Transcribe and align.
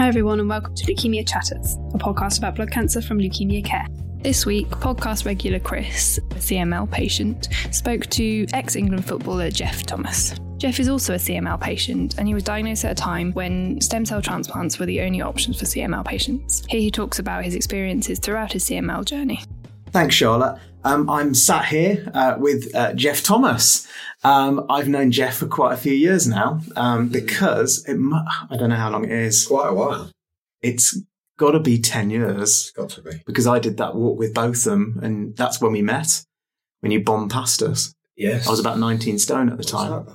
Hi, 0.00 0.08
everyone, 0.08 0.40
and 0.40 0.48
welcome 0.48 0.74
to 0.76 0.86
Leukemia 0.86 1.28
Chatters, 1.28 1.74
a 1.92 1.98
podcast 1.98 2.38
about 2.38 2.54
blood 2.54 2.70
cancer 2.70 3.02
from 3.02 3.18
Leukemia 3.18 3.62
Care. 3.62 3.86
This 4.22 4.46
week, 4.46 4.66
podcast 4.68 5.26
regular 5.26 5.58
Chris, 5.58 6.16
a 6.16 6.36
CML 6.36 6.90
patient, 6.90 7.50
spoke 7.70 8.06
to 8.06 8.46
ex 8.54 8.76
England 8.76 9.04
footballer 9.04 9.50
Geoff 9.50 9.82
Thomas. 9.82 10.36
Geoff 10.56 10.80
is 10.80 10.88
also 10.88 11.12
a 11.12 11.18
CML 11.18 11.60
patient, 11.60 12.14
and 12.16 12.26
he 12.26 12.32
was 12.32 12.42
diagnosed 12.42 12.86
at 12.86 12.92
a 12.92 12.94
time 12.94 13.32
when 13.32 13.78
stem 13.82 14.06
cell 14.06 14.22
transplants 14.22 14.78
were 14.78 14.86
the 14.86 15.02
only 15.02 15.20
options 15.20 15.58
for 15.58 15.66
CML 15.66 16.06
patients. 16.06 16.64
Here 16.70 16.80
he 16.80 16.90
talks 16.90 17.18
about 17.18 17.44
his 17.44 17.54
experiences 17.54 18.18
throughout 18.18 18.52
his 18.52 18.64
CML 18.64 19.04
journey. 19.04 19.44
Thanks, 19.92 20.14
Charlotte. 20.14 20.58
Um, 20.84 21.10
I'm 21.10 21.34
sat 21.34 21.66
here 21.66 22.10
uh, 22.14 22.36
with 22.38 22.74
uh, 22.74 22.94
Geoff 22.94 23.22
Thomas. 23.22 23.86
Um, 24.22 24.64
I've 24.70 24.88
known 24.88 25.10
Geoff 25.10 25.36
for 25.36 25.46
quite 25.46 25.74
a 25.74 25.76
few 25.76 25.92
years 25.92 26.26
now 26.26 26.60
um, 26.76 27.08
because 27.08 27.84
it 27.86 27.94
mu- 27.96 28.16
I 28.50 28.56
don't 28.56 28.70
know 28.70 28.76
how 28.76 28.90
long 28.90 29.04
it 29.04 29.10
is. 29.10 29.46
Quite 29.46 29.68
a 29.68 29.74
while. 29.74 30.10
It's 30.62 30.98
got 31.38 31.52
to 31.52 31.60
be 31.60 31.78
10 31.78 32.10
years 32.10 32.40
It's 32.40 32.70
got 32.70 32.90
to 32.90 33.02
be. 33.02 33.10
because 33.26 33.46
I 33.46 33.58
did 33.58 33.78
that 33.78 33.94
walk 33.94 34.18
with 34.18 34.32
both 34.34 34.58
of 34.58 34.64
them, 34.72 35.00
and 35.02 35.36
that's 35.36 35.60
when 35.60 35.72
we 35.72 35.82
met, 35.82 36.22
when 36.80 36.92
you 36.92 37.02
bombed 37.02 37.30
past 37.30 37.62
us. 37.62 37.94
Yes. 38.16 38.46
I 38.46 38.50
was 38.50 38.60
about 38.60 38.78
19 38.78 39.18
stone 39.18 39.48
at 39.50 39.56
the 39.58 39.64
time. 39.64 40.06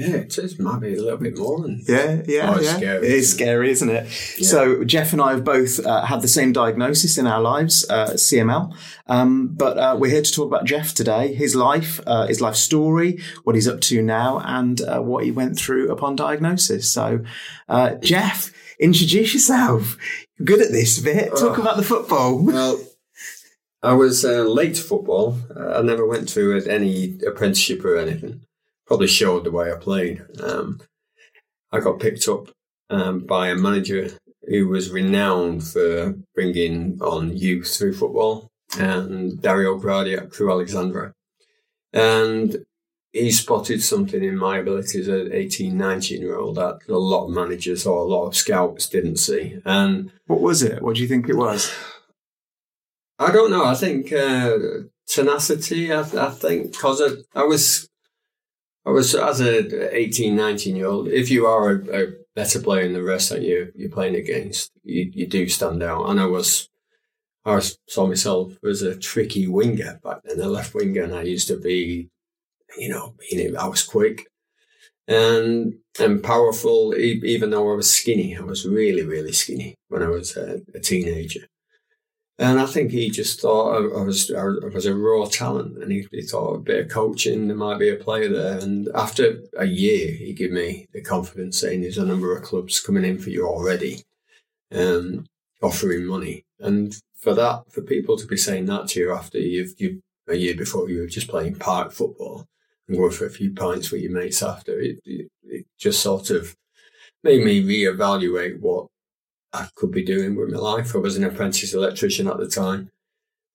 Yeah, 0.00 0.16
it 0.16 0.38
is. 0.38 0.58
Might 0.58 0.80
be 0.80 0.94
a 0.94 1.02
little 1.02 1.18
bit 1.18 1.36
more 1.38 1.60
than. 1.60 1.82
Yeah, 1.86 2.22
yeah, 2.26 2.50
Oh, 2.50 2.56
it's 2.58 2.64
yeah. 2.66 2.76
scary, 2.76 3.06
It 3.06 3.12
is 3.12 3.24
isn't 3.24 3.36
scary, 3.38 3.70
isn't 3.70 3.88
it? 3.90 4.04
Yeah. 4.38 4.46
So 4.48 4.84
Geoff 4.84 5.12
and 5.12 5.20
I 5.22 5.30
have 5.32 5.44
both 5.44 5.84
uh, 5.84 6.04
had 6.06 6.22
the 6.22 6.28
same 6.28 6.52
diagnosis 6.52 7.18
in 7.18 7.26
our 7.26 7.40
lives, 7.40 7.84
uh, 7.90 8.10
CML. 8.14 8.74
Um, 9.06 9.48
but 9.48 9.76
uh, 9.78 9.96
we're 9.98 10.10
here 10.10 10.22
to 10.22 10.32
talk 10.32 10.46
about 10.46 10.64
Geoff 10.64 10.94
today, 10.94 11.34
his 11.34 11.54
life, 11.54 12.00
uh, 12.06 12.26
his 12.26 12.40
life 12.40 12.56
story, 12.56 13.18
what 13.44 13.54
he's 13.56 13.68
up 13.68 13.80
to 13.82 14.02
now, 14.02 14.40
and 14.44 14.80
uh, 14.82 15.00
what 15.00 15.24
he 15.24 15.30
went 15.30 15.56
through 15.58 15.90
upon 15.90 16.16
diagnosis. 16.16 16.90
So, 16.92 17.20
uh, 17.68 17.94
Geoff, 17.96 18.52
introduce 18.78 19.34
yourself. 19.34 19.96
You're 20.38 20.46
good 20.46 20.62
at 20.62 20.72
this 20.72 20.98
bit. 21.00 21.30
Talk 21.36 21.58
Oh. 21.58 21.62
about 21.62 21.76
the 21.76 21.82
football. 21.82 22.38
Well, 22.44 22.80
I 23.82 23.94
was 23.94 24.26
uh, 24.26 24.42
late 24.42 24.74
to 24.74 24.82
football. 24.82 25.38
Uh, 25.56 25.78
I 25.78 25.82
never 25.82 26.06
went 26.06 26.28
through 26.28 26.62
any 26.66 27.18
apprenticeship 27.26 27.82
or 27.82 27.96
anything. 27.96 28.42
Probably 28.90 29.06
showed 29.06 29.44
the 29.44 29.52
way 29.52 29.70
I 29.70 29.76
played. 29.76 30.20
Um, 30.42 30.80
I 31.70 31.78
got 31.78 32.00
picked 32.00 32.26
up 32.26 32.48
um, 32.90 33.20
by 33.20 33.50
a 33.50 33.54
manager 33.54 34.10
who 34.48 34.66
was 34.66 34.90
renowned 34.90 35.62
for 35.62 36.16
bringing 36.34 36.98
on 37.00 37.36
youth 37.36 37.72
through 37.76 37.94
football, 37.94 38.50
and 38.76 39.40
Dario 39.40 39.78
Gradi 39.78 40.18
at 40.18 40.32
Crewe 40.32 40.50
Alexandra. 40.50 41.14
And 41.92 42.64
he 43.12 43.30
spotted 43.30 43.80
something 43.80 44.24
in 44.24 44.36
my 44.36 44.58
abilities 44.58 45.08
as 45.08 45.26
an 45.26 45.32
18, 45.32 45.76
19 45.76 46.20
year 46.20 46.36
old 46.36 46.56
that 46.56 46.80
a 46.88 46.98
lot 46.98 47.26
of 47.26 47.30
managers 47.30 47.86
or 47.86 47.98
a 47.98 48.08
lot 48.08 48.26
of 48.26 48.34
scouts 48.34 48.88
didn't 48.88 49.18
see. 49.18 49.60
And 49.64 50.10
What 50.26 50.40
was 50.40 50.64
it? 50.64 50.82
What 50.82 50.96
do 50.96 51.02
you 51.02 51.08
think 51.08 51.28
it 51.28 51.36
was? 51.36 51.72
I 53.20 53.30
don't 53.30 53.52
know. 53.52 53.66
I 53.66 53.74
think 53.74 54.12
uh, 54.12 54.58
tenacity. 55.06 55.92
I, 55.92 56.00
I 56.00 56.30
think 56.30 56.72
because 56.72 57.00
I, 57.00 57.40
I 57.40 57.44
was, 57.44 57.89
I 58.86 58.90
was 58.90 59.14
as 59.14 59.40
a 59.40 59.96
18, 59.96 60.34
19 60.36 60.76
year 60.76 60.86
old. 60.86 61.08
If 61.08 61.30
you 61.30 61.46
are 61.46 61.70
a, 61.72 62.04
a 62.04 62.12
better 62.34 62.60
player 62.60 62.84
than 62.84 62.94
the 62.94 63.02
rest 63.02 63.30
that 63.30 63.42
you 63.42 63.72
you're 63.74 63.90
playing 63.90 64.14
against, 64.16 64.72
you, 64.84 65.10
you 65.12 65.26
do 65.26 65.48
stand 65.48 65.82
out. 65.82 66.08
And 66.08 66.20
I 66.20 66.26
was, 66.26 66.68
I 67.44 67.60
saw 67.88 68.06
myself 68.06 68.54
as 68.68 68.82
a 68.82 68.96
tricky 68.98 69.46
winger 69.46 70.00
back 70.02 70.18
then, 70.24 70.40
a 70.40 70.48
left 70.48 70.74
winger, 70.74 71.02
and 71.02 71.14
I 71.14 71.22
used 71.22 71.48
to 71.48 71.56
be, 71.58 72.08
you 72.78 72.88
know, 72.88 73.14
I 73.58 73.68
was 73.68 73.82
quick 73.82 74.26
and 75.08 75.74
and 75.98 76.22
powerful. 76.22 76.94
Even 76.96 77.50
though 77.50 77.70
I 77.72 77.76
was 77.76 77.90
skinny, 77.94 78.36
I 78.36 78.42
was 78.42 78.66
really 78.66 79.04
really 79.04 79.32
skinny 79.32 79.74
when 79.88 80.02
I 80.02 80.08
was 80.08 80.36
a, 80.36 80.62
a 80.74 80.80
teenager. 80.80 81.49
And 82.40 82.58
I 82.58 82.64
think 82.64 82.90
he 82.90 83.10
just 83.10 83.42
thought 83.42 83.76
I, 83.76 84.02
was 84.02 84.32
I 84.32 84.44
was 84.44 84.86
a 84.86 84.94
raw 84.94 85.26
talent, 85.26 85.76
and 85.76 85.92
he, 85.92 86.08
he 86.10 86.22
thought 86.22 86.54
a 86.54 86.58
bit 86.58 86.86
of 86.86 86.90
coaching 86.90 87.46
there 87.46 87.56
might 87.56 87.78
be 87.78 87.90
a 87.90 87.96
player 87.96 88.30
there. 88.30 88.58
And 88.58 88.88
after 88.94 89.42
a 89.58 89.66
year, 89.66 90.10
he 90.10 90.32
gave 90.32 90.50
me 90.50 90.88
the 90.94 91.02
confidence, 91.02 91.60
saying 91.60 91.82
there's 91.82 91.98
a 91.98 92.06
number 92.06 92.34
of 92.34 92.42
clubs 92.42 92.80
coming 92.80 93.04
in 93.04 93.18
for 93.18 93.28
you 93.28 93.46
already, 93.46 94.04
um, 94.72 95.26
offering 95.60 96.06
money. 96.06 96.46
And 96.58 96.96
for 97.14 97.34
that, 97.34 97.70
for 97.70 97.82
people 97.82 98.16
to 98.16 98.26
be 98.26 98.38
saying 98.38 98.64
that 98.66 98.88
to 98.88 99.00
you 99.00 99.12
after 99.12 99.38
you've 99.38 99.74
you 99.78 100.00
a 100.26 100.34
year 100.34 100.56
before 100.56 100.88
you 100.88 101.00
were 101.00 101.08
just 101.08 101.28
playing 101.28 101.56
park 101.56 101.92
football 101.92 102.46
and 102.88 102.96
going 102.96 103.10
for 103.10 103.26
a 103.26 103.30
few 103.30 103.52
pints 103.52 103.90
with 103.90 104.00
your 104.00 104.12
mates 104.12 104.42
after, 104.42 104.80
it, 104.80 104.98
it, 105.04 105.28
it 105.42 105.66
just 105.78 106.00
sort 106.00 106.30
of 106.30 106.56
made 107.22 107.44
me 107.44 107.62
reevaluate 107.62 108.60
what 108.60 108.86
I 109.52 109.68
could 109.74 109.90
be 109.90 110.04
doing 110.04 110.36
with 110.36 110.50
my 110.50 110.58
life. 110.58 110.94
I 110.94 110.98
was 110.98 111.16
an 111.16 111.24
apprentice 111.24 111.74
electrician 111.74 112.28
at 112.28 112.38
the 112.38 112.48
time 112.48 112.90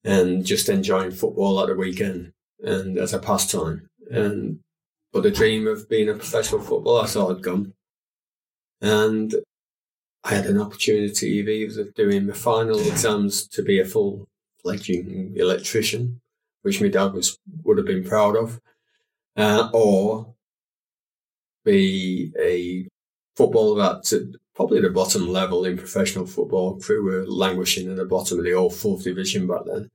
and 0.04 0.44
just 0.44 0.68
enjoying 0.68 1.10
football 1.10 1.60
at 1.60 1.68
the 1.68 1.74
weekend 1.74 2.32
and 2.62 2.98
as 2.98 3.12
a 3.12 3.18
pastime. 3.18 3.88
And 4.10 4.60
but 5.12 5.22
the 5.22 5.30
dream 5.30 5.66
of 5.66 5.88
being 5.88 6.08
a 6.08 6.14
professional 6.14 6.60
footballer 6.60 7.04
I 7.04 7.06
thought 7.06 7.34
had 7.34 7.42
gone. 7.42 7.72
And 8.80 9.34
I 10.22 10.34
had 10.34 10.46
an 10.46 10.60
opportunity 10.60 11.28
either 11.28 11.80
of 11.80 11.94
doing 11.94 12.26
my 12.26 12.34
final 12.34 12.78
exams 12.80 13.46
to 13.48 13.62
be 13.62 13.80
a 13.80 13.84
full 13.84 14.28
fledgling 14.62 15.32
electrician, 15.36 16.20
which 16.62 16.80
my 16.80 16.88
dad 16.88 17.14
was 17.14 17.38
would 17.62 17.78
have 17.78 17.86
been 17.86 18.04
proud 18.04 18.36
of, 18.36 18.60
uh, 19.36 19.70
or 19.72 20.34
be 21.64 22.32
a 22.38 22.88
footballer 23.36 23.82
at 23.82 24.12
probably 24.56 24.80
the 24.80 24.90
bottom 24.90 25.28
level 25.28 25.64
in 25.64 25.76
professional 25.76 26.26
football. 26.26 26.80
Crewe 26.80 27.04
were 27.04 27.26
languishing 27.26 27.90
at 27.90 27.96
the 27.96 28.04
bottom 28.04 28.38
of 28.38 28.44
the 28.44 28.54
old 28.54 28.74
fourth 28.74 29.04
division 29.04 29.46
back 29.46 29.62
then. 29.66 29.90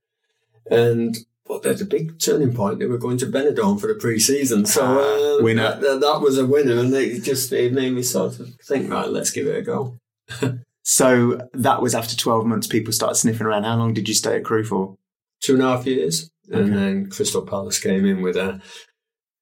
And 0.70 1.18
but 1.46 1.64
there's 1.64 1.82
a 1.82 1.86
big 1.86 2.20
turning 2.20 2.54
point. 2.54 2.80
They 2.80 2.86
were 2.86 2.98
going 2.98 3.18
to 3.18 3.26
Benidorm 3.26 3.82
for 3.82 3.88
the 3.88 3.96
pre-season, 3.96 4.66
so 4.66 4.82
Ah, 4.84 5.40
uh, 5.40 5.44
winner. 5.44 5.78
That, 5.82 6.00
that 6.00 6.22
was 6.22 6.38
a 6.38 6.46
winner, 6.46 6.80
and 6.80 6.94
it 6.94 7.24
just 7.24 7.52
it 7.52 7.74
made 7.74 7.94
me 7.94 8.04
sort 8.04 8.40
of 8.40 8.56
think, 8.64 8.90
right, 8.90 9.10
let's 9.10 9.32
give 9.32 9.48
it 9.48 9.58
a 9.58 9.62
go. 9.62 9.98
So 10.84 11.40
that 11.54 11.82
was 11.82 11.94
after 11.94 12.16
12 12.16 12.46
months, 12.46 12.68
people 12.68 12.92
started 12.92 13.16
sniffing 13.16 13.46
around. 13.46 13.64
How 13.66 13.78
long 13.78 13.94
did 13.94 14.10
you 14.10 14.16
stay 14.16 14.38
at 14.38 14.44
Crewe 14.44 14.64
for? 14.64 14.98
Two 15.40 15.54
and 15.54 15.64
a 15.64 15.68
half 15.68 15.86
years, 15.86 16.30
and 16.52 16.74
then 16.76 17.10
Crystal 17.10 17.44
Palace 17.44 17.80
came 17.80 18.06
in 18.06 18.22
with 18.22 18.36
a 18.36 18.62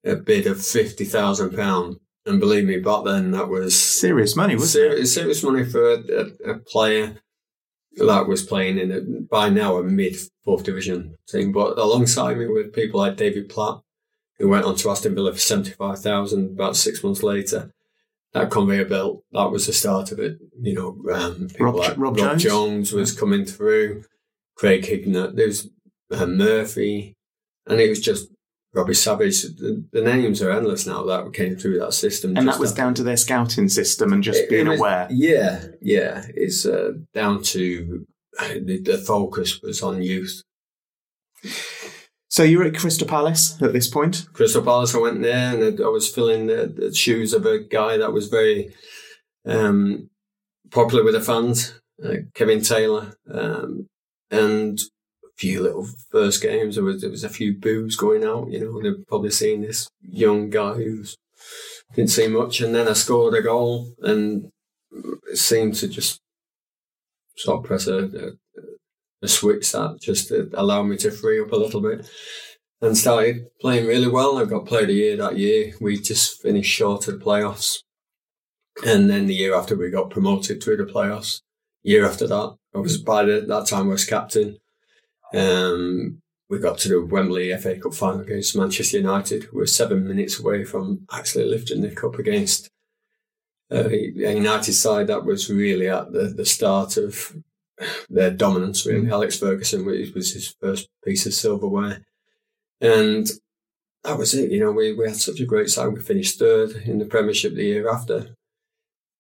a 0.06 0.16
bid 0.16 0.48
of 0.48 0.64
fifty 0.64 1.04
thousand 1.06 1.56
pound, 1.56 1.98
and 2.26 2.40
believe 2.40 2.66
me, 2.66 2.80
back 2.80 3.06
then 3.06 3.32
that 3.32 3.50
was 3.50 3.80
Serious 3.80 4.36
money, 4.36 4.56
wasn't 4.56 4.94
it? 4.94 5.06
serious, 5.08 5.44
money 5.44 5.64
for 5.66 5.94
a, 5.94 6.52
a, 6.52 6.60
player 6.60 7.18
that 7.98 8.28
was 8.28 8.44
playing 8.44 8.78
in 8.78 8.92
a, 8.92 9.02
by 9.02 9.50
now 9.50 9.78
a 9.78 9.84
mid 9.84 10.16
fourth 10.44 10.64
division 10.64 11.18
team. 11.28 11.52
But 11.52 11.78
alongside 11.78 12.38
me 12.38 12.48
were 12.48 12.66
people 12.66 13.00
like 13.00 13.18
David 13.18 13.50
Platt, 13.50 13.82
who 14.38 14.50
went 14.50 14.66
on 14.66 14.76
to 14.76 14.90
Aston 14.90 15.16
Villa 15.16 15.34
for 15.34 15.40
seventy 15.40 15.72
five 15.72 16.00
thousand. 16.00 16.52
About 16.52 16.76
six 16.76 17.04
months 17.04 17.24
later, 17.24 17.74
that 18.34 18.52
conveyor 18.52 18.86
belt 18.86 19.24
that 19.32 19.52
was 19.52 19.68
the 19.68 19.74
start 19.74 20.12
of 20.12 20.20
it. 20.20 20.40
You 20.62 20.74
know, 20.76 21.14
um, 21.14 21.48
people 21.48 21.68
Rob- 21.68 21.76
like 21.76 21.98
Rob 21.98 22.18
Rob, 22.18 22.40
Jones? 22.40 22.44
Jones? 22.44 22.94
was 22.94 23.18
coming 23.18 23.46
through, 23.46 24.04
Craig 24.56 24.84
Hignett, 24.84 25.36
there 25.36 25.48
was 25.48 25.70
uh, 26.12 26.26
Murphy, 26.26 27.16
and 27.66 27.80
it 27.80 27.90
was 27.90 28.02
just. 28.02 28.28
Robbie 28.74 28.94
Savage, 28.94 29.42
the, 29.42 29.84
the 29.92 30.02
names 30.02 30.42
are 30.42 30.52
endless 30.52 30.86
now 30.86 31.04
that 31.04 31.34
came 31.34 31.56
through 31.56 31.80
that 31.80 31.94
system. 31.94 32.38
And 32.38 32.48
that 32.48 32.60
was 32.60 32.72
after- 32.72 32.82
down 32.84 32.94
to 32.96 33.04
their 33.04 33.18
scouting 33.18 33.68
system 33.70 34.14
and 34.14 34.24
just 34.24 34.42
it- 34.42 34.50
being 34.50 34.68
it 34.68 34.72
was- 34.72 34.80
aware. 34.80 35.08
Yeah, 35.10 35.66
yeah. 35.82 36.26
It's 36.36 36.66
uh, 36.66 36.92
down 37.14 37.42
to 37.44 38.06
the, 38.40 38.80
the 38.82 38.98
focus 39.00 39.60
was 39.62 39.82
on 39.82 40.02
youth. 40.04 40.44
So 42.30 42.44
you 42.44 42.60
were 42.60 42.66
at 42.66 42.78
Crystal 42.78 43.08
Palace 43.08 43.60
at 43.62 43.74
this 43.74 43.88
point. 43.90 44.28
Crystal 44.34 44.62
Palace, 44.62 44.94
I 44.94 45.00
went 45.00 45.22
there 45.24 45.56
and 45.56 45.82
I 45.82 45.88
was 45.88 46.08
filling 46.14 46.46
the, 46.48 46.72
the 46.74 46.94
shoes 46.94 47.34
of 47.34 47.46
a 47.46 47.60
guy 47.60 47.98
that 47.98 48.14
was 48.14 48.28
very 48.28 48.72
um, 49.46 50.10
popular 50.70 51.04
with 51.04 51.16
the 51.16 51.22
fans, 51.22 51.74
uh, 52.06 52.14
Kevin 52.36 52.62
Taylor. 52.62 53.14
Um, 53.34 53.88
and 54.30 54.78
few 55.40 55.62
little 55.62 55.88
first 56.12 56.42
games, 56.44 56.76
there 56.76 56.84
was, 56.84 57.02
there 57.02 57.10
was 57.10 57.24
a 57.24 57.30
few 57.30 57.58
boos 57.58 57.96
going 57.96 58.26
out, 58.26 58.52
you 58.52 58.60
know, 58.60 58.82
they've 58.82 59.08
probably 59.08 59.32
seen 59.32 59.62
this 59.62 59.88
young 60.02 60.50
guy 60.50 60.74
who's 60.74 61.16
didn't 61.96 62.12
see 62.12 62.28
much. 62.28 62.60
And 62.62 62.76
then 62.76 62.88
I 62.88 62.94
scored 62.94 63.34
a 63.34 63.42
goal 63.42 63.94
and 64.02 64.52
it 64.92 65.38
seemed 65.38 65.76
to 65.76 65.88
just 65.88 66.20
sort 67.38 67.60
of 67.60 67.66
press 67.66 67.88
a, 67.88 67.98
a, 67.98 68.32
a 69.22 69.28
switch 69.28 69.72
that 69.72 70.00
just 70.02 70.32
allowed 70.32 70.84
me 70.84 70.98
to 70.98 71.12
free 71.12 71.40
up 71.40 71.52
a 71.52 71.56
little 71.56 71.82
bit 71.82 72.08
and 72.82 72.98
started 72.98 73.48
playing 73.62 73.88
really 73.88 74.08
well. 74.08 74.38
I 74.38 74.46
got 74.46 74.72
of 74.72 74.88
the 74.88 74.94
year 74.94 75.18
that 75.18 75.38
year. 75.38 75.74
We 75.80 76.00
just 76.00 76.42
finished 76.42 76.72
short 76.72 77.08
of 77.08 77.20
the 77.20 77.26
playoffs. 77.26 77.80
And 78.86 79.10
then 79.10 79.26
the 79.26 79.36
year 79.36 79.56
after 79.56 79.76
we 79.76 79.90
got 79.90 80.10
promoted 80.10 80.62
through 80.62 80.78
the 80.78 80.86
playoffs. 80.86 81.42
Year 81.82 82.06
after 82.06 82.28
that, 82.28 82.56
I 82.76 82.80
was 82.80 82.98
by 82.98 83.24
the, 83.24 83.42
that 83.42 83.68
time 83.68 83.88
I 83.88 83.94
was 83.94 84.06
captain. 84.06 84.58
Um, 85.34 86.22
we 86.50 86.58
got 86.58 86.80
to 86.80 86.90
the 86.90 87.06
Wembley 87.06 87.56
FA 87.58 87.80
Cup 87.80 87.94
final 87.94 88.22
against 88.22 88.56
Manchester 88.56 88.98
United. 88.98 89.52
We 89.52 89.60
were 89.60 89.68
seven 89.68 90.08
minutes 90.08 90.40
away 90.40 90.64
from 90.64 91.06
actually 91.12 91.46
lifting 91.46 91.82
the 91.82 91.92
cup 91.92 92.18
against 92.18 92.70
uh, 93.72 93.90
United 93.90 94.74
side 94.74 95.08
that 95.08 95.26
was 95.26 95.50
really 95.50 95.88
at 95.88 96.12
the, 96.12 96.34
the 96.36 96.46
start 96.46 96.98
of 96.98 97.36
their 98.10 98.32
dominance. 98.32 98.86
Really, 98.86 99.08
mm. 99.08 99.12
Alex 99.12 99.38
Ferguson 99.38 99.86
was 99.86 100.34
his 100.34 100.56
first 100.60 100.90
piece 101.06 101.26
of 101.26 101.34
silverware, 101.34 102.04
and 102.82 103.30
that 104.04 104.18
was 104.18 104.34
it. 104.34 104.52
You 104.52 104.62
know, 104.62 104.72
we, 104.72 104.94
we 104.94 105.08
had 105.08 105.18
such 105.18 105.40
a 105.40 105.46
great 105.46 105.70
side. 105.70 105.94
We 105.94 106.02
finished 106.02 106.40
third 106.40 106.72
in 106.86 106.98
the 106.98 107.06
Premiership 107.06 107.54
the 107.54 107.64
year 107.64 107.90
after, 107.90 108.36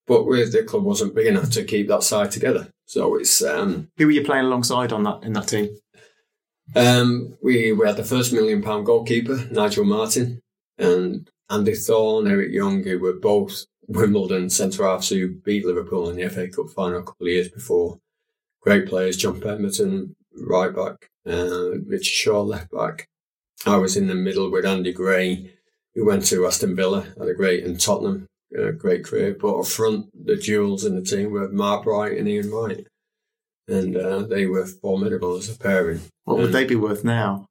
but 0.08 0.26
the 0.26 0.66
club 0.68 0.84
wasn't 0.84 1.16
big 1.16 1.28
enough 1.28 1.52
to 1.52 1.64
keep 1.64 1.88
that 1.90 2.04
side 2.04 2.32
together. 2.32 2.70
So 2.86 3.18
it's 3.18 3.44
um, 3.44 3.90
who 3.98 4.08
were 4.08 4.12
you 4.12 4.24
playing 4.24 4.46
alongside 4.46 4.92
on 4.92 5.04
that 5.04 5.22
in 5.24 5.34
that 5.34 5.48
team? 5.48 5.70
Um, 6.76 7.38
we 7.42 7.72
we 7.72 7.88
had 7.88 7.98
the 7.98 8.04
first 8.04 8.32
million 8.32 8.62
pound 8.62 8.86
goalkeeper 8.86 9.48
Nigel 9.52 9.86
Martyn, 9.86 10.42
and 10.78 11.30
Andy 11.50 11.74
Thorn, 11.74 12.28
Eric 12.28 12.52
Young, 12.52 12.84
who 12.84 13.00
were 13.00 13.14
both 13.14 13.66
Wimbledon 13.88 14.50
centre 14.50 14.84
halves 14.84 15.10
who 15.10 15.30
beat 15.30 15.66
Liverpool 15.66 16.10
in 16.10 16.18
the 16.18 16.30
FA 16.30 16.48
Cup 16.48 16.70
final 16.70 17.00
a 17.00 17.04
couple 17.04 17.26
of 17.26 17.34
years 17.34 17.50
before. 17.50 18.00
Great 18.62 18.88
players, 18.88 19.18
John 19.18 19.42
Pemberton, 19.42 20.16
right 20.34 20.74
back, 20.76 21.10
uh, 21.28 21.80
Richard 21.88 22.06
Shaw, 22.06 22.42
left 22.42 22.72
back. 22.72 23.08
I 23.66 23.78
was 23.78 23.98
in 23.98 24.08
the 24.08 24.16
middle 24.16 24.52
with 24.52 24.66
Andy 24.66 24.94
Gray, 24.94 25.54
who 25.96 26.06
went 26.06 26.26
to 26.28 26.46
Aston 26.46 26.76
Villa, 26.76 27.08
had 27.18 27.28
a 27.28 27.34
great, 27.34 27.64
and 27.64 27.80
Tottenham, 27.80 28.28
a 28.56 28.72
great 28.72 29.04
career. 29.04 29.36
But 29.40 29.60
up 29.60 29.66
front, 29.66 30.10
the 30.14 30.36
jewels 30.36 30.86
in 30.86 30.96
the 30.96 31.02
team 31.02 31.32
were 31.32 31.50
Mark 31.50 31.84
Bright 31.84 32.18
and 32.18 32.28
Ian 32.28 32.52
Wright. 32.52 32.86
And 33.68 33.96
uh, 33.96 34.22
they 34.24 34.46
were 34.46 34.66
formidable 34.66 35.36
as 35.38 35.50
a 35.50 35.58
pairing. 35.58 36.02
What 36.30 36.38
would 36.38 36.52
they 36.52 36.64
be 36.64 36.76
worth 36.76 37.04
now? 37.04 37.48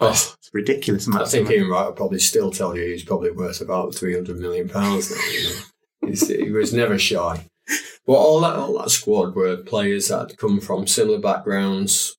Oh, 0.00 0.10
it's 0.10 0.50
ridiculous. 0.52 1.08
I 1.08 1.24
think 1.26 1.48
Ian 1.48 1.68
Wright 1.68 1.86
would 1.86 1.94
probably 1.94 2.18
still 2.18 2.50
tell 2.50 2.76
you 2.76 2.82
he's 2.82 3.04
probably 3.04 3.30
worth 3.30 3.60
about 3.60 3.94
three 3.94 4.14
hundred 4.14 4.40
million 4.40 4.68
pounds. 4.68 5.12
You 5.32 6.10
know? 6.10 6.12
he 6.44 6.50
was 6.50 6.72
never 6.72 6.98
shy. 6.98 7.46
But 8.04 8.14
all 8.14 8.40
that 8.40 8.56
all 8.56 8.76
that 8.78 8.90
squad 8.90 9.36
were 9.36 9.56
players 9.56 10.08
that 10.08 10.30
had 10.30 10.38
come 10.38 10.58
from 10.60 10.88
similar 10.88 11.20
backgrounds, 11.20 12.16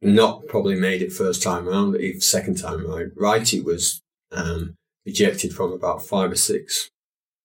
not 0.00 0.46
probably 0.48 0.80
made 0.80 1.02
it 1.02 1.12
first 1.12 1.42
time 1.42 1.68
around, 1.68 1.96
even 1.96 2.22
second 2.22 2.56
time 2.56 2.86
around. 2.86 3.12
Wrighty 3.12 3.62
was 3.62 4.00
um, 4.32 4.76
ejected 5.04 5.52
from 5.52 5.72
about 5.72 6.02
five 6.02 6.32
or 6.32 6.36
six 6.36 6.90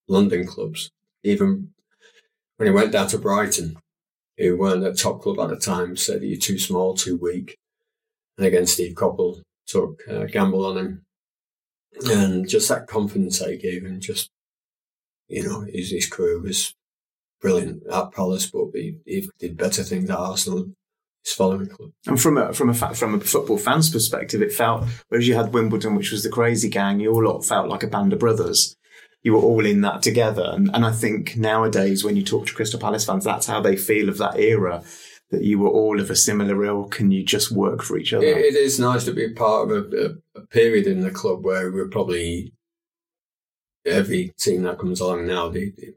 London 0.08 0.46
clubs. 0.46 0.90
Even 1.22 1.74
when 2.56 2.66
he 2.66 2.74
went 2.74 2.92
down 2.92 3.08
to 3.08 3.18
Brighton, 3.18 3.76
who 4.38 4.56
weren't 4.56 4.86
a 4.86 4.94
top 4.94 5.20
club 5.20 5.38
at 5.38 5.50
the 5.50 5.56
time, 5.56 5.96
said 5.96 6.22
that 6.22 6.26
you're 6.26 6.38
too 6.38 6.58
small, 6.58 6.94
too 6.94 7.18
weak. 7.18 7.58
And 8.38 8.46
again, 8.46 8.66
Steve 8.66 8.94
Coppell 8.94 9.42
took 9.66 10.02
a 10.08 10.26
gamble 10.26 10.66
on 10.66 10.78
him. 10.78 11.02
And 12.06 12.48
just 12.48 12.68
that 12.68 12.88
confidence 12.88 13.40
I 13.40 13.54
gave 13.56 13.84
him, 13.84 14.00
just, 14.00 14.28
you 15.28 15.44
know, 15.44 15.60
his, 15.60 15.90
his 15.90 16.08
career 16.08 16.40
was 16.40 16.74
brilliant 17.40 17.84
at 17.92 18.12
Palace, 18.12 18.50
but 18.50 18.66
he, 18.74 18.96
he 19.06 19.28
did 19.38 19.56
better 19.56 19.84
things 19.84 20.10
at 20.10 20.18
Arsenal 20.18 20.72
following 21.32 21.68
club. 21.68 21.90
And 22.06 22.20
from 22.20 22.36
a 22.36 22.52
from 22.52 22.70
a 22.70 22.74
from 22.74 23.14
a 23.14 23.20
football 23.20 23.58
fan's 23.58 23.90
perspective, 23.90 24.42
it 24.42 24.52
felt 24.52 24.84
whereas 25.08 25.26
you 25.26 25.34
had 25.34 25.54
Wimbledon, 25.54 25.94
which 25.94 26.12
was 26.12 26.22
the 26.22 26.28
crazy 26.28 26.68
gang, 26.68 27.00
you 27.00 27.12
all 27.12 27.40
felt 27.42 27.68
like 27.68 27.82
a 27.82 27.88
band 27.88 28.12
of 28.12 28.18
brothers. 28.18 28.76
You 29.22 29.32
were 29.32 29.40
all 29.40 29.64
in 29.64 29.80
that 29.80 30.02
together, 30.02 30.50
and, 30.52 30.70
and 30.74 30.84
I 30.84 30.92
think 30.92 31.36
nowadays 31.36 32.04
when 32.04 32.14
you 32.14 32.22
talk 32.22 32.46
to 32.46 32.54
Crystal 32.54 32.78
Palace 32.78 33.06
fans, 33.06 33.24
that's 33.24 33.46
how 33.46 33.60
they 33.60 33.76
feel 33.76 34.10
of 34.10 34.18
that 34.18 34.38
era. 34.38 34.82
That 35.30 35.42
you 35.42 35.58
were 35.58 35.70
all 35.70 36.00
of 36.00 36.10
a 36.10 36.16
similar 36.16 36.64
ilk, 36.64 37.00
and 37.00 37.12
you 37.12 37.24
just 37.24 37.50
work 37.50 37.82
for 37.82 37.98
each 37.98 38.12
other. 38.12 38.26
it, 38.26 38.36
it 38.36 38.54
is 38.54 38.78
nice 38.78 39.04
to 39.04 39.12
be 39.12 39.32
part 39.32 39.70
of 39.70 39.92
a, 39.92 40.06
a, 40.36 40.40
a 40.40 40.46
period 40.46 40.86
in 40.86 41.00
the 41.00 41.10
club 41.10 41.44
where 41.44 41.72
we're 41.72 41.88
probably 41.88 42.52
every 43.86 44.32
team 44.38 44.62
that 44.62 44.78
comes 44.78 45.00
along 45.00 45.26
now, 45.26 45.48
they, 45.48 45.72
they 45.76 45.92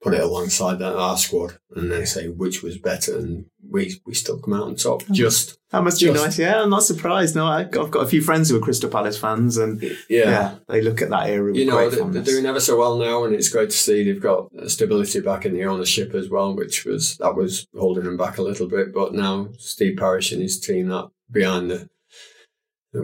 put 0.00 0.14
it 0.14 0.20
alongside 0.20 0.78
that 0.78 0.94
our 0.94 1.16
squad 1.16 1.58
and 1.74 1.90
they 1.90 2.04
say 2.04 2.28
which 2.28 2.62
was 2.62 2.78
better 2.78 3.18
and 3.18 3.46
we 3.68 4.00
we 4.06 4.14
still 4.14 4.38
come 4.38 4.54
out 4.54 4.62
on 4.62 4.76
top. 4.76 5.02
Oh. 5.02 5.12
just 5.12 5.58
that 5.70 5.82
must 5.82 6.00
just, 6.00 6.14
be 6.14 6.20
nice. 6.20 6.38
Yeah 6.38 6.62
i'm 6.62 6.70
not 6.70 6.84
surprised. 6.84 7.34
No 7.34 7.46
I, 7.46 7.60
have 7.60 7.70
got 7.70 8.04
a 8.04 8.06
few 8.06 8.22
friends 8.22 8.48
who 8.48 8.56
are 8.56 8.60
crystal 8.60 8.90
palace 8.90 9.18
fans 9.18 9.56
and 9.56 9.82
yeah, 9.82 9.98
yeah 10.08 10.54
they 10.68 10.80
look 10.80 11.02
at 11.02 11.10
that 11.10 11.28
era 11.28 11.54
you 11.54 11.66
know 11.66 11.90
they're, 11.90 12.04
they're, 12.04 12.22
doing 12.22 12.46
ever 12.46 12.60
so 12.60 12.78
well 12.78 12.96
now 12.96 13.24
and 13.24 13.34
it's 13.34 13.48
great 13.48 13.70
to 13.70 13.76
see 13.76 14.04
they've 14.04 14.22
got 14.22 14.48
stability 14.68 15.20
back 15.20 15.44
in 15.44 15.52
the 15.52 15.64
ownership 15.64 16.14
as 16.14 16.28
well 16.28 16.54
which 16.54 16.84
was 16.84 17.16
that 17.18 17.34
was 17.34 17.66
holding 17.76 18.04
them 18.04 18.16
back 18.16 18.38
a 18.38 18.42
little 18.42 18.68
bit. 18.68 18.92
But 18.92 19.14
now 19.14 19.48
steve 19.58 19.96
parish 19.96 20.32
and 20.32 20.42
his 20.42 20.60
team 20.60 20.88
that 20.88 21.10
behind 21.30 21.70
the 21.70 21.88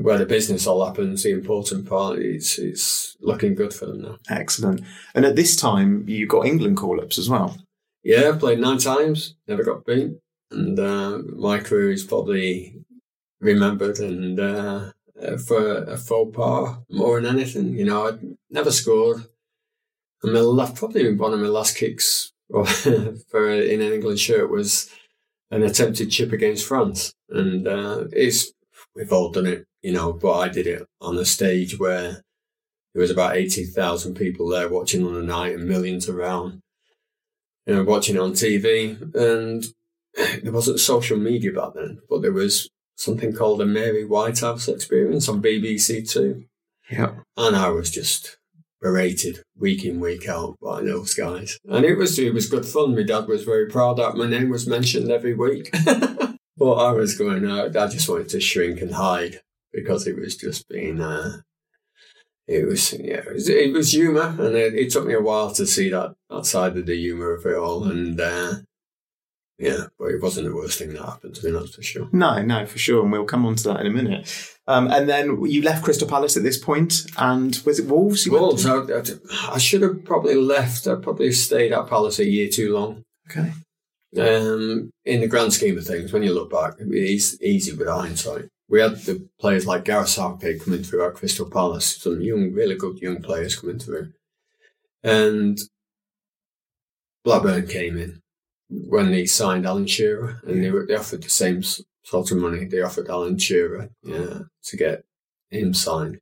where 0.02 0.18
the 0.18 0.26
business 0.26 0.66
all 0.66 0.84
happens, 0.84 1.22
the 1.22 1.30
important 1.30 1.88
part, 1.88 2.18
it's, 2.18 2.58
it's 2.58 3.16
looking 3.20 3.54
good 3.54 3.72
for 3.72 3.86
them 3.86 4.02
now. 4.02 4.18
Excellent. 4.28 4.82
And 5.14 5.24
at 5.24 5.36
this 5.36 5.56
time, 5.56 6.08
you 6.08 6.26
got 6.26 6.46
England 6.46 6.76
call 6.76 7.00
ups 7.00 7.18
as 7.18 7.28
well. 7.28 7.56
Yeah, 8.02 8.36
played 8.38 8.60
nine 8.60 8.78
times, 8.78 9.34
never 9.48 9.64
got 9.64 9.86
beat. 9.86 10.12
And 10.50 10.78
uh, 10.78 11.18
my 11.36 11.58
career 11.58 11.90
is 11.90 12.04
probably 12.04 12.84
remembered 13.40 13.98
and 13.98 14.38
uh, 14.38 14.90
for 15.46 15.84
a 15.84 15.96
faux 15.96 16.36
pas 16.36 16.76
more 16.90 17.20
than 17.20 17.34
anything. 17.34 17.74
You 17.74 17.86
know, 17.86 18.08
I'd 18.08 18.20
never 18.50 18.70
scored. 18.70 19.24
And 20.22 20.32
my 20.32 20.40
last, 20.40 20.76
probably 20.76 21.12
one 21.14 21.32
of 21.32 21.40
my 21.40 21.48
last 21.48 21.76
kicks 21.76 22.32
for 22.50 23.50
in 23.50 23.80
an 23.80 23.92
England 23.92 24.18
shirt 24.18 24.50
was 24.50 24.90
an 25.50 25.62
attempted 25.62 26.10
chip 26.10 26.32
against 26.32 26.66
France. 26.66 27.14
And 27.28 27.66
uh, 27.66 28.04
it's 28.12 28.52
we've 28.94 29.12
all 29.12 29.30
done 29.30 29.46
it 29.46 29.66
you 29.84 29.92
know, 29.92 30.14
but 30.14 30.32
I 30.32 30.48
did 30.48 30.66
it 30.66 30.86
on 31.02 31.18
a 31.18 31.26
stage 31.26 31.78
where 31.78 32.22
there 32.94 33.02
was 33.02 33.10
about 33.10 33.36
80,000 33.36 34.14
people 34.14 34.48
there 34.48 34.70
watching 34.70 35.06
on 35.06 35.12
the 35.12 35.22
night 35.22 35.54
and 35.54 35.68
millions 35.68 36.08
around, 36.08 36.62
you 37.66 37.74
know, 37.74 37.84
watching 37.84 38.18
on 38.18 38.32
TV. 38.32 38.98
And 39.14 39.66
there 40.42 40.52
wasn't 40.52 40.80
social 40.80 41.18
media 41.18 41.52
back 41.52 41.74
then, 41.74 41.98
but 42.08 42.22
there 42.22 42.32
was 42.32 42.70
something 42.96 43.34
called 43.34 43.60
the 43.60 43.66
Mary 43.66 44.06
Whitehouse 44.06 44.68
experience 44.68 45.28
on 45.28 45.42
BBC 45.42 46.10
Two. 46.10 46.46
Yeah. 46.90 47.16
And 47.36 47.54
I 47.54 47.68
was 47.68 47.90
just 47.90 48.38
berated 48.80 49.42
week 49.58 49.84
in, 49.84 50.00
week 50.00 50.26
out 50.26 50.56
by 50.62 50.80
those 50.80 51.12
guys. 51.12 51.58
And 51.68 51.84
it 51.84 51.96
was, 51.96 52.18
it 52.18 52.32
was 52.32 52.48
good 52.48 52.64
fun. 52.64 52.96
My 52.96 53.02
dad 53.02 53.26
was 53.26 53.44
very 53.44 53.66
proud 53.68 53.98
that 53.98 54.16
my 54.16 54.28
name 54.28 54.48
was 54.48 54.66
mentioned 54.66 55.10
every 55.10 55.34
week. 55.34 55.70
but 55.84 56.72
I 56.72 56.92
was 56.92 57.18
going 57.18 57.44
out, 57.44 57.76
I 57.76 57.86
just 57.88 58.08
wanted 58.08 58.30
to 58.30 58.40
shrink 58.40 58.80
and 58.80 58.94
hide 58.94 59.40
because 59.74 60.06
it 60.06 60.16
was 60.16 60.36
just 60.36 60.68
being, 60.68 61.00
uh, 61.00 61.38
it 62.46 62.66
was, 62.66 62.92
yeah, 62.92 63.22
it 63.26 63.32
was, 63.32 63.48
it 63.48 63.72
was 63.72 63.92
humour. 63.92 64.34
And 64.38 64.54
it, 64.54 64.74
it, 64.74 64.92
took 64.92 65.06
me 65.06 65.14
a 65.14 65.20
while 65.20 65.50
to 65.52 65.66
see 65.66 65.90
that 65.90 66.14
outside 66.30 66.76
of 66.76 66.86
the 66.86 66.96
humour 66.96 67.32
of 67.32 67.44
it 67.46 67.56
all. 67.56 67.84
And, 67.84 68.20
uh, 68.20 68.54
yeah, 69.58 69.86
but 69.98 70.06
it 70.06 70.22
wasn't 70.22 70.48
the 70.48 70.54
worst 70.54 70.78
thing 70.78 70.92
that 70.92 71.04
happened 71.04 71.34
to 71.36 71.46
me, 71.46 71.52
that's 71.52 71.74
for 71.74 71.82
sure. 71.82 72.08
No, 72.12 72.42
no, 72.42 72.66
for 72.66 72.78
sure. 72.78 73.02
And 73.02 73.12
we'll 73.12 73.24
come 73.24 73.46
on 73.46 73.56
to 73.56 73.68
that 73.68 73.80
in 73.80 73.86
a 73.86 73.90
minute. 73.90 74.50
Um, 74.66 74.90
and 74.90 75.08
then 75.08 75.44
you 75.44 75.62
left 75.62 75.84
Crystal 75.84 76.08
Palace 76.08 76.36
at 76.36 76.42
this 76.42 76.58
point, 76.58 77.02
and 77.18 77.60
was 77.64 77.78
it 77.78 77.86
Wolves? 77.86 78.28
Wolves. 78.28 78.66
I, 78.66 78.82
I, 79.52 79.58
should 79.58 79.82
have 79.82 80.04
probably 80.04 80.34
left. 80.34 80.86
I 80.86 80.96
probably 80.96 81.32
stayed 81.32 81.72
at 81.72 81.86
Palace 81.86 82.18
a 82.18 82.24
year 82.24 82.48
too 82.48 82.74
long. 82.74 83.02
Okay. 83.30 83.52
Um, 84.16 84.90
in 85.04 85.20
the 85.20 85.28
grand 85.28 85.52
scheme 85.52 85.76
of 85.76 85.86
things, 85.86 86.12
when 86.12 86.22
you 86.22 86.32
look 86.32 86.50
back, 86.50 86.74
it's 86.78 87.40
easy 87.42 87.72
with 87.72 87.88
hindsight 87.88 88.48
we 88.74 88.80
had 88.80 88.96
the 89.02 89.28
players 89.38 89.68
like 89.68 89.84
Gareth 89.84 90.08
Southgate 90.08 90.64
coming 90.64 90.82
through 90.82 91.06
at 91.06 91.14
Crystal 91.14 91.48
Palace, 91.48 91.96
some 91.98 92.20
young, 92.20 92.52
really 92.52 92.74
good 92.74 92.98
young 92.98 93.22
players 93.22 93.54
coming 93.54 93.78
through. 93.78 94.12
And 95.04 95.60
Blackburn 97.22 97.68
came 97.68 97.96
in 97.96 98.20
when 98.68 99.12
they 99.12 99.26
signed 99.26 99.64
Alan 99.64 99.86
Shearer 99.86 100.40
and 100.44 100.60
they, 100.60 100.72
were, 100.72 100.86
they 100.86 100.96
offered 100.96 101.22
the 101.22 101.30
same 101.30 101.62
sort 101.62 102.32
of 102.32 102.38
money. 102.38 102.64
They 102.64 102.82
offered 102.82 103.08
Alan 103.08 103.38
Shearer 103.38 103.90
yeah, 104.02 104.40
to 104.64 104.76
get 104.76 105.04
him 105.50 105.72
signed. 105.72 106.18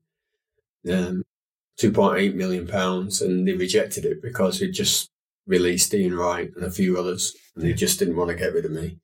Um, 0.87 1.25
2.8 1.80 2.35
million 2.35 2.66
pounds 2.66 3.23
and 3.23 3.49
they 3.49 3.54
rejected 3.54 4.04
it 4.04 4.21
because 4.21 4.61
he 4.61 4.71
just 4.71 5.11
released 5.47 5.94
Ian 5.94 6.18
Wright 6.18 6.50
and 6.54 6.66
a 6.66 6.71
few 6.71 6.99
others 6.99 7.35
and 7.56 7.64
they 7.64 7.73
just 7.73 7.99
didn't 7.99 8.16
want 8.16 8.28
to 8.28 8.37
get 8.37 8.52
rid 8.52 8.66
of 8.66 8.73
me. 8.73 8.99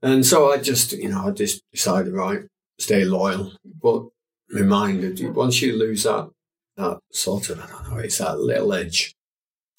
And 0.00 0.24
so 0.24 0.52
I 0.52 0.58
just, 0.58 0.92
you 0.92 1.08
know, 1.08 1.26
I 1.26 1.32
just 1.32 1.68
decided, 1.72 2.12
right, 2.12 2.42
stay 2.78 3.04
loyal. 3.04 3.52
But 3.64 4.06
reminded 4.50 5.20
mind, 5.20 5.36
once 5.36 5.60
you 5.62 5.76
lose 5.76 6.04
that, 6.04 6.30
that 6.76 6.98
sort 7.12 7.50
of, 7.50 7.60
I 7.60 7.66
don't 7.66 7.90
know, 7.90 7.98
it's 7.98 8.18
that 8.18 8.38
little 8.38 8.72
edge, 8.72 9.14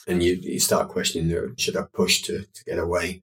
and 0.08 0.22
you, 0.24 0.34
you 0.34 0.60
start 0.60 0.90
questioning, 0.90 1.56
should 1.58 1.78
I 1.78 1.84
push 1.94 2.22
to, 2.24 2.46
to 2.54 2.64
get 2.66 2.80
away? 2.80 3.22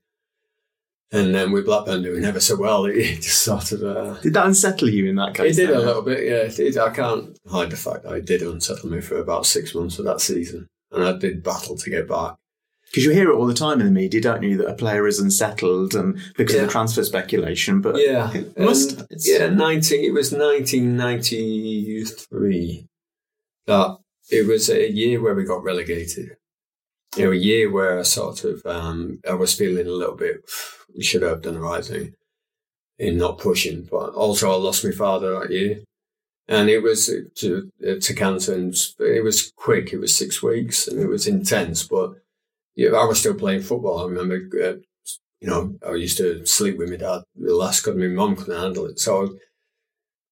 And 1.12 1.34
then 1.34 1.52
with 1.52 1.66
Blackburn 1.66 2.02
doing 2.02 2.24
ever 2.24 2.40
so 2.40 2.56
well, 2.56 2.84
it 2.86 3.16
just 3.16 3.42
sort 3.42 3.72
of. 3.72 3.82
Uh, 3.82 4.20
did 4.20 4.34
that 4.34 4.46
unsettle 4.46 4.88
you 4.88 5.06
in 5.08 5.16
that 5.16 5.34
case? 5.34 5.56
It 5.56 5.66
did 5.66 5.76
a 5.76 5.78
little 5.78 6.02
bit, 6.02 6.24
yeah. 6.24 6.42
It 6.42 6.56
did. 6.56 6.78
I 6.78 6.90
can't 6.90 7.38
hide 7.48 7.70
the 7.70 7.76
fact 7.76 8.02
that 8.02 8.14
it 8.14 8.24
did 8.24 8.42
unsettle 8.42 8.90
me 8.90 9.00
for 9.00 9.18
about 9.18 9.46
six 9.46 9.74
months 9.74 9.98
of 9.98 10.04
that 10.06 10.20
season. 10.20 10.68
And 10.90 11.04
I 11.04 11.16
did 11.16 11.42
battle 11.42 11.76
to 11.76 11.90
get 11.90 12.08
back. 12.08 12.36
Because 12.86 13.04
you 13.04 13.10
hear 13.10 13.30
it 13.30 13.34
all 13.34 13.46
the 13.46 13.54
time 13.54 13.80
in 13.80 13.86
the 13.86 13.92
media, 13.92 14.20
don't 14.20 14.42
you, 14.42 14.56
that 14.58 14.68
a 14.68 14.74
player 14.74 15.06
is 15.06 15.18
unsettled 15.18 15.94
and 15.94 16.18
because 16.36 16.54
yeah. 16.54 16.62
of 16.62 16.66
the 16.68 16.72
transfer 16.72 17.04
speculation. 17.04 17.80
But 17.80 17.96
yeah, 17.98 18.32
it 18.32 18.58
must, 18.58 19.02
yeah, 19.10 19.48
nineteen. 19.48 20.04
It 20.04 20.14
was 20.14 20.32
nineteen 20.32 20.96
ninety 20.96 22.04
three 22.04 22.86
that 23.66 23.98
it 24.30 24.46
was 24.46 24.70
a 24.70 24.90
year 24.90 25.20
where 25.20 25.34
we 25.34 25.44
got 25.44 25.64
relegated, 25.64 26.36
you 27.16 27.24
know, 27.24 27.32
a 27.32 27.36
year 27.36 27.70
where 27.70 27.98
I 27.98 28.02
sort 28.02 28.44
of, 28.44 28.64
um, 28.64 29.20
I 29.28 29.34
was 29.34 29.54
feeling 29.54 29.86
a 29.86 29.90
little 29.90 30.16
bit, 30.16 30.48
we 30.96 31.02
should 31.02 31.22
have 31.22 31.42
done 31.42 31.54
the 31.54 31.60
right 31.60 31.84
thing 31.84 32.14
in 32.98 33.18
not 33.18 33.38
pushing. 33.38 33.86
But 33.90 34.14
also, 34.14 34.50
I 34.50 34.56
lost 34.56 34.84
my 34.84 34.92
father 34.92 35.38
that 35.38 35.50
year. 35.50 35.80
And 36.48 36.70
it 36.70 36.78
was 36.78 37.06
to, 37.06 37.72
to 37.80 38.14
cancer, 38.14 38.54
and 38.54 38.72
it 39.00 39.24
was 39.24 39.52
quick. 39.56 39.92
It 39.92 39.98
was 39.98 40.14
six 40.14 40.40
weeks, 40.40 40.86
and 40.86 41.00
it 41.00 41.08
was 41.08 41.26
intense. 41.26 41.82
But 41.82 42.14
yeah, 42.76 42.90
I 42.90 43.04
was 43.04 43.18
still 43.18 43.34
playing 43.34 43.62
football. 43.62 44.00
I 44.00 44.08
remember, 44.08 44.34
uh, 44.62 44.74
you 45.40 45.48
know, 45.48 45.76
I 45.86 45.94
used 45.94 46.18
to 46.18 46.44
sleep 46.44 46.76
with 46.76 46.90
my 46.90 46.96
dad 46.96 47.22
the 47.34 47.54
last 47.54 47.82
because 47.82 47.98
my 47.98 48.06
mum 48.06 48.36
couldn't 48.36 48.60
handle 48.60 48.86
it. 48.86 49.00
So 49.00 49.34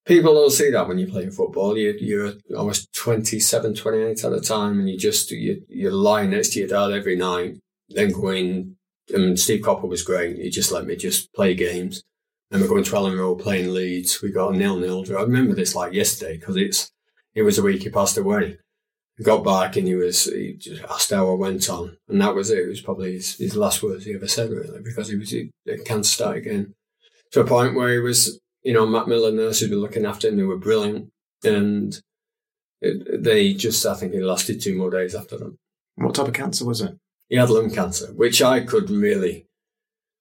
people 0.04 0.34
don't 0.34 0.50
see 0.50 0.70
that 0.70 0.86
when 0.86 0.98
you're 0.98 1.08
playing 1.08 1.30
football. 1.30 1.76
You, 1.76 1.94
you're, 1.98 2.34
was 2.50 2.86
27, 2.88 3.74
28 3.74 4.24
at 4.24 4.30
the 4.30 4.40
time, 4.40 4.78
and 4.78 4.88
you 4.88 4.98
just, 4.98 5.30
you, 5.30 5.62
you're 5.68 5.92
lying 5.92 6.30
next 6.30 6.50
to 6.50 6.58
your 6.60 6.68
dad 6.68 6.92
every 6.92 7.16
night, 7.16 7.56
then 7.88 8.12
going, 8.12 8.76
and 9.12 9.40
Steve 9.40 9.62
Coppell 9.62 9.88
was 9.88 10.02
great. 10.02 10.36
He 10.36 10.50
just 10.50 10.70
let 10.70 10.86
me 10.86 10.96
just 10.96 11.32
play 11.32 11.54
games. 11.54 12.02
And 12.50 12.60
we're 12.60 12.68
going 12.68 12.84
to 12.84 12.92
Elland 12.92 13.18
Road 13.18 13.40
playing 13.40 13.72
Leeds. 13.72 14.20
We 14.22 14.30
got 14.30 14.54
a 14.54 14.56
nil-nil 14.56 15.04
draw. 15.04 15.20
I 15.20 15.22
remember 15.22 15.54
this 15.54 15.74
like 15.74 15.94
yesterday 15.94 16.36
because 16.36 16.56
it's, 16.56 16.92
it 17.34 17.42
was 17.42 17.58
a 17.58 17.62
week 17.62 17.82
he 17.82 17.88
passed 17.88 18.18
away. 18.18 18.58
Got 19.22 19.44
back 19.44 19.76
and 19.76 19.86
he 19.86 19.94
was, 19.94 20.24
he 20.24 20.54
just 20.54 20.82
asked 20.82 21.10
how 21.10 21.30
I 21.30 21.34
went 21.34 21.70
on. 21.70 21.96
And 22.08 22.20
that 22.20 22.34
was 22.34 22.50
it. 22.50 22.58
It 22.58 22.68
was 22.68 22.80
probably 22.80 23.12
his, 23.12 23.36
his 23.36 23.54
last 23.54 23.82
words 23.82 24.04
he 24.04 24.14
ever 24.14 24.26
said, 24.26 24.50
really, 24.50 24.80
because 24.82 25.08
he 25.08 25.16
was 25.16 25.30
he, 25.30 25.50
can't 25.84 26.04
start 26.04 26.36
again. 26.36 26.74
To 27.30 27.40
a 27.40 27.46
point 27.46 27.76
where 27.76 27.92
he 27.92 27.98
was 27.98 28.40
you 28.64 28.72
know, 28.72 28.86
Macmillan 28.86 29.36
nurses 29.36 29.70
were 29.70 29.76
looking 29.76 30.06
after 30.06 30.28
him. 30.28 30.36
They 30.36 30.42
were 30.42 30.56
brilliant. 30.56 31.10
And 31.44 31.96
it, 32.80 33.22
they 33.22 33.52
just, 33.52 33.84
I 33.86 33.94
think 33.94 34.14
it 34.14 34.24
lasted 34.24 34.60
two 34.60 34.76
more 34.76 34.90
days 34.90 35.14
after 35.14 35.36
that. 35.36 35.56
What 35.96 36.14
type 36.14 36.28
of 36.28 36.34
cancer 36.34 36.64
was 36.64 36.80
it? 36.80 36.96
He 37.28 37.36
had 37.36 37.50
lung 37.50 37.70
cancer, 37.70 38.08
which 38.14 38.42
I 38.42 38.60
could 38.60 38.90
really 38.90 39.46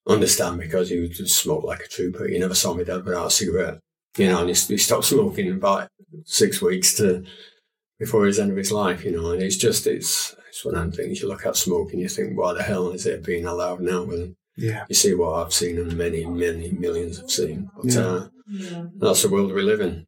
understand 0.07 0.59
because 0.59 0.89
he 0.89 0.99
would 0.99 1.13
just 1.13 1.41
smoke 1.41 1.63
like 1.63 1.79
a 1.79 1.87
trooper. 1.87 2.27
He 2.27 2.37
never 2.37 2.53
saw 2.53 2.73
me 2.73 2.83
dad 2.83 3.05
without 3.05 3.27
a 3.27 3.31
cigarette. 3.31 3.79
You 4.17 4.27
know, 4.27 4.41
and 4.41 4.49
he, 4.49 4.55
he 4.55 4.77
stopped 4.77 5.05
smoking 5.05 5.47
in 5.47 5.53
about 5.53 5.87
six 6.25 6.61
weeks 6.61 6.93
to 6.95 7.23
before 8.03 8.25
his 8.25 8.39
end 8.39 8.51
of 8.51 8.57
his 8.57 8.71
life, 8.71 9.05
you 9.05 9.11
know, 9.11 9.31
and 9.31 9.41
it's 9.41 9.57
just, 9.57 9.87
it's, 9.87 10.35
it's 10.49 10.65
one 10.65 10.75
of 10.75 10.81
them 10.81 10.91
things 10.91 11.21
you 11.21 11.27
look 11.27 11.45
at 11.45 11.55
smoking, 11.55 11.99
you 11.99 12.09
think, 12.09 12.37
why 12.37 12.53
the 12.53 12.63
hell 12.63 12.89
is 12.89 13.05
it 13.05 13.23
being 13.23 13.45
allowed 13.45 13.79
now? 13.79 14.03
And 14.03 14.35
yeah. 14.57 14.83
you 14.89 14.95
see 14.95 15.13
what 15.13 15.33
I've 15.33 15.53
seen 15.53 15.77
and 15.79 15.95
many, 15.97 16.25
many 16.25 16.71
millions 16.71 17.17
have 17.19 17.31
seen. 17.31 17.69
But, 17.75 17.93
yeah. 17.93 18.01
uh, 18.01 18.27
yeah. 18.47 18.83
That's 18.97 19.21
the 19.23 19.29
world 19.29 19.53
we 19.53 19.61
live 19.61 19.79
in. 19.79 20.05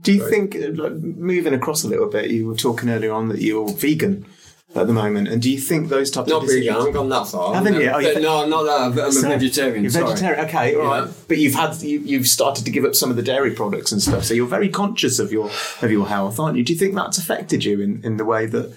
Do 0.00 0.12
you 0.12 0.28
think, 0.30 0.54
like, 0.54 0.92
moving 0.92 1.54
across 1.54 1.82
a 1.82 1.88
little 1.88 2.08
bit, 2.08 2.30
you 2.30 2.46
were 2.46 2.54
talking 2.56 2.88
earlier 2.88 3.12
on 3.12 3.28
that 3.30 3.42
you're 3.42 3.68
vegan 3.68 4.26
at 4.76 4.86
the 4.86 4.92
moment, 4.92 5.28
and 5.28 5.40
do 5.40 5.50
you 5.50 5.58
think 5.58 5.88
those 5.88 6.10
types 6.10 6.28
not 6.28 6.42
of 6.42 6.48
vegan? 6.48 6.74
I 6.74 6.78
haven't 6.78 6.92
gone 6.92 7.08
that 7.08 7.28
far. 7.28 7.54
Haven't 7.54 7.74
you? 7.74 7.88
Oh, 7.88 8.00
no, 8.20 8.46
not 8.46 8.62
that. 8.64 9.04
I'm 9.04 9.12
so, 9.12 9.26
a 9.26 9.30
vegetarian. 9.30 9.84
You're 9.84 9.90
sorry. 9.90 10.08
vegetarian. 10.08 10.44
Okay, 10.46 10.74
all 10.74 10.82
yeah. 10.82 11.00
right. 11.00 11.10
But 11.28 11.38
you've 11.38 11.54
had 11.54 11.80
you, 11.82 12.00
you've 12.00 12.26
started 12.26 12.64
to 12.64 12.70
give 12.70 12.84
up 12.84 12.94
some 12.94 13.10
of 13.10 13.16
the 13.16 13.22
dairy 13.22 13.52
products 13.52 13.92
and 13.92 14.02
stuff, 14.02 14.24
so 14.24 14.34
you're 14.34 14.46
very 14.46 14.68
conscious 14.68 15.18
of 15.18 15.32
your 15.32 15.50
of 15.82 15.90
your 15.90 16.08
health, 16.08 16.40
aren't 16.40 16.56
you? 16.56 16.64
Do 16.64 16.72
you 16.72 16.78
think 16.78 16.94
that's 16.94 17.18
affected 17.18 17.64
you 17.64 17.80
in, 17.80 18.04
in 18.04 18.16
the 18.16 18.24
way 18.24 18.46
that? 18.46 18.76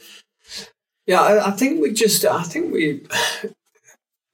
Yeah, 1.05 1.21
I, 1.21 1.47
I 1.47 1.51
think 1.51 1.81
we 1.81 1.93
just. 1.93 2.25
I 2.25 2.43
think 2.43 2.73
we 2.73 3.05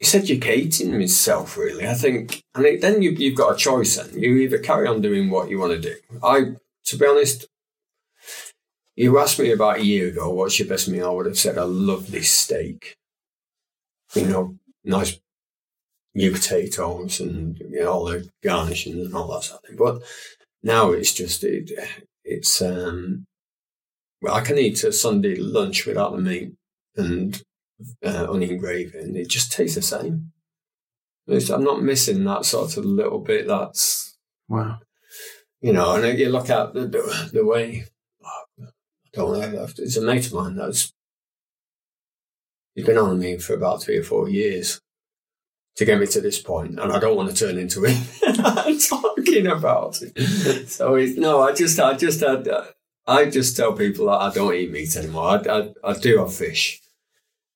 it's 0.03 0.15
educating 0.15 0.91
himself 0.91 1.55
really. 1.55 1.87
I 1.87 1.93
think, 1.93 2.43
and 2.55 2.65
it, 2.65 2.81
then 2.81 3.01
you, 3.01 3.11
you've 3.11 3.37
got 3.37 3.53
a 3.53 3.57
choice. 3.57 3.95
Then 3.95 4.21
you 4.21 4.35
either 4.35 4.57
carry 4.57 4.85
on 4.85 5.01
doing 5.01 5.29
what 5.29 5.49
you 5.49 5.59
want 5.59 5.71
to 5.71 5.79
do. 5.79 5.95
I, 6.21 6.55
to 6.85 6.97
be 6.97 7.05
honest, 7.05 7.45
you 8.95 9.19
asked 9.19 9.39
me 9.39 9.51
about 9.51 9.79
a 9.79 9.85
year 9.85 10.09
ago, 10.09 10.29
what's 10.29 10.59
your 10.59 10.67
best 10.67 10.87
meal? 10.87 11.09
I 11.09 11.13
would 11.13 11.25
have 11.25 11.37
said 11.37 11.57
I 11.57 11.63
love 11.63 12.11
this 12.11 12.31
steak. 12.31 12.95
You 14.13 14.27
know, 14.27 14.57
nice 14.83 15.19
new 16.13 16.31
potatoes 16.31 17.19
and 17.19 17.57
you 17.59 17.79
know, 17.79 17.91
all 17.91 18.05
the 18.05 18.29
garnishing 18.43 18.99
and 18.99 19.15
all 19.15 19.27
that 19.33 19.43
sort 19.43 19.63
of 19.63 19.69
thing. 19.69 19.77
But 19.77 20.03
now 20.61 20.91
it's 20.91 21.13
just 21.13 21.43
it, 21.43 21.71
it's 22.23 22.61
um 22.61 23.25
well, 24.21 24.35
I 24.35 24.41
can 24.41 24.57
eat 24.57 24.83
a 24.83 24.93
Sunday 24.93 25.35
lunch 25.35 25.85
without 25.85 26.15
the 26.15 26.21
meat 26.21 26.53
and 26.95 27.43
uh, 28.05 28.31
onion 28.31 28.57
gravy, 28.57 28.97
and 28.97 29.17
it 29.17 29.27
just 29.27 29.51
tastes 29.51 29.75
the 29.75 29.81
same. 29.81 30.31
I'm 31.27 31.63
not 31.63 31.83
missing 31.83 32.23
that 32.23 32.45
sort 32.45 32.77
of 32.77 32.85
little 32.85 33.19
bit. 33.19 33.47
That's 33.47 34.17
wow. 34.47 34.79
You 35.61 35.73
know, 35.73 35.95
and 35.95 36.17
you 36.17 36.29
look 36.29 36.49
at 36.49 36.73
the 36.73 36.81
the, 36.87 37.29
the 37.33 37.45
way. 37.45 37.85
I 39.15 39.19
don't 39.19 39.53
know. 39.53 39.67
It's 39.77 39.97
a 39.97 40.01
mate 40.01 40.27
of 40.27 40.33
mine 40.33 40.55
that's 40.55 40.93
he's 42.75 42.85
been 42.85 42.97
on 42.97 43.19
me 43.19 43.37
for 43.37 43.53
about 43.53 43.83
three 43.83 43.97
or 43.97 44.03
four 44.03 44.29
years 44.29 44.81
to 45.75 45.85
get 45.85 45.99
me 45.99 46.05
to 46.07 46.21
this 46.21 46.39
point, 46.39 46.79
and 46.79 46.91
I 46.91 46.99
don't 46.99 47.15
want 47.15 47.29
to 47.29 47.35
turn 47.35 47.57
into 47.57 47.83
him 47.83 48.03
I'm 48.45 48.77
talking 48.77 49.47
about 49.47 50.01
it. 50.01 50.69
So 50.69 50.95
it's, 50.95 51.17
no, 51.17 51.41
I 51.41 51.53
just, 51.53 51.79
I 51.79 51.95
just, 51.95 52.23
I, 52.23 52.35
uh, 52.35 52.65
I 53.07 53.25
just 53.25 53.57
tell 53.57 53.73
people 53.73 54.05
that 54.05 54.21
I 54.21 54.31
don't 54.31 54.53
eat 54.53 54.71
meat 54.71 54.95
anymore. 54.95 55.29
I, 55.29 55.49
I, 55.49 55.73
I 55.83 55.93
do 55.97 56.19
have 56.19 56.33
fish, 56.33 56.79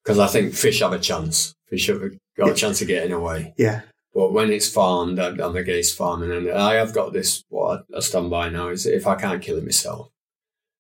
because 0.03 0.19
I 0.19 0.27
think 0.27 0.53
fish 0.55 0.79
have 0.79 0.93
a 0.93 0.99
chance. 0.99 1.53
Fish 1.67 1.87
have 1.87 2.01
got 2.37 2.49
a 2.49 2.55
chance 2.55 2.81
of 2.81 2.87
getting 2.87 3.11
away. 3.11 3.53
Yeah. 3.57 3.81
But 4.13 4.33
when 4.33 4.51
it's 4.51 4.71
farmed, 4.71 5.19
I'm 5.19 5.55
against 5.55 5.95
farming, 5.95 6.31
and 6.31 6.49
I 6.49 6.75
have 6.75 6.93
got 6.93 7.13
this. 7.13 7.43
What 7.49 7.85
I 7.95 7.99
stand 7.99 8.31
by 8.31 8.49
now 8.49 8.69
is 8.69 8.87
if 8.87 9.05
I 9.05 9.15
can't 9.15 9.43
kill 9.43 9.57
it 9.57 9.63
myself, 9.63 10.09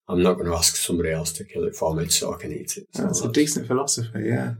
I'm 0.09 0.23
not 0.23 0.35
going 0.35 0.45
to 0.45 0.55
ask 0.55 0.77
somebody 0.77 1.11
else 1.11 1.33
to 1.33 1.43
kill 1.43 1.65
it 1.65 1.75
for 1.75 1.93
me 1.93 2.07
so 2.07 2.33
I 2.33 2.37
can 2.37 2.53
eat 2.53 2.77
it. 2.77 2.87
So 2.93 3.03
that's, 3.03 3.21
that's, 3.21 3.29
a 3.29 3.31
decent 3.31 3.67
philosophy, 3.67 4.23
yeah. 4.23 4.53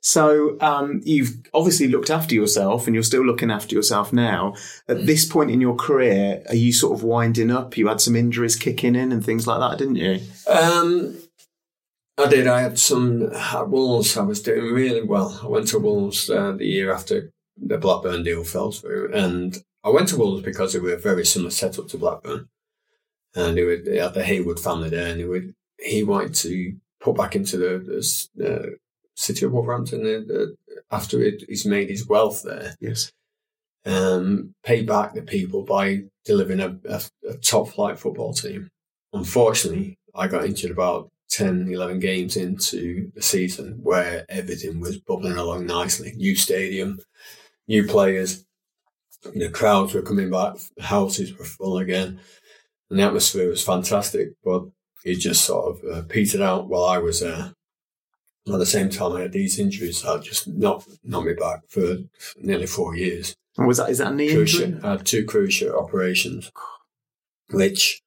So 0.00 0.56
um, 0.60 1.02
you've 1.04 1.34
obviously 1.52 1.88
looked 1.88 2.08
after 2.08 2.34
yourself 2.34 2.86
and 2.86 2.94
you're 2.94 3.02
still 3.02 3.24
looking 3.24 3.50
after 3.50 3.74
yourself 3.74 4.12
now. 4.12 4.54
At 4.88 5.04
this 5.04 5.26
point 5.26 5.50
in 5.50 5.60
your 5.60 5.76
career, 5.76 6.42
are 6.48 6.54
you 6.54 6.72
sort 6.72 6.98
of 6.98 7.04
winding 7.04 7.50
up? 7.50 7.76
You 7.76 7.88
had 7.88 8.00
some 8.00 8.16
injuries 8.16 8.56
kicking 8.56 8.94
in 8.94 9.12
and 9.12 9.22
things 9.22 9.46
like 9.46 9.60
that, 9.60 9.78
didn't 9.78 9.96
you? 9.96 10.20
Um, 10.48 11.18
I 12.18 12.28
did. 12.28 12.46
I 12.46 12.62
had 12.62 12.78
some 12.78 13.30
at 13.34 13.68
Wolves. 13.68 14.16
I 14.16 14.22
was 14.22 14.40
doing 14.40 14.72
really 14.72 15.02
well. 15.02 15.38
I 15.42 15.46
went 15.46 15.68
to 15.68 15.78
Wolves 15.78 16.30
uh, 16.30 16.52
the 16.52 16.64
year 16.64 16.90
after 16.90 17.30
the 17.58 17.76
Blackburn 17.76 18.22
deal 18.22 18.44
fell 18.44 18.72
through, 18.72 19.12
and 19.12 19.58
I 19.84 19.90
went 19.90 20.08
to 20.08 20.16
Wolves 20.16 20.42
because 20.42 20.72
they 20.72 20.78
were 20.78 20.96
very 20.96 21.26
similar 21.26 21.50
setup 21.50 21.88
to 21.88 21.98
Blackburn, 21.98 22.48
and 23.36 23.56
they, 23.56 23.62
were, 23.62 23.76
they 23.76 23.98
had 23.98 24.14
the 24.14 24.24
Hayward 24.24 24.58
family 24.58 24.90
there, 24.90 25.12
and 25.12 25.28
would, 25.28 25.54
he 25.78 26.02
wanted 26.02 26.34
to 26.34 26.74
put 27.00 27.16
back 27.16 27.36
into 27.36 27.56
the, 27.56 28.26
the 28.34 28.54
uh, 28.54 28.66
city 29.14 29.44
of 29.46 29.52
Wolverhampton 29.52 30.56
after 30.90 31.22
it, 31.22 31.44
he's 31.48 31.66
made 31.66 31.88
his 31.88 32.06
wealth 32.06 32.42
there. 32.42 32.74
Yes. 32.80 33.12
Um, 33.84 34.54
pay 34.64 34.82
back 34.82 35.14
the 35.14 35.22
people 35.22 35.62
by 35.62 36.04
delivering 36.24 36.60
a, 36.60 36.76
a, 36.88 37.02
a 37.28 37.36
top 37.36 37.68
flight 37.68 37.98
football 37.98 38.32
team. 38.34 38.68
Unfortunately, 39.12 39.98
I 40.14 40.26
got 40.26 40.44
injured 40.44 40.72
about 40.72 41.10
10, 41.30 41.68
11 41.70 42.00
games 42.00 42.36
into 42.36 43.10
the 43.14 43.22
season 43.22 43.78
where 43.82 44.24
everything 44.28 44.80
was 44.80 44.98
bubbling 44.98 45.36
along 45.36 45.66
nicely. 45.66 46.12
New 46.16 46.34
stadium, 46.34 46.98
new 47.68 47.86
players, 47.86 48.44
the 49.22 49.48
crowds 49.50 49.94
were 49.94 50.02
coming 50.02 50.30
back, 50.30 50.56
houses 50.80 51.36
were 51.36 51.44
full 51.44 51.78
again, 51.78 52.20
and 52.90 52.98
the 52.98 53.04
atmosphere 53.04 53.48
was 53.48 53.62
fantastic. 53.62 54.30
But 54.44 54.64
it 55.04 55.16
just 55.16 55.44
sort 55.44 55.76
of 55.76 55.90
uh, 55.90 56.02
petered 56.08 56.40
out 56.40 56.68
while 56.68 56.84
I 56.84 56.98
was 56.98 57.20
there. 57.20 57.52
At 58.48 58.58
the 58.58 58.66
same 58.66 58.90
time, 58.90 59.12
I 59.16 59.22
had 59.22 59.32
these 59.32 59.58
injuries 59.58 60.02
that 60.02 60.22
just 60.22 60.46
knocked, 60.46 60.88
knocked 61.02 61.26
me 61.26 61.34
back 61.34 61.60
for 61.68 61.96
nearly 62.38 62.66
four 62.66 62.94
years. 62.94 63.34
And 63.56 63.66
was 63.66 63.78
that 63.78 63.90
is 63.90 63.98
that 63.98 64.12
a 64.12 64.14
knee 64.14 64.30
injury? 64.30 64.78
I 64.82 64.92
had 64.92 65.06
two 65.06 65.24
cruciate 65.24 65.74
operations, 65.74 66.52
which 67.50 68.02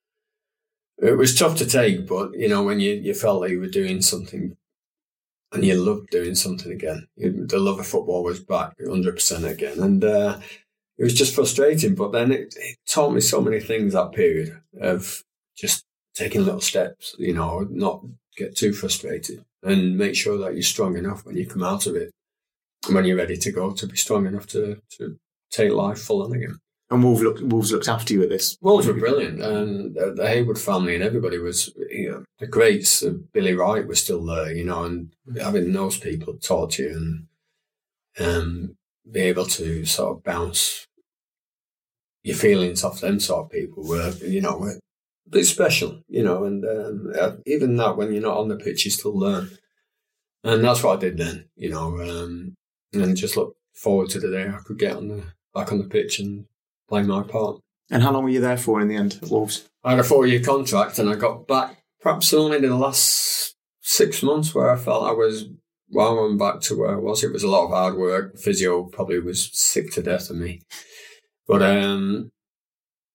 it 1.02 1.18
was 1.18 1.36
tough 1.36 1.58
to 1.58 1.66
take, 1.66 2.08
but 2.08 2.34
you 2.34 2.48
know, 2.48 2.64
when 2.64 2.80
you, 2.80 2.94
you 2.94 3.14
felt 3.14 3.42
like 3.42 3.52
you 3.52 3.60
were 3.60 3.68
doing 3.68 4.02
something 4.02 4.58
and 5.52 5.66
you 5.66 5.76
loved 5.76 6.10
doing 6.10 6.36
something 6.36 6.72
again, 6.72 7.08
the 7.18 7.60
love 7.60 7.80
of 7.80 7.88
football 7.88 8.24
was 8.24 8.40
back 8.40 8.78
100% 8.78 9.44
again. 9.50 9.80
And 9.80 10.04
uh, 10.04 10.40
it 11.00 11.04
was 11.04 11.14
just 11.14 11.34
frustrating. 11.34 11.96
But 11.96 12.12
then 12.12 12.32
it, 12.32 12.54
it 12.58 12.78
taught 12.86 13.14
me 13.14 13.22
so 13.22 13.42
many 13.42 13.60
things 13.60 13.94
that 13.94 14.12
period 14.12 14.62
of 14.80 15.24
just 15.58 15.86
taking 16.14 16.44
little 16.44 16.62
steps, 16.62 17.16
you 17.18 17.34
know, 17.34 17.66
not 17.72 18.04
get 18.36 18.56
too 18.56 18.74
frustrated 18.74 19.44
and 19.64 19.98
make 19.98 20.16
sure 20.16 20.38
that 20.38 20.54
you're 20.54 20.62
strong 20.62 20.98
enough 20.98 21.26
when 21.26 21.38
you 21.38 21.48
come 21.48 21.64
out 21.64 21.88
of 21.88 21.96
it, 21.96 22.12
when 22.90 23.06
you're 23.06 23.18
ready 23.18 23.38
to 23.38 23.52
go, 23.52 23.72
to 23.72 23.88
be 23.88 23.96
strong 23.96 24.28
enough 24.28 24.46
to, 24.48 24.82
to 24.98 25.18
take 25.50 25.72
life 25.72 26.00
full 26.00 26.22
on 26.22 26.34
again. 26.34 26.60
And 26.92 27.04
Wolves 27.04 27.22
looked, 27.22 27.42
Wolves 27.44 27.72
looked 27.72 27.88
after 27.88 28.14
you 28.14 28.24
at 28.24 28.30
this. 28.30 28.58
Wolves 28.62 28.88
were 28.88 28.94
brilliant, 28.94 29.42
and 29.42 29.94
the, 29.94 30.12
the 30.16 30.28
Hayward 30.28 30.58
family 30.58 30.96
and 30.96 31.04
everybody 31.04 31.38
was, 31.38 31.72
you 31.90 32.10
know, 32.10 32.24
the 32.40 32.48
greats. 32.48 33.04
Uh, 33.04 33.14
Billy 33.32 33.54
Wright 33.54 33.88
was 33.88 34.04
still 34.04 34.26
there, 34.26 34.52
you 34.52 34.66
know, 34.66 34.86
and 34.86 35.14
having 35.40 35.72
those 35.72 36.00
people 36.00 36.34
talk 36.34 36.72
to 36.72 36.84
you 36.84 36.98
and 38.18 38.28
um, 38.28 38.78
be 39.10 39.22
able 39.22 39.46
to 39.46 39.86
sort 39.86 40.18
of 40.18 40.24
bounce 40.24 40.88
your 42.30 42.38
feelings 42.38 42.84
off 42.84 43.02
them 43.02 43.20
sort 43.20 43.46
of 43.46 43.52
people 43.52 43.84
were, 43.84 44.12
you 44.22 44.40
know, 44.40 44.56
were 44.58 44.72
a 44.72 45.30
bit 45.30 45.46
special, 45.46 46.02
you 46.08 46.24
know, 46.24 46.46
and 46.46 46.64
um, 46.64 47.14
uh, 47.20 47.32
even 47.46 47.76
that 47.78 47.98
when 47.98 48.14
you're 48.14 48.22
not 48.22 48.38
on 48.38 48.48
the 48.48 48.56
pitch, 48.56 48.86
you 48.86 48.92
still 48.92 49.18
learn. 49.18 49.50
And 50.44 50.64
that's 50.64 50.84
what 50.84 50.98
I 50.98 51.02
did 51.02 51.18
then, 51.18 51.50
you 51.56 51.70
know, 51.70 52.00
um, 52.00 52.56
and 52.94 53.18
just 53.18 53.36
look 53.36 53.56
forward 53.74 54.10
to 54.12 54.20
the 54.20 54.30
day 54.30 54.48
I 54.48 54.60
could 54.64 54.80
get 54.80 54.96
on 54.96 55.08
the 55.08 55.24
back 55.54 55.72
on 55.72 55.80
the 55.80 55.86
pitch 55.86 56.20
and 56.20 56.46
play 56.88 57.04
my 57.04 57.24
part. 57.24 57.60
And 57.92 58.04
how 58.04 58.12
long 58.12 58.24
were 58.24 58.30
you 58.30 58.40
there 58.40 58.58
for 58.58 58.80
in 58.80 58.88
the 58.88 58.96
end 58.96 59.20
at 59.22 59.30
Wolves? 59.30 59.68
I 59.84 59.92
had 59.92 60.00
a 60.00 60.04
four 60.04 60.28
year 60.28 60.42
contract 60.42 61.00
and 61.00 61.10
I 61.10 61.16
got 61.16 61.48
back 61.48 61.84
perhaps 62.00 62.34
only 62.34 62.58
in 62.58 62.64
the 62.64 62.76
last 62.76 63.56
six 63.82 64.22
months 64.22 64.54
where 64.54 64.70
I 64.70 64.78
felt 64.78 65.10
I 65.10 65.12
was 65.12 65.50
well, 65.92 66.20
I 66.20 66.22
went 66.22 66.40
back 66.40 66.62
to 66.62 66.78
where 66.78 66.92
I 66.92 66.96
was. 66.96 67.24
It 67.24 67.34
was 67.34 67.44
a 67.44 67.48
lot 67.48 67.66
of 67.66 67.72
hard 67.72 67.96
work. 67.96 68.38
Physio 68.38 68.84
probably 68.84 69.20
was 69.20 69.50
sick 69.52 69.92
to 69.94 70.04
death 70.04 70.30
of 70.30 70.36
me. 70.36 70.62
But 71.50 71.64
um 71.64 72.32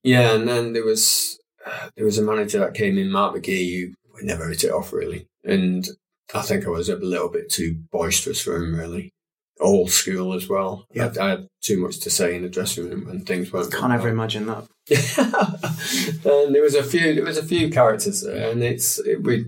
yeah, 0.02 0.34
and 0.34 0.46
then 0.46 0.74
there 0.74 0.84
was 0.84 1.38
there 1.96 2.04
was 2.04 2.18
a 2.18 2.22
manager 2.22 2.58
that 2.58 2.74
came 2.74 2.98
in, 2.98 3.10
Mark 3.10 3.36
McGee, 3.36 3.94
who 4.12 4.26
never 4.26 4.48
hit 4.48 4.64
it 4.64 4.72
off 4.72 4.92
really. 4.92 5.28
And 5.44 5.88
I 6.34 6.42
think 6.42 6.66
I 6.66 6.70
was 6.70 6.88
a 6.88 6.96
little 6.96 7.28
bit 7.28 7.48
too 7.48 7.76
boisterous 7.92 8.42
for 8.42 8.56
him 8.56 8.74
really. 8.74 9.12
Old 9.60 9.90
school 9.90 10.34
as 10.34 10.48
well. 10.48 10.84
Yeah. 10.92 11.12
I, 11.20 11.24
I 11.24 11.28
had 11.30 11.46
too 11.62 11.78
much 11.78 12.00
to 12.00 12.10
say 12.10 12.34
in 12.34 12.42
the 12.42 12.48
dressing 12.48 12.90
room 12.90 13.08
and 13.08 13.24
things 13.24 13.52
weren't. 13.52 13.72
Can't 13.72 13.92
ever 13.92 14.04
well. 14.04 14.12
imagine 14.12 14.46
that. 14.46 14.66
and 16.24 16.54
there 16.54 16.62
was 16.62 16.74
a 16.74 16.82
few 16.82 17.14
there 17.14 17.24
was 17.24 17.38
a 17.38 17.44
few 17.44 17.70
characters 17.70 18.22
there 18.22 18.50
and 18.50 18.62
it's 18.62 18.98
it, 18.98 19.22
we 19.22 19.46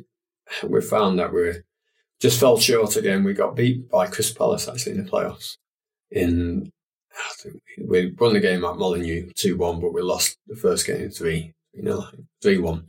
we 0.67 0.81
found 0.81 1.19
that 1.19 1.33
we 1.33 1.53
just 2.23 2.41
fell 2.41 2.57
short 2.57 2.97
again 2.97 3.25
we 3.25 3.35
got 3.35 3.57
beat 3.57 3.91
by 3.91 4.07
Chris 4.07 4.33
Palace 4.33 4.69
actually 4.69 4.93
in 4.93 5.05
the 5.05 5.11
playoffs 5.11 5.57
in 6.11 6.73
we 7.87 8.13
won 8.19 8.33
the 8.35 8.41
game 8.41 8.65
at 8.65 8.77
Molineux 8.77 9.31
2-1 9.35 9.81
but 9.81 9.93
we 9.93 10.03
lost 10.03 10.39
the 10.47 10.57
first 10.57 10.87
game 10.87 11.11
3 11.11 11.53
you 11.75 11.83
know 11.83 12.07
3-1 12.45 12.85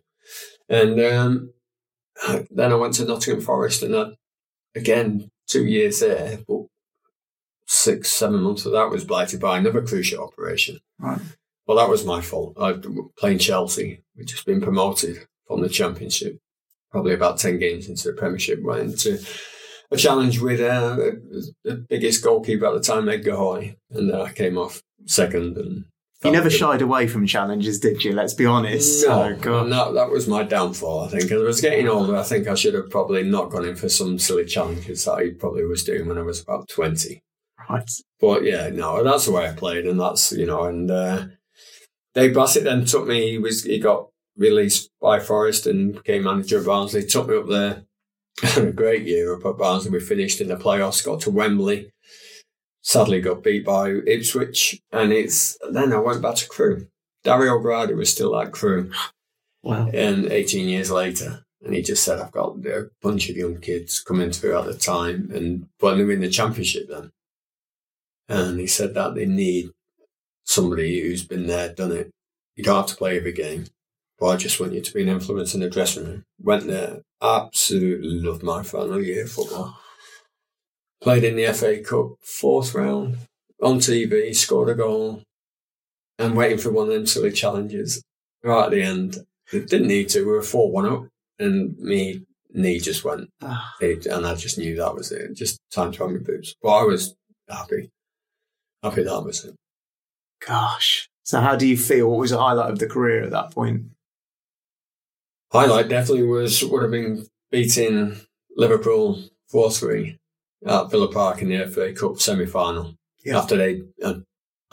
and 0.70 1.00
um, 1.02 1.54
then 2.52 2.72
I 2.72 2.76
went 2.76 2.94
to 2.96 3.06
Nottingham 3.06 3.42
Forest 3.42 3.84
and 3.84 3.96
I, 3.96 4.06
again 4.76 5.30
two 5.48 5.66
years 5.66 6.00
there 6.02 6.40
but 6.48 6.64
six 7.66 8.12
seven 8.12 8.42
months 8.42 8.66
of 8.66 8.72
that 8.74 8.90
was 8.90 9.04
blighted 9.06 9.40
by 9.40 9.58
another 9.58 9.82
cruciate 9.82 10.20
operation 10.20 10.80
Right. 11.00 11.22
well, 11.68 11.78
that 11.78 11.90
was 11.90 12.06
my 12.06 12.22
fault. 12.22 12.56
I 12.60 12.74
playing 13.18 13.38
Chelsea. 13.40 14.02
We'd 14.16 14.28
just 14.28 14.46
been 14.46 14.62
promoted 14.62 15.28
from 15.48 15.62
the 15.62 15.70
Championship. 15.70 16.40
Probably 16.92 17.14
about 17.14 17.38
ten 17.38 17.60
games 17.60 17.88
into 17.88 18.08
the 18.08 18.14
Premiership, 18.18 18.64
went 18.64 18.82
into 18.92 19.20
a 19.92 19.98
challenge 19.98 20.40
with 20.40 20.60
uh, 20.60 20.96
the 21.64 21.86
biggest 21.90 22.24
goalkeeper 22.24 22.66
at 22.66 22.74
the 22.74 22.82
time, 22.82 23.08
Ed 23.10 23.24
de 23.24 23.32
Goey, 23.32 23.76
and 23.92 24.14
I 24.14 24.32
came 24.34 24.58
off 24.58 24.82
second. 25.06 25.58
And 25.58 25.86
You 26.24 26.32
never 26.32 26.50
felt 26.50 26.60
shied 26.60 26.82
away 26.82 27.08
from 27.08 27.26
challenges, 27.26 27.80
did 27.80 28.04
you? 28.04 28.12
Let's 28.14 28.34
be 28.34 28.46
honest. 28.46 29.06
no, 29.08 29.24
Oh, 29.24 29.36
God. 29.36 29.64
and 29.64 29.72
that, 29.74 30.10
was 30.10 30.28
my 30.28 30.44
downfall, 30.44 31.06
I 31.06 31.10
think. 31.10 31.26
As 31.26 31.32
I 31.42 31.46
was 31.46 31.62
getting 31.62 31.88
older, 31.88 32.16
I 32.16 32.24
think 32.24 32.48
I 32.48 32.56
should 32.56 32.74
have 32.74 32.90
probably 32.90 33.24
not 33.24 33.50
gone 33.50 33.66
in 33.66 33.76
for 33.76 33.88
some 33.90 34.20
silly 34.20 34.46
challenges 34.46 35.06
that 35.06 35.14
I 35.14 35.30
probably 35.40 35.64
was 35.66 35.84
doing 35.84 36.08
when 36.08 36.18
I 36.18 36.22
was 36.24 36.42
about 36.42 36.68
20. 36.70 37.22
Right. 37.70 37.90
But 38.20 38.44
yeah, 38.44 38.70
no, 38.70 39.04
that's 39.04 39.26
the 39.26 39.32
way 39.32 39.48
I 39.48 39.54
played, 39.54 39.86
and 39.86 40.00
that's 40.00 40.32
you 40.32 40.46
know, 40.46 40.64
and 40.64 40.90
uh, 40.90 41.26
Dave 42.14 42.34
Bassett 42.34 42.64
then 42.64 42.86
took 42.86 43.06
me. 43.08 43.32
He 43.32 43.38
was 43.38 43.64
he 43.64 43.78
got 43.78 44.08
released 44.38 44.90
by 45.02 45.20
Forest 45.20 45.68
and 45.68 45.94
became 45.96 46.24
manager 46.24 46.60
of 46.60 46.66
Barnsley. 46.66 47.04
Took 47.06 47.28
me 47.28 47.38
up 47.38 47.48
there. 47.50 47.84
A 48.58 48.72
great 48.72 49.04
year 49.08 49.34
up 49.36 49.46
at 49.46 49.58
Barnsley. 49.58 49.92
We 49.92 50.00
finished 50.00 50.42
in 50.42 50.48
the 50.48 50.56
playoffs. 50.58 51.04
Got 51.04 51.22
to 51.22 51.32
Wembley. 51.32 51.92
Sadly, 52.84 53.20
got 53.20 53.44
beat 53.44 53.66
by 53.66 53.90
Ipswich, 53.90 54.80
and 54.92 55.12
it's 55.12 55.58
then 55.72 55.92
I 55.92 55.98
went 56.00 56.22
back 56.22 56.36
to 56.36 56.48
Crewe. 56.48 56.88
Dario 57.24 57.58
Gradi 57.60 57.96
was 57.96 58.10
still 58.12 58.40
at 58.40 58.52
Crewe, 58.54 58.92
Wow. 59.64 59.90
and 59.94 60.28
18 60.32 60.70
years 60.70 60.90
later, 60.90 61.44
and 61.62 61.74
he 61.74 61.82
just 61.82 62.04
said, 62.04 62.20
"I've 62.20 62.32
got 62.32 62.66
a 62.66 62.90
bunch 63.02 63.30
of 63.30 63.36
young 63.36 63.60
kids 63.60 64.00
coming 64.00 64.32
through 64.32 64.58
at 64.58 64.66
the 64.66 64.74
time, 64.74 65.30
and 65.34 65.68
but 65.80 65.96
they're 65.96 66.12
in 66.12 66.22
the 66.22 66.30
championship 66.30 66.88
then." 66.88 67.12
And 68.30 68.60
he 68.60 68.68
said 68.68 68.94
that 68.94 69.16
they 69.16 69.26
need 69.26 69.72
somebody 70.46 71.02
who's 71.02 71.26
been 71.26 71.48
there, 71.48 71.74
done 71.74 71.92
it. 71.92 72.12
You 72.56 72.64
don't 72.64 72.78
have 72.78 72.86
to 72.88 72.96
play 72.96 73.18
every 73.18 73.34
game, 73.34 73.66
but 74.18 74.28
I 74.28 74.38
just 74.38 74.60
want 74.60 74.74
you 74.74 74.82
to 74.82 74.94
be 74.94 75.02
an 75.02 75.10
influence 75.10 75.54
in 75.54 75.60
the 75.60 75.70
dressing 75.70 76.06
room. 76.06 76.24
Went 76.40 76.68
there, 76.68 77.02
absolutely 77.22 78.20
loved 78.20 78.44
my 78.44 78.64
final 78.64 79.02
year 79.02 79.24
of 79.24 79.32
football. 79.32 79.78
Played 81.02 81.24
in 81.24 81.36
the 81.36 81.54
FA 81.54 81.80
Cup, 81.80 82.16
fourth 82.22 82.74
round, 82.74 83.18
on 83.62 83.78
TV, 83.80 84.36
scored 84.36 84.70
a 84.70 84.76
goal, 84.76 85.22
and 86.20 86.36
waiting 86.36 86.58
for 86.58 86.72
one 86.72 86.88
of 86.88 86.94
them 86.94 87.06
silly 87.06 87.32
challenges. 87.32 88.02
Right 88.44 88.66
at 88.66 88.72
the 88.72 88.82
end, 88.82 89.18
they 89.52 89.60
didn't 89.60 89.88
need 89.88 90.10
to. 90.10 90.22
We 90.22 90.32
were 90.32 90.42
four 90.42 90.72
one 90.72 90.86
up, 90.88 91.08
and 91.40 91.78
me 91.78 92.24
knee 92.54 92.80
just 92.80 93.04
went, 93.04 93.30
Ah, 93.42 93.76
it, 93.82 94.06
and 94.06 94.26
I 94.26 94.36
just 94.36 94.58
knew 94.58 94.76
that 94.78 94.96
was 94.96 95.12
it. 95.12 95.34
Just 95.36 95.60
time 95.72 95.92
to 95.94 96.04
have 96.04 96.12
my 96.12 96.20
boots. 96.20 96.56
But 96.62 96.70
I 96.70 96.84
was 96.84 97.16
happy, 97.50 97.90
happy 98.84 99.04
that 99.04 99.22
was 99.22 99.46
it. 99.46 99.56
gosh. 100.46 101.10
So, 101.24 101.42
how 101.42 101.56
do 101.56 101.68
you 101.68 101.78
feel? 101.78 102.10
What 102.10 102.20
was 102.20 102.32
the 102.32 102.40
highlight 102.40 102.72
of 102.72 102.80
the 102.80 102.88
career 102.88 103.24
at 103.24 103.32
that 103.32 103.52
point? 103.52 103.84
Highlight 105.52 105.90
definitely 105.90 106.24
was 106.24 106.64
would 106.64 106.82
have 106.82 106.92
been 106.92 107.26
beating 107.52 108.18
Liverpool 108.56 109.24
four 109.48 109.72
three 109.72 110.18
at 110.66 110.92
Villa 110.92 111.12
Park 111.12 111.42
in 111.42 111.50
the 111.50 111.68
FA 111.68 111.94
Cup 111.94 112.20
semi 112.20 112.46
final 112.46 112.96
Yeah. 113.24 113.38
after 113.40 113.56
they 113.56 113.84
had 114.04 114.24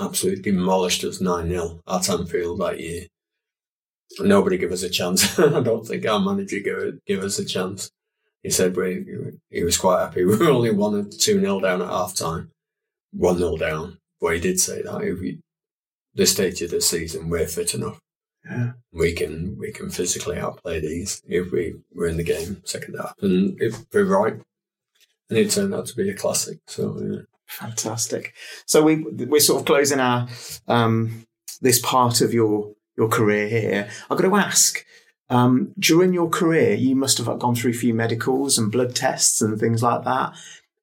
absolutely 0.01 0.43
demolished 0.43 1.05
us 1.05 1.21
nine 1.21 1.49
0 1.49 1.81
at 1.87 2.09
Anfield 2.11 2.61
that 2.61 2.81
year. 2.81 3.07
Nobody 4.19 4.59
gave 4.59 4.73
us 4.73 4.83
a 4.83 4.91
chance. 4.91 5.39
I 5.39 5.61
don't 5.61 5.87
think 5.87 6.07
our 6.07 6.19
manager 6.21 6.59
gave, 6.61 6.99
gave 7.07 7.23
us 7.23 7.39
a 7.39 7.45
chance. 7.45 7.91
He 8.43 8.51
said 8.51 8.77
we, 8.77 9.05
he 9.51 9.63
was 9.65 9.77
quite 9.79 10.01
happy. 10.01 10.25
We 10.25 10.37
were 10.37 10.51
only 10.51 10.71
one 10.73 10.95
and 10.95 11.13
two 11.13 11.41
0 11.41 11.61
down 11.61 11.83
at 11.83 11.89
half 11.89 12.15
time, 12.17 12.51
one 13.13 13.39
0 13.39 13.57
down. 13.57 13.99
But 14.21 14.35
he 14.35 14.41
did 14.41 14.59
say 14.59 14.83
that 14.83 15.03
if 15.03 15.21
we, 15.21 15.41
this 16.15 16.33
stage 16.33 16.63
of 16.63 16.71
the 16.71 16.81
season, 16.81 17.29
we're 17.29 17.47
fit 17.47 17.75
enough 17.75 18.01
Yeah. 18.49 18.73
we 18.93 19.13
can 19.15 19.57
we 19.59 19.73
can 19.73 19.91
physically 19.91 20.39
outplay 20.39 20.81
these 20.81 21.23
if 21.27 21.51
we 21.51 21.75
were 21.95 22.07
in 22.09 22.17
the 22.19 22.23
game 22.25 22.61
second 22.65 22.97
half, 23.01 23.15
and 23.23 23.61
it 23.61 23.75
proved 23.91 24.11
right. 24.11 24.35
And 25.31 25.39
it 25.39 25.51
turned 25.51 25.75
out 25.75 25.87
to 25.87 25.97
be 25.97 26.11
a 26.11 26.15
classic. 26.15 26.59
So 26.67 27.01
yeah. 27.03 27.21
Fantastic. 27.47 28.35
So 28.67 28.83
we 28.83 28.97
we're 29.03 29.41
sort 29.41 29.61
of 29.61 29.67
closing 29.67 30.01
our 30.01 30.29
um, 30.69 31.25
this 31.61 31.79
part 31.81 32.21
of 32.21 32.33
your 32.35 32.73
your 32.97 33.09
career 33.09 33.49
here. 33.49 33.89
I've 34.11 34.19
got 34.19 34.29
to 34.29 34.37
ask. 34.37 34.85
Um, 35.31 35.73
during 35.79 36.13
your 36.13 36.29
career, 36.29 36.75
you 36.75 36.95
must 36.95 37.17
have 37.19 37.39
gone 37.39 37.55
through 37.55 37.71
a 37.71 37.75
few 37.75 37.95
medicals 37.95 38.59
and 38.59 38.71
blood 38.71 38.95
tests 38.95 39.41
and 39.41 39.59
things 39.59 39.83
like 39.83 40.05
that. 40.05 40.35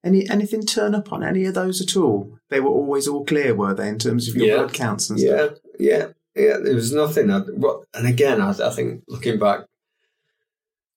Any 0.04 0.28
anything 0.28 0.66
turn 0.66 0.96
up 0.96 1.12
on 1.12 1.22
any 1.22 1.44
of 1.44 1.54
those 1.54 1.80
at 1.80 1.96
all? 1.96 2.36
They 2.50 2.58
were 2.58 2.68
always 2.70 3.06
all 3.06 3.24
clear, 3.24 3.54
were 3.54 3.72
they, 3.72 3.88
in 3.88 4.00
terms 4.00 4.28
of 4.28 4.34
your 4.34 4.46
Yeah. 4.46 4.56
blood 4.56 4.72
counts 4.74 5.08
and 5.10 5.20
stuff? 5.20 5.52
yeah, 5.78 5.98
yeah, 5.98 6.06
yeah. 6.34 6.56
There 6.62 6.74
was 6.74 6.92
nothing. 6.92 7.30
I, 7.30 7.40
what, 7.40 7.84
and 7.94 8.06
again, 8.06 8.40
I, 8.40 8.50
I 8.50 8.70
think 8.70 9.02
looking 9.08 9.38
back, 9.38 9.60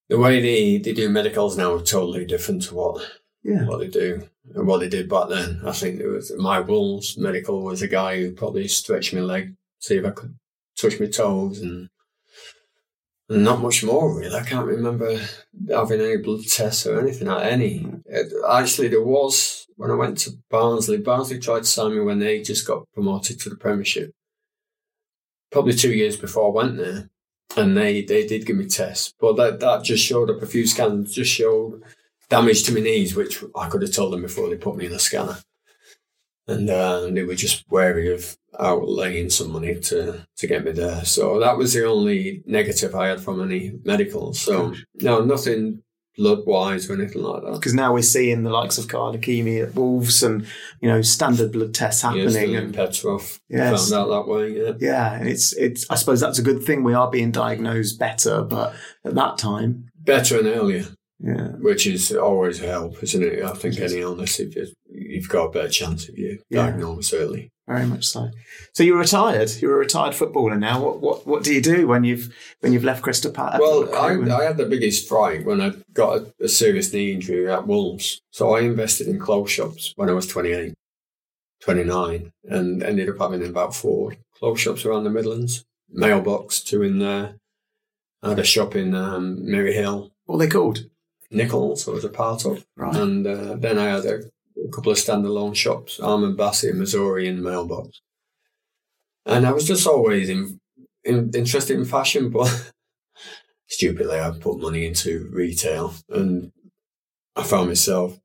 the 0.09 0.19
way 0.19 0.41
they, 0.41 0.77
they 0.77 0.93
do 0.93 1.09
medicals 1.09 1.57
now 1.57 1.73
are 1.73 1.81
totally 1.81 2.25
different 2.25 2.61
to 2.63 2.75
what 2.75 3.01
Yeah. 3.43 3.65
what 3.65 3.79
they 3.79 3.87
do 3.87 4.29
and 4.53 4.67
what 4.67 4.79
they 4.79 4.89
did 4.89 5.09
back 5.09 5.29
then. 5.29 5.61
I 5.65 5.71
think 5.71 5.99
it 5.99 6.07
was 6.07 6.31
my 6.37 6.59
Wolves 6.59 7.17
medical 7.17 7.63
was 7.63 7.81
a 7.81 7.87
guy 7.87 8.19
who 8.19 8.31
probably 8.33 8.67
stretched 8.67 9.13
my 9.13 9.21
leg, 9.21 9.55
see 9.79 9.97
if 9.97 10.05
I 10.05 10.11
could 10.11 10.35
touch 10.77 10.99
my 10.99 11.07
toes 11.07 11.59
and, 11.59 11.89
and 13.29 13.43
not 13.43 13.61
much 13.61 13.83
more 13.83 14.15
really. 14.15 14.35
I 14.35 14.43
can't 14.43 14.67
remember 14.67 15.19
having 15.69 16.01
any 16.01 16.17
blood 16.17 16.45
tests 16.47 16.85
or 16.85 16.99
anything 16.99 17.27
at 17.27 17.41
any. 17.43 17.87
It, 18.05 18.31
actually, 18.47 18.89
there 18.89 19.01
was 19.03 19.65
when 19.77 19.89
I 19.89 19.95
went 19.95 20.19
to 20.19 20.31
Barnsley. 20.51 20.97
Barnsley 20.97 21.39
tried 21.39 21.59
to 21.63 21.65
sign 21.65 21.95
me 21.95 22.01
when 22.01 22.19
they 22.19 22.43
just 22.43 22.67
got 22.67 22.85
promoted 22.93 23.39
to 23.39 23.49
the 23.49 23.55
Premiership. 23.55 24.11
Probably 25.51 25.73
two 25.73 25.93
years 25.93 26.17
before 26.17 26.47
I 26.47 26.63
went 26.63 26.77
there. 26.77 27.09
And 27.57 27.77
they, 27.77 28.01
they 28.01 28.27
did 28.27 28.45
give 28.45 28.57
me 28.57 28.65
tests, 28.65 29.13
but 29.17 29.37
that, 29.37 29.61
that 29.61 29.83
just 29.83 30.03
showed 30.03 30.29
up 30.29 30.41
a 30.41 30.45
few 30.45 30.67
scans, 30.67 31.13
just 31.13 31.31
showed 31.31 31.81
damage 32.27 32.63
to 32.63 32.73
my 32.73 32.81
knees, 32.81 33.15
which 33.15 33.41
I 33.55 33.69
could 33.69 33.81
have 33.81 33.93
told 33.93 34.11
them 34.11 34.23
before 34.23 34.49
they 34.49 34.57
put 34.57 34.75
me 34.75 34.87
in 34.87 34.91
the 34.91 34.99
scanner. 34.99 35.37
And 36.47 36.69
uh, 36.69 37.07
they 37.11 37.23
were 37.23 37.35
just 37.35 37.63
wary 37.69 38.13
of 38.13 38.35
outlaying 38.59 39.31
some 39.31 39.51
money 39.51 39.79
to, 39.79 40.27
to 40.35 40.47
get 40.47 40.65
me 40.65 40.71
there. 40.73 41.05
So 41.05 41.39
that 41.39 41.57
was 41.57 41.73
the 41.73 41.85
only 41.85 42.43
negative 42.45 42.93
I 42.93 43.07
had 43.07 43.21
from 43.21 43.41
any 43.41 43.79
medical. 43.85 44.33
So, 44.33 44.73
no, 44.95 45.23
nothing 45.23 45.81
blood 46.17 46.39
wise 46.45 46.89
or 46.89 46.93
anything 46.93 47.21
like 47.21 47.43
that. 47.43 47.53
Because 47.53 47.73
now 47.73 47.93
we're 47.93 48.01
seeing 48.01 48.43
the 48.43 48.49
likes 48.49 48.77
of 48.77 48.87
Carl 48.87 49.13
Ikeme 49.15 49.61
at 49.67 49.75
Wolves 49.75 50.23
and 50.23 50.45
you 50.81 50.87
know 50.89 51.01
standard 51.01 51.51
blood 51.51 51.73
tests 51.73 52.01
happening. 52.01 52.27
and 52.35 52.55
and 52.55 52.73
Petrov 52.75 53.39
Yes. 53.49 53.89
found 53.89 54.01
out 54.01 54.09
that 54.25 54.31
way. 54.31 54.49
Yeah. 54.57 54.71
yeah, 54.79 55.13
and 55.19 55.27
it's 55.29 55.53
it's. 55.53 55.85
I 55.89 55.95
suppose 55.95 56.19
that's 56.19 56.39
a 56.39 56.43
good 56.43 56.63
thing. 56.63 56.83
We 56.83 56.93
are 56.93 57.09
being 57.09 57.31
diagnosed 57.31 57.99
better, 57.99 58.41
but 58.43 58.73
at 59.03 59.15
that 59.15 59.37
time, 59.37 59.89
Better 59.97 60.37
and 60.37 60.47
earlier, 60.47 60.85
yeah, 61.19 61.47
which 61.59 61.87
is 61.87 62.11
always 62.11 62.61
a 62.61 62.67
help, 62.67 63.01
isn't 63.01 63.23
it? 63.23 63.43
I 63.43 63.53
think 63.53 63.79
any 63.79 63.99
illness, 64.01 64.39
if 64.39 64.55
you, 64.55 64.67
you've 64.91 65.27
got 65.29 65.45
a 65.45 65.49
better 65.51 65.69
chance 65.69 66.07
if 66.09 66.17
you 66.17 66.39
Yeah. 66.49 66.67
diagnose 66.67 67.11
early. 67.13 67.51
Very 67.67 67.87
much 67.87 68.05
so. 68.05 68.29
So 68.73 68.83
you're 68.83 68.99
retired. 68.99 69.49
You're 69.59 69.75
a 69.75 69.79
retired 69.79 70.13
footballer 70.13 70.55
now. 70.55 70.83
What 70.83 70.99
what 71.01 71.25
what 71.25 71.43
do 71.43 71.51
you 71.51 71.61
do 71.61 71.87
when 71.87 72.03
you've 72.03 72.33
when 72.59 72.73
you've 72.73 72.83
left 72.83 73.01
Crystal 73.01 73.31
Palace? 73.31 73.59
Well, 73.59 73.93
I, 73.95 74.39
I 74.39 74.43
had 74.43 74.57
the 74.57 74.67
biggest 74.67 75.07
fright 75.07 75.45
when 75.45 75.61
I 75.61 75.71
got 75.93 76.17
a, 76.17 76.33
a, 76.43 76.47
serious 76.47 76.93
knee 76.93 77.11
injury 77.11 77.51
at 77.51 77.65
Wolves. 77.65 78.21
So 78.29 78.53
I 78.53 78.61
invested 78.61 79.07
in 79.07 79.17
clothes 79.17 79.49
shops 79.49 79.93
when 79.95 80.09
I 80.09 80.13
was 80.13 80.27
28, 80.27 80.75
29, 81.61 82.31
and 82.43 82.83
ended 82.83 83.09
up 83.09 83.17
having 83.17 83.43
about 83.43 83.73
four 83.73 84.13
clothes 84.37 84.61
shops 84.61 84.85
around 84.85 85.05
the 85.05 85.09
Midlands. 85.09 85.65
Mailbox, 85.89 86.61
two 86.61 86.83
in 86.83 86.99
there. 86.99 87.37
I 88.21 88.29
had 88.29 88.39
a 88.39 88.43
shop 88.43 88.75
in 88.75 88.93
um, 88.93 89.49
Merry 89.49 89.73
Hill. 89.73 90.11
What 90.25 90.35
are 90.35 90.39
they 90.39 90.49
called? 90.49 90.85
Nichols, 91.31 91.87
I 91.87 91.91
was 91.91 92.05
a 92.05 92.09
part 92.09 92.45
of. 92.45 92.65
Right. 92.75 92.95
And 92.95 93.25
uh, 93.25 93.55
then 93.55 93.79
I 93.79 93.85
had 93.85 94.05
a, 94.05 94.23
a, 94.63 94.69
couple 94.69 94.91
of 94.91 94.97
standalone 94.97 95.55
shops, 95.55 95.99
Armand 95.99 96.37
Bassey 96.37 96.69
and 96.69 96.79
Missouri 96.79 97.27
and 97.27 97.43
Mailbox. 97.43 98.01
And 99.25 99.45
I 99.45 99.51
was 99.51 99.65
just 99.65 99.87
always 99.87 100.29
in, 100.29 100.59
in, 101.03 101.31
interested 101.33 101.77
in 101.77 101.85
fashion, 101.85 102.29
but 102.31 102.71
stupidly 103.67 104.19
I 104.19 104.31
put 104.31 104.59
money 104.59 104.85
into 104.85 105.29
retail 105.31 105.93
and 106.09 106.51
I 107.35 107.43
found 107.43 107.67
myself 107.67 108.19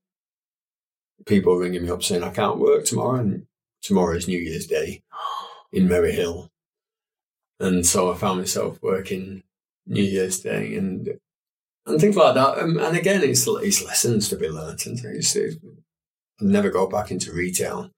people 1.27 1.57
ringing 1.57 1.83
me 1.83 1.91
up 1.91 2.03
saying 2.03 2.23
I 2.23 2.31
can't 2.31 2.59
work 2.59 2.85
tomorrow 2.85 3.21
and 3.21 3.47
tomorrow 3.83 4.17
is 4.17 4.29
New 4.29 4.39
Year's 4.39 4.67
Day 4.67 5.03
in 5.73 5.89
Merry 5.89 6.13
Hill. 6.13 6.51
And 7.59 7.87
so 7.87 8.13
I 8.13 8.17
found 8.17 8.39
myself 8.39 8.79
working 8.83 9.43
New 9.87 10.03
Year's 10.03 10.41
Day 10.41 10.75
and 10.75 11.19
and 11.87 12.01
things 12.01 12.17
like 12.17 12.35
that. 12.35 12.59
And 12.59 12.97
again, 12.97 13.23
it's, 13.23 13.47
it's 13.47 13.85
lessons 13.85 14.29
to 14.29 14.37
be 14.37 14.49
learnt 14.49 14.87
and 14.87 14.99
things. 14.99 15.37
I'll 16.41 16.49
never 16.49 16.71
go 16.71 16.87
back 16.87 17.11
into 17.11 17.33
retail, 17.33 17.91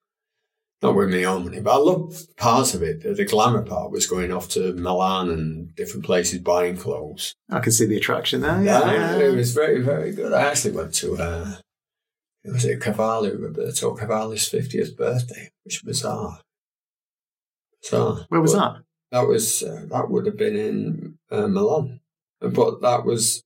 not 0.83 0.95
with 0.95 1.11
my 1.11 1.25
own 1.25 1.45
money. 1.45 1.61
But 1.61 1.75
I 1.75 1.77
love 1.77 2.23
parts 2.37 2.75
of 2.75 2.83
it. 2.83 3.03
The 3.17 3.25
glamour 3.25 3.63
part 3.63 3.91
was 3.91 4.07
going 4.07 4.33
off 4.33 4.49
to 4.51 4.73
Milan 4.75 5.31
and 5.31 5.75
different 5.75 6.05
places 6.05 6.41
buying 6.41 6.77
clothes. 6.77 7.35
I 7.51 7.61
can 7.61 7.73
see 7.73 7.87
the 7.87 7.97
attraction 7.97 8.41
there. 8.41 8.63
Yeah, 8.63 8.93
yeah. 8.93 9.19
it 9.19 9.35
was 9.35 9.55
very, 9.55 9.81
very 9.81 10.13
good. 10.13 10.33
I 10.33 10.43
actually 10.43 10.75
went 10.75 10.95
to, 10.95 11.17
uh, 11.17 11.55
it 12.45 12.53
was 12.53 12.65
it 12.65 12.81
Cavalli, 12.81 13.37
Roberto 13.37 13.95
Cavalli's 13.95 14.49
50th 14.49 14.97
birthday, 14.97 15.51
which 15.65 15.83
was 15.83 15.99
bizarre. 15.99 16.41
Bizarre. 17.83 18.27
Where 18.29 18.41
was 18.41 18.55
but 18.55 18.59
that? 18.59 18.83
That 19.13 19.29
was, 19.29 19.63
uh, 19.63 19.85
that 19.91 20.11
would 20.11 20.27
have 20.27 20.37
been 20.39 20.57
in 20.57 21.19
uh, 21.31 21.47
Milan. 21.47 22.01
But 22.41 22.81
that 22.81 23.05
was 23.05 23.45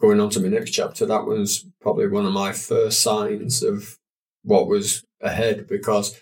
going 0.00 0.20
on 0.20 0.30
to 0.30 0.40
my 0.40 0.48
next 0.48 0.70
chapter, 0.70 1.04
that 1.06 1.26
was 1.26 1.66
probably 1.80 2.08
one 2.08 2.24
of 2.24 2.32
my 2.32 2.52
first 2.52 3.00
signs 3.00 3.62
of 3.62 3.98
what 4.42 4.68
was 4.68 5.04
ahead 5.20 5.66
because 5.66 6.18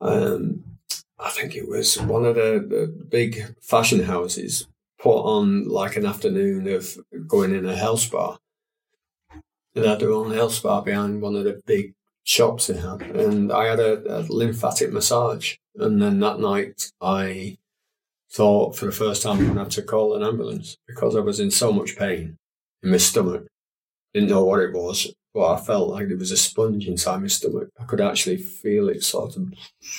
um, 0.00 0.64
I 1.18 1.30
think 1.30 1.54
it 1.54 1.68
was 1.68 2.00
one 2.00 2.24
of 2.24 2.34
the, 2.34 2.64
the, 2.66 2.86
big 3.08 3.54
fashion 3.60 4.04
houses 4.04 4.66
put 4.98 5.20
on 5.20 5.68
like 5.68 5.96
an 5.96 6.06
afternoon 6.06 6.66
of 6.68 6.96
going 7.26 7.54
in 7.54 7.66
a 7.66 7.76
health 7.76 8.00
spa. 8.00 8.38
They 9.74 9.86
had 9.86 10.00
their 10.00 10.12
own 10.12 10.32
health 10.32 10.54
spa 10.54 10.80
behind 10.80 11.20
one 11.20 11.36
of 11.36 11.44
the 11.44 11.60
big 11.66 11.94
shops 12.24 12.66
they 12.66 12.78
had. 12.78 13.02
And 13.02 13.52
I 13.52 13.66
had 13.66 13.80
a, 13.80 14.20
a 14.20 14.20
lymphatic 14.28 14.92
massage. 14.92 15.56
And 15.76 16.00
then 16.00 16.20
that 16.20 16.40
night 16.40 16.90
I 17.00 17.58
thought 18.32 18.76
for 18.76 18.86
the 18.86 18.92
first 18.92 19.22
time 19.22 19.38
I'm 19.38 19.44
going 19.44 19.54
to 19.54 19.64
have 19.64 19.72
to 19.72 19.82
call 19.82 20.14
an 20.14 20.22
ambulance 20.22 20.76
because 20.86 21.16
I 21.16 21.20
was 21.20 21.40
in 21.40 21.50
so 21.50 21.72
much 21.72 21.96
pain 21.96 22.38
in 22.82 22.90
my 22.90 22.96
stomach. 22.96 23.46
Didn't 24.14 24.30
know 24.30 24.44
what 24.44 24.60
it 24.60 24.72
was, 24.72 25.12
but 25.32 25.52
I 25.52 25.60
felt 25.60 25.90
like 25.90 26.08
there 26.08 26.16
was 26.16 26.32
a 26.32 26.36
sponge 26.36 26.86
inside 26.88 27.20
my 27.20 27.28
stomach. 27.28 27.68
I 27.80 27.84
could 27.84 28.00
actually 28.00 28.38
feel 28.38 28.88
it 28.88 29.04
sort 29.04 29.36
of 29.36 29.52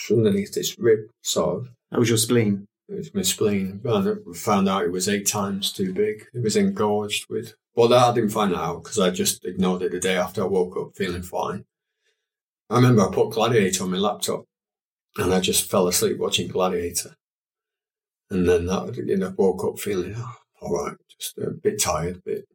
underneath 0.09 0.53
this 0.53 0.77
rib, 0.77 0.99
sort 1.21 1.57
of. 1.57 1.69
That 1.91 1.99
was 1.99 2.09
your 2.09 2.17
spleen? 2.17 2.65
It 2.89 2.97
was 2.97 3.15
my 3.15 3.21
spleen. 3.21 3.81
And 3.83 4.09
I 4.09 4.33
found 4.37 4.67
out 4.67 4.83
it 4.83 4.91
was 4.91 5.07
eight 5.07 5.27
times 5.27 5.71
too 5.71 5.93
big. 5.93 6.25
It 6.33 6.43
was 6.43 6.57
engorged 6.57 7.27
with. 7.29 7.53
Well, 7.75 7.87
that 7.87 8.09
I 8.09 8.13
didn't 8.13 8.31
find 8.31 8.53
out 8.53 8.83
because 8.83 8.99
I 8.99 9.11
just 9.11 9.45
ignored 9.45 9.81
it 9.81 9.91
the 9.91 9.99
day 9.99 10.17
after 10.17 10.41
I 10.41 10.47
woke 10.47 10.75
up 10.77 10.95
feeling 10.95 11.23
fine. 11.23 11.65
I 12.69 12.75
remember 12.75 13.07
I 13.07 13.13
put 13.13 13.31
Gladiator 13.31 13.83
on 13.83 13.91
my 13.91 13.97
laptop 13.97 14.45
and 15.17 15.33
I 15.33 15.39
just 15.39 15.69
fell 15.69 15.87
asleep 15.87 16.17
watching 16.17 16.49
Gladiator. 16.49 17.15
And 18.29 18.47
then 18.47 18.65
that, 18.65 18.95
you 18.95 19.17
know, 19.17 19.33
woke 19.37 19.63
up 19.65 19.79
feeling, 19.79 20.15
oh, 20.17 20.35
all 20.61 20.85
right, 20.85 20.95
just 21.19 21.37
a 21.37 21.51
bit 21.51 21.81
tired, 21.81 22.17
a 22.17 22.21
bit 22.21 22.45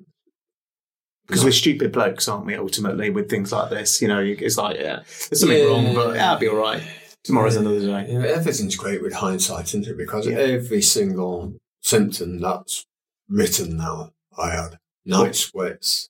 because 1.27 1.45
we're 1.45 1.53
stupid 1.53 1.93
blokes, 1.93 2.29
aren't 2.29 2.47
we? 2.47 2.55
Ultimately, 2.55 3.11
with 3.11 3.29
things 3.29 3.53
like 3.53 3.71
this, 3.71 4.01
you 4.01 4.09
know, 4.09 4.21
it's 4.21 4.57
like, 4.57 4.77
yeah, 4.79 4.97
there's 5.29 5.41
something 5.41 5.59
yeah, 5.59 5.65
wrong, 5.65 5.95
but 5.95 6.15
yeah, 6.15 6.33
I'll 6.33 6.39
be 6.39 6.49
all 6.49 6.57
right. 6.57 6.83
Tomorrow's 7.25 7.57
another 7.57 7.81
day. 7.81 8.07
Yeah, 8.09 8.21
everything's 8.27 8.77
great 8.77 9.03
with 9.03 9.15
hindsight, 9.15 9.67
isn't 9.67 9.89
it? 9.89 9.99
Because 9.99 10.29
every 10.29 10.83
single 10.83 11.57
symptom 11.83 12.39
that's 12.39 12.87
written 13.29 13.77
now, 13.77 14.11
I 14.39 14.51
had 14.51 14.79
night 15.05 15.35
sweats, 15.35 16.09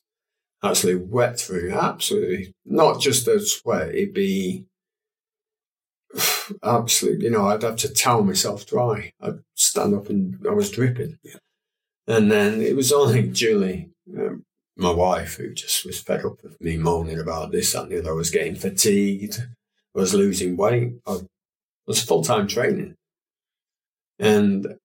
actually 0.62 0.96
wet 0.96 1.40
through, 1.40 1.72
absolutely 1.72 2.54
not 2.64 3.00
just 3.00 3.28
a 3.28 3.40
sweat. 3.40 3.94
It'd 3.94 4.14
be 4.14 4.66
absolutely, 6.62 7.24
you 7.24 7.30
know, 7.30 7.46
I'd 7.46 7.62
have 7.62 7.76
to 7.76 7.92
towel 7.92 8.22
myself 8.22 8.66
dry. 8.66 9.12
I'd 9.20 9.40
stand 9.54 9.94
up 9.94 10.08
and 10.08 10.44
I 10.48 10.52
was 10.52 10.70
dripping. 10.70 11.18
Yeah. 11.22 11.38
And 12.06 12.30
then 12.30 12.60
it 12.62 12.76
was 12.76 12.92
only 12.92 13.28
Julie, 13.28 13.90
um, 14.16 14.44
my 14.76 14.90
wife, 14.90 15.36
who 15.36 15.54
just 15.54 15.86
was 15.86 16.00
fed 16.00 16.24
up 16.24 16.42
with 16.42 16.60
me 16.60 16.76
moaning 16.76 17.18
about 17.18 17.50
this 17.50 17.74
and 17.74 17.90
the 17.90 17.98
other. 17.98 18.10
I 18.10 18.14
was 18.14 18.30
getting 18.30 18.56
fatigued. 18.56 19.38
I 19.94 19.98
was 19.98 20.12
losing 20.14 20.56
weight. 20.56 20.94
I 21.06 21.20
was 21.86 22.02
full 22.02 22.22
time 22.22 22.46
training. 22.46 22.94
And 24.18 24.76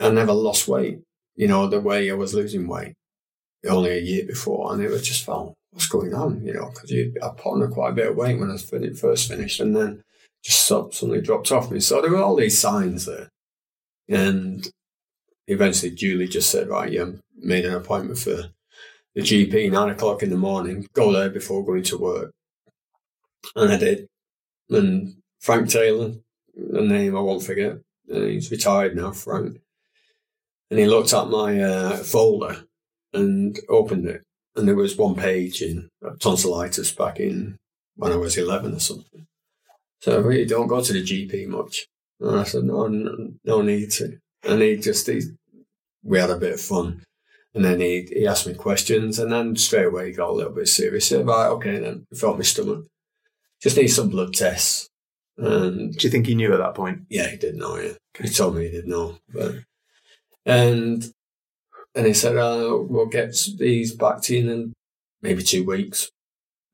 I 0.00 0.10
never 0.10 0.32
lost 0.32 0.66
weight, 0.66 1.00
you 1.36 1.48
know, 1.48 1.68
the 1.68 1.80
way 1.80 2.10
I 2.10 2.14
was 2.14 2.34
losing 2.34 2.66
weight 2.66 2.94
only 3.68 3.90
a 3.90 4.00
year 4.00 4.24
before. 4.26 4.72
And 4.72 4.82
it 4.82 4.90
was 4.90 5.06
just 5.06 5.24
felt, 5.24 5.54
what's 5.70 5.86
going 5.86 6.14
on, 6.14 6.44
you 6.44 6.52
know, 6.52 6.70
because 6.70 6.90
I 6.92 7.28
put 7.28 7.62
on 7.62 7.72
quite 7.72 7.90
a 7.90 7.94
bit 7.94 8.08
of 8.08 8.16
weight 8.16 8.38
when 8.38 8.50
I 8.50 8.56
first 8.56 9.28
finished 9.28 9.60
and 9.60 9.76
then 9.76 10.02
just 10.44 10.66
suddenly 10.66 11.20
dropped 11.20 11.52
off 11.52 11.70
me. 11.70 11.78
So 11.80 12.00
there 12.00 12.10
were 12.10 12.22
all 12.22 12.36
these 12.36 12.58
signs 12.58 13.06
there. 13.06 13.28
And 14.08 14.68
eventually 15.46 15.92
Julie 15.92 16.26
just 16.26 16.50
said, 16.50 16.68
right, 16.68 16.90
yeah, 16.90 17.06
made 17.36 17.64
an 17.64 17.74
appointment 17.74 18.18
for 18.18 18.50
the 19.14 19.22
GP 19.22 19.70
nine 19.70 19.90
o'clock 19.90 20.22
in 20.22 20.30
the 20.30 20.36
morning, 20.36 20.88
go 20.92 21.12
there 21.12 21.30
before 21.30 21.64
going 21.64 21.82
to 21.84 21.98
work. 21.98 22.32
And 23.54 23.72
I 23.72 23.76
did. 23.76 24.08
And 24.70 25.16
Frank 25.40 25.68
Taylor, 25.68 26.12
a 26.56 26.80
name 26.80 27.16
I 27.16 27.20
won't 27.20 27.42
forget, 27.42 27.78
uh, 28.12 28.20
he's 28.20 28.50
retired 28.50 28.96
now, 28.96 29.12
Frank. 29.12 29.58
And 30.70 30.78
he 30.78 30.86
looked 30.86 31.12
at 31.12 31.28
my 31.28 31.60
uh, 31.60 31.96
folder 31.98 32.64
and 33.12 33.58
opened 33.68 34.06
it. 34.06 34.22
And 34.56 34.68
there 34.68 34.76
was 34.76 34.96
one 34.96 35.14
page 35.14 35.62
in 35.62 35.90
tonsillitis 36.20 36.92
back 36.92 37.20
in 37.20 37.58
when 37.96 38.12
I 38.12 38.16
was 38.16 38.36
11 38.36 38.74
or 38.74 38.80
something. 38.80 39.26
So 40.00 40.16
I 40.16 40.20
really 40.20 40.46
don't 40.46 40.66
go 40.66 40.82
to 40.82 40.92
the 40.92 41.02
GP 41.02 41.48
much. 41.48 41.86
And 42.20 42.40
I 42.40 42.44
said, 42.44 42.64
no, 42.64 42.86
no, 42.86 43.34
no 43.44 43.62
need 43.62 43.90
to. 43.92 44.18
And 44.44 44.60
he 44.62 44.76
just, 44.76 45.06
he, 45.06 45.22
we 46.02 46.18
had 46.18 46.30
a 46.30 46.36
bit 46.36 46.54
of 46.54 46.60
fun. 46.60 47.02
And 47.54 47.64
then 47.64 47.80
he, 47.80 48.08
he 48.10 48.26
asked 48.26 48.46
me 48.46 48.54
questions, 48.54 49.18
and 49.18 49.30
then 49.30 49.56
straight 49.56 49.86
away 49.86 50.08
he 50.08 50.12
got 50.12 50.30
a 50.30 50.32
little 50.32 50.52
bit 50.52 50.68
serious. 50.68 51.08
He 51.08 51.16
said, 51.16 51.26
right, 51.26 51.48
okay, 51.48 51.78
then 51.78 52.06
I 52.10 52.16
felt 52.16 52.38
my 52.38 52.42
stomach. 52.42 52.86
Just 53.60 53.76
need 53.76 53.88
some 53.88 54.08
blood 54.08 54.32
tests. 54.32 54.88
And 55.36 55.92
do 55.92 56.06
you 56.06 56.10
think 56.10 56.26
he 56.26 56.34
knew 56.34 56.52
at 56.52 56.58
that 56.58 56.74
point? 56.74 57.02
Yeah, 57.08 57.28
he 57.28 57.36
did 57.36 57.56
know. 57.56 57.76
Yeah, 57.76 57.92
he 58.18 58.28
told 58.28 58.56
me 58.56 58.64
he 58.64 58.70
did 58.70 58.86
know. 58.86 59.18
But 59.32 59.56
and 60.44 61.12
and 61.94 62.06
he 62.06 62.14
said, 62.14 62.36
uh, 62.36 62.78
"We'll 62.80 63.06
get 63.06 63.34
these 63.58 63.94
back 63.94 64.22
to 64.22 64.36
you 64.36 64.50
in 64.50 64.72
maybe 65.22 65.42
two 65.42 65.64
weeks." 65.64 66.10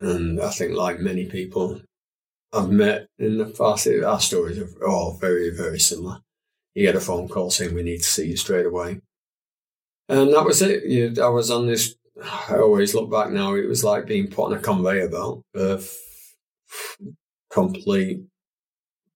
And 0.00 0.40
I 0.40 0.50
think, 0.50 0.74
like 0.74 1.00
many 1.00 1.26
people 1.26 1.80
I've 2.52 2.70
met 2.70 3.08
in 3.18 3.38
the 3.38 3.46
past, 3.46 3.86
our 3.86 4.20
stories 4.20 4.58
are 4.58 4.86
all 4.86 5.14
very, 5.14 5.50
very 5.50 5.78
similar. 5.78 6.20
You 6.74 6.86
get 6.86 6.96
a 6.96 7.00
phone 7.00 7.28
call 7.28 7.50
saying, 7.50 7.74
"We 7.74 7.82
need 7.82 7.98
to 7.98 8.04
see 8.04 8.28
you 8.28 8.36
straight 8.36 8.66
away." 8.66 9.00
And 10.08 10.32
that 10.32 10.44
was 10.44 10.62
it. 10.62 10.84
You, 10.84 11.14
I 11.22 11.28
was 11.28 11.50
on 11.50 11.66
this. 11.66 11.94
I 12.48 12.56
always 12.56 12.94
look 12.94 13.10
back 13.10 13.30
now. 13.30 13.54
It 13.54 13.68
was 13.68 13.84
like 13.84 14.06
being 14.06 14.28
put 14.28 14.46
on 14.46 14.54
a 14.54 14.58
conveyor 14.58 15.08
belt 15.08 15.44
of 15.54 15.94
complete 17.50 18.22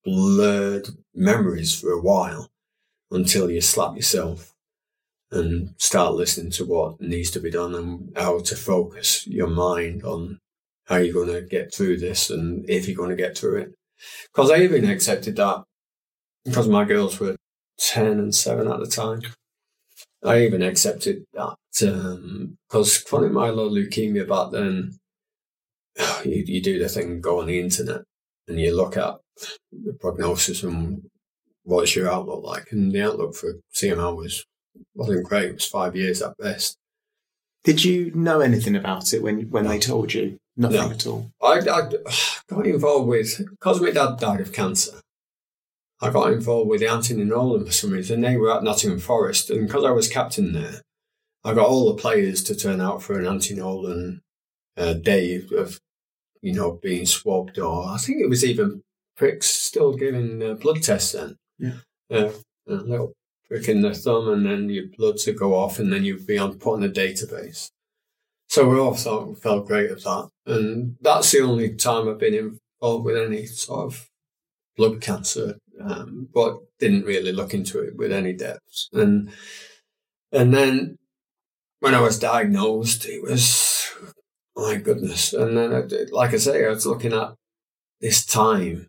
blurred 0.05 0.89
memories 1.15 1.79
for 1.79 1.93
a 1.93 2.01
while 2.01 2.51
until 3.11 3.51
you 3.51 3.61
slap 3.61 3.97
yourself 3.97 4.55
and 5.31 5.75
start 5.79 6.15
listening 6.15 6.53
to 6.53 6.65
what 6.65 7.01
needs 7.01 7.31
to 7.31 7.41
be 7.41 7.51
done 7.51 7.75
and 7.75 8.13
how 8.17 8.41
to 8.41 8.55
focus 8.55 9.27
your 9.27 9.47
mind 9.47 10.05
on 10.05 10.39
how 10.87 10.97
you're 10.97 11.15
going 11.15 11.33
to 11.33 11.41
get 11.41 11.73
through 11.73 11.97
this 11.97 12.29
and 12.31 12.69
if 12.69 12.87
you're 12.87 12.97
going 12.97 13.11
to 13.11 13.17
get 13.17 13.37
through 13.37 13.57
it. 13.57 13.75
Because 14.33 14.51
I 14.51 14.59
even 14.59 14.89
accepted 14.89 15.37
that 15.37 15.65
because 16.45 16.69
my 16.69 16.85
girls 16.85 17.19
were 17.19 17.37
10 17.79 18.07
and 18.07 18.35
7 18.35 18.71
at 18.71 18.81
the 18.81 18.87
time. 18.87 19.23
I 20.25 20.43
even 20.43 20.63
accepted 20.63 21.25
that 21.35 21.57
because 21.73 21.89
um, 21.89 22.57
chronic 23.07 23.33
myeloid 23.33 23.73
leukemia 23.73 24.29
back 24.29 24.53
then, 24.53 24.99
you, 26.25 26.45
you 26.47 26.63
do 26.63 26.79
the 26.79 26.89
thing, 26.89 27.21
go 27.21 27.41
on 27.41 27.47
the 27.47 27.59
internet, 27.61 28.03
and 28.49 28.61
you 28.61 28.75
look 28.77 28.97
at 28.97 29.17
the 29.73 29.93
prognosis 30.01 30.63
and 30.63 31.03
what's 31.65 31.97
your 31.97 32.11
outlook 32.11 32.45
like? 32.45 32.71
And 32.73 32.93
the 32.93 33.03
outlook 33.03 33.35
for 33.35 33.55
CML 33.75 34.17
was 34.17 34.45
wasn't 34.95 35.25
great. 35.25 35.51
It 35.51 35.55
was 35.55 35.67
five 35.67 35.97
years 35.97 36.23
at 36.23 36.37
best. 36.39 36.77
Did 37.65 37.85
you 37.85 38.11
know 38.15 38.41
anything 38.41 38.77
about 38.77 39.13
it 39.13 39.23
when 39.23 39.51
when 39.51 39.65
No. 39.65 39.71
they 39.71 39.79
told 39.79 40.15
you? 40.15 40.39
Nothing 40.57 40.77
No. 40.77 40.91
at 40.91 41.07
all. 41.07 41.31
I, 41.43 41.59
I 41.61 41.91
got 42.49 42.67
involved 42.67 43.09
with 43.09 43.39
because 43.51 43.81
my 43.81 43.91
dad 43.91 44.19
died 44.19 44.41
of 44.41 44.53
cancer. 44.53 45.01
I 46.03 46.11
got 46.11 46.33
involved 46.33 46.69
with 46.69 46.81
the 46.81 46.91
Anthony 46.91 47.23
Nolan 47.23 47.65
for 47.65 47.71
some 47.71 47.93
reason. 47.93 48.21
They 48.21 48.37
were 48.37 48.53
at 48.53 48.65
Nottingham 48.65 48.99
Forest, 48.99 49.51
and 49.51 49.69
because 49.69 49.85
I 49.85 49.93
was 49.93 50.09
captain 50.09 50.53
there, 50.53 50.83
I 51.45 51.55
got 51.55 51.69
all 51.69 51.87
the 51.87 52.01
players 52.01 52.43
to 52.45 52.57
turn 52.57 52.81
out 52.81 53.03
for 53.03 53.19
an 53.19 53.27
Anthony 53.27 53.61
Nolan 53.61 54.21
uh, 54.77 54.95
day 54.95 55.43
of, 55.57 55.81
you 56.41 56.55
know, 56.55 56.73
being 56.73 57.07
swabbed, 57.07 57.59
or 57.61 57.89
I 57.89 57.99
think 57.99 58.21
it 58.21 58.29
was 58.29 58.45
even 58.45 58.83
pricks 59.17 59.47
still 59.49 59.95
giving 59.95 60.43
uh, 60.43 60.55
blood 60.55 60.83
tests 60.83 61.13
then. 61.13 61.37
Yeah. 61.59 61.79
Uh, 62.11 62.33
a 62.69 62.75
little 62.75 63.13
prick 63.49 63.69
in 63.69 63.83
the 63.83 63.95
thumb, 63.95 64.29
and 64.29 64.45
then 64.45 64.69
your 64.69 64.87
blood 64.99 65.19
would 65.25 65.39
go 65.39 65.55
off, 65.55 65.79
and 65.79 65.93
then 65.93 66.05
you'd 66.05 66.27
be 66.27 66.37
on 66.37 66.59
put 66.59 66.75
on 66.75 66.83
a 66.83 66.89
database. 66.89 67.71
So 68.49 68.69
we 68.69 68.79
all 68.79 68.95
felt 68.95 69.69
great 69.69 69.91
at 69.93 70.03
that, 70.03 70.29
and 70.47 70.97
that's 71.01 71.31
the 71.31 71.43
only 71.43 71.77
time 71.77 72.09
I've 72.09 72.19
been 72.19 72.35
involved 72.35 73.05
with 73.05 73.17
any 73.17 73.47
sort 73.47 73.87
of 73.87 74.09
blood 74.77 75.01
cancer, 75.01 75.59
um, 75.85 76.29
but 76.33 76.59
didn't 76.79 77.05
really 77.05 77.33
look 77.33 77.55
into 77.55 77.81
it 77.81 77.97
with 77.97 78.13
any 78.13 78.33
depth. 78.33 78.89
And 78.93 79.31
and 80.31 80.55
then 80.55 80.99
when 81.81 81.95
I 81.95 82.01
was 82.01 82.19
diagnosed, 82.19 83.07
it 83.07 83.23
was 83.23 83.91
my 84.57 84.77
goodness. 84.77 85.33
And 85.33 85.57
then, 85.57 85.75
I, 85.75 85.83
like 86.11 86.33
I 86.33 86.37
say, 86.37 86.65
I 86.65 86.69
was 86.69 86.87
looking 86.87 87.13
at 87.13 87.35
this 88.01 88.25
time, 88.25 88.89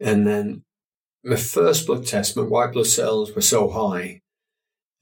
and 0.00 0.26
then 0.26 0.62
my 1.24 1.36
first 1.36 1.86
blood 1.86 2.06
test, 2.06 2.36
my 2.36 2.42
white 2.42 2.72
blood 2.72 2.86
cells 2.86 3.34
were 3.34 3.42
so 3.42 3.68
high, 3.68 4.20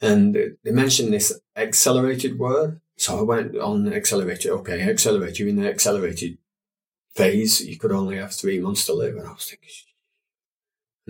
and 0.00 0.34
they 0.64 0.70
mentioned 0.70 1.12
this 1.12 1.38
accelerated 1.56 2.38
word. 2.38 2.80
So 2.96 3.18
I 3.18 3.22
went 3.22 3.56
on 3.56 3.92
accelerated. 3.92 4.50
Okay, 4.50 4.82
accelerated. 4.82 5.38
You're 5.38 5.48
in 5.48 5.56
the 5.56 5.70
accelerated 5.70 6.36
phase. 7.14 7.60
You 7.60 7.78
could 7.78 7.92
only 7.92 8.16
have 8.16 8.34
three 8.34 8.60
months 8.60 8.84
to 8.86 8.94
live. 8.94 9.16
And 9.16 9.26
I 9.26 9.32
was 9.32 9.46
thinking. 9.46 9.89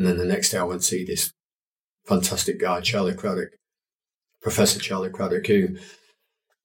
And 0.00 0.08
then 0.08 0.16
the 0.16 0.24
next 0.24 0.48
day 0.48 0.56
I 0.56 0.62
went 0.62 0.80
to 0.80 0.86
see 0.86 1.04
this 1.04 1.30
fantastic 2.06 2.58
guy, 2.58 2.80
Charlie 2.80 3.12
Craddock, 3.12 3.50
Professor 4.40 4.80
Charlie 4.80 5.10
Craddock, 5.10 5.46
who 5.46 5.76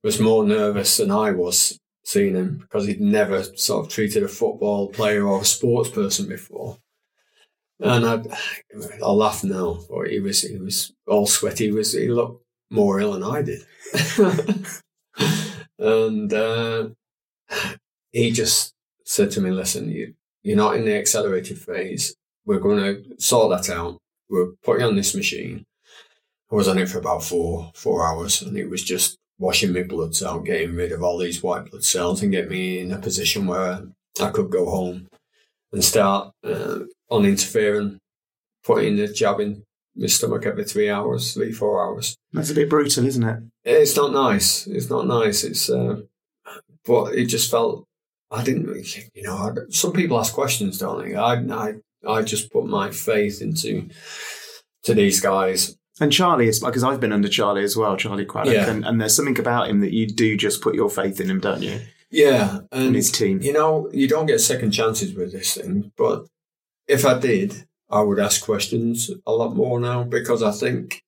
was 0.06 0.21
more 0.21 0.45
nervous 0.45 0.95
than 0.95 1.12
I 1.12 1.32
was 1.32 1.78
seeing 2.06 2.36
him 2.36 2.60
because 2.60 2.88
he'd 2.88 3.02
never 3.02 3.43
sort 3.43 3.86
of 3.86 3.91
treated 3.91 4.24
a 4.24 4.30
football 4.30 4.88
player 4.88 5.28
or 5.28 5.41
a 5.41 5.45
sports 5.45 5.89
person 5.89 6.30
before. 6.30 6.78
And 7.82 8.06
I, 8.06 8.24
I 9.04 9.12
laugh 9.12 9.43
now, 9.43 9.80
but 9.89 10.08
he 10.08 10.21
was 10.21 10.43
he 10.43 10.58
was 10.58 10.93
all 11.06 11.28
sweaty. 11.28 11.65
He 11.65 11.71
was 11.74 11.91
he 11.91 12.08
looked 12.08 12.41
more 12.71 13.02
ill 13.02 13.12
than 13.12 13.24
I 13.26 13.41
did, 13.41 13.65
and 15.78 16.34
uh, 16.34 16.88
he 18.13 18.32
just 18.32 18.74
said 19.04 19.32
to 19.32 19.41
me, 19.41 19.52
"Listen, 19.52 19.89
you 19.89 20.13
you're 20.41 20.56
not 20.56 20.78
in 20.78 20.86
the 20.86 20.98
accelerated 20.98 21.60
phase. 21.60 22.15
We're 22.45 22.60
going 22.60 22.79
to 22.79 23.21
sort 23.21 23.49
that 23.49 23.73
out. 23.73 23.97
We're 24.29 24.51
putting 24.63 24.86
on 24.86 24.95
this 24.95 25.15
machine." 25.15 25.65
I 26.51 26.55
was 26.55 26.67
on 26.67 26.77
it 26.77 26.89
for 26.89 26.99
about 26.99 27.23
four 27.23 27.71
four 27.75 28.05
hours, 28.05 28.41
and 28.41 28.58
it 28.58 28.69
was 28.69 28.84
just 28.84 29.17
washing 29.39 29.73
my 29.73 29.84
bloods 29.84 30.23
out, 30.23 30.45
getting 30.45 30.75
rid 30.75 30.91
of 30.91 31.03
all 31.03 31.17
these 31.17 31.43
white 31.43 31.69
blood 31.69 31.84
cells, 31.84 32.21
and 32.21 32.31
get 32.31 32.49
me 32.49 32.79
in 32.79 32.91
a 32.91 32.99
position 32.99 33.47
where 33.47 33.84
I 34.21 34.29
could 34.29 34.49
go 34.49 34.69
home 34.69 35.08
and 35.73 35.84
start 35.84 36.31
uh, 36.43 36.79
on 37.10 37.23
interferon, 37.23 37.97
putting 38.63 38.95
the 38.95 39.08
jab 39.08 39.39
in 39.39 39.63
my 39.95 40.08
stomach 40.08 40.45
every 40.45 40.63
three 40.63 40.89
hours, 40.89 41.34
three 41.34 41.51
four 41.51 41.84
hours. 41.84 42.15
That's 42.31 42.51
a 42.51 42.55
bit 42.55 42.69
brutal, 42.69 43.05
isn't 43.05 43.23
it? 43.23 43.43
It's 43.63 43.95
not 43.95 44.13
nice. 44.13 44.67
It's 44.67 44.89
not 44.89 45.08
nice. 45.08 45.43
It's, 45.43 45.69
uh, 45.69 46.01
but 46.86 47.15
it 47.15 47.25
just 47.25 47.49
felt 47.49 47.86
I 48.31 48.43
didn't. 48.43 48.67
You 49.13 49.23
know, 49.23 49.36
I, 49.36 49.51
some 49.69 49.93
people 49.93 50.19
ask 50.19 50.34
questions, 50.34 50.77
don't 50.77 51.03
they? 51.03 51.15
I, 51.15 51.34
I, 51.34 51.73
I 52.08 52.22
just 52.22 52.52
put 52.52 52.65
my 52.65 52.91
faith 52.91 53.41
into 53.41 53.89
to 54.84 54.94
these 54.94 55.20
guys. 55.20 55.78
And 56.00 56.12
Charlie 56.12 56.48
is 56.50 56.60
because 56.60 56.84
I've 56.84 57.00
been 57.00 57.13
under 57.13 57.30
Charlie 57.30 57.63
as 57.63 57.78
well, 57.78 57.96
Charlie 57.96 58.26
Craddock, 58.26 58.54
Yeah. 58.54 58.70
and, 58.70 58.86
and 58.86 59.00
there's 59.00 59.15
something 59.15 59.39
about 59.39 59.70
him 59.70 59.80
that 59.82 59.94
you 59.94 60.08
do 60.08 60.36
just 60.36 60.62
put 60.62 60.76
your 60.76 60.89
faith 60.89 61.20
in 61.22 61.30
him, 61.30 61.39
don't 61.39 61.62
you? 61.62 61.80
Yeah, 62.12 62.60
And 62.72 62.88
and 62.88 62.96
his 62.96 63.12
team. 63.12 63.41
you 63.41 63.54
know, 63.54 63.89
you 63.94 64.08
don't 64.08 64.26
get 64.26 64.39
second 64.39 64.72
chances 64.72 65.13
with 65.13 65.32
this 65.32 65.56
thing. 65.56 65.91
But 65.98 66.26
if 66.88 67.06
I 67.06 67.18
did, 67.18 67.65
I 67.89 68.02
would 68.02 68.20
ask 68.20 68.44
questions 68.44 69.10
a 69.26 69.32
lot 69.32 69.56
more 69.56 69.80
now 69.80 70.04
because 70.04 70.44
I 70.44 70.52
think 70.52 71.02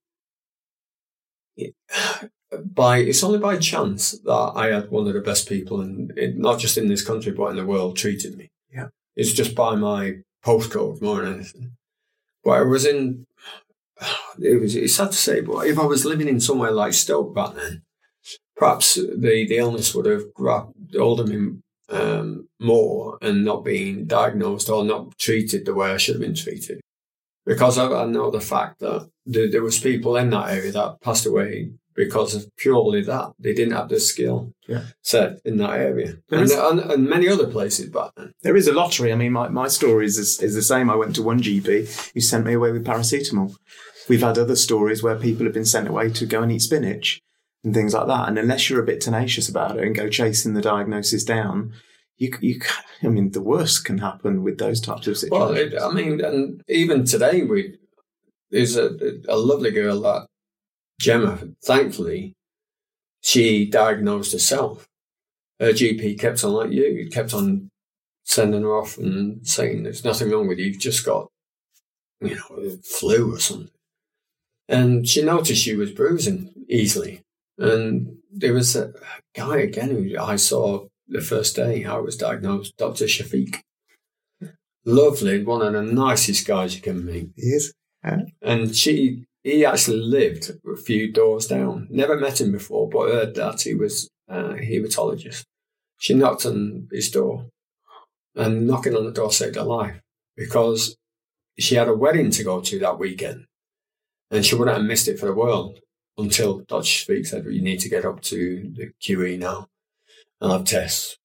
it, 1.56 1.74
by 2.74 3.00
it's 3.00 3.24
only 3.24 3.40
by 3.40 3.58
chance 3.58 4.12
that 4.24 4.52
I 4.56 4.68
had 4.68 4.90
one 4.90 5.08
of 5.08 5.14
the 5.14 5.22
best 5.22 5.50
people, 5.50 5.82
and 5.82 6.14
not 6.38 6.60
just 6.60 6.78
in 6.78 6.88
this 6.88 7.06
country 7.06 7.32
but 7.34 7.48
in 7.48 7.58
the 7.58 7.66
world, 7.66 7.98
treated 7.98 8.38
me. 8.38 8.50
Yeah. 8.74 8.88
it's 9.16 9.34
just 9.34 9.54
by 9.56 9.76
my 9.76 10.18
postcode 10.46 11.02
more 11.02 11.22
than 11.22 11.36
anything. 11.36 11.72
But 12.44 12.52
I 12.52 12.62
was 12.62 12.86
in. 12.86 13.26
It 14.40 14.62
was. 14.62 14.76
It's 14.76 14.94
sad 14.94 15.12
to 15.12 15.18
say, 15.18 15.42
but 15.42 15.66
if 15.66 15.80
I 15.80 15.86
was 15.86 16.06
living 16.06 16.28
in 16.28 16.40
somewhere 16.40 16.70
like 16.70 16.94
Stoke 16.94 17.34
back 17.34 17.56
then, 17.56 17.82
perhaps 18.56 18.94
the, 18.94 19.48
the 19.50 19.58
illness 19.58 19.96
would 19.96 20.06
have 20.06 20.32
grabbed 20.36 20.96
hold 20.96 21.22
of 21.22 21.28
me 21.28 21.58
um, 21.90 22.48
more 22.60 23.18
and 23.22 23.44
not 23.44 23.66
being 23.66 24.06
diagnosed 24.06 24.70
or 24.70 24.84
not 24.84 25.18
treated 25.18 25.66
the 25.66 25.74
way 25.74 25.92
I 25.92 25.98
should 25.98 26.16
have 26.16 26.22
been 26.22 26.36
treated. 26.36 26.82
Because 27.46 27.78
I, 27.78 27.88
I 27.88 28.06
know 28.06 28.30
the 28.30 28.42
fact 28.42 28.80
that 28.80 29.10
there, 29.26 29.50
there 29.50 29.64
was 29.64 29.80
people 29.80 30.18
in 30.18 30.30
that 30.32 30.50
area 30.50 30.72
that 30.74 31.02
passed 31.02 31.26
away 31.26 31.72
because 31.98 32.36
of 32.36 32.46
purely 32.56 33.02
that. 33.02 33.32
They 33.40 33.54
didn't 33.54 33.74
have 33.74 33.90
the 33.90 34.00
skill 34.00 34.54
Yeah. 34.68 34.84
set 35.02 35.42
in 35.44 35.58
that 35.58 35.72
area. 35.72 36.18
There 36.30 36.40
And, 36.40 36.50
is- 36.50 36.56
and, 36.56 36.80
and 36.80 37.10
many 37.10 37.28
other 37.28 37.48
places 37.48 37.90
back 37.90 38.12
then. 38.16 38.32
There 38.44 38.56
is 38.56 38.68
a 38.68 38.72
lottery. 38.74 39.12
I 39.12 39.16
mean, 39.16 39.34
my, 39.34 39.50
my 39.50 39.68
story 39.68 40.06
is, 40.06 40.18
is 40.18 40.40
is 40.42 40.54
the 40.56 40.62
same. 40.62 40.90
I 40.90 40.96
went 40.96 41.16
to 41.16 41.24
one 41.24 41.42
GP 41.42 42.12
who 42.14 42.22
sent 42.22 42.46
me 42.46 42.54
away 42.54 42.72
with 42.72 42.86
paracetamol. 42.86 43.56
We've 44.08 44.22
had 44.22 44.38
other 44.38 44.56
stories 44.56 45.04
where 45.04 45.18
people 45.18 45.46
have 45.46 45.54
been 45.56 45.66
sent 45.66 45.88
away 45.90 46.10
to 46.12 46.26
go 46.26 46.42
and 46.44 46.52
eat 46.52 46.62
spinach 46.62 47.20
and 47.64 47.74
things 47.74 47.94
like 47.94 48.08
that. 48.08 48.30
And 48.30 48.38
unless 48.38 48.70
you're 48.70 48.82
a 48.84 48.86
bit 48.86 49.02
tenacious 49.02 49.50
about 49.50 49.78
it 49.78 49.84
and 49.84 49.96
go 49.96 50.08
chasing 50.08 50.54
the 50.54 50.62
diagnosis 50.62 51.24
down, 51.26 51.74
you 52.18 52.32
you 52.40 52.60
I 53.04 53.08
mean, 53.08 53.32
the 53.32 53.42
worst 53.42 53.86
can 53.86 53.98
happen 53.98 54.44
with 54.44 54.60
those 54.60 54.80
types 54.80 55.08
of 55.08 55.18
Well, 55.32 55.50
situations. 55.50 55.74
it, 55.74 55.82
I 55.82 55.92
mean, 55.92 56.22
and 56.24 56.62
even 56.70 57.06
today, 57.06 57.42
we 57.44 57.78
there's 58.52 58.78
a, 58.78 58.92
a 59.28 59.36
lovely 59.36 59.72
girl 59.72 60.00
that 60.02 60.28
Gemma. 61.00 61.40
Thankfully, 61.64 62.34
she 63.22 63.66
diagnosed 63.66 64.32
herself. 64.32 64.88
Her 65.60 65.72
GP 65.72 66.20
kept 66.20 66.44
on 66.44 66.54
like 66.54 66.72
you, 66.72 67.10
kept 67.12 67.34
on 67.34 67.70
sending 68.24 68.64
her 68.64 68.76
off 68.76 68.98
and 68.98 69.46
saying 69.48 69.84
there's 69.84 70.04
nothing 70.04 70.30
wrong 70.30 70.48
with 70.48 70.60
you. 70.60 70.66
You've 70.66 70.80
just 70.80 71.06
got, 71.06 71.28
you 72.22 72.36
know, 72.36 72.78
flu 72.84 73.34
or 73.34 73.40
something. 73.40 73.72
And 74.70 75.08
she 75.08 75.24
noticed 75.24 75.62
she 75.62 75.76
was 75.76 75.92
bruising 75.92 76.54
easily. 76.70 77.22
And 77.58 78.18
there 78.32 78.54
was 78.54 78.76
a 78.76 78.94
guy 79.34 79.58
again 79.58 79.90
who 79.90 80.20
I 80.20 80.36
saw 80.36 80.88
the 81.08 81.22
first 81.22 81.56
day 81.56 81.86
I 81.86 81.98
was 81.98 82.18
diagnosed, 82.18 82.78
Dr. 82.78 83.06
Shafiq 83.06 83.62
lovely, 84.88 85.44
one 85.44 85.62
of 85.62 85.74
the 85.74 85.84
nicest 85.84 86.48
guys 86.48 86.76
you 86.76 86.82
can 86.82 87.06
meet. 87.06 87.30
He 87.36 87.48
is. 87.48 87.74
And 88.42 88.76
she, 88.76 89.26
he 89.44 89.66
actually 89.66 90.02
lived 90.02 90.52
a 90.66 90.76
few 90.76 91.12
doors 91.12 91.48
down. 91.48 91.88
Never 91.90 92.18
met 92.18 92.42
him 92.42 92.52
before, 92.52 92.90
but 92.90 93.10
heard 93.10 93.36
that 93.36 93.62
he 93.62 93.74
was 93.74 94.10
a 94.28 94.56
hematologist. 94.56 95.46
She 95.98 96.14
knocked 96.14 96.46
on 96.46 96.88
his 96.92 97.10
door, 97.10 97.48
and 98.36 98.68
knocking 98.68 98.96
on 98.96 99.06
the 99.06 99.12
door 99.12 99.32
saved 99.32 99.56
her 99.56 99.64
life 99.64 100.02
because 100.36 100.98
she 101.58 101.76
had 101.76 101.88
a 101.88 101.96
wedding 101.96 102.30
to 102.32 102.44
go 102.44 102.62
to 102.62 102.80
that 102.80 103.00
weekend, 103.00 103.46
and 104.30 104.46
she 104.46 104.56
wouldn't 104.56 104.78
have 104.78 104.86
missed 104.86 105.08
it 105.08 105.20
for 105.20 105.26
the 105.26 105.34
world 105.34 105.80
until 106.18 106.60
Dr. 106.60 106.84
Speak 106.84 107.26
said, 107.26 107.46
"You 107.46 107.62
need 107.62 107.80
to 107.80 107.90
get 107.90 108.06
up 108.06 108.22
to 108.24 108.72
the 108.76 108.92
QE 109.02 109.38
now 109.38 109.70
and 110.42 110.52
have 110.52 110.66
tests." 110.66 111.18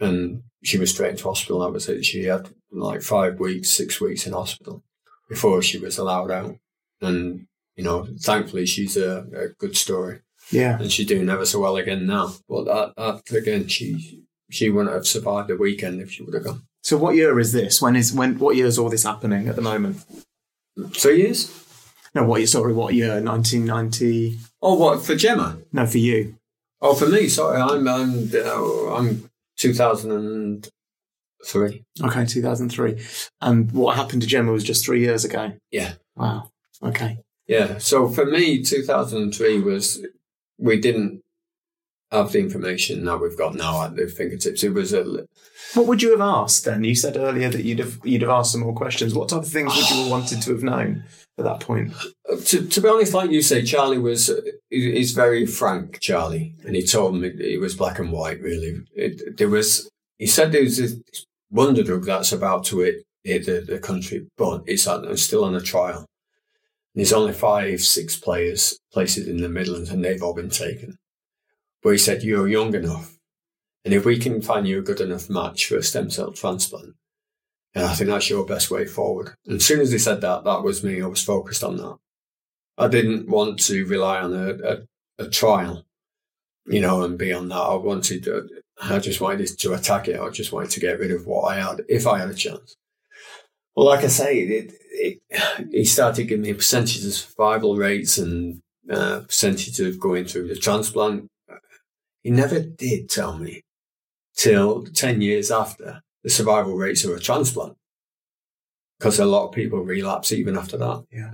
And 0.00 0.42
she 0.62 0.76
was 0.76 0.90
straight 0.90 1.12
into 1.12 1.24
hospital. 1.24 1.60
That 1.60 1.72
was 1.72 1.88
it. 1.88 2.04
She 2.04 2.24
had 2.24 2.54
like 2.70 3.02
five 3.02 3.38
weeks, 3.38 3.70
six 3.70 4.00
weeks 4.00 4.26
in 4.26 4.32
hospital 4.32 4.82
before 5.28 5.62
she 5.62 5.78
was 5.78 5.98
allowed 5.98 6.30
out. 6.30 6.56
And, 7.04 7.46
you 7.76 7.84
know, 7.84 8.06
thankfully 8.20 8.66
she's 8.66 8.96
a, 8.96 9.26
a 9.34 9.48
good 9.58 9.76
story 9.76 10.20
Yeah. 10.50 10.78
and 10.78 10.90
she's 10.92 11.06
doing 11.06 11.28
ever 11.28 11.44
so 11.46 11.60
well 11.60 11.76
again 11.76 12.06
now. 12.06 12.32
But 12.48 12.64
that, 12.64 12.94
that 12.96 13.30
again, 13.36 13.68
she 13.68 14.22
she 14.50 14.70
wouldn't 14.70 14.94
have 14.94 15.06
survived 15.06 15.48
the 15.48 15.56
weekend 15.56 16.00
if 16.00 16.10
she 16.12 16.22
would 16.22 16.34
have 16.34 16.44
gone. 16.44 16.62
So 16.82 16.96
what 16.98 17.14
year 17.16 17.38
is 17.40 17.52
this? 17.52 17.80
When 17.82 17.96
is 17.96 18.12
when? 18.12 18.38
What 18.38 18.56
year 18.56 18.66
is 18.66 18.78
all 18.78 18.90
this 18.90 19.04
happening 19.04 19.48
at 19.48 19.56
the 19.56 19.62
moment? 19.62 20.04
Three 20.94 21.18
years? 21.22 21.50
No, 22.14 22.24
what 22.24 22.38
year? 22.40 22.46
Sorry, 22.46 22.72
what 22.72 22.94
year? 22.94 23.20
1990? 23.20 24.38
Oh, 24.62 24.74
what, 24.74 25.04
for 25.04 25.14
Gemma? 25.16 25.58
No, 25.72 25.86
for 25.86 25.98
you. 25.98 26.36
Oh, 26.80 26.94
for 26.94 27.08
me, 27.08 27.28
sorry, 27.28 27.60
I'm, 27.60 27.86
I'm, 27.88 28.30
uh, 28.34 28.94
I'm 28.94 29.28
2003. 29.56 31.84
Okay, 32.02 32.24
2003. 32.26 33.00
And 33.40 33.72
what 33.72 33.96
happened 33.96 34.22
to 34.22 34.28
Gemma 34.28 34.52
was 34.52 34.62
just 34.64 34.84
three 34.84 35.00
years 35.00 35.24
ago. 35.24 35.52
Yeah. 35.70 35.94
Wow. 36.16 36.50
Okay. 36.82 37.18
Yeah. 37.46 37.78
So 37.78 38.08
for 38.08 38.24
me, 38.24 38.62
2003 38.62 39.60
was, 39.60 40.04
we 40.58 40.80
didn't 40.80 41.22
have 42.14 42.32
the 42.32 42.38
information 42.38 43.04
that 43.04 43.20
we've 43.20 43.36
got 43.36 43.54
now 43.54 43.82
at 43.84 43.96
the 43.96 44.06
fingertips. 44.06 44.62
It 44.62 44.72
was 44.72 44.92
a. 44.92 45.26
What 45.74 45.86
would 45.86 46.02
you 46.02 46.12
have 46.12 46.20
asked 46.20 46.64
then? 46.64 46.84
You 46.84 46.94
said 46.94 47.16
earlier 47.16 47.50
that 47.50 47.64
you'd 47.64 47.80
have 47.80 47.98
you'd 48.04 48.22
have 48.22 48.30
asked 48.30 48.52
some 48.52 48.60
more 48.60 48.74
questions. 48.74 49.14
What 49.14 49.28
type 49.28 49.42
of 49.42 49.48
things 49.48 49.74
would 49.74 49.90
you 49.90 50.02
have 50.02 50.10
wanted 50.10 50.40
to 50.42 50.52
have 50.52 50.62
known 50.62 51.04
at 51.38 51.44
that 51.44 51.60
point? 51.60 51.92
Uh, 52.30 52.36
to, 52.44 52.66
to 52.66 52.80
be 52.80 52.88
honest, 52.88 53.14
like 53.14 53.30
you 53.30 53.42
say, 53.42 53.62
Charlie 53.62 53.98
was 53.98 54.30
he's 54.70 55.12
very 55.12 55.46
frank, 55.46 56.00
Charlie, 56.00 56.54
and 56.64 56.76
he 56.76 56.86
told 56.86 57.16
me 57.16 57.28
it 57.28 57.60
was 57.60 57.74
black 57.74 57.98
and 57.98 58.12
white. 58.12 58.40
Really, 58.40 58.80
it, 58.94 59.36
there 59.36 59.48
was. 59.48 59.90
He 60.18 60.26
said 60.26 60.52
there 60.52 60.62
was 60.62 60.76
this 60.76 60.96
wonder 61.50 61.82
drug 61.82 62.04
that's 62.04 62.32
about 62.32 62.64
to 62.64 62.80
hit, 62.80 63.04
hit 63.24 63.46
the, 63.46 63.64
the 63.66 63.78
country, 63.78 64.26
but 64.38 64.62
it's, 64.66 64.86
it's 64.86 65.22
still 65.22 65.44
on 65.44 65.54
a 65.54 65.60
trial. 65.60 66.06
There's 66.94 67.12
only 67.12 67.32
five, 67.32 67.80
six 67.82 68.16
players 68.16 68.78
places 68.92 69.26
in 69.26 69.38
the 69.38 69.48
Midlands, 69.48 69.90
and 69.90 70.04
they've 70.04 70.22
all 70.22 70.34
been 70.34 70.50
taken. 70.50 70.96
But 71.82 71.90
he 71.90 71.98
said, 71.98 72.22
You're 72.22 72.48
young 72.48 72.74
enough. 72.74 73.16
And 73.84 73.92
if 73.92 74.04
we 74.04 74.18
can 74.18 74.40
find 74.40 74.66
you 74.66 74.78
a 74.78 74.82
good 74.82 75.00
enough 75.00 75.28
match 75.28 75.66
for 75.66 75.76
a 75.76 75.82
stem 75.82 76.08
cell 76.10 76.32
transplant, 76.32 76.94
and 77.74 77.84
I 77.84 77.94
think 77.94 78.08
that's 78.08 78.30
your 78.30 78.46
best 78.46 78.70
way 78.70 78.86
forward. 78.86 79.34
And 79.46 79.56
as 79.56 79.66
soon 79.66 79.80
as 79.80 79.90
he 79.90 79.98
said 79.98 80.20
that, 80.20 80.44
that 80.44 80.62
was 80.62 80.84
me. 80.84 81.02
I 81.02 81.06
was 81.06 81.22
focused 81.22 81.64
on 81.64 81.76
that. 81.78 81.96
I 82.78 82.88
didn't 82.88 83.28
want 83.28 83.58
to 83.66 83.84
rely 83.86 84.20
on 84.20 84.32
a, 84.32 84.54
a, 84.64 85.24
a 85.24 85.28
trial, 85.28 85.84
you 86.66 86.80
know, 86.80 87.02
and 87.02 87.18
beyond 87.18 87.50
that, 87.50 87.56
I 87.56 87.74
wanted, 87.74 88.28
uh, 88.28 88.42
I 88.82 88.98
just 89.00 89.20
wanted 89.20 89.46
to 89.46 89.74
attack 89.74 90.08
it. 90.08 90.20
I 90.20 90.30
just 90.30 90.52
wanted 90.52 90.70
to 90.70 90.80
get 90.80 90.98
rid 90.98 91.10
of 91.10 91.26
what 91.26 91.42
I 91.42 91.56
had, 91.56 91.82
if 91.88 92.06
I 92.06 92.20
had 92.20 92.30
a 92.30 92.34
chance. 92.34 92.76
Well, 93.74 93.86
like 93.86 94.04
I 94.04 94.08
say, 94.08 94.38
it, 94.38 94.72
it, 94.90 95.68
he 95.70 95.84
started 95.84 96.28
giving 96.28 96.42
me 96.42 96.52
percentages 96.52 97.04
of 97.06 97.12
survival 97.30 97.76
rates 97.76 98.18
and 98.18 98.62
uh, 98.90 99.20
percentage 99.20 99.80
of 99.80 99.98
going 99.98 100.26
through 100.26 100.48
the 100.48 100.56
transplant. 100.56 101.28
He 102.22 102.30
never 102.30 102.60
did 102.60 103.10
tell 103.10 103.36
me 103.36 103.62
till 104.36 104.84
10 104.84 105.20
years 105.20 105.50
after 105.50 106.02
the 106.22 106.30
survival 106.30 106.74
rates 106.74 107.04
of 107.04 107.10
a 107.10 107.20
transplant 107.20 107.76
because 108.98 109.18
a 109.18 109.26
lot 109.26 109.46
of 109.46 109.52
people 109.52 109.80
relapse 109.80 110.32
even 110.32 110.56
after 110.56 110.76
that. 110.76 111.04
Yeah. 111.12 111.32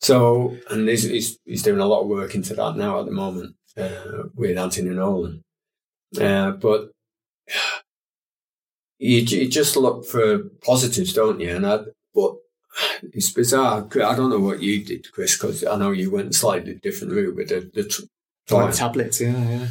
So, 0.00 0.56
and 0.70 0.88
he's, 0.88 1.04
he's, 1.04 1.38
he's 1.44 1.62
doing 1.62 1.80
a 1.80 1.86
lot 1.86 2.02
of 2.02 2.08
work 2.08 2.34
into 2.34 2.54
that 2.54 2.76
now 2.76 3.00
at 3.00 3.06
the 3.06 3.12
moment 3.12 3.56
uh, 3.76 4.24
with 4.34 4.58
Anthony 4.58 4.90
Nolan. 4.90 5.42
Uh, 6.20 6.52
but 6.52 6.90
you, 9.04 9.20
you 9.20 9.48
just 9.48 9.76
look 9.76 10.06
for 10.06 10.38
positives, 10.62 11.12
don't 11.12 11.40
you? 11.40 11.54
And 11.54 11.66
I, 11.66 11.80
but 12.14 12.36
it's 13.02 13.30
bizarre. 13.30 13.86
I 13.86 14.16
don't 14.16 14.30
know 14.30 14.40
what 14.40 14.62
you 14.62 14.82
did, 14.82 15.12
Chris, 15.12 15.36
because 15.36 15.62
I 15.64 15.76
know 15.76 15.90
you 15.90 16.10
went 16.10 16.34
slightly 16.34 16.74
different 16.74 17.12
route 17.12 17.36
with 17.36 17.48
the, 17.50 17.70
the 17.74 18.08
trial. 18.46 18.72
tablets, 18.72 19.20
yeah, 19.20 19.48
yeah. 19.48 19.66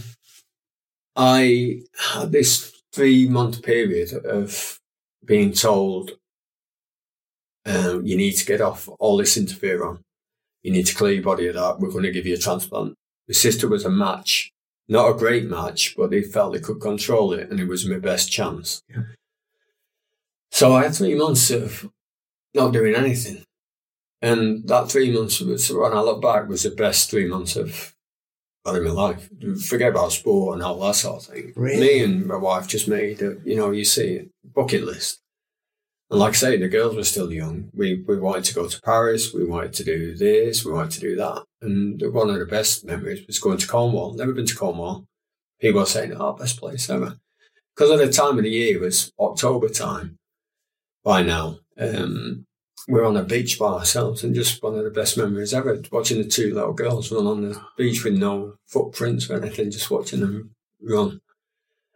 I 1.15 1.81
had 2.13 2.31
this 2.31 2.71
three 2.91 3.27
month 3.27 3.63
period 3.63 4.13
of 4.13 4.79
being 5.25 5.51
told 5.51 6.11
um, 7.65 8.05
you 8.05 8.15
need 8.17 8.33
to 8.33 8.45
get 8.45 8.61
off 8.61 8.87
all 8.99 9.17
this 9.17 9.37
interferon. 9.37 9.99
You 10.61 10.71
need 10.71 10.85
to 10.85 10.95
clear 10.95 11.13
your 11.13 11.23
body 11.23 11.47
of 11.47 11.55
that. 11.55 11.79
We're 11.79 11.91
going 11.91 12.03
to 12.03 12.11
give 12.11 12.25
you 12.27 12.35
a 12.35 12.37
transplant. 12.37 12.93
My 13.27 13.33
sister 13.33 13.67
was 13.67 13.83
a 13.83 13.89
match, 13.89 14.51
not 14.87 15.09
a 15.09 15.17
great 15.17 15.45
match, 15.45 15.95
but 15.97 16.11
they 16.11 16.21
felt 16.21 16.53
they 16.53 16.59
could 16.59 16.81
control 16.81 17.33
it 17.33 17.49
and 17.49 17.59
it 17.59 17.67
was 17.67 17.87
my 17.87 17.97
best 17.97 18.31
chance. 18.31 18.81
Yeah. 18.89 19.03
So 20.53 20.73
I 20.73 20.83
had 20.83 20.93
three 20.93 21.15
months 21.15 21.49
of 21.49 21.89
not 22.53 22.73
doing 22.73 22.93
anything. 22.93 23.43
And 24.21 24.67
that 24.67 24.91
three 24.91 25.11
months 25.11 25.41
was, 25.41 25.73
when 25.73 25.93
I 25.93 26.01
look 26.01 26.21
back, 26.21 26.47
was 26.47 26.61
the 26.61 26.69
best 26.69 27.09
three 27.09 27.27
months 27.27 27.55
of 27.55 27.95
in 28.67 28.83
my 28.83 28.91
life. 28.91 29.29
Forget 29.67 29.89
about 29.89 30.11
sport 30.11 30.53
and 30.53 30.63
all 30.63 30.79
that 30.81 30.95
sort 30.95 31.23
of 31.23 31.33
thing. 31.33 31.53
Really? 31.55 31.79
Me 31.81 32.03
and 32.03 32.27
my 32.27 32.37
wife 32.37 32.67
just 32.67 32.87
made 32.87 33.19
a, 33.23 33.35
you 33.43 33.55
know, 33.55 33.71
you 33.71 33.83
see, 33.83 34.29
bucket 34.55 34.83
list. 34.83 35.21
And 36.11 36.19
like 36.19 36.33
I 36.33 36.37
say, 36.37 36.57
the 36.57 36.67
girls 36.67 36.95
were 36.95 37.03
still 37.03 37.33
young. 37.33 37.71
We 37.73 38.03
we 38.07 38.19
wanted 38.19 38.43
to 38.45 38.53
go 38.53 38.67
to 38.67 38.81
Paris. 38.81 39.33
We 39.33 39.45
wanted 39.45 39.73
to 39.73 39.83
do 39.83 40.15
this. 40.15 40.63
We 40.63 40.71
wanted 40.71 40.91
to 40.91 40.99
do 40.99 41.15
that. 41.15 41.43
And 41.63 41.99
one 42.13 42.29
of 42.29 42.37
the 42.37 42.45
best 42.45 42.85
memories 42.85 43.25
was 43.25 43.39
going 43.39 43.57
to 43.57 43.67
Cornwall. 43.67 44.13
Never 44.13 44.33
been 44.33 44.45
to 44.45 44.55
Cornwall. 44.55 45.07
People 45.59 45.79
were 45.79 45.87
saying, 45.87 46.13
"Oh, 46.13 46.33
best 46.33 46.59
place 46.59 46.89
ever," 46.91 47.17
because 47.75 47.89
at 47.89 48.05
the 48.05 48.13
time 48.13 48.37
of 48.37 48.43
the 48.43 48.51
year 48.51 48.77
it 48.77 48.81
was 48.81 49.11
October 49.19 49.67
time. 49.67 50.19
By 51.03 51.21
now, 51.21 51.59
um, 51.77 52.45
we're 52.87 53.05
on 53.05 53.17
a 53.17 53.23
beach 53.23 53.59
by 53.59 53.67
ourselves 53.67 54.23
and 54.23 54.35
just 54.35 54.61
one 54.61 54.77
of 54.77 54.83
the 54.83 54.89
best 54.89 55.17
memories 55.17 55.53
ever 55.53 55.81
watching 55.91 56.17
the 56.17 56.27
two 56.27 56.53
little 56.53 56.73
girls 56.73 57.11
run 57.11 57.27
on 57.27 57.41
the 57.41 57.61
beach 57.77 58.03
with 58.03 58.13
no 58.13 58.55
footprints 58.67 59.29
or 59.29 59.41
anything, 59.41 59.71
just 59.71 59.91
watching 59.91 60.19
them 60.19 60.51
run. 60.81 61.21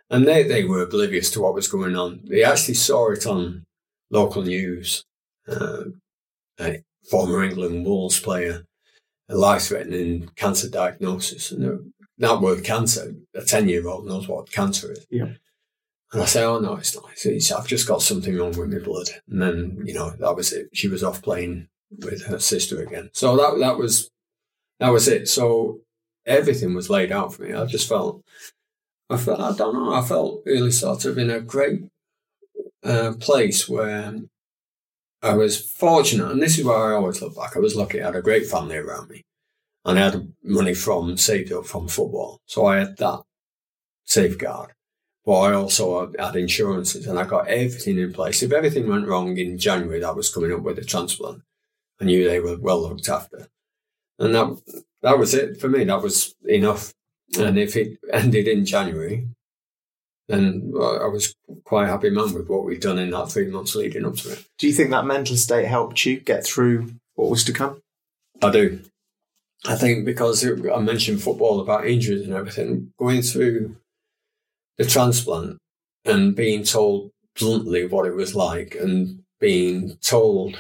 And 0.10 0.26
they, 0.26 0.44
they 0.44 0.64
were 0.64 0.84
oblivious 0.84 1.30
to 1.32 1.42
what 1.42 1.54
was 1.54 1.68
going 1.68 1.96
on. 1.96 2.22
They 2.24 2.44
actually 2.44 2.76
saw 2.76 3.12
it 3.12 3.26
on 3.26 3.66
local 4.10 4.44
news. 4.44 5.04
Uh, 5.48 5.84
a 6.60 6.84
former 7.10 7.44
England 7.44 7.86
Wolves 7.86 8.20
player, 8.20 8.66
a 9.30 9.36
life 9.36 9.64
threatening 9.64 10.30
cancer 10.36 10.70
diagnosis. 10.70 11.52
And 11.52 11.94
that 12.18 12.42
word 12.42 12.64
cancer, 12.64 13.14
a 13.36 13.44
10 13.44 13.70
year 13.70 13.88
old 13.88 14.06
knows 14.06 14.28
what 14.28 14.52
cancer 14.52 14.92
is. 14.92 15.06
Yeah. 15.10 15.34
And 16.14 16.22
I 16.22 16.26
say, 16.26 16.44
oh 16.44 16.60
no, 16.60 16.76
it's 16.76 16.96
not. 16.96 17.10
It's, 17.26 17.52
I've 17.52 17.68
just 17.68 17.88
got 17.88 18.02
something 18.02 18.38
wrong 18.38 18.58
with 18.58 18.72
my 18.72 18.80
blood. 18.80 19.08
And 19.30 19.42
then, 19.42 19.82
you 19.86 19.94
know, 19.94 20.12
that 20.12 20.36
was 20.36 20.54
it. 20.54 20.70
She 20.74 20.88
was 20.88 21.04
off 21.04 21.22
playing 21.22 21.68
with 21.92 22.26
her 22.28 22.40
sister 22.40 22.82
again. 22.82 23.10
So 23.14 23.36
that, 23.36 23.60
that 23.60 23.78
was, 23.78 24.10
that 24.80 24.90
was 24.90 25.08
it. 25.08 25.28
So 25.28 25.82
everything 26.26 26.74
was 26.74 26.90
laid 26.90 27.12
out 27.12 27.34
for 27.34 27.44
me. 27.44 27.54
I 27.54 27.66
just 27.66 27.90
felt, 27.90 28.24
I 29.10 29.18
felt, 29.18 29.40
I 29.40 29.56
don't 29.56 29.74
know, 29.74 29.94
I 29.94 30.02
felt 30.02 30.44
really 30.46 30.72
sort 30.72 31.04
of 31.06 31.18
in 31.18 31.30
a 31.30 31.42
great 31.42 31.82
uh, 32.84 33.14
place 33.20 33.68
where 33.68 34.14
I 35.22 35.34
was 35.34 35.60
fortunate. 35.60 36.32
And 36.32 36.42
this 36.42 36.58
is 36.58 36.64
where 36.64 36.94
I 36.94 36.96
always 36.96 37.22
look 37.22 37.36
back. 37.36 37.58
I 37.58 37.60
was 37.60 37.76
lucky. 37.76 38.02
I 38.02 38.06
had 38.06 38.16
a 38.16 38.22
great 38.22 38.48
family 38.48 38.78
around 38.78 39.10
me 39.10 39.24
and 39.84 40.00
I 40.00 40.04
had 40.04 40.34
money 40.44 40.74
from 40.74 41.18
saved 41.18 41.52
up 41.52 41.66
from 41.66 41.88
football. 41.88 42.40
So 42.46 42.66
I 42.66 42.78
had 42.78 42.98
that 42.98 43.24
safeguard. 44.06 44.74
But 45.28 45.40
I 45.42 45.54
also 45.56 46.14
had 46.18 46.38
insurances 46.38 47.06
and 47.06 47.20
I 47.20 47.26
got 47.26 47.50
everything 47.50 47.98
in 47.98 48.14
place. 48.14 48.42
If 48.42 48.54
everything 48.54 48.88
went 48.88 49.10
wrong 49.10 49.38
in 49.38 49.58
January, 49.58 50.00
that 50.00 50.16
was 50.16 50.34
coming 50.34 50.54
up 50.54 50.62
with 50.62 50.80
a 50.80 50.86
transplant. 50.86 51.42
I 52.00 52.06
knew 52.06 52.24
they 52.24 52.40
were 52.40 52.58
well 52.58 52.82
looked 52.82 53.10
after. 53.10 53.50
And 54.20 54.34
that, 54.34 54.62
that 55.02 55.20
was 55.20 55.34
it 55.34 55.60
for 55.60 55.68
me. 55.68 55.84
That 55.84 56.02
was 56.02 56.34
enough. 56.46 56.94
And 57.38 57.60
if 57.60 57.76
it 57.76 57.98
ended 58.14 58.48
in 58.48 58.64
January, 58.66 59.28
then 60.30 60.72
I 60.74 61.08
was 61.08 61.36
quite 61.66 61.90
happy 61.90 62.10
man 62.10 62.34
with 62.34 62.48
what 62.48 62.64
we'd 62.64 62.80
done 62.80 62.98
in 62.98 63.10
that 63.10 63.30
three 63.30 63.48
months 63.48 63.76
leading 63.76 64.06
up 64.06 64.16
to 64.16 64.32
it. 64.32 64.46
Do 64.58 64.66
you 64.66 64.72
think 64.72 64.92
that 64.92 65.06
mental 65.06 65.36
state 65.36 65.68
helped 65.68 66.06
you 66.06 66.22
get 66.22 66.46
through 66.46 66.94
what 67.16 67.30
was 67.30 67.44
to 67.44 67.52
come? 67.52 67.82
I 68.42 68.50
do. 68.50 68.80
I 69.66 69.76
think 69.76 70.06
because 70.06 70.46
I 70.46 70.80
mentioned 70.80 71.22
football 71.22 71.60
about 71.60 71.86
injuries 71.86 72.26
and 72.26 72.34
everything, 72.34 72.94
going 72.98 73.24
through 73.24 73.76
the 74.78 74.86
transplant 74.86 75.58
and 76.06 76.36
being 76.36 76.64
told 76.64 77.12
bluntly 77.40 77.86
what 77.86 78.06
it 78.08 78.16
was 78.16 78.36
like 78.36 78.76
and 78.76 79.24
being 79.40 79.98
told 80.02 80.58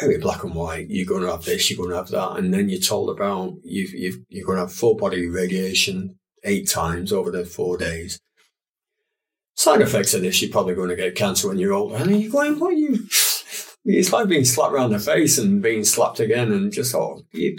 very 0.00 0.18
black 0.18 0.44
and 0.44 0.54
white, 0.54 0.90
you're 0.90 1.06
going 1.06 1.22
to 1.22 1.30
have 1.30 1.44
this, 1.44 1.70
you're 1.70 1.78
going 1.78 1.90
to 1.90 1.96
have 1.96 2.08
that. 2.08 2.36
And 2.36 2.52
then 2.52 2.68
you're 2.68 2.80
told 2.80 3.10
about 3.10 3.54
you 3.62 3.88
you 3.92 4.24
you're 4.28 4.46
going 4.46 4.56
to 4.56 4.62
have 4.62 4.72
full 4.72 4.94
body 4.94 5.28
radiation 5.28 6.18
eight 6.44 6.68
times 6.68 7.12
over 7.12 7.30
the 7.30 7.44
four 7.44 7.78
days. 7.78 8.18
Side 9.54 9.80
effects 9.80 10.12
of 10.12 10.20
this, 10.20 10.42
you're 10.42 10.50
probably 10.50 10.74
going 10.74 10.90
to 10.90 10.96
get 10.96 11.14
cancer 11.14 11.48
when 11.48 11.58
you're 11.58 11.72
older. 11.72 11.96
And 11.96 12.20
you're 12.20 12.30
going, 12.30 12.58
what 12.58 12.72
are 12.72 12.76
you? 12.76 13.06
It's 13.88 14.12
like 14.12 14.26
being 14.26 14.44
slapped 14.44 14.72
around 14.72 14.90
the 14.90 14.98
face 14.98 15.38
and 15.38 15.62
being 15.62 15.84
slapped 15.84 16.18
again 16.18 16.50
and 16.50 16.72
just, 16.72 16.92
oh, 16.92 17.22
you 17.30 17.56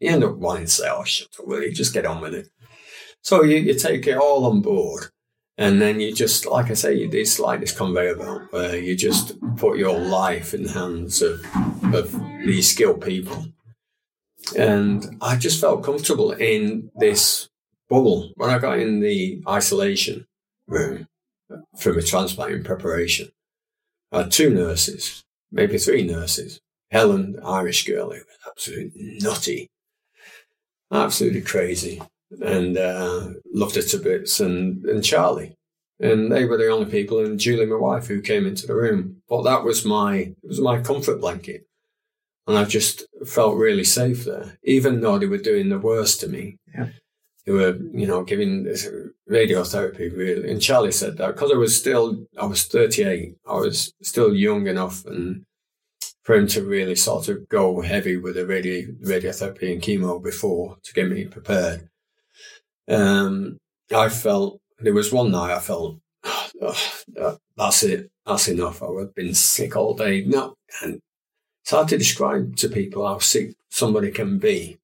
end 0.00 0.24
up 0.24 0.36
wanting 0.36 0.64
to 0.64 0.70
say, 0.70 0.88
oh, 0.88 1.02
up, 1.02 1.46
will? 1.46 1.70
Just 1.70 1.92
get 1.92 2.06
on 2.06 2.22
with 2.22 2.32
it. 2.32 2.48
So 3.22 3.44
you, 3.44 3.56
you 3.56 3.74
take 3.74 4.06
it 4.06 4.18
all 4.18 4.44
on 4.46 4.60
board. 4.60 5.06
And 5.58 5.80
then 5.80 6.00
you 6.00 6.12
just, 6.12 6.44
like 6.44 6.70
I 6.70 6.74
say, 6.74 6.96
it's 6.96 7.38
like 7.38 7.60
this 7.60 7.76
conveyor 7.76 8.16
belt 8.16 8.42
where 8.50 8.76
you 8.76 8.96
just 8.96 9.38
put 9.56 9.78
your 9.78 9.98
life 9.98 10.54
in 10.54 10.64
the 10.64 10.72
hands 10.72 11.22
of, 11.22 11.44
of 11.94 12.12
these 12.44 12.70
skilled 12.70 13.00
people. 13.02 13.46
And 14.56 15.18
I 15.20 15.36
just 15.36 15.60
felt 15.60 15.84
comfortable 15.84 16.32
in 16.32 16.90
this 16.96 17.48
bubble. 17.88 18.32
When 18.34 18.50
I 18.50 18.58
got 18.58 18.80
in 18.80 19.00
the 19.00 19.42
isolation 19.48 20.26
room 20.66 21.06
from 21.78 21.98
a 21.98 22.02
transplant 22.02 22.52
in 22.54 22.64
preparation, 22.64 23.28
I 24.10 24.22
had 24.22 24.32
two 24.32 24.50
nurses, 24.50 25.22
maybe 25.52 25.78
three 25.78 26.02
nurses. 26.02 26.60
Helen, 26.90 27.38
Irish 27.44 27.86
girl, 27.86 28.10
who 28.10 28.16
was 28.16 28.24
absolutely 28.48 29.18
nutty, 29.20 29.70
absolutely 30.90 31.42
crazy 31.42 32.02
and 32.40 32.76
uh, 32.76 33.28
loved 33.52 33.76
her 33.76 33.82
to 33.82 33.98
bits, 33.98 34.40
and, 34.40 34.84
and 34.84 35.04
Charlie. 35.04 35.56
And 36.00 36.32
they 36.32 36.44
were 36.44 36.56
the 36.56 36.68
only 36.68 36.90
people, 36.90 37.24
and 37.24 37.38
Julie, 37.38 37.66
my 37.66 37.76
wife, 37.76 38.06
who 38.06 38.20
came 38.20 38.46
into 38.46 38.66
the 38.66 38.74
room. 38.74 39.22
But 39.28 39.42
that 39.42 39.62
was 39.62 39.84
my 39.84 40.16
it 40.16 40.36
was 40.42 40.60
my 40.60 40.80
comfort 40.80 41.20
blanket, 41.20 41.66
and 42.46 42.58
I 42.58 42.64
just 42.64 43.04
felt 43.26 43.56
really 43.56 43.84
safe 43.84 44.24
there, 44.24 44.58
even 44.64 45.00
though 45.00 45.18
they 45.18 45.26
were 45.26 45.38
doing 45.38 45.68
the 45.68 45.78
worst 45.78 46.20
to 46.20 46.28
me. 46.28 46.58
Yeah. 46.74 46.88
They 47.44 47.52
were, 47.52 47.76
you 47.92 48.06
know, 48.06 48.22
giving 48.22 48.62
this 48.62 48.88
radiotherapy. 49.28 50.16
Really, 50.16 50.50
and 50.50 50.62
Charlie 50.62 50.92
said 50.92 51.16
that 51.18 51.34
because 51.34 51.50
I 51.52 51.56
was 51.56 51.76
still, 51.76 52.26
I 52.38 52.46
was 52.46 52.64
38, 52.64 53.34
I 53.48 53.54
was 53.54 53.92
still 54.02 54.34
young 54.34 54.68
enough, 54.68 55.04
and 55.04 55.44
for 56.22 56.36
him 56.36 56.46
to 56.48 56.62
really 56.62 56.94
sort 56.94 57.28
of 57.28 57.48
go 57.48 57.80
heavy 57.80 58.16
with 58.16 58.36
the 58.36 58.46
radio, 58.46 58.86
radiotherapy 59.04 59.72
and 59.72 59.82
chemo 59.82 60.22
before 60.22 60.76
to 60.82 60.94
get 60.94 61.10
me 61.10 61.24
prepared. 61.24 61.88
Um, 62.88 63.58
I 63.94 64.08
felt 64.08 64.60
there 64.78 64.94
was 64.94 65.12
one 65.12 65.30
night 65.30 65.54
I 65.54 65.60
felt 65.60 65.98
oh, 66.24 67.38
that's 67.56 67.82
it, 67.82 68.10
that's 68.26 68.48
enough. 68.48 68.82
I've 68.82 69.14
been 69.14 69.34
sick 69.34 69.76
all 69.76 69.94
day. 69.94 70.24
No, 70.24 70.54
and 70.82 71.00
it's 71.62 71.70
hard 71.70 71.88
to 71.88 71.98
describe 71.98 72.56
to 72.56 72.68
people 72.68 73.06
how 73.06 73.18
sick 73.18 73.54
somebody 73.70 74.10
can 74.10 74.38
be. 74.38 74.78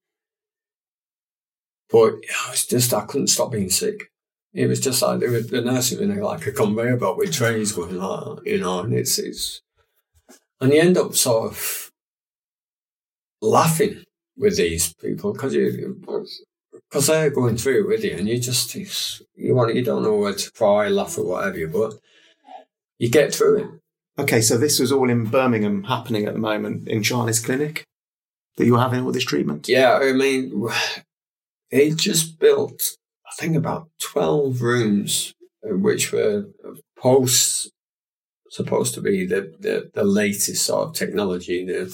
But 1.90 2.14
it 2.22 2.50
was 2.50 2.66
just 2.66 2.92
I 2.92 3.04
couldn't 3.06 3.28
stop 3.28 3.52
being 3.52 3.70
sick. 3.70 4.10
It 4.52 4.66
was 4.66 4.80
just 4.80 5.02
like 5.02 5.20
were, 5.20 5.40
the 5.40 5.60
nursing 5.60 6.00
in 6.00 6.20
like 6.20 6.46
a 6.46 6.52
conveyor 6.52 6.96
belt 6.96 7.18
with 7.18 7.32
trays 7.32 7.72
going 7.72 7.96
like 7.96 8.44
you 8.44 8.58
know, 8.58 8.80
and 8.80 8.94
it's 8.94 9.18
it's 9.18 9.62
and 10.60 10.72
you 10.72 10.80
end 10.80 10.98
up 10.98 11.14
sort 11.14 11.50
of 11.50 11.92
laughing 13.40 14.04
with 14.36 14.56
these 14.56 14.92
people 14.94 15.32
because 15.32 15.54
you 15.54 16.00
because 16.88 17.06
they're 17.06 17.30
going 17.30 17.56
through 17.56 17.82
it 17.82 17.88
with 17.88 18.04
you, 18.04 18.16
and 18.16 18.28
you 18.28 18.38
just 18.38 18.74
you 18.74 19.54
want 19.54 19.74
you 19.74 19.84
don't 19.84 20.02
know 20.02 20.16
where 20.16 20.34
to 20.34 20.52
cry, 20.52 20.88
laugh, 20.88 21.18
or 21.18 21.24
whatever, 21.24 21.66
but 21.66 21.94
you 22.98 23.10
get 23.10 23.34
through 23.34 23.58
it. 23.58 23.70
Okay, 24.20 24.40
so 24.40 24.56
this 24.56 24.80
was 24.80 24.90
all 24.90 25.08
in 25.08 25.26
Birmingham 25.26 25.84
happening 25.84 26.26
at 26.26 26.34
the 26.34 26.40
moment 26.40 26.88
in 26.88 27.02
Charlie's 27.02 27.44
clinic 27.44 27.84
that 28.56 28.66
you 28.66 28.72
were 28.72 28.80
having 28.80 29.04
all 29.04 29.12
this 29.12 29.24
treatment. 29.24 29.68
Yeah, 29.68 29.98
I 30.02 30.12
mean, 30.12 30.68
he 31.70 31.92
just 31.92 32.38
built, 32.40 32.82
I 33.26 33.34
think, 33.36 33.54
about 33.56 33.88
twelve 34.00 34.62
rooms, 34.62 35.34
uh, 35.64 35.76
which 35.76 36.12
were 36.12 36.46
posts 36.98 37.70
supposed 38.50 38.94
to 38.94 39.00
be 39.00 39.26
the, 39.26 39.54
the, 39.60 39.90
the 39.94 40.04
latest 40.04 40.64
sort 40.64 40.88
of 40.88 40.94
technology, 40.94 41.64
the 41.64 41.86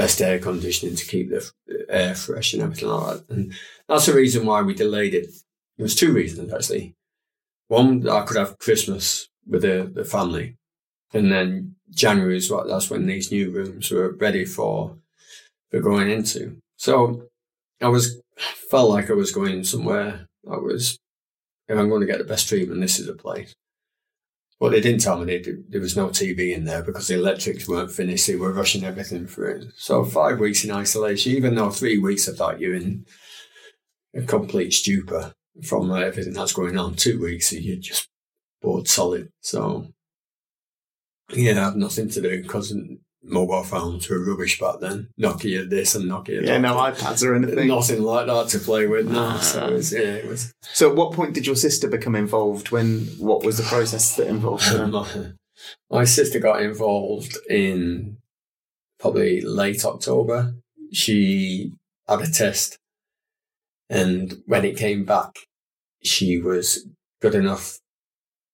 best 0.00 0.22
air 0.22 0.38
conditioning 0.38 0.96
to 0.96 1.04
keep 1.04 1.28
the 1.28 1.42
air 1.90 2.14
fresh 2.14 2.54
and 2.54 2.62
everything 2.62 2.88
like 2.88 3.18
that. 3.18 3.34
And 3.34 3.52
that's 3.86 4.06
the 4.06 4.14
reason 4.14 4.46
why 4.46 4.62
we 4.62 4.72
delayed 4.72 5.12
it. 5.12 5.26
There 5.76 5.84
was 5.84 5.94
two 5.94 6.12
reasons 6.14 6.54
actually. 6.54 6.94
One, 7.68 8.08
I 8.08 8.22
could 8.22 8.38
have 8.38 8.58
Christmas 8.58 9.28
with 9.46 9.60
the, 9.60 9.90
the 9.92 10.04
family, 10.04 10.56
and 11.12 11.30
then 11.30 11.76
January 11.90 12.38
is 12.38 12.50
what 12.50 12.66
that's 12.66 12.88
when 12.88 13.06
these 13.06 13.30
new 13.30 13.50
rooms 13.50 13.90
were 13.90 14.12
ready 14.12 14.44
for 14.46 14.96
for 15.70 15.80
going 15.80 16.10
into. 16.10 16.56
So 16.76 17.28
I 17.82 17.88
was 17.88 18.20
felt 18.70 18.90
like 18.90 19.10
I 19.10 19.14
was 19.14 19.32
going 19.32 19.64
somewhere. 19.64 20.26
I 20.50 20.56
was 20.56 20.98
if 21.68 21.78
I'm 21.78 21.90
going 21.90 22.00
to 22.00 22.12
get 22.12 22.18
the 22.18 22.32
best 22.32 22.48
treatment, 22.48 22.80
this 22.80 22.98
is 22.98 23.08
a 23.08 23.14
place. 23.14 23.54
Well, 24.60 24.70
they 24.70 24.82
didn't 24.82 25.00
tell 25.00 25.18
me 25.18 25.38
they, 25.38 25.52
there 25.70 25.80
was 25.80 25.96
no 25.96 26.08
TV 26.08 26.54
in 26.54 26.64
there 26.66 26.82
because 26.82 27.08
the 27.08 27.14
electrics 27.14 27.66
weren't 27.66 27.90
finished. 27.90 28.26
They 28.26 28.36
were 28.36 28.52
rushing 28.52 28.84
everything 28.84 29.26
through. 29.26 29.70
So 29.74 30.04
five 30.04 30.38
weeks 30.38 30.64
in 30.64 30.70
isolation, 30.70 31.32
even 31.32 31.54
though 31.54 31.70
three 31.70 31.96
weeks 31.96 32.28
I 32.28 32.32
thought 32.32 32.60
you're 32.60 32.74
in 32.74 33.06
a 34.14 34.20
complete 34.22 34.74
stupor 34.74 35.32
from 35.64 35.90
everything 35.90 36.34
that's 36.34 36.52
going 36.52 36.78
on. 36.78 36.94
Two 36.94 37.18
weeks, 37.20 37.52
you're 37.52 37.76
just 37.76 38.10
bored 38.60 38.86
solid. 38.86 39.32
So 39.40 39.86
yeah, 41.32 41.52
I 41.52 41.64
had 41.66 41.76
nothing 41.76 42.10
to 42.10 42.20
do 42.20 42.42
because 42.42 42.74
mobile 43.22 43.62
phones 43.62 44.08
were 44.08 44.24
rubbish 44.24 44.58
back 44.58 44.80
then. 44.80 45.08
Nokia 45.18 45.68
this 45.68 45.94
and 45.94 46.10
Nokia 46.10 46.44
Yeah, 46.44 46.58
no 46.58 46.74
iPads 46.74 47.24
or 47.26 47.34
anything. 47.34 47.68
Nothing 47.68 48.02
like 48.02 48.26
that 48.26 48.48
to 48.48 48.58
play 48.58 48.86
with. 48.86 49.10
No, 49.10 49.20
ah. 49.20 49.38
so 49.38 49.66
it 49.66 49.72
was, 49.72 49.92
yeah, 49.92 50.00
it 50.00 50.26
was. 50.26 50.52
So, 50.62 50.90
at 50.90 50.96
what 50.96 51.12
point 51.12 51.34
did 51.34 51.46
your 51.46 51.56
sister 51.56 51.88
become 51.88 52.16
involved? 52.16 52.70
When 52.70 53.06
what 53.18 53.44
was 53.44 53.58
the 53.58 53.64
process 53.64 54.16
that 54.16 54.26
involved 54.26 54.64
her? 54.64 54.86
my, 54.86 55.32
my 55.90 56.04
sister 56.04 56.38
got 56.38 56.62
involved 56.62 57.36
in 57.48 58.16
probably 58.98 59.40
late 59.40 59.84
October. 59.84 60.54
She 60.92 61.72
had 62.08 62.20
a 62.20 62.30
test, 62.30 62.78
and 63.88 64.42
when 64.46 64.64
it 64.64 64.76
came 64.76 65.04
back, 65.04 65.36
she 66.02 66.38
was 66.38 66.86
good 67.20 67.34
enough. 67.34 67.78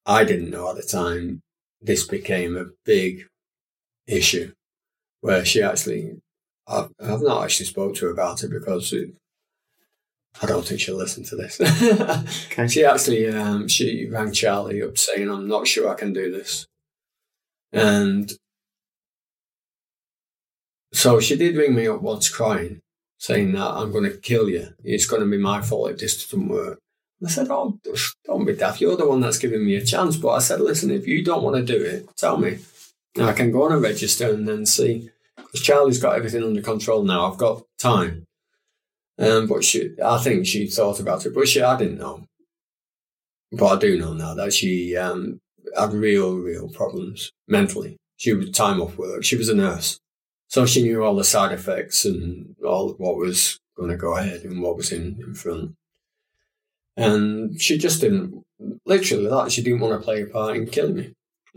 I 0.05 0.25
didn't 0.25 0.51
know 0.51 0.71
at 0.71 0.77
the 0.77 0.83
time. 0.83 1.41
This 1.81 2.07
became 2.07 2.57
a 2.57 2.71
big 2.85 3.27
issue 4.09 4.53
where 5.21 5.45
she 5.45 5.63
actually, 5.63 6.21
I've, 6.67 6.91
I've 7.01 7.23
not 7.23 7.45
actually 7.45 7.67
spoke 7.67 7.97
to 7.97 8.07
her 8.07 8.13
about 8.13 8.43
it 8.43 8.51
because 8.51 8.93
it, 8.93 9.11
I 10.43 10.47
don't 10.47 10.67
think 10.67 10.81
she'll 10.81 10.97
listen 10.97 11.25
to 11.25 11.37
this. 11.37 11.61
okay. 12.51 12.69
She 12.69 12.85
actually, 12.85 13.29
um, 13.29 13.69
she 13.69 14.07
rang 14.07 14.33
Charlie 14.33 14.83
up 14.83 14.99
saying, 14.99 15.31
I'm 15.31 15.49
not 15.49 15.67
sure 15.67 15.89
I 15.89 15.95
can 15.95 16.13
do 16.13 16.31
this. 16.31 16.67
And 17.73 18.33
so 20.93 21.21
she 21.21 21.37
did 21.37 21.57
ring 21.57 21.75
me 21.75 21.87
up 21.87 22.03
once 22.03 22.29
crying, 22.29 22.81
saying 23.19 23.53
that 23.53 23.71
I'm 23.71 23.93
going 23.93 24.05
to 24.05 24.17
kill 24.17 24.49
you. 24.49 24.69
It's 24.85 25.07
going 25.07 25.23
to 25.23 25.29
be 25.29 25.39
my 25.39 25.63
fault 25.63 25.91
if 25.91 25.99
this 25.99 26.25
doesn't 26.25 26.49
work. 26.49 26.79
I 27.25 27.29
said, 27.29 27.49
Oh, 27.51 27.79
don't 28.27 28.45
be 28.45 28.55
daft. 28.55 28.81
You're 28.81 28.97
the 28.97 29.09
one 29.09 29.21
that's 29.21 29.39
giving 29.39 29.65
me 29.65 29.77
a 29.77 29.85
chance. 29.85 30.17
But 30.17 30.31
I 30.31 30.39
said, 30.41 30.61
Listen, 30.61 30.91
if 30.91 31.07
you 31.07 31.25
don't 31.25 31.43
want 31.43 31.57
to 31.57 31.63
do 31.63 31.83
it, 31.83 32.09
tell 32.17 32.37
me. 32.37 32.59
I 33.19 33.33
can 33.33 33.51
go 33.51 33.65
on 33.65 33.73
and 33.73 33.83
register 33.83 34.33
and 34.33 34.49
then 34.49 34.67
see. 34.67 35.11
Because 35.37 35.63
Charlie's 35.63 36.01
got 36.01 36.17
everything 36.17 36.43
under 36.43 36.63
control 36.63 37.03
now. 37.03 37.31
I've 37.31 37.39
got 37.39 37.63
time. 37.79 38.27
Um, 39.19 39.47
but 39.47 39.65
she, 39.65 39.95
I 40.05 40.19
think 40.19 40.47
she 40.47 40.67
thought 40.67 41.01
about 41.01 41.25
it, 41.25 41.35
but 41.35 41.49
she, 41.49 41.63
I 41.63 41.77
didn't 41.79 41.99
know. 41.99 42.25
But 43.53 43.67
I 43.67 43.79
do 43.79 43.99
know 43.99 44.13
now 44.13 44.35
that 44.35 44.53
she 44.53 44.97
um, 44.97 45.41
had 45.77 45.93
real, 45.93 46.37
real 46.37 46.69
problems 46.69 47.33
mentally. 47.49 47.97
She 48.17 48.33
was 48.33 48.51
time 48.51 48.81
off 48.81 48.99
work. 48.99 49.25
She 49.25 49.37
was 49.37 49.49
a 49.49 49.55
nurse. 49.55 49.99
So 50.49 50.67
she 50.67 50.83
knew 50.83 51.03
all 51.03 51.17
the 51.17 51.25
side 51.25 51.53
effects 51.53 52.05
and 52.05 52.55
all 52.65 52.95
what 52.95 53.17
was 53.17 53.59
going 53.77 53.91
to 53.91 53.97
go 53.97 54.17
ahead 54.17 54.43
and 54.43 54.63
what 54.63 54.77
was 54.77 54.93
in, 54.93 55.19
in 55.21 55.35
front. 55.35 55.75
And 56.97 57.61
she 57.61 57.79
just 57.79 58.01
didn't, 58.01 58.43
literally 58.85 59.29
that, 59.29 59.53
she 59.53 59.63
didn't 59.63 59.81
want 59.81 60.01
to 60.01 60.05
play 60.05 60.23
a 60.23 60.27
part 60.27 60.57
in 60.57 60.67
killing 60.67 60.97
me. 60.97 61.13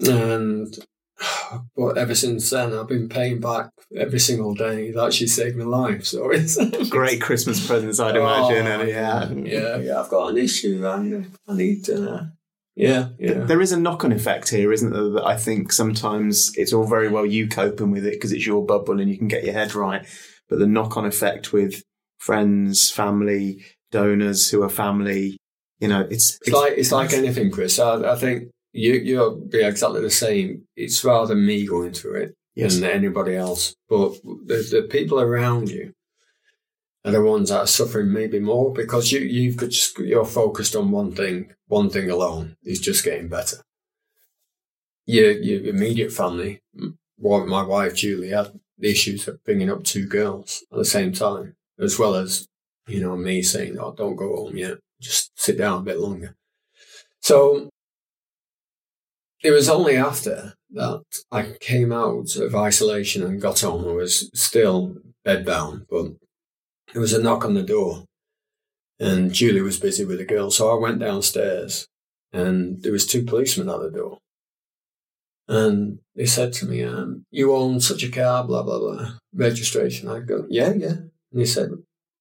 And 0.08 0.78
but 1.76 1.98
ever 1.98 2.16
since 2.16 2.50
then, 2.50 2.74
I've 2.74 2.88
been 2.88 3.10
paying 3.10 3.40
back 3.40 3.70
every 3.96 4.20
single 4.20 4.54
day 4.54 4.92
that 4.92 5.14
she 5.14 5.28
saved 5.28 5.58
my 5.58 5.66
life. 5.66 6.06
So 6.06 6.32
it's 6.32 6.58
great 6.90 7.22
Christmas 7.22 7.66
presents, 7.66 8.00
I'd 8.00 8.16
imagine. 8.16 8.68
Oh, 8.68 8.82
and 8.82 8.90
yeah, 8.90 9.30
yeah, 9.32 9.78
yeah. 9.78 10.00
I've 10.00 10.10
got 10.10 10.30
an 10.30 10.38
issue. 10.38 10.86
I, 10.86 11.52
I 11.52 11.56
need 11.56 11.86
to. 11.86 12.12
Uh, 12.12 12.26
yeah, 12.76 13.10
yeah. 13.20 13.40
There 13.44 13.62
is 13.62 13.74
a 13.74 13.80
knock-on 13.80 14.14
effect 14.14 14.50
here, 14.50 14.72
isn't 14.72 14.92
there? 14.92 15.10
That 15.10 15.26
I 15.26 15.36
think 15.36 15.74
sometimes 15.74 16.52
it's 16.56 16.72
all 16.72 16.86
very 16.86 17.10
well 17.10 17.26
you 17.26 17.50
coping 17.50 17.92
with 17.92 18.06
it 18.06 18.14
because 18.14 18.32
it's 18.32 18.46
your 18.46 18.66
bubble 18.66 19.02
and 19.02 19.10
you 19.10 19.18
can 19.18 19.28
get 19.28 19.44
your 19.44 19.54
head 19.54 19.76
right, 19.76 20.06
but 20.48 20.60
the 20.60 20.68
knock-on 20.68 21.06
effect 21.06 21.52
with 21.52 21.84
friends, 22.20 22.90
family, 22.90 23.66
donors 23.92 24.50
who 24.50 24.64
are 24.64 24.70
family, 24.70 25.38
you 25.80 25.88
know, 25.88 26.02
it's 26.02 26.36
it's, 26.36 26.48
it's 26.48 26.52
like 26.52 26.74
it's 26.78 26.92
like 26.92 27.14
anything, 27.14 27.52
Chris. 27.52 27.80
I, 27.80 28.14
I 28.14 28.16
think 28.16 28.50
you 28.72 28.94
you'll 28.94 29.36
be 29.36 29.64
exactly 29.64 30.02
the 30.02 30.10
same. 30.10 30.64
It's 30.76 31.04
rather 31.04 31.36
me 31.36 31.66
going 31.66 31.94
through 31.94 32.22
it 32.22 32.36
yes. 32.56 32.76
than 32.76 32.90
anybody 32.90 33.36
else. 33.36 33.76
But 33.88 34.14
the, 34.24 34.68
the 34.72 34.88
people 34.90 35.20
around 35.20 35.70
you 35.70 35.94
are 37.06 37.12
the 37.12 37.22
ones 37.24 37.50
that 37.50 37.60
are 37.60 37.68
suffering 37.68 38.12
maybe 38.12 38.40
more 38.40 38.74
because 38.74 39.12
you 39.12 39.22
you've 39.22 39.58
got 39.58 39.70
just 39.70 39.98
you're 40.00 40.26
focused 40.26 40.76
on 40.76 40.92
one 40.92 41.14
thing, 41.14 41.54
one 41.68 41.90
thing 41.90 42.10
alone 42.10 42.56
is 42.64 42.80
just 42.80 43.04
getting 43.04 43.30
better. 43.30 43.58
Your 45.06 45.32
your 45.32 45.66
immediate 45.66 46.12
family, 46.12 46.62
my 47.18 47.64
wife 47.64 47.96
Julie 47.96 48.30
had 48.30 48.60
the 48.78 48.92
issues 48.92 49.28
of 49.28 49.44
bringing 49.44 49.70
up 49.70 49.84
two 49.84 50.06
girls 50.06 50.64
at 50.72 50.78
the 50.78 50.86
same 50.86 51.12
time, 51.12 51.56
as 51.80 51.98
well 51.98 52.16
as 52.16 52.48
you 52.88 53.02
know 53.02 53.16
me 53.16 53.42
saying, 53.42 53.78
"Oh, 53.80 53.94
don't 53.96 54.16
go 54.16 54.36
home 54.36 54.58
yet, 54.58 54.78
just 55.02 55.32
sit 55.40 55.58
down 55.58 55.82
a 55.82 55.84
bit 55.84 56.00
longer." 56.00 56.36
So 57.22 57.70
it 59.44 59.52
was 59.52 59.70
only 59.70 59.96
after 59.96 60.54
that 60.72 61.04
I 61.32 61.56
came 61.60 61.92
out 61.92 62.36
of 62.36 62.56
isolation 62.56 63.24
and 63.24 63.42
got 63.42 63.62
home. 63.62 63.88
I 63.88 63.94
was 63.94 64.30
still 64.34 64.98
bedbound, 65.26 65.86
but 65.90 66.12
there 66.94 67.02
was 67.02 67.14
a 67.14 67.22
knock 67.22 67.46
on 67.46 67.54
the 67.54 67.64
door, 67.64 68.06
and 69.00 69.34
Julie 69.34 69.62
was 69.62 69.80
busy 69.80 70.06
with 70.06 70.20
a 70.20 70.26
girl. 70.26 70.52
So 70.52 70.70
I 70.70 70.80
went 70.80 71.00
downstairs, 71.00 71.88
and 72.32 72.82
there 72.84 72.92
was 72.92 73.08
two 73.08 73.24
policemen 73.24 73.70
at 73.70 73.82
the 73.82 73.90
door, 73.90 74.20
and 75.48 76.00
they 76.16 76.26
said 76.26 76.54
to 76.54 76.66
me, 76.66 76.84
um, 76.84 77.26
"You 77.32 77.56
own 77.56 77.80
such 77.80 78.04
a 78.04 78.12
car, 78.12 78.46
blah 78.46 78.64
blah 78.64 78.80
blah, 78.80 79.14
registration." 79.34 80.08
I 80.08 80.20
go, 80.20 80.46
"Yeah, 80.50 80.74
yeah," 80.74 80.98
and 81.32 81.40
he 81.40 81.46
said, 81.46 81.72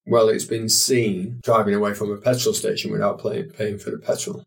"Well, 0.07 0.29
it's 0.29 0.45
been 0.45 0.69
seen 0.69 1.41
driving 1.43 1.75
away 1.75 1.95
from 1.95 2.11
a 2.11 2.17
petrol 2.17 2.55
station 2.55 2.91
without 2.93 3.23
pay- 3.23 3.45
paying 3.45 3.79
for 3.79 3.91
the 3.91 3.99
petrol." 3.99 4.45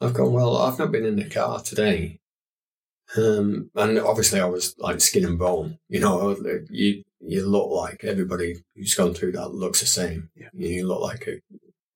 I've 0.00 0.14
gone, 0.14 0.32
well, 0.32 0.56
I've 0.56 0.78
not 0.78 0.92
been 0.92 1.04
in 1.04 1.16
the 1.16 1.28
car 1.28 1.60
today. 1.60 2.20
Um, 3.16 3.70
and 3.74 3.98
obviously 3.98 4.40
I 4.40 4.46
was 4.46 4.74
like 4.78 5.00
skin 5.00 5.24
and 5.24 5.38
bone, 5.38 5.78
you 5.88 6.00
know, 6.00 6.36
you, 6.68 7.04
you 7.20 7.46
look 7.46 7.70
like 7.70 8.02
everybody 8.04 8.56
who's 8.74 8.94
gone 8.94 9.14
through 9.14 9.32
that 9.32 9.54
looks 9.54 9.80
the 9.80 9.86
same. 9.86 10.30
Yeah. 10.34 10.48
You 10.52 10.88
look 10.88 11.00
like 11.00 11.26
a 11.28 11.40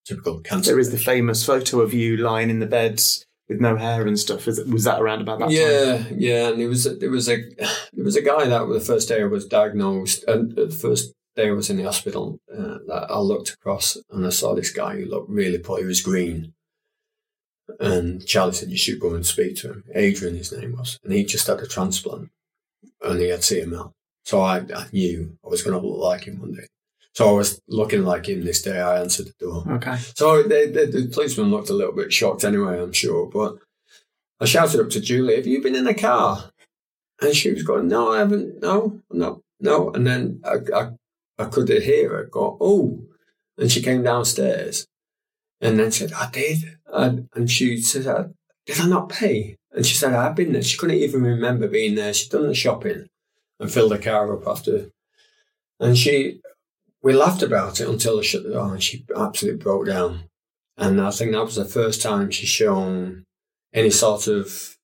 typical 0.05 0.41
cancer. 0.41 0.71
There 0.71 0.81
is 0.81 0.93
the 0.93 0.99
famous 0.99 1.45
photo 1.45 1.81
of 1.81 1.93
you 1.93 2.17
lying 2.17 2.51
in 2.51 2.61
the 2.61 2.67
bed 2.67 3.01
with 3.49 3.61
no 3.61 3.77
hair 3.77 4.07
and 4.07 4.19
stuff. 4.19 4.47
Is 4.47 4.59
it, 4.59 4.69
was 4.69 4.85
that 4.85 5.01
around 5.01 5.23
about 5.23 5.41
that 5.41 5.47
time? 5.47 5.55
yeah, 5.55 6.05
yeah, 6.17 6.49
and 6.49 6.63
it 6.63 6.69
was 6.69 6.85
there 6.99 7.11
was 7.11 7.29
a 7.29 7.37
there 7.93 8.05
was 8.05 8.17
a 8.17 8.23
guy 8.23 8.47
that 8.47 8.69
the 8.69 8.81
first 8.81 9.09
day 9.09 9.21
I 9.21 9.27
was 9.27 9.45
diagnosed, 9.45 10.25
and 10.29 10.55
the 10.55 10.71
first 10.71 11.13
day 11.35 11.49
I 11.49 11.53
was 11.53 11.69
in 11.69 11.77
the 11.77 11.83
hospital, 11.83 12.39
uh, 12.53 12.79
that 12.87 13.07
I 13.11 13.19
looked 13.19 13.51
across 13.51 13.97
and 14.11 14.25
I 14.25 14.31
saw 14.31 14.55
this 14.55 14.73
guy 14.73 14.97
who 14.97 15.07
looked 15.07 15.31
really 15.31 15.59
poor. 15.59 15.79
He 15.79 15.85
was 15.85 16.01
green, 16.01 16.55
and 17.79 18.27
Charlie 18.27 18.53
said 18.53 18.71
you 18.71 18.77
should 18.77 19.01
go 19.01 19.15
and 19.15 19.25
speak 19.25 19.57
to 19.57 19.69
him. 19.69 19.85
Adrian, 19.95 20.37
his 20.37 20.53
name 20.53 20.77
was, 20.77 20.99
and 21.05 21.13
he 21.13 21.25
just 21.25 21.47
had 21.47 21.61
a 21.61 21.67
transplant, 21.67 22.31
and 23.03 23.21
he 23.21 23.29
had 23.29 23.41
CML. 23.41 23.93
So 24.25 24.41
I, 24.41 24.59
I 24.59 24.87
knew 24.93 25.37
I 25.45 25.49
was 25.49 25.63
going 25.63 25.81
to 25.81 25.87
look 25.87 25.99
like 25.99 26.25
him 26.25 26.41
one 26.41 26.53
day. 26.53 26.67
So 27.15 27.29
I 27.29 27.33
was 27.33 27.61
looking 27.69 28.05
like 28.05 28.29
him 28.29 28.45
this 28.45 28.63
day. 28.63 28.81
I 28.81 29.01
answered 29.01 29.27
the 29.27 29.45
door. 29.45 29.65
Okay. 29.69 29.97
So 30.15 30.43
they, 30.43 30.69
they, 30.69 30.87
the 30.87 31.09
policeman 31.13 31.51
looked 31.51 31.71
a 31.71 31.75
little 31.75 31.95
bit 31.95 32.13
shocked 32.13 32.45
anyway, 32.45 32.81
I'm 32.81 32.93
sure. 32.93 33.27
But 33.27 33.57
I 34.41 34.45
shouted 34.45 34.81
up 34.81 34.91
to 34.91 35.01
Julie, 35.01 35.37
Have 35.37 35.47
you 35.47 35.61
been 35.61 35.75
in 35.75 35.87
a 35.87 35.95
car? 35.95 36.51
And 37.21 37.35
she 37.35 37.53
was 37.53 37.63
going, 37.63 37.89
No, 37.89 38.13
I 38.13 38.19
haven't. 38.19 38.63
No, 38.63 39.01
no, 39.11 39.43
no. 39.59 39.91
And 39.91 40.07
then 40.07 40.41
I, 40.45 40.57
I, 40.75 40.91
I 41.39 41.45
could 41.47 41.69
hear 41.69 42.11
her 42.11 42.25
go, 42.25 42.57
Oh. 42.61 43.03
And 43.59 43.71
she 43.71 43.83
came 43.83 44.03
downstairs 44.03 44.87
and 45.61 45.79
then 45.79 45.91
said, 45.91 46.13
I 46.13 46.31
did. 46.31 46.79
And, 46.93 47.29
and 47.35 47.51
she 47.51 47.81
said, 47.81 48.07
uh, 48.07 48.25
Did 48.67 48.81
I 48.81 48.87
not 48.87 49.09
pay? 49.09 49.57
And 49.73 49.87
she 49.87 49.95
said, 49.95 50.15
I've 50.15 50.35
been 50.35 50.53
there. 50.53 50.63
She 50.63 50.77
couldn't 50.77 50.97
even 50.97 51.23
remember 51.23 51.69
being 51.69 51.95
there. 51.95 52.13
She'd 52.13 52.31
done 52.31 52.49
the 52.49 52.55
shopping 52.55 53.07
and 53.59 53.71
filled 53.71 53.93
the 53.93 53.99
car 53.99 54.33
up 54.35 54.47
after. 54.47 54.91
And 55.79 55.97
she, 55.97 56.41
we 57.03 57.13
laughed 57.13 57.43
about 57.43 57.81
it 57.81 57.89
until 57.89 58.19
I 58.19 58.23
shut 58.23 58.43
the 58.43 58.51
door 58.51 58.73
and 58.73 58.83
she 58.83 59.05
absolutely 59.17 59.63
broke 59.63 59.87
down. 59.87 60.25
And 60.77 61.01
I 61.01 61.11
think 61.11 61.33
that 61.33 61.45
was 61.45 61.57
the 61.57 61.65
first 61.65 62.03
time 62.03 62.31
she's 62.31 62.49
shown 62.49 63.25
any 63.73 63.91
sort 63.91 64.27
of 64.27 64.77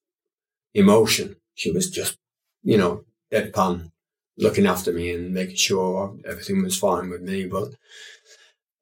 emotion. 0.73 1.35
She 1.55 1.71
was 1.71 1.89
just, 1.89 2.17
you 2.63 2.77
know, 2.77 3.03
deadpan, 3.31 3.91
looking 4.37 4.67
after 4.67 4.93
me 4.93 5.11
and 5.11 5.33
making 5.33 5.55
sure 5.55 6.15
everything 6.25 6.63
was 6.63 6.77
fine 6.77 7.09
with 7.09 7.21
me. 7.21 7.45
But, 7.45 7.69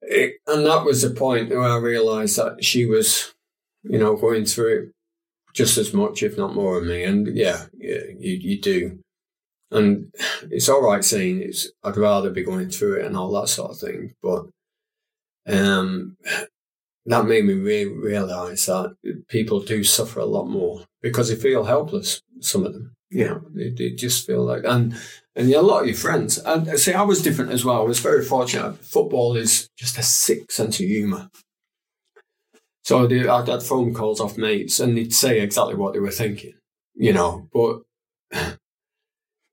it, 0.08 0.36
and 0.48 0.66
that 0.66 0.86
was 0.86 1.02
the 1.02 1.10
point 1.10 1.50
where 1.50 1.64
I 1.64 1.78
realized 1.78 2.38
that 2.38 2.64
she 2.64 2.86
was, 2.86 3.34
you 3.84 3.98
know, 3.98 4.16
going 4.16 4.46
through 4.46 4.78
it 4.78 4.92
just 5.54 5.78
as 5.78 5.94
much, 5.94 6.24
if 6.24 6.38
not 6.38 6.56
more, 6.56 6.80
than 6.80 6.90
me. 6.90 7.04
And 7.04 7.36
yeah, 7.36 7.66
yeah 7.78 8.02
you, 8.18 8.34
you 8.34 8.62
do. 8.62 9.00
And 9.72 10.14
it's 10.52 10.70
all 10.70 10.84
right 10.84 11.04
saying 11.04 11.42
it's, 11.42 11.72
I'd 11.84 11.98
rather 11.98 12.30
be 12.30 12.44
going 12.44 12.70
through 12.70 13.00
it 13.00 13.06
and 13.06 13.18
all 13.18 13.32
that 13.34 13.50
sort 13.50 13.72
of 13.72 13.80
thing. 13.80 14.14
But 14.22 14.46
um, 15.48 16.18
that 17.06 17.26
made 17.26 17.46
me 17.46 17.54
really 17.54 17.92
realize 17.92 18.66
that 18.68 18.96
people 19.28 19.60
do 19.62 19.84
suffer 19.84 20.20
a 20.20 20.26
lot 20.26 20.46
more 20.46 20.86
because 21.02 21.30
they 21.30 21.36
feel 21.36 21.64
helpless, 21.64 22.22
some 22.42 22.66
of 22.66 22.74
them. 22.74 22.94
Yeah. 23.10 23.40
They, 23.54 23.70
they 23.70 23.90
just 23.92 24.26
feel 24.26 24.44
like, 24.44 24.64
and, 24.66 24.96
and 25.36 25.52
a 25.52 25.62
lot 25.62 25.82
of 25.82 25.88
your 25.88 25.96
friends. 25.96 26.38
And 26.38 26.80
see, 26.80 26.94
I 26.94 27.02
was 27.02 27.22
different 27.22 27.52
as 27.52 27.66
well. 27.66 27.82
I 27.82 27.84
was 27.84 28.00
very 28.00 28.24
fortunate. 28.24 28.78
Football 28.78 29.36
is 29.36 29.70
just 29.78 29.98
a 29.98 30.04
sick 30.04 30.52
sense 30.52 30.80
of 30.80 30.86
humour. 30.86 31.30
So 32.84 33.04
I'd 33.06 33.48
had 33.48 33.64
phone 33.64 33.94
calls 33.94 34.22
off 34.22 34.38
mates 34.38 34.80
and 34.80 34.96
they'd 34.96 35.14
say 35.14 35.42
exactly 35.42 35.76
what 35.76 35.94
they 35.94 36.00
were 36.00 36.12
thinking, 36.12 36.54
you 36.94 37.14
know, 37.14 37.50
but 37.52 37.82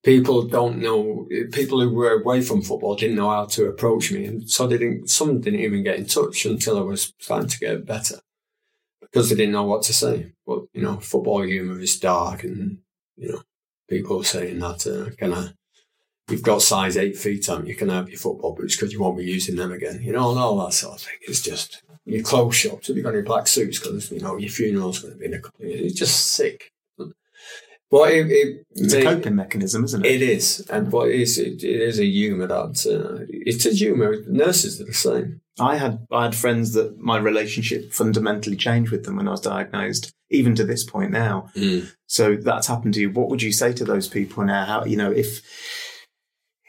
people 0.05 0.43
don't 0.43 0.79
know 0.79 1.27
people 1.51 1.81
who 1.81 1.95
were 1.95 2.21
away 2.21 2.43
from 2.43 2.61
football 2.61 2.95
didn't 2.95 3.17
know 3.17 3.31
how 3.31 3.47
to 3.47 3.67
approach 3.67 4.13
me 4.13 4.25
and 4.27 4.51
so 4.51 4.67
they 4.67 4.77
didn't 4.77 5.09
some 5.09 5.41
didn't 5.41 5.61
even 5.61 5.83
get 5.83 5.97
in 5.97 6.07
touch 6.07 6.45
until 6.45 6.79
I 6.79 6.83
was 6.83 7.15
starting 7.21 7.49
to 7.49 7.59
get 7.59 7.87
better 7.87 8.17
because 9.01 9.31
they 9.31 9.37
didn't 9.37 9.53
know 9.53 9.65
what 9.65 9.83
to 9.83 9.95
say 9.95 10.33
but 10.45 10.65
you 10.73 10.83
know 10.83 10.97
football 10.97 11.43
humor 11.43 11.79
is 11.79 12.01
dark 12.01 12.43
and 12.43 12.79
you 13.17 13.31
know 13.31 13.43
people 13.89 14.25
saying 14.25 14.59
that 14.59 14.87
uh, 14.87 15.15
kind 15.15 15.35
of 15.35 15.55
you've 16.33 16.43
got 16.43 16.63
size 16.63 16.97
eight 16.97 17.17
feet 17.17 17.49
on 17.49 17.67
you 17.67 17.75
can 17.75 17.89
have 17.89 18.09
your 18.09 18.19
football 18.19 18.55
boots 18.55 18.77
because 18.77 18.93
you 18.93 19.01
won't 19.01 19.19
be 19.19 19.25
using 19.25 19.57
them 19.57 19.73
again 19.73 20.01
you 20.03 20.13
know 20.13 20.31
and 20.31 20.39
all 20.39 20.65
that 20.65 20.73
sort 20.73 20.95
of 20.95 21.01
thing 21.01 21.15
it's 21.23 21.41
just 21.41 21.83
your 22.05 22.23
clothes 22.23 22.57
shops 22.57 22.89
have 22.89 22.97
you 22.97 23.03
got 23.03 23.13
your 23.13 23.23
black 23.23 23.47
suits 23.47 23.79
because 23.79 24.11
you 24.11 24.21
know 24.21 24.37
your 24.37 24.51
funeral's 24.51 24.99
going 25.01 25.15
to 25.15 25.19
be 25.19 25.27
in 25.27 25.35
a 25.35 25.39
couple 25.39 25.65
of 25.65 25.71
years 25.71 25.93
it's 25.93 25.99
just 25.99 26.33
sick 26.33 26.73
well, 27.93 28.05
it, 28.05 28.27
it, 28.31 28.67
It's 28.71 28.95
a 28.95 29.03
coping 29.03 29.35
mechanism, 29.37 29.85
isn't 29.85 30.07
it? 30.07 30.13
it 30.13 30.23
is, 30.23 30.67
and 30.71 30.91
but 30.91 31.09
it, 31.09 31.29
it 31.37 31.63
is 31.63 32.01
a 32.01 32.07
humour 32.07 32.47
that 32.47 32.87
uh, 32.87 33.27
it's 33.29 33.67
a 33.67 33.71
humour. 33.71 34.17
Nurses 34.27 34.81
are 34.81 34.87
the 34.87 34.95
same. 34.95 35.43
I 35.61 35.77
had 35.77 36.07
I 36.11 36.23
had 36.23 36.35
friends 36.35 36.73
that 36.73 36.99
my 36.99 37.19
relationship 37.19 37.93
fundamentally 37.93 38.57
changed 38.57 38.91
with 38.91 39.05
them 39.05 39.17
when 39.17 39.29
I 39.29 39.33
was 39.33 39.43
diagnosed, 39.43 40.11
even 40.31 40.55
to 40.55 40.65
this 40.65 40.85
point 40.85 41.11
now. 41.11 41.51
So 42.07 42.35
that's 42.35 42.67
happened 42.67 42.95
to 42.95 43.01
you. 43.03 43.11
What 43.11 43.29
would 43.29 43.43
you 43.43 43.53
say 43.53 43.75
to 43.75 43.85
those 43.85 44.09
people 44.09 44.43
now? 44.43 44.65
How 44.65 44.85
you 44.87 44.97
know 44.97 45.13
if 45.13 45.43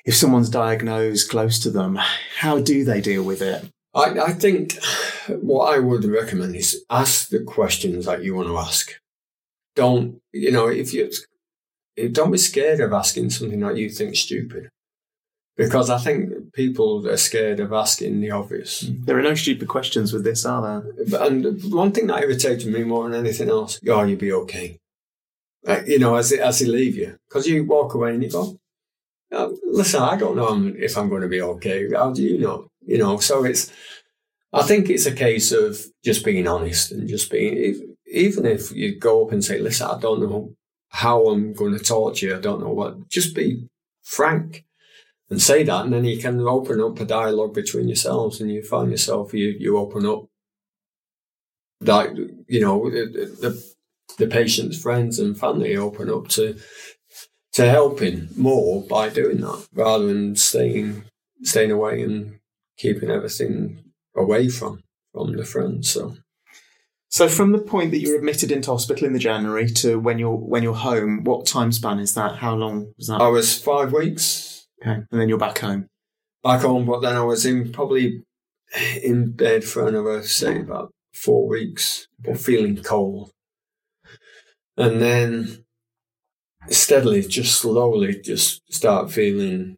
if 0.05 0.15
someone's 0.15 0.49
diagnosed 0.49 1.29
close 1.29 1.59
to 1.59 1.69
them, 1.69 1.97
how 2.39 2.59
do 2.59 2.83
they 2.83 3.01
deal 3.01 3.23
with 3.23 3.41
it? 3.41 3.69
I, 3.95 4.19
I 4.19 4.33
think 4.33 4.77
what 5.27 5.73
I 5.73 5.79
would 5.79 6.03
recommend 6.05 6.55
is 6.55 6.83
ask 6.89 7.29
the 7.29 7.43
questions 7.43 8.05
that 8.05 8.23
you 8.23 8.35
want 8.35 8.47
to 8.47 8.57
ask. 8.57 8.91
Don't 9.75 10.19
you 10.31 10.51
know 10.51 10.67
if 10.67 10.93
you 10.93 11.11
don't 12.11 12.31
be 12.31 12.37
scared 12.37 12.79
of 12.79 12.91
asking 12.91 13.29
something 13.29 13.59
that 13.59 13.77
you 13.77 13.89
think 13.89 14.15
stupid, 14.15 14.69
because 15.55 15.89
I 15.89 15.99
think 15.99 16.53
people 16.53 17.07
are 17.07 17.17
scared 17.17 17.59
of 17.59 17.71
asking 17.71 18.19
the 18.19 18.31
obvious. 18.31 18.85
There 18.89 19.17
are 19.17 19.21
no 19.21 19.35
stupid 19.35 19.67
questions 19.67 20.11
with 20.11 20.23
this, 20.23 20.45
are 20.45 20.61
there? 20.61 21.21
And 21.21 21.63
one 21.71 21.91
thing 21.91 22.07
that 22.07 22.23
irritated 22.23 22.73
me 22.73 22.83
more 22.83 23.07
than 23.07 23.19
anything 23.19 23.49
else, 23.49 23.79
oh, 23.87 24.03
you'll 24.03 24.19
be 24.19 24.33
okay. 24.33 24.79
Uh, 25.65 25.81
you 25.85 25.99
know, 25.99 26.15
as 26.15 26.31
they, 26.31 26.39
as 26.39 26.59
they 26.59 26.65
leave 26.65 26.95
you, 26.95 27.15
because 27.29 27.47
you 27.47 27.63
walk 27.63 27.93
away 27.93 28.13
and 28.13 28.23
you 28.23 28.29
go, 28.29 28.57
oh, 29.33 29.57
listen, 29.63 30.01
I 30.01 30.15
don't 30.15 30.35
know 30.35 30.47
um, 30.47 30.75
if 30.77 30.97
I'm 30.97 31.09
going 31.09 31.21
to 31.21 31.27
be 31.27 31.41
okay. 31.41 31.89
How 31.91 32.11
do 32.11 32.21
you 32.21 32.39
know? 32.39 32.67
You 32.85 32.97
know, 32.97 33.17
so 33.17 33.43
it's. 33.43 33.71
I 34.51 34.61
think 34.61 34.89
it's 34.89 35.07
a 35.07 35.11
case 35.11 35.51
of 35.51 35.79
just 36.03 36.23
being 36.23 36.47
honest 36.47 36.91
and 36.91 37.07
just 37.07 37.31
being. 37.31 37.95
Even 38.07 38.45
if 38.45 38.71
you 38.71 38.99
go 38.99 39.25
up 39.25 39.31
and 39.31 39.43
say, 39.43 39.59
"Listen, 39.59 39.87
I 39.87 39.99
don't 39.99 40.21
know 40.21 40.53
how 40.89 41.27
I'm 41.27 41.53
going 41.53 41.73
to 41.77 41.83
talk 41.83 42.15
to 42.15 42.27
you. 42.27 42.35
I 42.35 42.39
don't 42.39 42.61
know 42.61 42.73
what." 42.73 43.09
Just 43.09 43.35
be 43.35 43.67
frank 44.03 44.63
and 45.29 45.41
say 45.41 45.63
that, 45.63 45.85
and 45.85 45.93
then 45.93 46.05
you 46.05 46.19
can 46.19 46.39
open 46.41 46.79
up 46.81 46.99
a 46.99 47.05
dialogue 47.05 47.53
between 47.53 47.87
yourselves, 47.87 48.39
and 48.39 48.51
you 48.51 48.63
find 48.63 48.91
yourself 48.91 49.33
you 49.33 49.55
you 49.59 49.77
open 49.77 50.05
up 50.05 50.25
that 51.81 52.15
you 52.47 52.61
know 52.61 52.89
the, 52.89 53.35
the, 53.41 53.63
the 54.17 54.27
patient's 54.27 54.81
friends 54.81 55.19
and 55.19 55.37
family 55.37 55.75
open 55.75 56.09
up 56.09 56.27
to 56.29 56.57
to 57.53 57.69
helping 57.69 58.29
more 58.35 58.83
by 58.83 59.09
doing 59.09 59.41
that 59.41 59.67
rather 59.73 60.07
than 60.07 60.35
staying 60.35 61.05
staying 61.43 61.71
away 61.71 62.01
and 62.01 62.39
keeping 62.77 63.09
everything 63.09 63.83
away 64.15 64.49
from 64.49 64.81
from 65.13 65.35
the 65.35 65.45
friends. 65.45 65.89
So 65.89 66.15
So 67.09 67.27
from 67.29 67.51
the 67.51 67.59
point 67.59 67.91
that 67.91 67.99
you 67.99 68.09
were 68.11 68.17
admitted 68.17 68.51
into 68.51 68.71
hospital 68.71 69.05
in 69.05 69.13
the 69.13 69.19
January 69.19 69.69
to 69.69 69.99
when 69.99 70.17
you're 70.19 70.35
when 70.35 70.63
you're 70.63 70.73
home, 70.73 71.23
what 71.23 71.45
time 71.45 71.71
span 71.71 71.99
is 71.99 72.13
that? 72.15 72.37
How 72.37 72.55
long 72.55 72.93
was 72.97 73.07
that? 73.07 73.21
I 73.21 73.27
was 73.27 73.57
five 73.57 73.93
weeks 73.93 74.67
okay, 74.81 75.03
and 75.09 75.21
then 75.21 75.29
you're 75.29 75.37
back 75.37 75.59
home. 75.59 75.87
back 76.43 76.61
home, 76.61 76.85
but 76.85 77.01
then 77.01 77.15
I 77.15 77.23
was 77.23 77.45
in 77.45 77.71
probably 77.71 78.23
in 79.03 79.31
bed 79.31 79.63
for 79.63 79.87
another 79.87 80.23
say 80.23 80.59
about 80.59 80.91
four 81.13 81.47
weeks, 81.47 82.07
but 82.19 82.39
feeling 82.39 82.81
cold. 82.81 83.31
And 84.75 84.99
then 85.01 85.63
steadily, 86.69 87.21
just 87.21 87.59
slowly, 87.59 88.19
just 88.21 88.61
start 88.73 89.11
feeling. 89.11 89.77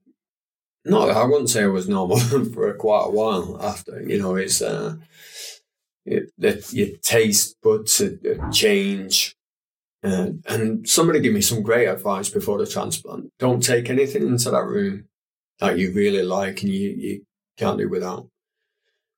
No, 0.84 1.10
I 1.10 1.24
wouldn't 1.26 1.50
say 1.50 1.64
I 1.64 1.68
was 1.68 1.90
normal 1.90 2.20
for 2.54 2.74
quite 2.76 3.06
a 3.08 3.12
while 3.12 3.58
after. 3.62 4.02
You 4.02 4.20
know, 4.20 4.36
it's 4.36 4.62
uh, 4.62 4.98
it, 6.06 6.32
that 6.38 6.72
your 6.72 6.98
taste 7.02 7.58
buds 7.62 8.02
change. 8.52 9.36
Uh, 10.04 10.30
and 10.48 10.88
somebody 10.88 11.20
gave 11.20 11.34
me 11.34 11.42
some 11.42 11.64
great 11.64 11.88
advice 11.88 12.30
before 12.30 12.60
the 12.60 12.68
transplant. 12.68 13.32
Don't 13.40 13.64
take 13.64 13.90
anything 13.90 14.22
into 14.28 14.52
that 14.52 14.66
room 14.66 15.06
that 15.60 15.80
you 15.80 15.92
really 15.94 16.22
like 16.22 16.62
and 16.62 16.72
you, 16.72 16.90
you 16.92 17.22
can't 17.58 17.80
do 17.80 17.90
without. 17.90 18.28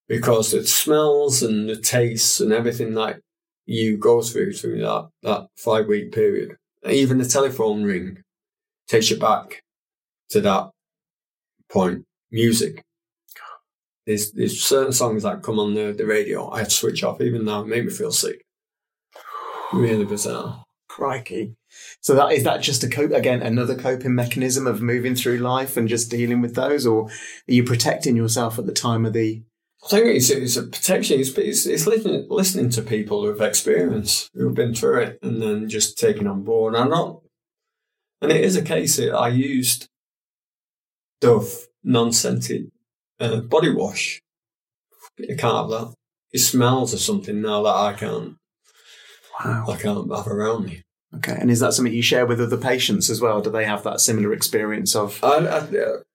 Because 0.08 0.52
the 0.52 0.66
smells 0.66 1.44
and 1.44 1.68
the 1.68 1.76
tastes 1.76 2.40
and 2.40 2.54
everything 2.54 2.94
that 2.94 3.20
you 3.66 3.98
go 3.98 4.22
through 4.22 4.54
through 4.54 4.80
that, 4.80 5.10
that 5.24 5.48
five 5.58 5.88
week 5.88 6.14
period, 6.14 6.56
even 6.86 7.18
the 7.18 7.26
telephone 7.26 7.84
ring 7.84 8.24
takes 8.88 9.10
you 9.10 9.18
back 9.18 9.62
to 10.30 10.42
that 10.42 10.70
point. 11.70 12.06
Music. 12.32 12.84
There's, 14.06 14.32
there's 14.32 14.62
certain 14.62 14.94
songs 14.94 15.24
that 15.24 15.44
come 15.44 15.60
on 15.60 15.74
the, 15.74 15.92
the 15.92 16.06
radio. 16.06 16.50
I 16.50 16.64
switch 16.64 17.04
off 17.04 17.20
even 17.20 17.46
now. 17.46 17.62
It 17.62 17.68
made 17.68 17.86
me 17.86 17.92
feel 17.92 18.12
sick. 18.12 18.42
Really 19.74 20.06
bizarre. 20.06 20.64
Crikey. 20.88 21.56
So 22.02 22.16
that 22.16 22.32
is 22.32 22.44
that 22.44 22.62
just 22.62 22.84
a 22.84 22.90
cope 22.90 23.12
again, 23.12 23.42
another 23.42 23.76
coping 23.76 24.16
mechanism 24.16 24.66
of 24.66 24.82
moving 24.82 25.14
through 25.14 25.38
life 25.40 25.78
and 25.78 25.88
just 25.88 26.10
dealing 26.10 26.42
with 26.42 26.56
those, 26.56 26.88
or 26.88 27.04
are 27.06 27.12
you 27.54 27.64
protecting 27.64 28.16
yourself 28.16 28.58
at 28.58 28.66
the 28.66 28.74
time 28.74 29.06
of 29.06 29.14
the? 29.14 29.44
I 29.86 29.90
think 29.90 30.06
it's, 30.08 30.30
it's 30.30 30.58
a 30.58 30.64
protection. 30.64 31.20
It's, 31.20 31.30
it's, 31.38 31.66
it's 31.66 31.88
listening, 31.88 32.26
listening 32.30 32.70
to 32.72 32.82
people 32.82 33.22
who 33.22 33.30
have 33.30 33.42
experience, 33.42 34.30
who've 34.34 34.54
been 34.54 34.74
through 34.74 35.02
it, 35.02 35.20
and 35.22 35.42
then 35.42 35.70
just 35.70 35.98
taking 35.98 36.28
on 36.28 36.44
board. 36.44 36.76
I'm 36.76 36.90
not, 36.90 37.22
and 38.22 38.32
it 38.32 38.44
is 38.44 38.56
a 38.56 38.62
case 38.62 38.98
that 38.98 39.14
I 39.14 39.30
used 39.30 39.88
Dove 41.22 41.68
non-scented 41.84 42.72
uh, 43.20 43.42
body 43.42 43.74
wash. 43.74 44.22
I 45.20 45.36
can't 45.36 45.42
have 45.42 45.70
that. 45.70 45.94
It 46.32 46.40
smells 46.40 46.94
of 46.94 47.00
something 47.00 47.42
now 47.42 47.64
that 47.64 47.76
I 47.76 47.94
can't. 47.94 48.36
Wow. 49.44 49.66
I 49.70 49.76
can't 49.78 50.12
have 50.12 50.28
around 50.28 50.66
me. 50.66 50.84
Okay, 51.16 51.38
and 51.40 51.50
is 51.50 51.60
that 51.62 51.74
something 51.74 51.94
you 51.94 52.02
share 52.02 52.26
with 52.26 52.42
other 52.42 52.58
patients 52.58 53.10
as 53.10 53.22
well? 53.22 53.42
Do 53.42 53.50
they 53.50 53.66
have 53.66 53.84
that 53.84 54.02
similar 54.02 54.34
experience 54.34 54.96
of? 54.96 55.24
I, 55.24 55.48
I, 55.48 55.68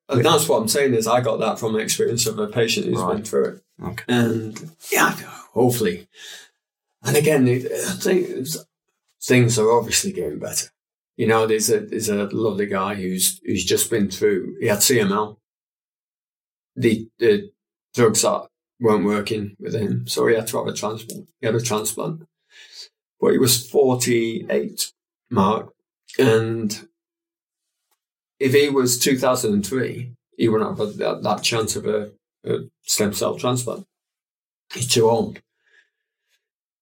and 0.09 0.25
that's 0.25 0.49
what 0.49 0.61
I'm 0.61 0.69
saying 0.69 0.95
is 0.95 1.07
I 1.07 1.21
got 1.21 1.39
that 1.41 1.59
from 1.59 1.79
experience 1.79 2.27
of 2.27 2.39
a 2.39 2.47
patient 2.49 2.87
who's 2.87 2.99
Right. 3.01 3.17
been 3.17 3.25
through 3.25 3.45
it, 3.47 3.63
Okay. 3.83 4.05
and 4.09 4.71
yeah, 4.91 5.11
hopefully. 5.53 6.09
And 7.03 7.17
again, 7.17 7.49
I 7.49 7.57
uh, 7.65 7.95
think 7.97 8.29
things 9.23 9.59
are 9.59 9.71
obviously 9.73 10.13
getting 10.13 10.39
better. 10.39 10.69
You 11.17 11.27
know, 11.27 11.47
there's 11.47 11.71
a 11.71 11.81
there's 11.81 12.09
a 12.09 12.25
lovely 12.27 12.67
guy 12.67 12.95
who's 12.95 13.41
who's 13.45 13.65
just 13.65 13.91
been 13.91 14.11
through. 14.11 14.57
He 14.61 14.67
had 14.69 14.79
CML. 14.79 15.39
The 16.77 17.09
the 17.19 17.51
drugs 17.95 18.23
that 18.23 18.47
weren't 18.81 19.05
working 19.05 19.57
with 19.61 19.75
him, 19.75 20.07
so 20.09 20.27
he 20.27 20.35
had 20.35 20.47
to 20.49 20.59
have 20.59 20.67
a 20.67 20.73
transplant. 20.73 21.29
He 21.41 21.47
had 21.47 21.55
a 21.55 21.61
transplant, 21.61 22.23
but 23.21 23.33
he 23.33 23.39
was 23.39 23.67
48, 23.69 24.93
Mark, 25.31 25.73
and 26.19 26.89
if 28.43 28.55
he 28.55 28.69
was 28.69 28.99
2003, 28.99 30.15
he 30.37 30.49
wouldn't 30.49 30.77
have 30.77 30.97
that, 30.97 31.23
that 31.23 31.43
chance 31.45 31.77
of 31.77 31.87
a, 31.87 32.11
a 32.45 32.65
stem 32.83 33.13
cell 33.13 33.37
transplant. 33.37 33.87
He's 34.75 34.89
too 34.89 35.09
old. 35.09 35.39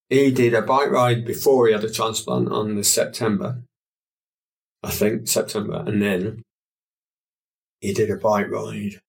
He 0.09 0.31
did 0.31 0.55
a 0.55 0.63
bike 0.63 0.91
ride 0.91 1.27
before 1.27 1.67
he 1.67 1.75
had 1.75 1.85
a 1.85 1.93
transplant 1.93 2.49
on 2.51 2.77
the 2.77 2.83
September, 2.83 3.63
I 4.83 4.91
think 4.91 5.29
September, 5.29 5.85
and 5.87 6.01
then 6.01 6.43
he 7.81 7.93
did 7.93 8.11
a 8.11 8.17
bike 8.17 8.51
ride 8.51 9.01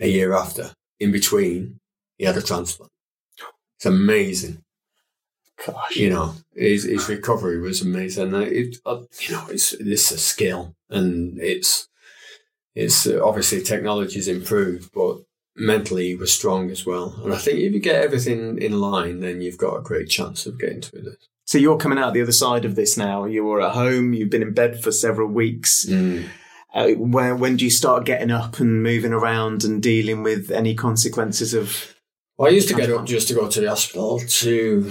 a 0.00 0.08
year 0.08 0.32
after. 0.32 0.72
In 0.98 1.12
between, 1.12 1.78
he 2.16 2.24
had 2.24 2.38
a 2.38 2.42
transplant. 2.42 2.90
It's 3.76 3.86
amazing 3.86 4.61
Gosh. 5.66 5.96
you 5.96 6.10
know, 6.10 6.34
his, 6.54 6.84
his 6.84 7.08
recovery 7.08 7.60
was 7.60 7.82
amazing. 7.82 8.34
It, 8.34 8.76
uh, 8.84 9.02
you 9.20 9.34
know, 9.34 9.46
it's 9.48 9.72
it's 9.74 10.10
a 10.10 10.18
skill, 10.18 10.74
and 10.90 11.38
it's 11.38 11.88
it's 12.74 13.06
uh, 13.06 13.20
obviously 13.22 13.62
technology's 13.62 14.28
improved, 14.28 14.90
but 14.92 15.18
mentally 15.54 16.08
he 16.08 16.14
was 16.14 16.32
strong 16.32 16.70
as 16.70 16.86
well. 16.86 17.20
And 17.22 17.32
I 17.32 17.38
think 17.38 17.58
if 17.58 17.72
you 17.72 17.80
get 17.80 18.02
everything 18.02 18.60
in 18.60 18.80
line, 18.80 19.20
then 19.20 19.40
you've 19.40 19.58
got 19.58 19.76
a 19.76 19.82
great 19.82 20.08
chance 20.08 20.46
of 20.46 20.58
getting 20.58 20.80
through 20.80 21.02
this. 21.02 21.28
So 21.44 21.58
you're 21.58 21.76
coming 21.76 21.98
out 21.98 22.14
the 22.14 22.22
other 22.22 22.32
side 22.32 22.64
of 22.64 22.76
this 22.76 22.96
now. 22.96 23.24
You 23.24 23.44
were 23.44 23.60
at 23.60 23.72
home. 23.72 24.14
You've 24.14 24.30
been 24.30 24.42
in 24.42 24.54
bed 24.54 24.82
for 24.82 24.90
several 24.90 25.28
weeks. 25.28 25.86
Uh, 26.74 26.92
when 26.92 27.38
when 27.38 27.56
do 27.56 27.64
you 27.64 27.70
start 27.70 28.06
getting 28.06 28.30
up 28.30 28.58
and 28.58 28.82
moving 28.82 29.12
around 29.12 29.62
and 29.62 29.82
dealing 29.82 30.22
with 30.22 30.50
any 30.50 30.74
consequences 30.74 31.52
of? 31.52 31.94
Well, 32.38 32.50
I 32.50 32.54
used 32.54 32.68
to 32.68 32.74
get 32.74 32.90
up 32.90 33.04
just 33.04 33.28
to 33.28 33.34
go 33.34 33.48
to 33.48 33.60
the 33.60 33.68
hospital 33.68 34.18
to, 34.18 34.90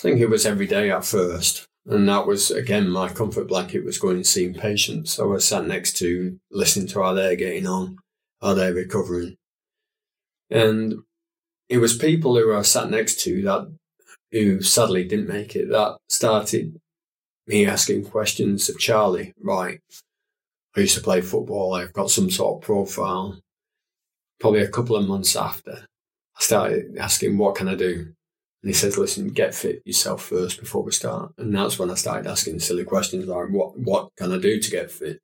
think 0.00 0.20
it 0.20 0.30
was 0.30 0.46
every 0.46 0.66
day 0.66 0.90
at 0.90 1.04
first. 1.04 1.66
And 1.86 2.08
that 2.08 2.26
was, 2.26 2.50
again, 2.50 2.88
my 2.88 3.08
comfort 3.08 3.48
blanket 3.48 3.84
was 3.84 3.98
going 3.98 4.16
and 4.16 4.26
seeing 4.26 4.54
patients. 4.54 5.12
So 5.12 5.34
I 5.34 5.38
sat 5.38 5.66
next 5.66 5.96
to 5.98 6.38
listening 6.50 6.86
to 6.88 7.02
how 7.02 7.14
they're 7.14 7.36
getting 7.36 7.66
on, 7.66 7.96
how 8.40 8.54
they're 8.54 8.74
recovering. 8.74 9.36
And 10.50 10.94
it 11.68 11.78
was 11.78 11.96
people 11.96 12.36
who 12.36 12.54
I 12.54 12.62
sat 12.62 12.90
next 12.90 13.20
to 13.22 13.42
that, 13.42 13.72
who 14.32 14.60
sadly 14.60 15.04
didn't 15.04 15.28
make 15.28 15.56
it, 15.56 15.70
that 15.70 15.96
started 16.08 16.78
me 17.46 17.66
asking 17.66 18.04
questions 18.04 18.68
of 18.68 18.78
Charlie. 18.78 19.32
Right. 19.40 19.80
I 20.76 20.80
used 20.80 20.96
to 20.96 21.02
play 21.02 21.20
football. 21.20 21.74
I've 21.74 21.92
got 21.92 22.10
some 22.10 22.30
sort 22.30 22.56
of 22.56 22.66
profile. 22.66 23.40
Probably 24.38 24.60
a 24.60 24.68
couple 24.68 24.96
of 24.96 25.06
months 25.06 25.36
after, 25.36 25.86
I 26.36 26.40
started 26.40 26.96
asking, 26.98 27.36
what 27.36 27.56
can 27.56 27.68
I 27.68 27.74
do? 27.74 28.12
And 28.62 28.68
he 28.68 28.74
says, 28.74 28.98
listen, 28.98 29.28
get 29.28 29.54
fit 29.54 29.82
yourself 29.86 30.22
first 30.22 30.60
before 30.60 30.82
we 30.82 30.92
start. 30.92 31.32
And 31.38 31.54
that's 31.54 31.78
when 31.78 31.90
I 31.90 31.94
started 31.94 32.28
asking 32.28 32.60
silly 32.60 32.84
questions 32.84 33.26
like, 33.26 33.48
what, 33.48 33.78
what 33.78 34.10
can 34.16 34.32
I 34.32 34.38
do 34.38 34.60
to 34.60 34.70
get 34.70 34.90
fit? 34.90 35.20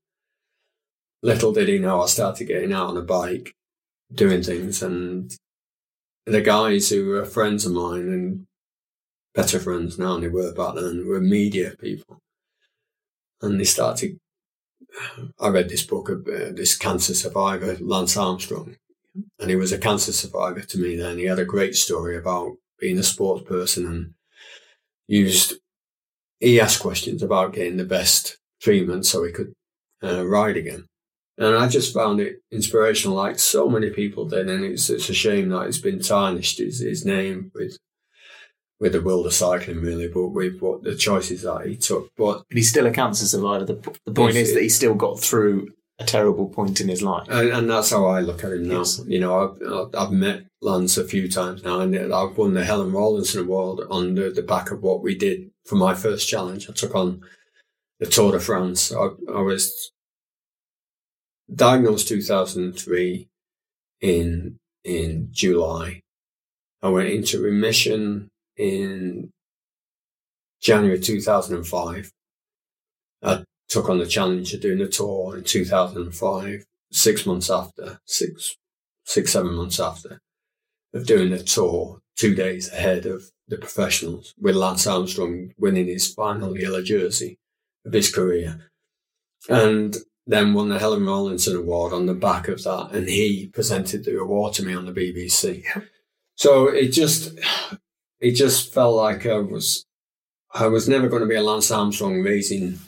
Little 1.23 1.53
did 1.53 1.69
he 1.69 1.79
know 1.79 2.03
I 2.03 2.07
started 2.07 2.47
getting 2.47 2.73
out 2.73 2.91
on 2.91 2.97
a 2.97 3.03
bike, 3.03 3.55
doing 4.13 4.43
things. 4.43 4.83
And 4.83 5.35
the 6.25 6.41
guys 6.41 6.89
who 6.89 7.07
were 7.07 7.25
friends 7.25 7.67
of 7.67 7.73
mine 7.73 8.09
and 8.09 8.47
better 9.35 9.59
friends 9.59 9.99
now 9.99 10.15
than 10.15 10.23
they 10.23 10.29
were 10.29 10.55
back 10.55 10.75
then 10.77 11.07
were 11.07 11.21
media 11.21 11.75
people. 11.79 12.21
And 13.43 13.61
they 13.61 13.65
started, 13.65 14.19
I 15.39 15.49
read 15.49 15.69
this 15.69 15.85
book 15.85 16.09
of 16.09 16.27
uh, 16.27 16.53
this 16.55 16.75
cancer 16.75 17.15
survivor, 17.15 17.77
Lance 17.81 18.17
Armstrong 18.17 18.77
and 19.39 19.51
he 19.51 19.57
was 19.57 19.73
a 19.73 19.79
cancer 19.79 20.13
survivor 20.13 20.61
to 20.61 20.79
me 20.79 20.97
then. 20.97 21.19
He 21.19 21.25
had 21.25 21.39
a 21.39 21.45
great 21.45 21.75
story 21.75 22.17
about 22.17 22.57
being 22.79 22.99
a 22.99 23.03
sports 23.03 23.45
person 23.45 23.87
and 23.87 24.15
used, 25.09 25.55
he 26.41 26.61
asked 26.61 26.81
questions 26.81 27.23
about 27.23 27.55
getting 27.55 27.77
the 27.77 27.85
best 27.85 28.39
treatment 28.61 29.07
so 29.07 29.25
he 29.25 29.33
could 29.33 29.53
uh, 30.03 30.27
ride 30.27 30.57
again. 30.57 30.87
And 31.39 31.55
I 31.55 31.69
just 31.69 31.93
found 31.93 32.21
it 32.21 32.37
inspirational, 32.51 33.17
like 33.17 33.39
so 33.39 33.69
many 33.69 33.91
people 33.91 34.27
did. 34.27 34.49
And 34.49 34.65
it's, 34.65 34.89
it's 34.89 35.11
a 35.11 35.15
shame 35.15 35.51
that 35.51 35.67
it's 35.67 35.79
been 35.79 36.01
tarnished, 36.01 36.59
his, 36.59 36.81
his 36.81 37.05
name 37.05 37.51
with, 37.55 37.77
with 38.81 38.93
the 38.93 39.03
world 39.03 39.27
of 39.27 39.35
cycling, 39.35 39.81
really, 39.81 40.09
but 40.09 40.29
with 40.29 40.61
what 40.61 40.83
the 40.83 40.95
choices 40.95 41.43
that 41.43 41.67
he 41.67 41.77
took. 41.77 42.11
But 42.17 42.45
But 42.49 42.57
he's 42.57 42.71
still 42.71 42.87
a 42.87 42.91
cancer 42.91 43.27
survivor. 43.27 43.67
The, 43.67 43.99
the 44.07 44.13
point 44.13 44.37
is 44.37 44.55
that 44.55 44.63
he 44.63 44.71
still 44.71 44.95
got 44.95 45.21
through 45.21 45.73
a 45.99 46.05
terrible 46.05 46.49
point 46.49 46.81
in 46.81 46.89
his 46.89 47.03
life. 47.03 47.27
And, 47.31 47.51
and 47.51 47.71
that's 47.71 47.91
how 47.91 48.07
I 48.07 48.21
look 48.21 48.45
at 48.45 48.53
him 48.53 48.69
now. 48.69 48.79
Yes. 48.79 49.01
You 49.07 49.21
know, 49.21 49.57
I've, 49.63 49.95
I've 49.95 50.13
met 50.13 50.45
Lance 50.61 50.99
a 50.99 51.05
few 51.05 51.31
times 51.31 51.63
now, 51.63 51.81
and 51.81 51.97
I've 51.97 52.37
won 52.37 52.55
the 52.55 52.65
Helen 52.65 52.93
Rollason 52.93 53.43
Award 53.43 53.87
on 53.91 54.15
the, 54.15 54.31
the 54.31 54.43
back 54.43 54.71
of 54.71 54.83
what 54.83 55.03
we 55.03 55.15
did 55.15 55.51
for 55.65 55.77
my 55.77 55.95
first 55.95 56.29
challenge. 56.29 56.69
I 56.69 56.73
took 56.73 56.95
on 56.95 57.23
the 57.99 58.07
Tour 58.07 58.33
de 58.33 58.41
France. 58.41 58.93
I, 58.93 59.09
I 59.33 59.41
was 59.41 59.93
diagnosed 61.53 62.09
2003 62.09 63.29
in 64.01 64.59
in 64.85 65.29
July. 65.33 66.01
I 66.83 66.89
went 66.89 67.09
into 67.09 67.41
remission 67.41 68.29
in 68.57 69.33
January 70.61 71.01
2005. 71.01 72.11
I 73.23 73.45
took 73.69 73.89
on 73.89 73.99
the 73.99 74.07
challenge 74.07 74.53
of 74.55 74.61
doing 74.61 74.79
the 74.79 74.89
tour 74.89 75.37
in 75.37 75.45
2005, 75.45 76.65
six 76.93 77.27
months 77.27 77.51
after, 77.51 78.01
six, 78.05 78.57
six, 79.05 79.33
seven 79.33 79.55
months 79.55 79.81
after 79.81 80.21
of 80.95 81.07
doing 81.07 81.31
the 81.31 81.43
tour, 81.43 82.01
two 82.17 82.35
days 82.35 82.73
ahead 82.73 83.07
of 83.07 83.25
the 83.49 83.59
professionals, 83.59 84.35
with 84.41 84.57
Lance 84.57 84.87
Armstrong 84.87 85.53
winning 85.59 85.87
his 85.87 86.13
final 86.13 86.59
yellow 86.59 86.83
jersey 86.83 87.39
of 87.85 87.93
his 87.93 88.13
career. 88.13 88.71
And 89.49 89.97
then 90.27 90.55
won 90.55 90.71
the 90.71 90.79
Helen 90.79 91.03
Rollason 91.03 91.57
Award 91.57 91.93
on 91.93 92.07
the 92.07 92.15
back 92.15 92.49
of 92.49 92.65
that. 92.65 92.91
And 92.93 93.09
he 93.09 93.49
presented 93.53 94.05
the 94.05 94.19
award 94.19 94.55
to 94.55 94.65
me 94.65 94.75
on 94.75 94.87
the 94.87 94.93
BBC. 94.93 95.65
So 96.35 96.69
it 96.69 96.89
just, 96.89 97.39
it 98.21 98.33
just 98.33 98.73
felt 98.75 98.97
like 98.97 99.25
I 99.25 99.39
was, 99.39 99.87
I 100.53 100.67
was 100.67 100.89
never 100.89 101.09
going 101.09 101.23
to 101.23 101.29
be 101.29 101.37
a 101.37 101.43
Lance 101.43 101.71
Armstrong 101.71 102.23
raising 102.23 102.79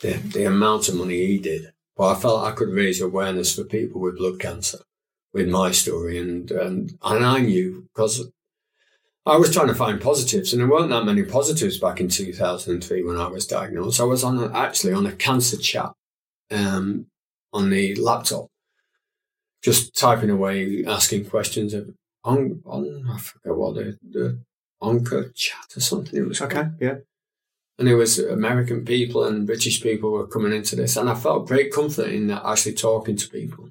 the, 0.00 0.14
the 0.14 0.44
amount 0.44 0.88
of 0.88 0.96
money 0.96 1.26
he 1.26 1.38
did. 1.38 1.72
But 1.96 2.16
I 2.16 2.20
felt 2.20 2.46
I 2.46 2.52
could 2.52 2.70
raise 2.70 3.00
awareness 3.00 3.54
for 3.54 3.64
people 3.64 4.00
with 4.00 4.18
blood 4.18 4.38
cancer 4.38 4.78
with 5.32 5.48
my 5.48 5.72
story. 5.72 6.18
And, 6.18 6.50
and, 6.50 6.98
and 7.02 7.24
I 7.24 7.40
knew 7.40 7.88
because 7.92 8.30
I 9.26 9.36
was 9.36 9.52
trying 9.52 9.66
to 9.66 9.74
find 9.74 10.00
positives 10.00 10.52
and 10.52 10.60
there 10.60 10.68
weren't 10.68 10.90
that 10.90 11.04
many 11.04 11.22
positives 11.22 11.78
back 11.78 12.00
in 12.00 12.08
2003 12.08 13.04
when 13.04 13.16
I 13.18 13.26
was 13.28 13.46
diagnosed. 13.46 14.00
I 14.00 14.04
was 14.04 14.24
on 14.24 14.38
a, 14.38 14.56
actually 14.56 14.92
on 14.92 15.06
a 15.06 15.12
cancer 15.12 15.58
chat, 15.58 15.92
um, 16.50 17.06
on 17.52 17.70
the 17.70 17.94
laptop, 17.96 18.46
just 19.62 19.94
typing 19.96 20.30
away, 20.30 20.84
asking 20.86 21.26
questions 21.26 21.74
of, 21.74 21.90
on, 22.24 22.62
on, 22.64 23.06
I 23.10 23.18
forget 23.18 23.56
what 23.56 23.74
the, 23.74 23.98
the 24.08 24.40
Onca 24.82 25.34
chat 25.34 25.76
or 25.76 25.80
something 25.80 26.18
it 26.18 26.26
was 26.26 26.38
called. 26.38 26.52
Okay, 26.52 26.68
yeah. 26.80 26.94
And 27.78 27.86
there 27.88 27.96
was 27.96 28.18
American 28.18 28.84
people 28.84 29.24
and 29.24 29.46
British 29.46 29.80
people 29.82 30.10
were 30.10 30.26
coming 30.26 30.52
into 30.52 30.76
this, 30.76 30.96
and 30.96 31.08
I 31.08 31.14
felt 31.14 31.46
great 31.48 31.72
comfort 31.72 32.08
in 32.08 32.26
that 32.28 32.44
actually 32.44 32.74
talking 32.74 33.16
to 33.16 33.28
people. 33.28 33.70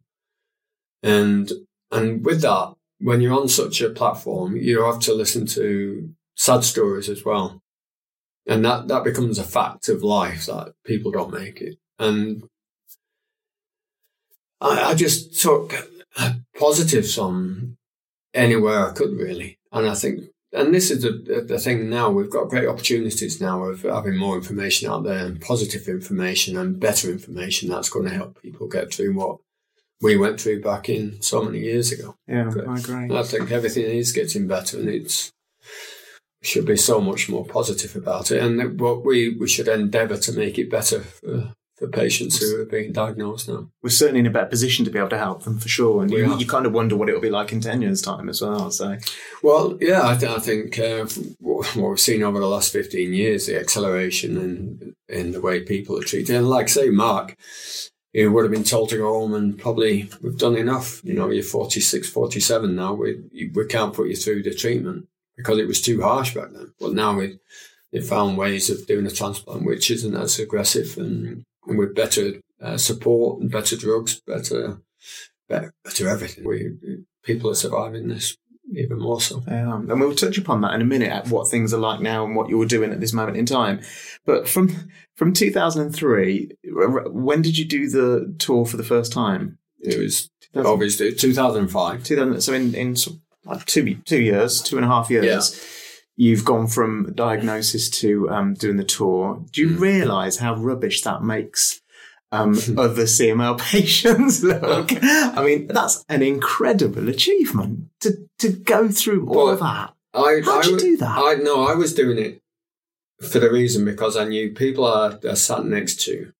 And 1.03 1.51
and 1.91 2.25
with 2.25 2.41
that, 2.41 2.75
when 2.99 3.21
you're 3.21 3.39
on 3.39 3.49
such 3.49 3.81
a 3.81 3.89
platform, 3.89 4.55
you 4.57 4.83
have 4.83 4.99
to 5.01 5.13
listen 5.13 5.45
to 5.47 6.13
sad 6.35 6.63
stories 6.63 7.09
as 7.09 7.23
well. 7.25 7.61
and 8.47 8.63
that 8.65 8.87
that 8.87 9.03
becomes 9.03 9.37
a 9.39 9.43
fact 9.43 9.89
of 9.89 10.03
life 10.03 10.45
that 10.47 10.73
people 10.85 11.11
don't 11.11 11.33
make 11.33 11.61
it. 11.61 11.77
And 11.99 12.43
I, 14.61 14.91
I 14.91 14.95
just 14.95 15.39
took 15.41 15.73
positives 16.59 17.17
on 17.17 17.77
anywhere 18.33 18.89
I 18.89 18.93
could 18.93 19.11
really, 19.17 19.59
and 19.71 19.87
I 19.89 19.95
think. 19.95 20.29
And 20.57 20.73
this 20.73 20.91
is 20.91 21.03
the, 21.03 21.45
the 21.47 21.59
thing 21.59 21.89
now. 21.89 22.09
We've 22.09 22.29
got 22.29 22.49
great 22.49 22.67
opportunities 22.67 23.39
now 23.39 23.63
of 23.63 23.83
having 23.83 24.17
more 24.17 24.35
information 24.35 24.89
out 24.89 25.03
there 25.03 25.25
and 25.25 25.39
positive 25.39 25.87
information 25.87 26.57
and 26.57 26.79
better 26.79 27.11
information 27.11 27.69
that's 27.69 27.89
going 27.89 28.07
to 28.09 28.15
help 28.15 28.41
people 28.41 28.67
get 28.67 28.93
through 28.93 29.13
what 29.13 29.37
we 30.01 30.17
went 30.17 30.39
through 30.39 30.61
back 30.61 30.89
in 30.89 31.21
so 31.21 31.43
many 31.43 31.59
years 31.59 31.91
ago. 31.91 32.15
Yeah, 32.27 32.51
I 32.67 32.77
agree. 32.77 33.15
I 33.15 33.23
think 33.23 33.51
everything 33.51 33.85
is 33.85 34.11
getting 34.11 34.47
better, 34.47 34.79
and 34.79 34.89
it's 34.89 35.31
should 36.43 36.65
be 36.65 36.77
so 36.77 37.01
much 37.01 37.29
more 37.29 37.45
positive 37.45 37.95
about 37.95 38.31
it. 38.31 38.41
And 38.41 38.79
what 38.79 39.03
we 39.03 39.35
we 39.35 39.47
should 39.47 39.67
endeavour 39.67 40.17
to 40.17 40.31
make 40.31 40.57
it 40.57 40.69
better 40.69 41.01
for, 41.01 41.53
for 41.77 41.87
patients 41.87 42.39
who 42.39 42.59
are 42.59 42.65
being 42.65 42.91
diagnosed 42.91 43.47
now. 43.47 43.69
We're 43.83 43.89
certainly 43.89 44.21
in 44.21 44.25
a 44.25 44.31
better 44.31 44.47
position 44.47 44.83
to 44.85 44.91
be 44.91 44.97
able 44.97 45.09
to 45.09 45.17
help 45.17 45.43
them 45.43 45.59
for 45.59 45.69
sure. 45.69 46.01
And 46.01 46.11
you, 46.11 46.35
you, 46.37 46.47
kind 46.47 46.65
of 46.65 46.73
wonder 46.73 46.95
what 46.95 47.07
it'll 47.07 47.21
be 47.21 47.29
like 47.29 47.51
in 47.51 47.61
10 47.61 47.83
years' 47.83 48.01
time 48.01 48.29
as 48.29 48.41
well. 48.41 48.71
So, 48.71 48.97
well, 49.43 49.77
yeah, 49.79 50.07
I, 50.07 50.15
th- 50.15 50.31
I 50.31 50.39
think 50.39 50.79
uh, 50.79 51.05
what 51.39 51.75
we've 51.75 51.99
seen 51.99 52.23
over 52.23 52.39
the 52.39 52.47
last 52.47 52.73
15 52.73 53.13
years, 53.13 53.45
the 53.45 53.59
acceleration 53.59 54.37
in, 54.37 54.95
in 55.07 55.31
the 55.31 55.41
way 55.41 55.61
people 55.61 55.99
are 55.99 56.03
treated. 56.03 56.35
And 56.35 56.49
like, 56.49 56.67
say, 56.67 56.89
Mark, 56.89 57.37
you 58.11 58.31
would 58.31 58.43
have 58.45 58.51
been 58.51 58.63
told 58.63 58.89
to 58.89 58.97
go 58.97 59.13
home 59.13 59.35
and 59.35 59.59
probably 59.59 60.09
we've 60.23 60.37
done 60.37 60.55
enough. 60.55 61.03
You 61.03 61.13
know, 61.13 61.29
you're 61.29 61.43
46, 61.43 62.09
47 62.09 62.75
now. 62.75 62.95
We, 62.95 63.21
we 63.53 63.65
can't 63.67 63.93
put 63.93 64.09
you 64.09 64.15
through 64.15 64.41
the 64.41 64.55
treatment 64.55 65.07
because 65.35 65.59
it 65.59 65.67
was 65.67 65.81
too 65.81 66.01
harsh 66.01 66.33
back 66.33 66.53
then. 66.53 66.73
But 66.79 66.93
now 66.93 67.15
we, 67.15 67.37
they 67.91 68.01
found 68.01 68.39
ways 68.39 68.71
of 68.71 68.87
doing 68.87 69.05
a 69.05 69.11
transplant 69.11 69.63
which 69.63 69.91
isn't 69.91 70.15
as 70.15 70.39
aggressive 70.39 70.97
and, 70.97 71.45
and 71.67 71.77
with 71.77 71.95
better 71.95 72.41
uh, 72.61 72.77
support 72.77 73.41
and 73.41 73.51
better 73.51 73.75
drugs, 73.75 74.21
better, 74.21 74.81
better, 75.47 75.73
better 75.83 76.07
everything. 76.09 76.45
We, 76.45 76.71
people 77.23 77.49
are 77.51 77.55
surviving 77.55 78.07
this 78.07 78.37
even 78.75 78.99
more 78.99 79.21
so. 79.21 79.43
Yeah, 79.47 79.75
and 79.75 79.99
we'll 79.99 80.15
touch 80.15 80.37
upon 80.37 80.61
that 80.61 80.73
in 80.73 80.81
a 80.81 80.85
minute 80.85 81.11
at 81.11 81.27
what 81.29 81.49
things 81.49 81.73
are 81.73 81.79
like 81.79 82.01
now 82.01 82.25
and 82.25 82.35
what 82.35 82.49
you're 82.49 82.65
doing 82.65 82.91
at 82.91 82.99
this 82.99 83.13
moment 83.13 83.37
in 83.37 83.45
time. 83.45 83.81
But 84.25 84.47
from 84.47 84.89
from 85.15 85.33
2003, 85.33 86.51
when 86.63 87.41
did 87.41 87.57
you 87.57 87.65
do 87.65 87.89
the 87.89 88.35
tour 88.39 88.65
for 88.65 88.77
the 88.77 88.83
first 88.83 89.11
time? 89.11 89.57
It 89.79 89.97
was 89.97 90.29
obviously 90.55 91.13
2005. 91.13 92.03
2000, 92.03 92.41
so 92.41 92.53
in 92.53 92.75
in 92.75 92.95
like 93.45 93.65
two 93.65 93.95
two 94.05 94.21
years, 94.21 94.61
two 94.61 94.77
and 94.77 94.85
a 94.85 94.89
half 94.89 95.09
years. 95.09 95.25
Yeah. 95.25 95.76
You've 96.17 96.43
gone 96.43 96.67
from 96.67 97.13
diagnosis 97.13 97.89
to 98.01 98.29
um, 98.29 98.55
doing 98.55 98.77
the 98.77 98.83
tour. 98.83 99.45
Do 99.51 99.61
you 99.61 99.69
mm. 99.69 99.79
realise 99.79 100.37
how 100.37 100.55
rubbish 100.55 101.03
that 101.03 101.23
makes 101.23 101.81
um, 102.31 102.53
other 102.77 103.03
CML 103.03 103.59
patients 103.59 104.43
look. 104.43 104.91
I 105.03 105.43
mean, 105.43 105.67
that's 105.67 106.03
an 106.09 106.21
incredible 106.21 107.09
achievement 107.09 107.89
to, 108.01 108.27
to 108.39 108.51
go 108.51 108.89
through 108.89 109.27
all 109.29 109.49
of 109.49 109.59
that. 109.59 109.93
I, 110.13 110.41
How'd 110.43 110.65
I, 110.65 110.69
you 110.69 110.79
do 110.79 110.97
that? 110.97 111.17
I 111.17 111.35
no, 111.35 111.67
I 111.67 111.75
was 111.75 111.93
doing 111.93 112.17
it 112.17 112.41
for 113.21 113.39
the 113.39 113.51
reason 113.51 113.85
because 113.85 114.17
I 114.17 114.25
knew 114.25 114.51
people 114.51 114.85
I, 114.85 115.17
I 115.27 115.33
sat 115.35 115.65
next 115.65 116.01
to 116.05 116.33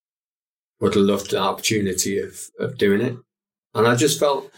would 0.80 0.95
have 0.95 1.03
loved 1.03 1.32
the 1.32 1.39
opportunity 1.39 2.19
of, 2.19 2.49
of 2.59 2.78
doing 2.78 3.01
it. 3.01 3.17
And 3.73 3.88
I 3.88 3.95
just 3.95 4.19
felt, 4.19 4.51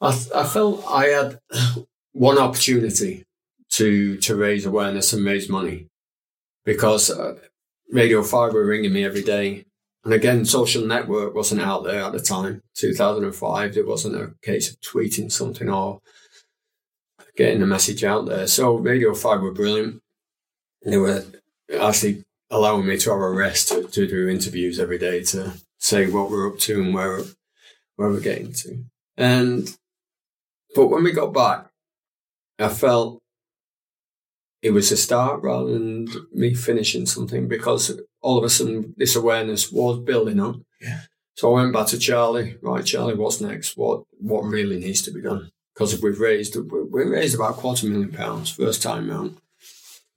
I, 0.00 0.08
I 0.34 0.44
felt 0.44 0.84
I 0.88 1.06
had 1.06 1.40
one 2.12 2.38
opportunity 2.38 3.24
to, 3.70 4.16
to 4.18 4.34
raise 4.34 4.66
awareness 4.66 5.12
and 5.12 5.24
raise 5.24 5.48
money 5.48 5.88
because 6.64 7.10
uh, 7.10 7.36
Radio 7.90 8.22
5 8.22 8.52
were 8.52 8.66
ringing 8.66 8.92
me 8.92 9.04
every 9.04 9.22
day 9.22 9.64
and 10.08 10.14
again, 10.14 10.46
social 10.46 10.86
network 10.86 11.34
wasn't 11.34 11.60
out 11.60 11.84
there 11.84 12.02
at 12.02 12.12
the 12.12 12.20
time. 12.20 12.62
2005, 12.74 13.74
there 13.74 13.84
wasn't 13.84 14.16
a 14.16 14.32
case 14.42 14.70
of 14.70 14.80
tweeting 14.80 15.30
something 15.30 15.68
or 15.68 16.00
getting 17.36 17.60
the 17.60 17.66
message 17.66 18.04
out 18.04 18.26
there. 18.26 18.46
So 18.46 18.76
Radio 18.76 19.12
5 19.14 19.42
were 19.42 19.52
brilliant. 19.52 20.00
They 20.82 20.96
were 20.96 21.24
actually 21.78 22.24
allowing 22.50 22.86
me 22.86 22.96
to 22.96 23.10
have 23.10 23.20
a 23.20 23.30
rest 23.30 23.68
to, 23.68 23.82
to 23.86 24.06
do 24.06 24.28
interviews 24.28 24.80
every 24.80 24.98
day 24.98 25.22
to 25.24 25.52
say 25.78 26.08
what 26.08 26.30
we're 26.30 26.48
up 26.48 26.58
to 26.60 26.80
and 26.80 26.94
where, 26.94 27.20
where 27.96 28.08
we're 28.08 28.20
getting 28.20 28.52
to. 28.52 28.84
And, 29.18 29.76
but 30.74 30.86
when 30.86 31.04
we 31.04 31.12
got 31.12 31.34
back, 31.34 31.66
I 32.58 32.68
felt 32.68 33.20
it 34.62 34.70
was 34.70 34.90
a 34.90 34.96
start 34.96 35.42
rather 35.42 35.72
than 35.72 36.08
me 36.32 36.54
finishing 36.54 37.06
something 37.06 37.48
because 37.48 38.00
all 38.20 38.38
of 38.38 38.44
a 38.44 38.50
sudden 38.50 38.94
this 38.96 39.14
awareness 39.14 39.70
was 39.70 40.00
building 40.00 40.40
up. 40.40 40.56
Yeah. 40.80 41.02
So 41.34 41.54
I 41.54 41.62
went 41.62 41.72
back 41.72 41.86
to 41.88 41.98
Charlie. 41.98 42.56
Right, 42.62 42.84
Charlie, 42.84 43.14
what's 43.14 43.40
next? 43.40 43.76
What 43.76 44.02
what 44.18 44.42
really 44.42 44.78
needs 44.80 45.02
to 45.02 45.12
be 45.12 45.22
done? 45.22 45.50
Because 45.74 46.00
we've 46.02 46.18
raised 46.18 46.56
we 46.56 47.04
raised 47.04 47.36
about 47.36 47.50
a 47.50 47.54
quarter 47.54 47.86
million 47.86 48.10
pounds 48.10 48.50
first 48.50 48.82
time 48.82 49.08
round. 49.08 49.36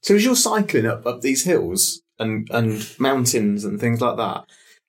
So 0.02 0.16
as 0.16 0.26
you're 0.26 0.36
cycling 0.36 0.88
up 0.88 1.06
up 1.06 1.22
these 1.22 1.44
hills 1.44 2.02
and 2.18 2.50
and 2.50 2.89
mountains 2.98 3.64
and 3.64 3.80
things 3.80 4.02
like 4.02 4.18
that, 4.18 4.46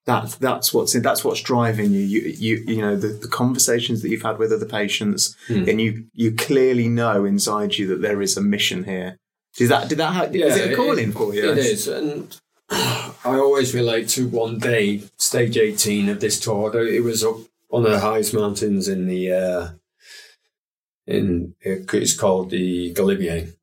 that 0.06 0.36
that's 0.40 0.72
what's 0.72 0.98
that's 1.00 1.22
what's 1.22 1.42
driving 1.42 1.92
you. 1.92 2.00
You 2.00 2.20
you 2.22 2.64
you 2.66 2.80
know 2.80 2.96
the, 2.96 3.08
the 3.08 3.28
conversations 3.28 4.02
that 4.02 4.08
you've 4.08 4.22
had 4.22 4.38
with 4.38 4.52
other 4.52 4.66
patients, 4.66 5.36
mm. 5.48 5.68
and 5.68 5.80
you 5.80 6.06
you 6.14 6.32
clearly 6.34 6.88
know 6.88 7.24
inside 7.24 7.76
you 7.76 7.86
that 7.88 8.00
there 8.00 8.22
is 8.22 8.36
a 8.36 8.40
mission 8.40 8.84
here. 8.84 9.18
Did 9.56 9.68
that 9.68 9.88
did 9.88 9.98
that 9.98 10.12
have, 10.12 10.34
yeah, 10.34 10.46
is 10.46 10.56
it 10.56 10.72
a 10.72 10.76
calling 10.76 11.10
it, 11.10 11.12
for 11.12 11.34
you? 11.34 11.50
It 11.52 11.58
is, 11.58 11.88
and 11.88 12.34
I 12.72 13.36
always 13.36 13.74
relate 13.74 14.08
to 14.10 14.26
one 14.26 14.58
day, 14.58 15.02
stage 15.16 15.56
18 15.56 16.08
of 16.08 16.20
this 16.20 16.40
tour. 16.40 16.74
It 16.86 17.04
was 17.04 17.22
up 17.22 17.36
on 17.70 17.82
the 17.82 18.00
highest 18.00 18.32
mountains 18.34 18.88
in 18.88 19.06
the, 19.06 19.32
uh, 19.32 19.68
in, 21.06 21.54
it's 21.60 22.16
called 22.16 22.50
the 22.50 22.94
Galibier 22.94 23.54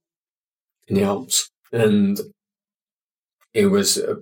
in 0.87 0.95
the 0.95 1.03
Alps. 1.03 1.49
And 1.71 2.19
it 3.53 3.67
was 3.67 3.97
uh, 3.97 4.15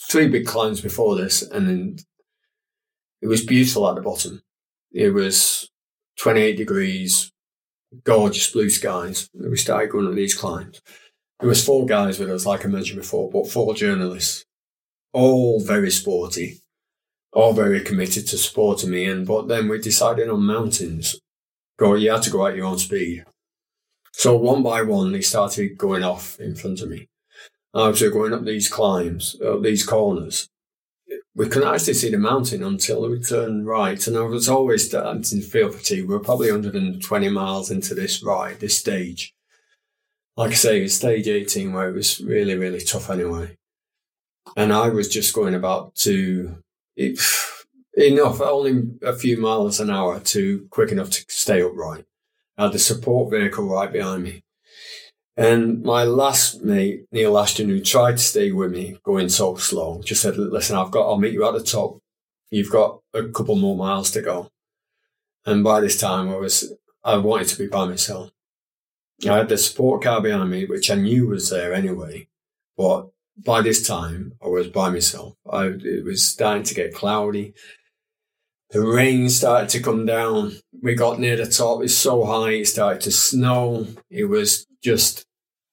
three 0.00 0.28
big 0.28 0.46
climbs 0.46 0.80
before 0.80 1.16
this. 1.16 1.42
And 1.42 1.68
then 1.68 1.96
it 3.20 3.28
was 3.28 3.46
beautiful 3.46 3.88
at 3.88 3.94
the 3.94 4.02
bottom. 4.02 4.42
It 4.90 5.10
was 5.10 5.70
28 6.18 6.56
degrees, 6.56 7.32
gorgeous 8.04 8.50
blue 8.50 8.70
skies. 8.70 9.30
We 9.32 9.56
started 9.56 9.90
going 9.90 10.08
up 10.08 10.14
these 10.14 10.34
climbs. 10.34 10.82
There 11.42 11.48
was 11.48 11.64
four 11.64 11.86
guys 11.86 12.20
with 12.20 12.30
us, 12.30 12.46
like 12.46 12.64
I 12.64 12.68
mentioned 12.68 13.00
before, 13.00 13.28
but 13.28 13.50
four 13.50 13.74
journalists, 13.74 14.44
all 15.12 15.58
very 15.58 15.90
sporty, 15.90 16.60
all 17.32 17.52
very 17.52 17.80
committed 17.80 18.28
to 18.28 18.38
supporting 18.38 18.90
me. 18.90 19.06
And 19.06 19.26
but 19.26 19.48
then 19.48 19.68
we 19.68 19.80
decided 19.80 20.28
on 20.28 20.44
mountains. 20.44 21.18
Go, 21.80 21.94
you 21.94 22.12
had 22.12 22.22
to 22.22 22.30
go 22.30 22.46
at 22.46 22.54
your 22.54 22.66
own 22.66 22.78
speed. 22.78 23.24
So 24.12 24.36
one 24.36 24.62
by 24.62 24.82
one, 24.82 25.10
they 25.10 25.20
started 25.20 25.76
going 25.76 26.04
off 26.04 26.38
in 26.38 26.54
front 26.54 26.80
of 26.80 26.88
me. 26.88 27.08
I 27.74 27.88
was 27.88 28.00
going 28.00 28.32
up 28.32 28.44
these 28.44 28.68
climbs, 28.68 29.34
up 29.44 29.62
these 29.62 29.84
corners. 29.84 30.48
We 31.34 31.48
couldn't 31.48 31.74
actually 31.74 31.94
see 31.94 32.10
the 32.10 32.18
mountain 32.18 32.62
until 32.62 33.10
we 33.10 33.18
turned 33.18 33.66
right. 33.66 34.06
And 34.06 34.16
I 34.16 34.20
was 34.20 34.48
always 34.48 34.86
starting 34.86 35.22
to 35.22 35.40
feel 35.40 35.72
fatigue. 35.72 36.06
We 36.06 36.14
we're 36.14 36.20
probably 36.20 36.52
120 36.52 37.28
miles 37.30 37.68
into 37.72 37.96
this 37.96 38.22
ride, 38.22 38.60
this 38.60 38.78
stage 38.78 39.34
like 40.36 40.50
I 40.50 40.54
say, 40.54 40.78
it 40.78 40.82
was 40.82 40.96
stage 40.96 41.28
18 41.28 41.72
where 41.72 41.88
it 41.88 41.94
was 41.94 42.20
really, 42.20 42.56
really 42.56 42.80
tough 42.80 43.10
anyway. 43.10 43.56
And 44.56 44.72
I 44.72 44.88
was 44.88 45.08
just 45.08 45.34
going 45.34 45.54
about 45.54 45.94
to 45.96 46.56
it, 46.96 47.18
enough, 47.94 48.40
only 48.40 48.90
a 49.02 49.14
few 49.14 49.36
miles 49.36 49.80
an 49.80 49.90
hour 49.90 50.20
to 50.20 50.66
quick 50.70 50.90
enough 50.90 51.10
to 51.10 51.24
stay 51.28 51.62
upright. 51.62 52.04
I 52.56 52.64
had 52.64 52.72
the 52.72 52.78
support 52.78 53.30
vehicle 53.30 53.66
right 53.66 53.92
behind 53.92 54.24
me. 54.24 54.42
And 55.36 55.82
my 55.82 56.04
last 56.04 56.62
mate, 56.62 57.06
Neil 57.10 57.38
Ashton, 57.38 57.70
who 57.70 57.80
tried 57.80 58.12
to 58.12 58.22
stay 58.22 58.52
with 58.52 58.70
me 58.70 58.98
going 59.02 59.30
so 59.30 59.56
slow, 59.56 60.02
just 60.02 60.20
said, 60.20 60.36
listen, 60.36 60.76
I've 60.76 60.90
got, 60.90 61.08
I'll 61.08 61.18
meet 61.18 61.32
you 61.32 61.46
at 61.46 61.54
the 61.54 61.62
top. 61.62 61.98
You've 62.50 62.70
got 62.70 63.00
a 63.14 63.24
couple 63.24 63.56
more 63.56 63.76
miles 63.76 64.10
to 64.10 64.20
go. 64.20 64.50
And 65.46 65.64
by 65.64 65.80
this 65.80 65.98
time 65.98 66.28
I 66.28 66.36
was, 66.36 66.74
I 67.02 67.16
wanted 67.16 67.48
to 67.48 67.58
be 67.58 67.66
by 67.66 67.86
myself. 67.86 68.30
I 69.28 69.38
had 69.38 69.48
the 69.48 69.58
support 69.58 70.02
car 70.02 70.20
behind 70.20 70.50
me, 70.50 70.64
which 70.64 70.90
I 70.90 70.96
knew 70.96 71.28
was 71.28 71.50
there 71.50 71.72
anyway. 71.72 72.28
But 72.76 73.08
by 73.36 73.62
this 73.62 73.86
time, 73.86 74.32
I 74.42 74.48
was 74.48 74.68
by 74.68 74.90
myself. 74.90 75.34
I, 75.50 75.66
it 75.66 76.04
was 76.04 76.22
starting 76.22 76.64
to 76.64 76.74
get 76.74 76.94
cloudy. 76.94 77.54
The 78.70 78.80
rain 78.80 79.28
started 79.28 79.68
to 79.70 79.82
come 79.82 80.06
down. 80.06 80.52
We 80.82 80.94
got 80.94 81.20
near 81.20 81.36
the 81.36 81.46
top. 81.46 81.82
It's 81.82 81.94
so 81.94 82.24
high. 82.24 82.50
It 82.50 82.68
started 82.68 83.02
to 83.02 83.12
snow. 83.12 83.86
It 84.10 84.24
was 84.24 84.66
just, 84.82 85.24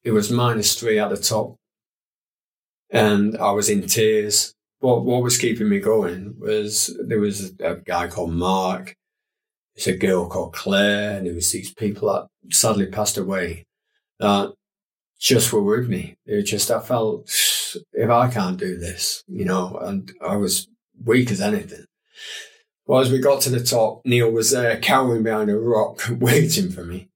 it 0.03 0.11
was 0.11 0.31
minus 0.31 0.79
three 0.79 0.99
at 0.99 1.09
the 1.09 1.17
top. 1.17 1.55
And 2.91 3.37
I 3.37 3.51
was 3.51 3.69
in 3.69 3.87
tears. 3.87 4.53
But 4.81 5.03
what 5.05 5.23
was 5.23 5.37
keeping 5.37 5.69
me 5.69 5.79
going 5.79 6.35
was 6.39 6.95
there 7.05 7.19
was 7.19 7.53
a 7.59 7.75
guy 7.75 8.07
called 8.07 8.31
Mark 8.31 8.95
it's 9.79 9.87
a 9.87 9.95
girl 9.95 10.27
called 10.27 10.51
Claire, 10.51 11.15
and 11.15 11.25
there 11.25 11.33
was 11.33 11.53
these 11.53 11.73
people 11.73 12.09
that 12.09 12.27
sadly 12.53 12.85
passed 12.87 13.17
away. 13.17 13.65
That 14.19 14.53
just 15.17 15.53
were 15.53 15.63
with 15.63 15.87
me. 15.87 16.17
It 16.25 16.41
just, 16.41 16.69
I 16.69 16.81
felt 16.81 17.29
if 17.93 18.09
I 18.09 18.27
can't 18.29 18.57
do 18.57 18.77
this, 18.77 19.23
you 19.29 19.45
know, 19.45 19.77
and 19.81 20.11
I 20.21 20.35
was 20.35 20.67
weak 21.01 21.31
as 21.31 21.39
anything. 21.39 21.85
Well, 22.87 22.99
as 22.99 23.09
we 23.09 23.19
got 23.19 23.39
to 23.43 23.49
the 23.49 23.63
top, 23.63 24.01
Neil 24.03 24.29
was 24.29 24.51
there 24.51 24.77
cowering 24.81 25.23
behind 25.23 25.49
a 25.49 25.57
rock 25.57 26.01
waiting 26.19 26.71
for 26.71 26.83
me. 26.83 27.07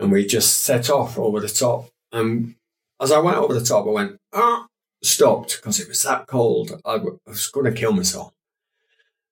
And 0.00 0.10
we 0.10 0.26
just 0.26 0.62
set 0.62 0.90
off 0.90 1.20
over 1.20 1.38
the 1.38 1.46
top. 1.46 1.88
And 2.10 2.56
as 3.00 3.12
I 3.12 3.20
went 3.20 3.36
over 3.36 3.54
the 3.54 3.64
top, 3.64 3.86
I 3.86 3.90
went, 3.90 4.16
ah, 4.32 4.66
stopped 5.04 5.58
because 5.58 5.78
it 5.78 5.86
was 5.86 6.02
that 6.02 6.26
cold. 6.26 6.80
I 6.84 6.96
was 7.28 7.46
going 7.46 7.72
to 7.72 7.80
kill 7.80 7.92
myself. 7.92 8.32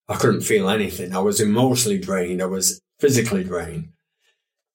I 0.08 0.16
couldn't 0.16 0.42
feel 0.42 0.68
anything. 0.68 1.14
I 1.14 1.18
was 1.18 1.40
emotionally 1.40 1.98
drained. 1.98 2.40
I 2.40 2.46
was 2.46 2.80
physically 3.00 3.44
drained. 3.44 3.90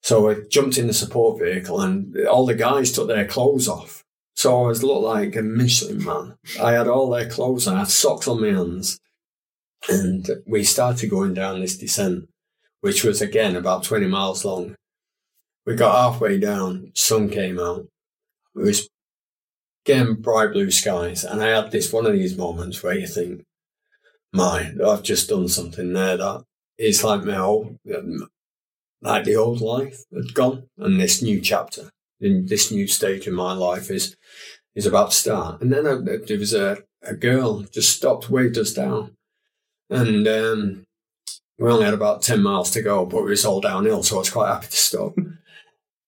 So 0.03 0.29
I 0.29 0.37
jumped 0.49 0.77
in 0.77 0.87
the 0.87 0.93
support 0.93 1.39
vehicle 1.39 1.79
and 1.79 2.17
all 2.27 2.45
the 2.45 2.55
guys 2.55 2.91
took 2.91 3.07
their 3.07 3.25
clothes 3.25 3.67
off. 3.67 4.03
So 4.35 4.63
I 4.63 4.67
was 4.67 4.83
looked 4.83 5.03
like 5.03 5.35
a 5.35 5.41
Michelin 5.41 6.03
man. 6.03 6.37
I 6.61 6.73
had 6.73 6.87
all 6.87 7.09
their 7.09 7.29
clothes 7.29 7.67
on. 7.67 7.75
I 7.75 7.79
had 7.79 7.87
socks 7.89 8.27
on 8.27 8.41
my 8.41 8.47
hands. 8.47 8.99
And 9.89 10.27
we 10.45 10.63
started 10.63 11.09
going 11.09 11.33
down 11.33 11.59
this 11.59 11.77
descent, 11.77 12.29
which 12.81 13.03
was 13.03 13.21
again 13.21 13.55
about 13.55 13.83
20 13.83 14.07
miles 14.07 14.43
long. 14.45 14.75
We 15.65 15.75
got 15.75 16.11
halfway 16.13 16.39
down, 16.39 16.91
sun 16.95 17.29
came 17.29 17.59
out. 17.59 17.87
It 18.55 18.59
was 18.59 18.89
again 19.85 20.15
bright 20.15 20.53
blue 20.53 20.71
skies. 20.71 21.23
And 21.23 21.41
I 21.41 21.47
had 21.47 21.71
this 21.71 21.93
one 21.93 22.05
of 22.05 22.13
these 22.13 22.37
moments 22.37 22.81
where 22.81 22.97
you 22.97 23.07
think, 23.07 23.43
my, 24.33 24.73
I've 24.85 25.03
just 25.03 25.29
done 25.29 25.47
something 25.47 25.93
there 25.93 26.17
that 26.17 26.43
is 26.77 27.03
like 27.03 27.23
my 27.23 27.35
whole, 27.35 27.77
like 29.01 29.25
the 29.25 29.35
old 29.35 29.61
life 29.61 30.03
had 30.13 30.33
gone. 30.33 30.67
And 30.77 30.99
this 30.99 31.21
new 31.21 31.41
chapter, 31.41 31.89
in 32.19 32.45
this 32.45 32.71
new 32.71 32.87
stage 32.87 33.27
in 33.27 33.33
my 33.33 33.53
life 33.53 33.89
is, 33.91 34.15
is 34.75 34.85
about 34.85 35.11
to 35.11 35.17
start. 35.17 35.61
And 35.61 35.71
then 35.71 35.85
I, 35.85 35.95
there 35.95 36.39
was 36.39 36.53
a, 36.53 36.77
a 37.03 37.13
girl 37.13 37.61
just 37.61 37.95
stopped, 37.95 38.29
waved 38.29 38.57
us 38.57 38.73
down. 38.73 39.15
And 39.89 40.27
um, 40.27 40.85
we 41.59 41.69
only 41.69 41.85
had 41.85 41.93
about 41.93 42.21
10 42.21 42.41
miles 42.41 42.71
to 42.71 42.81
go, 42.81 43.05
but 43.05 43.19
it 43.19 43.29
was 43.29 43.45
all 43.45 43.61
downhill, 43.61 44.03
so 44.03 44.15
I 44.15 44.19
was 44.19 44.29
quite 44.29 44.47
happy 44.47 44.67
to 44.67 44.77
stop. 44.77 45.13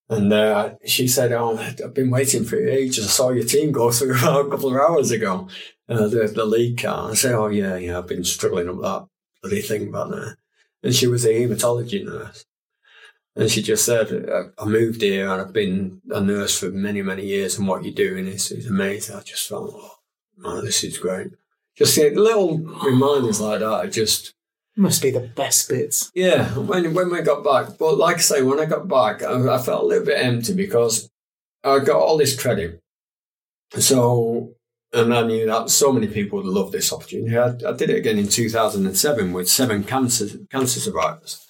And 0.08 0.32
uh, 0.32 0.74
she 0.84 1.08
said, 1.08 1.32
Oh, 1.32 1.56
I've 1.56 1.94
been 1.94 2.10
waiting 2.10 2.44
for 2.44 2.56
you 2.56 2.68
ages. 2.68 3.06
I 3.06 3.08
saw 3.08 3.30
your 3.30 3.44
team 3.44 3.72
go 3.72 3.90
through 3.90 4.14
a 4.16 4.50
couple 4.50 4.70
of 4.70 4.76
hours 4.76 5.10
ago, 5.10 5.48
uh, 5.88 6.08
the, 6.08 6.30
the 6.34 6.44
league 6.44 6.82
car. 6.82 7.10
I 7.10 7.14
said, 7.14 7.34
Oh, 7.34 7.48
yeah, 7.48 7.76
yeah, 7.76 7.98
I've 7.98 8.08
been 8.08 8.24
struggling 8.24 8.68
up 8.68 8.80
that 8.82 9.06
bloody 9.42 9.62
thing 9.62 9.90
back 9.90 10.10
there. 10.10 10.38
And 10.82 10.94
she 10.94 11.06
was 11.06 11.24
a 11.24 11.28
haematology 11.28 12.04
nurse. 12.04 12.44
And 13.36 13.50
she 13.50 13.62
just 13.62 13.84
said, 13.84 14.28
I 14.58 14.64
moved 14.64 15.02
here 15.02 15.28
and 15.28 15.40
I've 15.40 15.52
been 15.52 16.00
a 16.10 16.20
nurse 16.20 16.58
for 16.58 16.70
many, 16.70 17.02
many 17.02 17.26
years, 17.26 17.58
and 17.58 17.66
what 17.66 17.84
you're 17.84 17.92
doing 17.92 18.28
is, 18.28 18.52
is 18.52 18.68
amazing. 18.68 19.16
I 19.16 19.22
just 19.22 19.48
thought, 19.48 19.70
oh, 19.72 19.94
man, 20.36 20.64
this 20.64 20.84
is 20.84 20.98
great. 20.98 21.28
Just 21.76 21.98
little 21.98 22.58
reminders 22.58 23.40
like 23.40 23.58
that 23.58 23.66
are 23.66 23.88
just 23.88 24.33
must 24.76 25.02
be 25.02 25.10
the 25.10 25.20
best 25.20 25.68
bits. 25.68 26.10
Yeah, 26.14 26.48
when 26.58 26.94
when 26.94 27.10
we 27.10 27.22
got 27.22 27.44
back, 27.44 27.78
but 27.78 27.96
like 27.96 28.16
I 28.16 28.20
say, 28.20 28.42
when 28.42 28.60
I 28.60 28.64
got 28.64 28.88
back, 28.88 29.22
I, 29.22 29.54
I 29.54 29.58
felt 29.58 29.84
a 29.84 29.86
little 29.86 30.04
bit 30.04 30.24
empty 30.24 30.54
because 30.54 31.10
I 31.62 31.78
got 31.78 32.00
all 32.00 32.18
this 32.18 32.40
credit. 32.40 32.80
So, 33.78 34.54
and 34.92 35.14
I 35.14 35.22
knew 35.22 35.46
that 35.46 35.70
so 35.70 35.92
many 35.92 36.06
people 36.06 36.38
would 36.38 36.46
love 36.46 36.72
this 36.72 36.92
opportunity. 36.92 37.36
I, 37.36 37.48
I 37.68 37.72
did 37.72 37.90
it 37.90 37.98
again 37.98 38.18
in 38.18 38.28
2007 38.28 39.32
with 39.32 39.48
seven 39.48 39.84
cancer 39.84 40.26
cancer 40.50 40.80
survivors. 40.80 41.40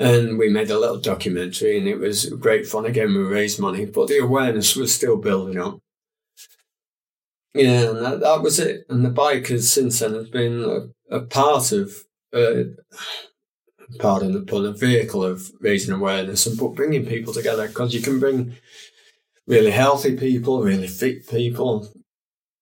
And 0.00 0.38
we 0.38 0.48
made 0.48 0.70
a 0.70 0.78
little 0.78 1.00
documentary 1.00 1.76
and 1.76 1.88
it 1.88 1.98
was 1.98 2.26
great 2.26 2.66
fun. 2.66 2.86
Again, 2.86 3.08
we 3.08 3.22
raised 3.22 3.58
money, 3.58 3.84
but 3.84 4.06
the 4.06 4.18
awareness 4.18 4.76
was 4.76 4.94
still 4.94 5.16
building 5.16 5.58
up. 5.58 5.80
Yeah, 7.54 7.90
and 7.90 8.04
that, 8.04 8.20
that 8.20 8.42
was 8.42 8.58
it. 8.58 8.84
And 8.88 9.04
the 9.04 9.10
bike 9.10 9.48
has 9.48 9.72
since 9.72 9.98
then 9.98 10.14
has 10.14 10.28
been 10.28 10.62
a, 11.10 11.16
a 11.16 11.20
part 11.22 11.72
of, 11.72 11.92
uh, 12.32 12.64
pardon 13.98 14.32
the 14.32 14.42
pun, 14.42 14.66
a 14.66 14.72
vehicle 14.72 15.24
of 15.24 15.50
raising 15.60 15.94
awareness 15.94 16.46
and 16.46 16.76
bringing 16.76 17.06
people 17.06 17.32
together 17.32 17.66
because 17.66 17.94
you 17.94 18.02
can 18.02 18.20
bring 18.20 18.56
really 19.46 19.70
healthy 19.70 20.16
people, 20.16 20.62
really 20.62 20.86
fit 20.86 21.26
people 21.28 21.88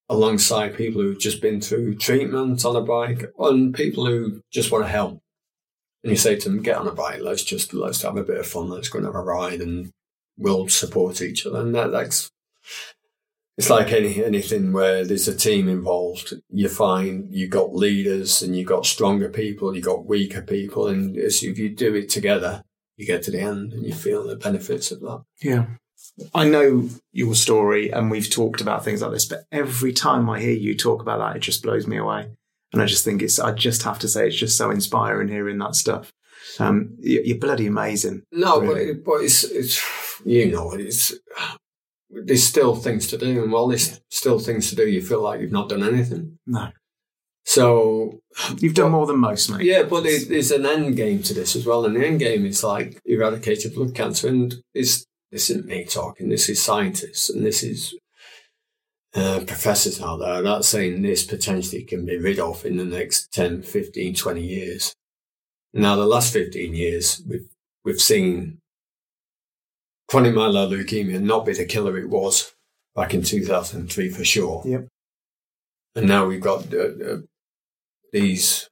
alongside 0.08 0.76
people 0.76 1.02
who've 1.02 1.18
just 1.18 1.42
been 1.42 1.60
through 1.60 1.96
treatment 1.96 2.64
on 2.64 2.76
a 2.76 2.80
bike 2.80 3.24
and 3.40 3.74
people 3.74 4.06
who 4.06 4.40
just 4.52 4.70
want 4.70 4.84
to 4.84 4.88
help. 4.88 5.20
And 6.04 6.12
you 6.12 6.16
say 6.16 6.36
to 6.36 6.48
them, 6.48 6.62
get 6.62 6.76
on 6.76 6.86
a 6.86 6.92
bike, 6.92 7.20
let's 7.20 7.42
just, 7.42 7.74
let's 7.74 8.02
have 8.02 8.16
a 8.16 8.22
bit 8.22 8.38
of 8.38 8.46
fun, 8.46 8.68
let's 8.68 8.88
go 8.88 8.98
and 8.98 9.06
have 9.06 9.16
a 9.16 9.20
ride 9.20 9.60
and 9.60 9.90
we'll 10.38 10.68
support 10.68 11.20
each 11.20 11.44
other. 11.44 11.60
And 11.60 11.74
that, 11.74 11.90
that's, 11.90 12.30
it's 13.56 13.70
like 13.70 13.92
any 13.92 14.22
anything 14.24 14.72
where 14.72 15.04
there's 15.04 15.28
a 15.28 15.36
team 15.36 15.68
involved. 15.68 16.34
You 16.50 16.68
find 16.68 17.32
you've 17.32 17.50
got 17.50 17.74
leaders 17.74 18.42
and 18.42 18.56
you've 18.56 18.68
got 18.68 18.86
stronger 18.86 19.28
people, 19.28 19.74
you've 19.74 19.84
got 19.84 20.06
weaker 20.06 20.42
people, 20.42 20.88
and 20.88 21.16
if 21.16 21.42
you 21.42 21.74
do 21.74 21.94
it 21.94 22.10
together, 22.10 22.62
you 22.96 23.06
get 23.06 23.22
to 23.24 23.30
the 23.30 23.40
end 23.40 23.72
and 23.72 23.84
you 23.84 23.94
feel 23.94 24.26
the 24.26 24.36
benefits 24.36 24.90
of 24.90 25.00
that. 25.00 25.22
Yeah. 25.42 25.66
I 26.34 26.48
know 26.48 26.88
your 27.12 27.34
story 27.34 27.90
and 27.90 28.10
we've 28.10 28.30
talked 28.30 28.60
about 28.60 28.84
things 28.84 29.02
like 29.02 29.12
this, 29.12 29.26
but 29.26 29.44
every 29.52 29.92
time 29.92 30.30
I 30.30 30.40
hear 30.40 30.52
you 30.52 30.74
talk 30.76 31.02
about 31.02 31.18
that, 31.18 31.36
it 31.36 31.40
just 31.40 31.62
blows 31.62 31.86
me 31.86 31.98
away. 31.98 32.30
And 32.72 32.82
I 32.82 32.86
just 32.86 33.04
think 33.04 33.22
it's, 33.22 33.38
I 33.38 33.52
just 33.52 33.82
have 33.82 33.98
to 34.00 34.08
say, 34.08 34.26
it's 34.26 34.36
just 34.36 34.56
so 34.56 34.70
inspiring 34.70 35.28
hearing 35.28 35.58
that 35.58 35.74
stuff. 35.74 36.12
Um, 36.58 36.96
you're 37.00 37.38
bloody 37.38 37.66
amazing. 37.66 38.22
No, 38.32 38.60
really. 38.60 38.74
but, 38.74 38.80
it, 38.80 39.04
but 39.04 39.14
it's, 39.24 39.44
it's, 39.44 40.22
you 40.24 40.50
know, 40.50 40.72
it's, 40.72 41.14
there's 42.24 42.44
still 42.44 42.74
things 42.74 43.06
to 43.08 43.18
do, 43.18 43.42
and 43.42 43.52
while 43.52 43.68
there's 43.68 44.00
still 44.10 44.38
things 44.38 44.70
to 44.70 44.76
do, 44.76 44.88
you 44.88 45.02
feel 45.02 45.22
like 45.22 45.40
you've 45.40 45.52
not 45.52 45.68
done 45.68 45.82
anything. 45.82 46.38
No. 46.46 46.70
So 47.44 48.20
you've 48.58 48.74
done 48.74 48.92
more 48.92 49.06
than 49.06 49.18
most, 49.18 49.50
mate. 49.50 49.62
Yeah, 49.62 49.84
but 49.84 50.02
there's 50.02 50.50
an 50.50 50.66
end 50.66 50.96
game 50.96 51.22
to 51.24 51.34
this 51.34 51.54
as 51.54 51.64
well, 51.64 51.84
and 51.84 51.96
the 51.96 52.06
end 52.06 52.18
game 52.20 52.44
is 52.44 52.64
like 52.64 53.00
eradicated 53.04 53.74
blood 53.74 53.94
cancer, 53.94 54.28
and 54.28 54.54
is 54.74 55.06
this 55.30 55.50
isn't 55.50 55.66
me 55.66 55.84
talking. 55.84 56.28
This 56.28 56.48
is 56.48 56.62
scientists, 56.62 57.30
and 57.30 57.44
this 57.44 57.62
is 57.62 57.94
uh, 59.14 59.40
professors 59.46 60.00
out 60.00 60.18
there 60.18 60.42
that 60.42 60.64
saying 60.64 61.02
this 61.02 61.24
potentially 61.24 61.82
can 61.84 62.04
be 62.04 62.18
rid 62.18 62.38
of 62.38 62.64
in 62.66 62.76
the 62.76 62.84
next 62.84 63.32
10, 63.32 63.62
15, 63.62 64.14
20 64.14 64.42
years. 64.42 64.94
Now, 65.72 65.96
the 65.96 66.06
last 66.06 66.32
15 66.32 66.74
years, 66.74 67.22
we've, 67.26 67.48
we've 67.84 68.00
seen 68.00 68.58
chronic 70.08 70.34
myeloid 70.34 70.70
leukemia 70.70 71.20
not 71.20 71.44
be 71.46 71.52
the 71.52 71.64
killer 71.64 71.98
it 71.98 72.08
was 72.08 72.54
back 72.94 73.14
in 73.14 73.22
2003 73.22 74.10
for 74.10 74.24
sure. 74.24 74.62
Yep. 74.64 74.88
And 75.94 76.08
now 76.08 76.26
we've 76.26 76.40
got 76.40 76.72
uh, 76.72 76.78
uh, 76.78 77.16
these 78.12 78.68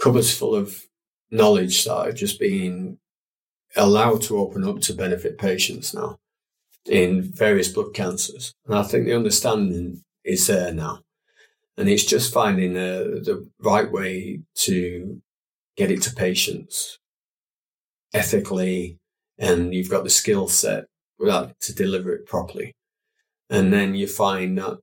cupboards 0.00 0.36
full 0.36 0.54
of 0.54 0.84
knowledge 1.30 1.84
that 1.84 1.94
are 1.94 2.12
just 2.12 2.38
being 2.38 2.98
allowed 3.76 4.22
to 4.22 4.38
open 4.38 4.64
up 4.64 4.80
to 4.80 4.94
benefit 4.94 5.38
patients 5.38 5.94
now 5.94 6.18
in 6.86 7.22
various 7.22 7.68
blood 7.68 7.94
cancers. 7.94 8.54
And 8.66 8.76
I 8.76 8.82
think 8.82 9.06
the 9.06 9.16
understanding 9.16 10.02
is 10.24 10.46
there 10.46 10.72
now. 10.72 11.00
And 11.76 11.88
it's 11.88 12.04
just 12.04 12.32
finding 12.32 12.76
uh, 12.76 13.20
the 13.24 13.48
right 13.58 13.90
way 13.90 14.40
to 14.56 15.20
get 15.76 15.90
it 15.90 16.02
to 16.02 16.14
patients 16.14 16.98
ethically, 18.12 18.98
and 19.38 19.74
you've 19.74 19.90
got 19.90 20.04
the 20.04 20.10
skill 20.10 20.48
set 20.48 20.84
to 21.20 21.74
deliver 21.74 22.12
it 22.12 22.26
properly. 22.26 22.74
And 23.50 23.72
then 23.72 23.94
you 23.94 24.06
find 24.06 24.58
that 24.58 24.78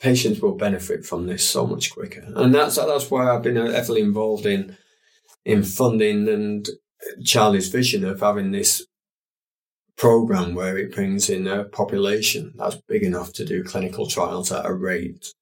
patients 0.00 0.40
will 0.40 0.56
benefit 0.56 1.04
from 1.04 1.26
this 1.26 1.48
so 1.48 1.66
much 1.66 1.92
quicker. 1.92 2.24
And 2.34 2.54
that's 2.54 2.76
that's 2.76 3.10
why 3.10 3.30
I've 3.30 3.42
been 3.42 3.56
heavily 3.56 4.00
involved 4.00 4.46
in 4.46 4.76
in 5.44 5.62
funding 5.62 6.28
and 6.28 6.68
Charlie's 7.24 7.68
vision 7.68 8.04
of 8.04 8.20
having 8.20 8.52
this 8.52 8.84
program 9.96 10.54
where 10.54 10.78
it 10.78 10.94
brings 10.94 11.28
in 11.28 11.46
a 11.46 11.64
population 11.64 12.52
that's 12.56 12.76
big 12.88 13.02
enough 13.02 13.32
to 13.34 13.44
do 13.44 13.62
clinical 13.62 14.06
trials 14.06 14.50
at 14.50 14.66
a 14.66 14.72
rate 14.72 15.34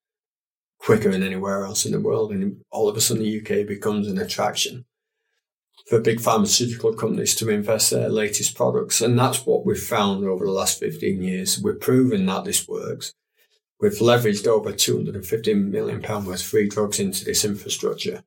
quicker 0.79 1.11
than 1.11 1.23
anywhere 1.23 1.65
else 1.65 1.85
in 1.85 1.93
the 1.93 2.01
world. 2.01 2.33
And 2.33 2.61
all 2.71 2.89
of 2.89 2.97
a 2.97 3.01
sudden 3.01 3.23
the 3.23 3.41
UK 3.41 3.67
becomes 3.67 4.09
an 4.09 4.19
attraction 4.19 4.85
for 5.89 6.01
big 6.01 6.21
pharmaceutical 6.21 6.93
companies 6.93 7.35
to 7.37 7.49
invest 7.49 7.91
their 7.91 8.11
latest 8.11 8.55
products. 8.55 9.01
And 9.01 9.19
that's 9.19 9.47
what 9.47 9.65
we've 9.65 9.79
found 9.79 10.25
over 10.25 10.45
the 10.45 10.53
last 10.53 10.79
15 10.79 11.23
years. 11.23 11.59
We've 11.59 11.81
proven 11.81 12.27
that 12.27 12.45
this 12.45 12.69
works. 12.69 13.15
We've 13.81 13.93
leveraged 13.93 14.47
over 14.47 14.73
250 14.73 15.55
million 15.55 16.03
pound 16.03 16.27
worth 16.27 16.41
of 16.41 16.47
free 16.47 16.69
drugs 16.69 17.01
into 17.01 17.25
this 17.25 17.45
infrastructure. 17.45 18.23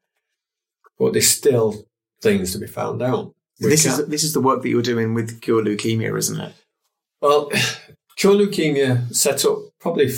But 0.97 1.13
there's 1.13 1.29
still 1.29 1.85
things 2.21 2.53
to 2.53 2.57
be 2.57 2.67
found 2.67 3.01
out. 3.01 3.35
We 3.59 3.69
this 3.69 3.85
is 3.85 4.07
this 4.07 4.23
is 4.23 4.33
the 4.33 4.41
work 4.41 4.63
that 4.63 4.69
you're 4.69 4.81
doing 4.81 5.13
with 5.13 5.41
Cure 5.41 5.63
Leukemia, 5.63 6.17
isn't 6.17 6.39
it? 6.39 6.53
Well, 7.21 7.51
Cure 8.15 8.35
Leukemia 8.35 9.13
set 9.13 9.45
up 9.45 9.59
probably 9.79 10.09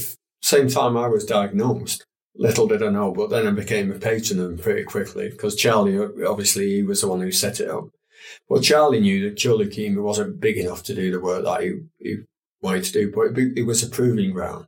same 0.41 0.69
time 0.69 0.95
I 0.95 1.07
was 1.07 1.25
diagnosed. 1.25 2.05
Little 2.35 2.67
did 2.67 2.81
I 2.81 2.89
know, 2.89 3.11
but 3.11 3.29
then 3.29 3.47
I 3.47 3.51
became 3.51 3.91
a 3.91 3.99
patron 3.99 4.39
of 4.39 4.47
them 4.47 4.57
pretty 4.57 4.83
quickly 4.83 5.29
because 5.29 5.55
Charlie, 5.55 5.97
obviously, 6.25 6.75
he 6.75 6.83
was 6.83 7.01
the 7.01 7.07
one 7.07 7.21
who 7.21 7.31
set 7.31 7.59
it 7.59 7.69
up. 7.69 7.89
Well, 8.49 8.61
Charlie 8.61 8.99
knew 8.99 9.29
that 9.29 9.37
Joe 9.37 9.57
leukemia 9.57 10.01
wasn't 10.01 10.39
big 10.39 10.57
enough 10.57 10.83
to 10.83 10.95
do 10.95 11.11
the 11.11 11.19
work 11.19 11.43
that 11.43 11.61
he, 11.61 11.81
he 11.99 12.17
wanted 12.61 12.85
to 12.85 12.91
do, 12.91 13.11
but 13.11 13.37
it, 13.37 13.59
it 13.59 13.63
was 13.63 13.83
a 13.83 13.89
proving 13.89 14.31
ground. 14.31 14.65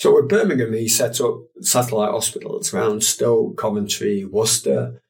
So 0.00 0.14
with 0.14 0.30
Birmingham, 0.30 0.72
he 0.72 0.88
set 0.88 1.20
up 1.20 1.40
satellite 1.60 2.12
hospitals 2.12 2.72
around 2.72 3.04
Stoke, 3.04 3.58
Coventry, 3.58 4.24
Worcester, 4.24 5.02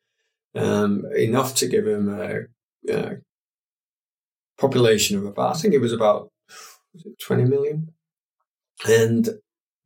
um, 0.57 1.05
enough 1.17 1.55
to 1.57 1.69
give 1.69 1.87
him 1.87 2.09
a, 2.09 2.93
a, 2.93 3.19
population 4.59 5.17
of 5.17 5.27
about, 5.27 5.55
I 5.55 5.59
think 5.61 5.75
it 5.75 5.81
was 5.81 5.93
about 5.93 6.33
was 6.93 7.07
it 7.07 7.21
20 7.25 7.45
million. 7.45 7.93
And 8.89 9.29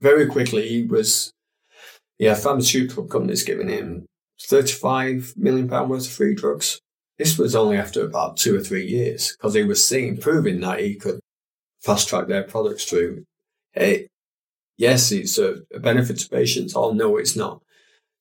very 0.00 0.26
quickly, 0.26 0.66
he 0.70 0.84
was, 0.84 1.33
yeah, 2.24 2.32
pharmaceutical 2.32 3.04
companies 3.04 3.42
giving 3.42 3.68
him 3.68 4.06
35 4.40 5.34
million 5.36 5.68
pound 5.68 5.90
worth 5.90 6.06
of 6.06 6.10
free 6.10 6.34
drugs. 6.34 6.80
This 7.18 7.36
was 7.36 7.54
only 7.54 7.76
after 7.76 8.02
about 8.02 8.38
two 8.38 8.56
or 8.56 8.60
three 8.62 8.86
years 8.86 9.36
because 9.36 9.52
he 9.52 9.62
was 9.62 9.84
seeing, 9.84 10.16
proving 10.16 10.60
that 10.60 10.80
he 10.80 10.94
could 10.94 11.20
fast 11.82 12.08
track 12.08 12.26
their 12.26 12.42
products 12.42 12.86
through. 12.86 13.24
Hey, 13.72 14.08
yes, 14.78 15.12
it's 15.12 15.36
a, 15.36 15.56
a 15.74 15.78
benefit 15.78 16.18
to 16.20 16.28
patients, 16.30 16.74
or 16.74 16.94
no, 16.94 17.18
it's 17.18 17.36
not. 17.36 17.60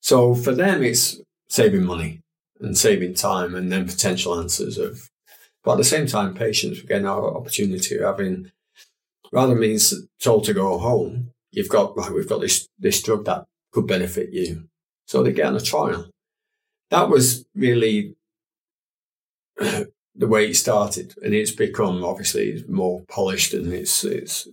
So 0.02 0.36
for 0.36 0.52
them, 0.52 0.84
it's 0.84 1.22
saving 1.48 1.86
money 1.86 2.20
and 2.60 2.78
saving 2.78 3.14
time 3.14 3.56
and 3.56 3.72
then 3.72 3.88
potential 3.88 4.38
answers 4.38 4.78
of, 4.78 5.10
but 5.64 5.72
at 5.72 5.78
the 5.78 5.86
same 5.86 6.08
time, 6.08 6.34
patients 6.34 6.82
were 6.82 6.90
getting 6.90 7.08
our 7.08 7.34
opportunity 7.38 7.96
of 7.96 8.02
having, 8.02 8.52
rather 9.32 9.56
means 9.56 9.94
told 10.20 10.44
to 10.44 10.54
go 10.54 10.78
home, 10.78 11.32
you've 11.52 11.70
got, 11.70 11.96
right, 11.96 12.12
we've 12.12 12.28
got 12.28 12.42
this, 12.42 12.68
this 12.78 13.02
drug 13.02 13.24
that 13.24 13.46
could 13.74 13.88
benefit 13.88 14.32
you. 14.32 14.66
So 15.06 15.24
they 15.24 15.34
get 15.34 15.48
on 15.48 15.56
a 15.56 15.62
trial. 15.62 16.10
That 16.90 17.10
was 17.10 17.46
really 17.56 18.16
the 19.58 20.28
way 20.28 20.48
it 20.48 20.56
started, 20.56 21.16
and 21.24 21.34
it's 21.34 21.52
become 21.52 22.04
obviously 22.04 22.64
more 22.68 23.04
polished, 23.10 23.54
and 23.54 23.74
it's 23.74 24.04
it's 24.04 24.48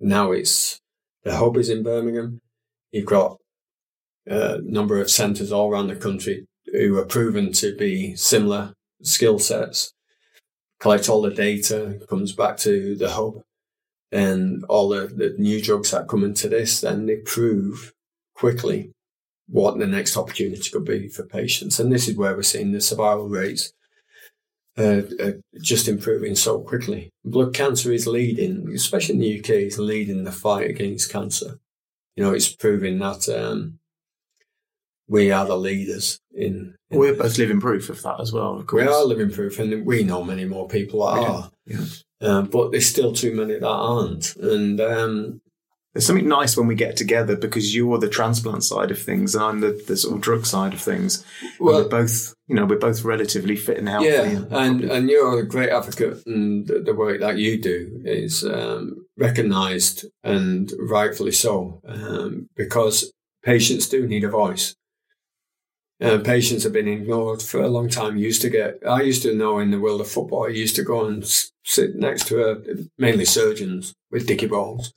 now 0.00 0.32
it's 0.32 0.80
the 1.24 1.36
hub 1.36 1.56
is 1.56 1.68
in 1.68 1.82
Birmingham. 1.82 2.40
You've 2.92 3.06
got 3.06 3.38
a 4.26 4.60
number 4.62 5.00
of 5.00 5.10
centres 5.10 5.52
all 5.52 5.70
around 5.70 5.88
the 5.88 5.96
country 5.96 6.46
who 6.66 6.96
are 6.98 7.04
proven 7.04 7.52
to 7.52 7.76
be 7.76 8.14
similar 8.16 8.74
skill 9.02 9.38
sets. 9.38 9.92
Collect 10.78 11.08
all 11.08 11.22
the 11.22 11.30
data, 11.30 12.00
comes 12.08 12.32
back 12.32 12.56
to 12.58 12.96
the 12.96 13.10
hub, 13.10 13.42
and 14.10 14.64
all 14.64 14.88
the, 14.88 15.06
the 15.06 15.34
new 15.38 15.60
drugs 15.62 15.90
that 15.90 16.08
come 16.08 16.24
into 16.24 16.48
this, 16.48 16.80
then 16.80 17.06
they 17.06 17.16
prove 17.16 17.92
quickly 18.34 18.92
what 19.48 19.78
the 19.78 19.86
next 19.86 20.16
opportunity 20.16 20.70
could 20.70 20.84
be 20.84 21.08
for 21.08 21.24
patients. 21.24 21.78
And 21.78 21.92
this 21.92 22.08
is 22.08 22.16
where 22.16 22.34
we're 22.34 22.42
seeing 22.42 22.72
the 22.72 22.80
survival 22.80 23.28
rates 23.28 23.72
uh, 24.78 25.02
uh, 25.20 25.32
just 25.60 25.88
improving 25.88 26.34
so 26.34 26.60
quickly. 26.60 27.10
Blood 27.24 27.52
cancer 27.54 27.92
is 27.92 28.06
leading, 28.06 28.70
especially 28.74 29.16
in 29.16 29.20
the 29.20 29.38
UK, 29.40 29.50
is 29.66 29.78
leading 29.78 30.24
the 30.24 30.32
fight 30.32 30.70
against 30.70 31.12
cancer. 31.12 31.58
You 32.16 32.24
know, 32.24 32.32
it's 32.32 32.48
proving 32.54 32.98
that 33.00 33.28
um, 33.28 33.78
we 35.08 35.30
are 35.30 35.44
the 35.44 35.58
leaders 35.58 36.18
in. 36.34 36.74
in 36.90 36.98
We're 36.98 37.14
both 37.14 37.36
living 37.36 37.60
proof 37.60 37.90
of 37.90 38.00
that 38.02 38.20
as 38.20 38.32
well. 38.32 38.56
Of 38.58 38.66
course. 38.66 38.82
We 38.82 38.88
are 38.88 39.04
living 39.04 39.30
proof, 39.30 39.58
and 39.58 39.84
we 39.84 40.04
know 40.04 40.24
many 40.24 40.46
more 40.46 40.68
people 40.68 41.04
that 41.06 41.20
Yeah. 41.20 41.28
are. 41.28 41.50
Yeah. 41.66 41.84
Um, 42.22 42.46
but 42.46 42.70
there's 42.70 42.86
still 42.88 43.12
too 43.12 43.34
many 43.34 43.58
that 43.58 43.66
aren't. 43.68 44.36
And 44.36 44.80
um, 44.80 45.41
There's 45.92 46.06
something 46.06 46.28
nice 46.28 46.56
when 46.56 46.66
we 46.66 46.74
get 46.74 46.96
together 46.96 47.36
because 47.36 47.74
you're 47.74 47.98
the 47.98 48.08
transplant 48.08 48.64
side 48.64 48.90
of 48.90 48.98
things 48.98 49.34
and 49.34 49.44
I'm 49.44 49.60
the, 49.60 49.82
the 49.86 49.96
sort 49.96 50.14
of 50.14 50.22
drug 50.22 50.46
side 50.46 50.72
of 50.72 50.80
things. 50.80 51.22
Well, 51.60 51.82
we're 51.82 51.88
both, 51.88 52.34
you 52.46 52.54
know, 52.54 52.64
we're 52.64 52.78
both 52.78 53.04
relatively 53.04 53.56
fit 53.56 53.76
and 53.76 53.88
healthy. 53.88 54.08
Yeah, 54.08 54.44
and 54.50 54.84
and 54.84 55.10
you're 55.10 55.40
a 55.40 55.46
great 55.46 55.68
advocate, 55.68 56.22
and 56.26 56.66
the, 56.66 56.80
the 56.80 56.94
work 56.94 57.20
that 57.20 57.36
you 57.36 57.60
do 57.60 58.00
is 58.04 58.42
um, 58.42 59.06
recognised 59.18 60.06
and 60.24 60.72
rightfully 60.78 61.32
so, 61.32 61.82
um, 61.86 62.48
because 62.56 63.12
patients 63.44 63.86
do 63.88 64.06
need 64.06 64.24
a 64.24 64.30
voice. 64.30 64.74
Uh, 66.00 66.18
patients 66.18 66.64
have 66.64 66.72
been 66.72 66.88
ignored 66.88 67.40
for 67.40 67.62
a 67.62 67.68
long 67.68 67.88
time. 67.88 68.16
Used 68.16 68.42
to 68.42 68.50
get, 68.50 68.78
I 68.88 69.02
used 69.02 69.22
to 69.22 69.34
know 69.34 69.60
in 69.60 69.70
the 69.70 69.78
world 69.78 70.00
of 70.00 70.08
football, 70.08 70.46
I 70.46 70.48
used 70.48 70.74
to 70.76 70.82
go 70.82 71.04
and 71.04 71.24
sit 71.64 71.94
next 71.94 72.26
to 72.28 72.50
a, 72.50 72.56
mainly 72.98 73.24
surgeons 73.24 73.94
with 74.10 74.26
dicky 74.26 74.46
balls, 74.46 74.92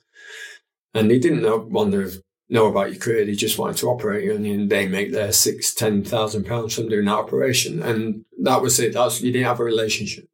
and 0.96 1.10
they 1.10 1.18
didn't 1.18 1.42
know, 1.42 1.58
want 1.58 1.92
to 1.92 2.22
know 2.48 2.66
about 2.66 2.92
your 2.92 3.00
career. 3.00 3.24
They 3.24 3.32
just 3.32 3.58
wanted 3.58 3.76
to 3.78 3.88
operate 3.88 4.24
you, 4.24 4.34
and 4.34 4.70
they 4.70 4.88
make 4.88 5.12
their 5.12 5.32
six, 5.32 5.74
ten 5.74 6.04
thousand 6.04 6.46
pounds 6.46 6.74
from 6.74 6.88
doing 6.88 7.06
that 7.06 7.12
operation, 7.12 7.82
and 7.82 8.24
that 8.42 8.62
was 8.62 8.78
it. 8.78 8.94
That's 8.94 9.20
you 9.20 9.32
didn't 9.32 9.46
have 9.46 9.60
a 9.60 9.64
relationship. 9.64 10.28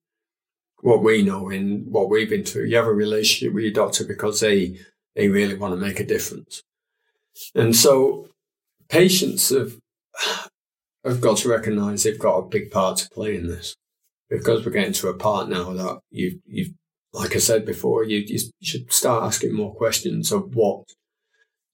What 0.81 1.03
we 1.03 1.23
know 1.23 1.49
in 1.49 1.87
what 1.89 2.11
we've 2.11 2.29
been 2.29 2.45
through, 2.45 2.65
you 2.65 2.77
have 2.77 2.87
a 2.87 2.93
relationship 2.93 3.55
with 3.55 3.65
your 3.65 3.73
doctor 3.73 4.05
because 4.05 4.41
they 4.41 4.79
they 5.15 5.29
really 5.29 5.55
want 5.55 5.75
to 5.75 5.87
make 5.87 6.01
a 6.01 6.07
difference, 6.07 6.63
and 7.55 7.75
so 7.75 8.29
patients 8.89 9.49
have 9.51 9.79
have 11.05 11.21
got 11.21 11.39
to 11.39 11.49
recognise 11.49 12.03
they've 12.03 12.19
got 12.19 12.39
a 12.39 12.49
big 12.49 12.71
part 12.71 12.99
to 12.99 13.11
play 13.11 13.35
in 13.37 13.49
this 13.49 13.77
because 14.29 14.65
we're 14.65 14.73
getting 14.73 14.93
to 14.93 15.09
a 15.09 15.15
part 15.15 15.49
now 15.49 15.73
that 15.73 16.01
you 16.11 16.41
you 16.47 16.75
like 17.13 17.37
I 17.37 17.39
said 17.39 17.65
before, 17.67 18.05
you, 18.05 18.19
you 18.19 18.39
should 18.63 18.93
start 18.93 19.25
asking 19.25 19.55
more 19.55 19.75
questions 19.75 20.33
of 20.33 20.55
what 20.55 20.85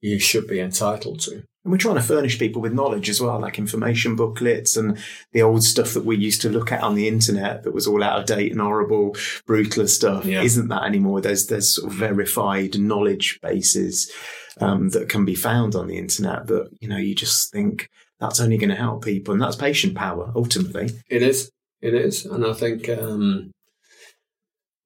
you 0.01 0.19
should 0.19 0.47
be 0.47 0.61
entitled 0.61 1.21
to. 1.21 1.43
And 1.65 1.73
we're 1.73 1.79
trying 1.79 1.97
to 1.97 2.03
furnish 2.03 2.39
people 2.39 2.63
with 2.63 2.73
knowledge 2.73 3.11
as 3.11 3.21
well, 3.21 3.41
like 3.41 3.59
information 3.59 4.17
booklets 4.17 4.77
and 4.77 4.97
the 5.33 5.43
old 5.43 5.63
stuff 5.65 5.93
that 5.95 6.05
we 6.05 6.17
used 6.17 6.41
to 6.43 6.49
look 6.49 6.73
at 6.73 6.83
on 6.83 6.95
the 6.95 7.09
internet 7.09 7.63
that 7.63 7.75
was 7.75 7.87
all 7.87 8.03
out 8.03 8.19
of 8.19 8.27
date 8.27 8.53
and 8.53 8.61
horrible, 8.61 9.17
brutal 9.47 9.87
stuff. 9.87 10.25
Yeah. 10.25 10.43
Isn't 10.43 10.69
that 10.69 10.85
anymore? 10.85 11.21
There's 11.21 11.47
there's 11.49 11.75
sort 11.75 11.93
of 11.93 11.99
verified 11.99 12.79
knowledge 12.79 13.39
bases 13.43 14.11
um, 14.61 14.89
that 14.91 15.09
can 15.09 15.25
be 15.25 15.35
found 15.35 15.75
on 15.75 15.89
the 15.89 15.99
internet 15.99 16.47
that 16.47 16.71
you 16.81 16.89
know 16.89 16.97
you 16.97 17.15
just 17.15 17.53
think 17.53 17.91
that's 18.19 18.41
only 18.41 18.57
going 18.57 18.71
to 18.71 18.77
help 18.77 19.05
people, 19.05 19.35
and 19.35 19.43
that's 19.43 19.57
patient 19.57 19.95
power 19.95 20.33
ultimately. 20.35 20.91
It 21.11 21.23
is. 21.23 21.51
It 21.81 21.95
is. 21.95 22.25
And 22.25 22.47
I 22.47 22.55
think 22.55 22.89
um, 22.89 23.51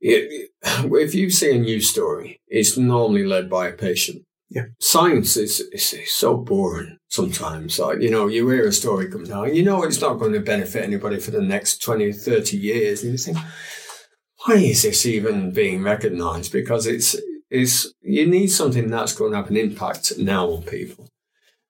it, 0.02 0.50
if 0.64 1.14
you 1.14 1.30
see 1.30 1.54
a 1.54 1.58
news 1.58 1.88
story, 1.88 2.40
it's 2.48 2.76
normally 2.76 3.24
led 3.24 3.48
by 3.48 3.68
a 3.68 3.72
patient. 3.72 4.22
Yeah. 4.50 4.64
Science 4.80 5.36
is, 5.36 5.60
is, 5.72 5.94
is 5.94 6.12
so 6.12 6.36
boring 6.36 6.98
sometimes. 7.08 7.78
Like, 7.78 8.02
you 8.02 8.10
know, 8.10 8.26
you 8.26 8.48
hear 8.50 8.66
a 8.66 8.72
story 8.72 9.08
come 9.10 9.24
down, 9.24 9.54
you 9.54 9.62
know 9.62 9.82
it's 9.82 10.00
not 10.00 10.18
going 10.18 10.32
to 10.32 10.40
benefit 10.40 10.84
anybody 10.84 11.18
for 11.18 11.30
the 11.30 11.40
next 11.40 11.82
20, 11.82 12.12
30 12.12 12.56
years. 12.58 13.02
And 13.02 13.12
you 13.12 13.18
think, 13.18 13.38
why 14.44 14.56
is 14.56 14.82
this 14.82 15.06
even 15.06 15.52
being 15.52 15.82
recognized? 15.82 16.52
Because 16.52 16.86
it's, 16.86 17.16
it's, 17.48 17.90
you 18.02 18.26
need 18.26 18.48
something 18.48 18.90
that's 18.90 19.14
going 19.14 19.30
to 19.30 19.38
have 19.38 19.50
an 19.50 19.56
impact 19.56 20.18
now 20.18 20.50
on 20.50 20.62
people. 20.64 21.08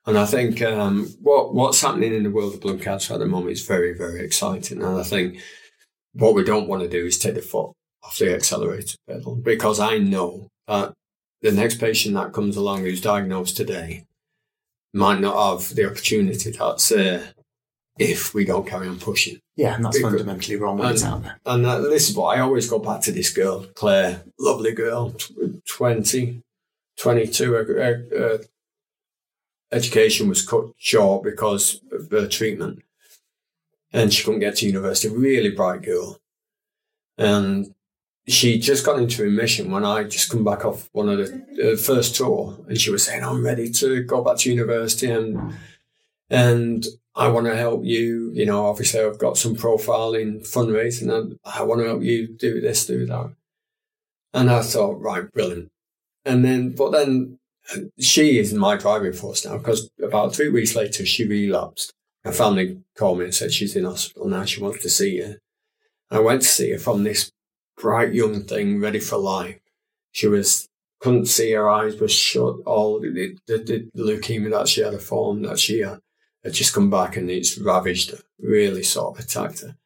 And 0.04 0.18
I 0.18 0.26
think 0.26 0.60
um, 0.62 1.14
what 1.20 1.54
what's 1.54 1.80
happening 1.80 2.12
in 2.12 2.24
the 2.24 2.30
world 2.30 2.54
of 2.54 2.60
blood 2.60 2.82
cancer 2.82 3.14
at 3.14 3.20
the 3.20 3.26
moment 3.26 3.52
is 3.52 3.64
very, 3.64 3.96
very 3.96 4.24
exciting. 4.24 4.82
And 4.82 4.98
I 4.98 5.04
think 5.04 5.38
what 6.14 6.34
we 6.34 6.42
don't 6.42 6.66
want 6.66 6.82
to 6.82 6.88
do 6.88 7.06
is 7.06 7.18
take 7.18 7.36
the 7.36 7.40
foot 7.40 7.76
off 8.02 8.18
the 8.18 8.34
accelerator 8.34 8.96
pedal 9.08 9.36
because 9.36 9.78
I 9.80 9.98
know 9.98 10.48
that 10.66 10.92
the 11.40 11.52
next 11.52 11.76
patient 11.80 12.14
that 12.14 12.32
comes 12.32 12.56
along 12.56 12.80
who's 12.82 13.00
diagnosed 13.00 13.56
today 13.56 14.06
might 14.94 15.20
not 15.20 15.60
have 15.60 15.74
the 15.74 15.86
opportunity 15.86 16.50
that's 16.50 16.88
there 16.88 17.32
if 17.98 18.32
we 18.34 18.44
don't 18.44 18.66
carry 18.66 18.88
on 18.88 18.98
pushing. 18.98 19.38
Yeah, 19.56 19.74
and 19.74 19.84
that's 19.84 19.98
Because- 19.98 20.12
fundamentally 20.12 20.56
wrong 20.56 20.78
when 20.78 20.92
it's 20.92 21.04
out 21.04 21.22
there. 21.22 21.38
And 21.44 21.64
uh, 21.66 21.80
this 21.80 22.08
is 22.08 22.16
what 22.16 22.36
I 22.36 22.40
always 22.40 22.68
go 22.68 22.78
back 22.78 23.00
to 23.02 23.12
this 23.12 23.30
girl, 23.30 23.66
Claire, 23.74 24.22
lovely 24.38 24.72
girl, 24.72 25.10
tw- 25.10 25.64
20, 25.66 26.42
22. 26.98 27.52
Her, 27.52 27.64
her, 27.64 28.06
her 28.18 28.40
education 29.70 30.28
was 30.28 30.46
cut 30.46 30.66
short 30.78 31.22
because 31.24 31.80
of 31.90 32.10
her 32.10 32.28
treatment. 32.28 32.82
And 33.92 34.12
she 34.12 34.24
couldn't 34.24 34.40
get 34.40 34.56
to 34.56 34.66
university. 34.66 35.14
Really 35.14 35.50
bright 35.50 35.82
girl. 35.82 36.18
And 37.18 37.74
she 38.28 38.58
just 38.58 38.86
got 38.86 38.98
into 38.98 39.22
remission 39.22 39.70
when 39.70 39.84
I 39.84 40.04
just 40.04 40.30
come 40.30 40.44
back 40.44 40.64
off 40.64 40.88
one 40.92 41.08
of 41.08 41.18
the 41.18 41.72
uh, 41.72 41.76
first 41.76 42.14
tour. 42.14 42.56
And 42.68 42.80
she 42.80 42.90
was 42.90 43.04
saying, 43.04 43.24
I'm 43.24 43.44
ready 43.44 43.70
to 43.70 44.02
go 44.04 44.22
back 44.22 44.38
to 44.38 44.50
university 44.50 45.10
and 45.10 45.54
and 46.30 46.86
I 47.14 47.28
want 47.28 47.46
to 47.46 47.56
help 47.56 47.84
you. 47.84 48.30
You 48.32 48.46
know, 48.46 48.66
obviously 48.66 49.00
I've 49.00 49.18
got 49.18 49.36
some 49.36 49.56
profiling 49.56 50.40
fundraising 50.48 51.12
and 51.12 51.38
I 51.44 51.62
want 51.62 51.80
to 51.80 51.88
help 51.88 52.02
you 52.02 52.28
do 52.28 52.60
this, 52.60 52.86
do 52.86 53.04
that. 53.06 53.34
And 54.32 54.50
I 54.50 54.62
thought, 54.62 55.00
right, 55.00 55.30
brilliant. 55.30 55.70
And 56.24 56.44
then, 56.44 56.70
but 56.70 56.92
then 56.92 57.38
she 57.98 58.38
is 58.38 58.54
my 58.54 58.76
driving 58.76 59.12
force 59.12 59.44
now 59.44 59.58
because 59.58 59.90
about 60.02 60.34
three 60.34 60.48
weeks 60.48 60.74
later, 60.74 61.04
she 61.04 61.26
relapsed. 61.26 61.92
Her 62.24 62.32
family 62.32 62.80
called 62.96 63.18
me 63.18 63.24
and 63.24 63.34
said 63.34 63.52
she's 63.52 63.74
in 63.74 63.84
hospital 63.84 64.28
now. 64.28 64.44
She 64.44 64.62
wants 64.62 64.82
to 64.82 64.88
see 64.88 65.16
you. 65.16 65.36
I 66.10 66.20
went 66.20 66.42
to 66.42 66.48
see 66.48 66.70
her 66.70 66.78
from 66.78 67.02
this 67.02 67.32
bright 67.76 68.12
young 68.14 68.42
thing, 68.42 68.80
ready 68.80 69.00
for 69.00 69.16
life. 69.18 69.58
She 70.12 70.26
was, 70.26 70.68
couldn't 71.00 71.26
see 71.26 71.52
her 71.52 71.68
eyes 71.68 71.98
were 72.00 72.08
shut. 72.08 72.56
All 72.66 73.00
the, 73.00 73.36
the, 73.46 73.58
the 73.58 74.02
leukemia 74.02 74.50
that 74.50 74.68
she 74.68 74.82
had, 74.82 74.94
a 74.94 74.98
form 74.98 75.42
that 75.42 75.58
she 75.58 75.80
had, 75.80 75.98
had 76.44 76.52
just 76.54 76.74
come 76.74 76.90
back 76.90 77.16
and 77.16 77.30
it's 77.30 77.58
ravaged 77.58 78.10
her, 78.10 78.18
really 78.40 78.82
sort 78.82 79.16
of 79.18 79.24
attacked 79.24 79.60
her. 79.60 79.76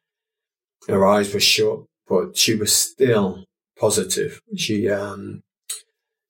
her 0.87 1.05
eyes 1.05 1.33
were 1.33 1.39
shut, 1.39 1.79
but 2.07 2.37
she 2.37 2.55
was 2.55 2.75
still 2.75 3.43
positive. 3.79 4.41
She, 4.55 4.89
um, 4.89 5.43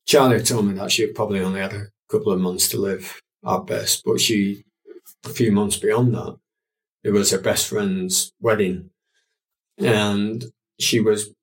Charlie 0.06 0.42
told 0.42 0.66
me 0.66 0.74
that 0.76 0.92
she 0.92 1.08
probably 1.08 1.40
only 1.40 1.62
had 1.62 1.74
a 1.74 1.88
couple 2.10 2.32
of 2.32 2.40
months 2.40 2.70
to 2.70 2.78
live 2.78 3.22
at 3.46 3.66
best, 3.66 4.04
but 4.06 4.20
she, 4.20 4.64
a 5.26 5.30
few 5.30 5.52
months 5.52 5.78
beyond 5.78 6.14
that, 6.16 6.38
it 7.04 7.12
was 7.12 7.32
her 7.32 7.40
best 7.40 7.68
friend's 7.68 8.34
wedding, 8.42 8.90
and 9.78 10.46
she 10.80 11.00
was 11.00 11.34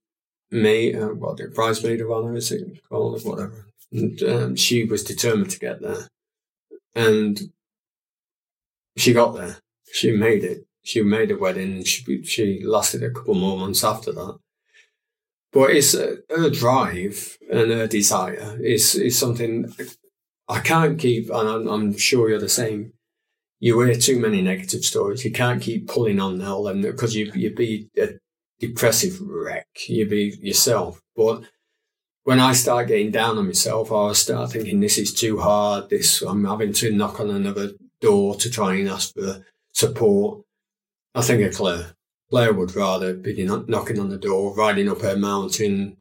made, 0.50 0.96
uh, 0.96 1.08
what 1.08 1.36
the 1.36 1.48
bridesmaid 1.48 2.00
of 2.00 2.10
honor 2.10 2.36
is 2.36 2.52
it 2.52 2.82
called, 2.88 3.20
or 3.20 3.30
whatever. 3.30 3.66
And 3.92 4.22
um, 4.22 4.56
she 4.56 4.84
was 4.84 5.04
determined 5.04 5.50
to 5.50 5.58
get 5.58 5.80
there, 5.80 6.08
and 6.94 7.40
she 8.96 9.12
got 9.12 9.34
there. 9.34 9.58
She 9.92 10.12
made 10.12 10.44
it. 10.44 10.66
She 10.82 11.02
made 11.02 11.30
a 11.30 11.38
wedding. 11.38 11.84
She 11.84 12.22
she 12.24 12.62
lasted 12.64 13.02
a 13.02 13.10
couple 13.10 13.34
more 13.34 13.58
months 13.58 13.84
after 13.84 14.12
that. 14.12 14.38
But 15.52 15.70
it's 15.70 15.94
uh, 15.94 16.16
her 16.30 16.50
drive 16.50 17.38
and 17.50 17.70
her 17.70 17.86
desire 17.86 18.58
is 18.60 18.94
is 18.96 19.18
something 19.18 19.72
I 20.48 20.60
can't 20.60 20.98
keep, 20.98 21.30
and 21.30 21.48
I'm, 21.48 21.68
I'm 21.68 21.96
sure 21.96 22.28
you're 22.28 22.40
the 22.40 22.48
same. 22.48 22.92
You 23.60 23.80
hear 23.80 23.94
too 23.94 24.20
many 24.20 24.42
negative 24.42 24.84
stories. 24.84 25.24
You 25.24 25.32
can't 25.32 25.62
keep 25.62 25.88
pulling 25.88 26.20
on 26.20 26.42
all 26.42 26.64
them 26.64 26.82
because 26.82 27.14
you 27.14 27.30
you'd 27.34 27.56
be 27.56 27.88
a 27.96 28.18
depressive 28.58 29.20
wreck. 29.20 29.66
You'd 29.86 30.10
be 30.10 30.36
yourself. 30.40 31.00
But 31.16 31.44
when 32.24 32.40
I 32.40 32.52
start 32.52 32.88
getting 32.88 33.10
down 33.10 33.38
on 33.38 33.46
myself, 33.46 33.92
I 33.92 34.12
start 34.12 34.52
thinking 34.52 34.80
this 34.80 34.98
is 34.98 35.12
too 35.12 35.38
hard. 35.38 35.90
This 35.90 36.22
I'm 36.22 36.44
having 36.44 36.72
to 36.74 36.92
knock 36.92 37.20
on 37.20 37.30
another 37.30 37.72
door 38.00 38.34
to 38.36 38.50
try 38.50 38.74
and 38.74 38.88
ask 38.88 39.14
for 39.14 39.44
support. 39.72 40.44
I 41.14 41.22
think 41.22 41.42
of 41.42 41.54
Claire. 41.54 41.94
Claire 42.30 42.52
would 42.52 42.74
rather 42.74 43.14
be 43.14 43.44
knocking 43.44 44.00
on 44.00 44.08
the 44.08 44.18
door, 44.18 44.54
riding 44.54 44.88
up 44.88 45.02
her 45.02 45.16
mountain, 45.16 45.98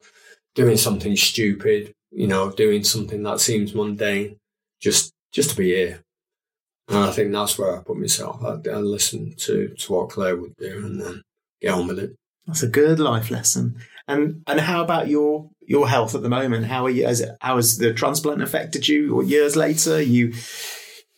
doing 0.55 0.77
something 0.77 1.15
stupid, 1.15 1.93
you 2.11 2.27
know, 2.27 2.51
doing 2.51 2.83
something 2.83 3.21
that 3.23 3.39
seems 3.39 3.75
mundane, 3.75 4.39
just 4.79 5.13
just 5.31 5.51
to 5.51 5.55
be 5.57 5.75
here. 5.75 6.03
And 6.87 6.97
I 6.97 7.11
think 7.11 7.31
that's 7.31 7.57
where 7.57 7.77
I 7.77 7.81
put 7.81 7.97
myself. 7.97 8.43
I, 8.43 8.69
I 8.69 8.77
listen 8.77 9.35
to, 9.37 9.69
to 9.69 9.93
what 9.93 10.09
Claire 10.09 10.35
would 10.35 10.55
do 10.57 10.85
and 10.85 11.01
then 11.01 11.21
get 11.61 11.73
on 11.73 11.87
with 11.87 11.99
it. 11.99 12.15
That's 12.47 12.63
a 12.63 12.67
good 12.67 12.99
life 12.99 13.31
lesson. 13.31 13.77
And 14.07 14.43
and 14.47 14.59
how 14.59 14.83
about 14.83 15.07
your 15.07 15.49
your 15.61 15.87
health 15.87 16.13
at 16.15 16.21
the 16.21 16.29
moment? 16.29 16.65
How 16.65 16.85
are 16.85 16.89
you? 16.89 17.05
Has 17.05 17.21
it, 17.21 17.37
how 17.41 17.55
has 17.55 17.77
the 17.77 17.93
transplant 17.93 18.41
affected 18.41 18.87
you? 18.87 19.15
Or 19.15 19.23
years 19.23 19.55
later, 19.55 20.01
you? 20.01 20.33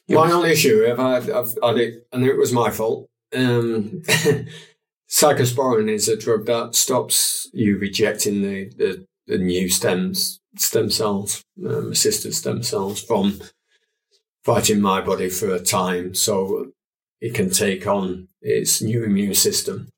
My 0.08 0.32
only 0.32 0.52
issue, 0.52 0.86
I've 0.88 1.00
had, 1.00 1.32
I've 1.32 1.58
had 1.64 1.78
it, 1.78 2.08
and 2.14 2.24
it 2.24 2.38
was 2.38 2.54
my 2.54 2.70
fault. 2.70 3.10
Um, 3.36 4.04
cyclosporin 5.10 5.90
is 5.90 6.08
a 6.08 6.16
drug 6.16 6.46
that 6.46 6.76
stops 6.76 7.50
you 7.54 7.80
rejecting 7.80 8.44
the, 8.44 8.70
the, 8.78 9.08
the 9.26 9.40
new 9.40 9.68
stems, 9.68 10.40
stem 10.58 10.92
cells, 10.92 11.44
um, 11.66 11.92
assisted 11.92 12.36
stem 12.36 12.62
cells 12.62 13.02
from 13.02 13.42
fighting 14.44 14.80
my 14.80 15.02
body 15.02 15.28
for 15.28 15.52
a 15.56 15.60
time, 15.60 16.14
so 16.14 16.68
it 17.20 17.34
can 17.34 17.50
take 17.50 17.88
on 17.88 18.28
its 18.44 18.84
new 18.84 19.04
immune 19.04 19.34
system 19.34 19.90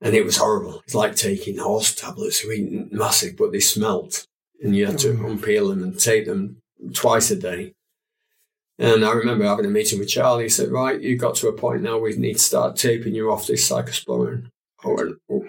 and 0.00 0.14
it 0.14 0.24
was 0.24 0.36
horrible. 0.36 0.80
It's 0.84 0.94
like 0.94 1.16
taking 1.16 1.58
horse 1.58 1.94
tablets, 1.94 2.44
really 2.44 2.86
massive, 2.90 3.36
but 3.36 3.52
they 3.52 3.60
smelt, 3.60 4.26
and 4.62 4.76
you 4.76 4.86
had 4.86 4.98
to 5.00 5.08
mm. 5.08 5.38
unpeel 5.38 5.70
them 5.70 5.82
and 5.82 5.98
take 5.98 6.26
them 6.26 6.62
twice 6.92 7.30
a 7.30 7.36
day. 7.36 7.72
And 8.78 9.04
I 9.04 9.12
remember 9.12 9.44
having 9.44 9.64
a 9.64 9.70
meeting 9.70 9.98
with 9.98 10.08
Charlie. 10.08 10.44
He 10.44 10.48
said, 10.50 10.70
"Right, 10.70 11.00
you've 11.00 11.20
got 11.20 11.34
to 11.36 11.48
a 11.48 11.52
point 11.52 11.82
now. 11.82 11.98
We 11.98 12.14
need 12.16 12.34
to 12.34 12.38
start 12.38 12.76
taping 12.76 13.14
you 13.14 13.30
off 13.30 13.46
this 13.46 13.68
cyclosporin." 13.68 14.50
I 14.84 14.88
went, 14.88 15.16
oh. 15.30 15.46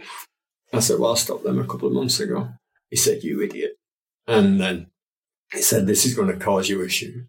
I 0.72 0.80
said, 0.80 1.00
"Well, 1.00 1.12
I 1.12 1.16
stopped 1.16 1.44
them 1.44 1.60
a 1.60 1.68
couple 1.68 1.88
of 1.88 1.94
months 1.94 2.20
ago." 2.20 2.50
He 2.90 2.96
said, 2.96 3.24
"You 3.24 3.42
idiot!" 3.42 3.78
And 4.28 4.62
then 4.62 4.88
he 5.52 5.62
said, 5.62 5.88
"This 5.88 6.06
is 6.06 6.16
going 6.16 6.30
to 6.30 6.44
cause 6.44 6.70
you 6.70 6.84
issues." 6.84 7.26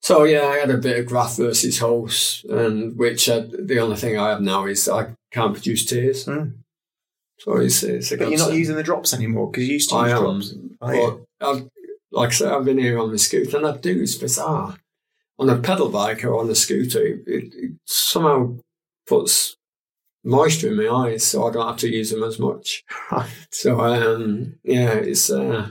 So 0.00 0.24
yeah, 0.24 0.46
I 0.46 0.58
had 0.58 0.70
a 0.70 0.78
bit 0.78 0.98
of 0.98 1.06
graft 1.06 1.36
versus 1.36 1.78
host, 1.78 2.44
and 2.46 2.96
which 2.96 3.28
I, 3.28 3.40
the 3.40 3.78
only 3.80 3.96
thing 3.96 4.16
I 4.16 4.30
have 4.30 4.40
now 4.40 4.66
is 4.66 4.88
I 4.88 5.14
can't 5.30 5.54
produce 5.54 5.84
tears. 5.84 6.26
Mm. 6.26 6.58
So 7.38 7.56
it's, 7.58 7.82
it's 7.82 8.10
but 8.10 8.30
you're 8.30 8.38
not 8.38 8.52
using 8.52 8.76
the 8.76 8.82
drops 8.82 9.14
anymore 9.14 9.50
because 9.50 9.66
you 9.66 9.74
used 9.74 9.90
to 9.90 9.96
use 9.96 10.12
I 10.12 10.16
am, 10.16 10.22
drops. 10.22 10.54
Oh, 10.80 11.20
I've, 11.40 11.68
like 12.10 12.30
I 12.30 12.32
said, 12.32 12.52
I've 12.52 12.64
been 12.64 12.78
here 12.78 12.98
on 12.98 13.12
the 13.12 13.18
scooter, 13.18 13.58
and 13.58 13.66
I 13.66 13.76
do. 13.76 14.00
It's 14.02 14.16
bizarre. 14.16 14.76
On 15.38 15.48
a 15.48 15.56
pedal 15.56 15.88
bike 15.88 16.24
or 16.24 16.36
on 16.36 16.50
a 16.50 16.54
scooter, 16.54 17.04
it, 17.06 17.22
it 17.26 17.72
somehow 17.84 18.56
puts 19.06 19.56
moisture 20.24 20.68
in 20.68 20.76
my 20.76 20.88
eyes, 20.88 21.24
so 21.24 21.46
I 21.46 21.52
don't 21.52 21.66
have 21.66 21.76
to 21.78 21.88
use 21.88 22.10
them 22.10 22.24
as 22.24 22.38
much. 22.38 22.84
Right. 23.12 23.30
So 23.52 23.80
um, 23.80 24.56
yeah, 24.64 24.94
it's 24.94 25.30
uh, 25.30 25.70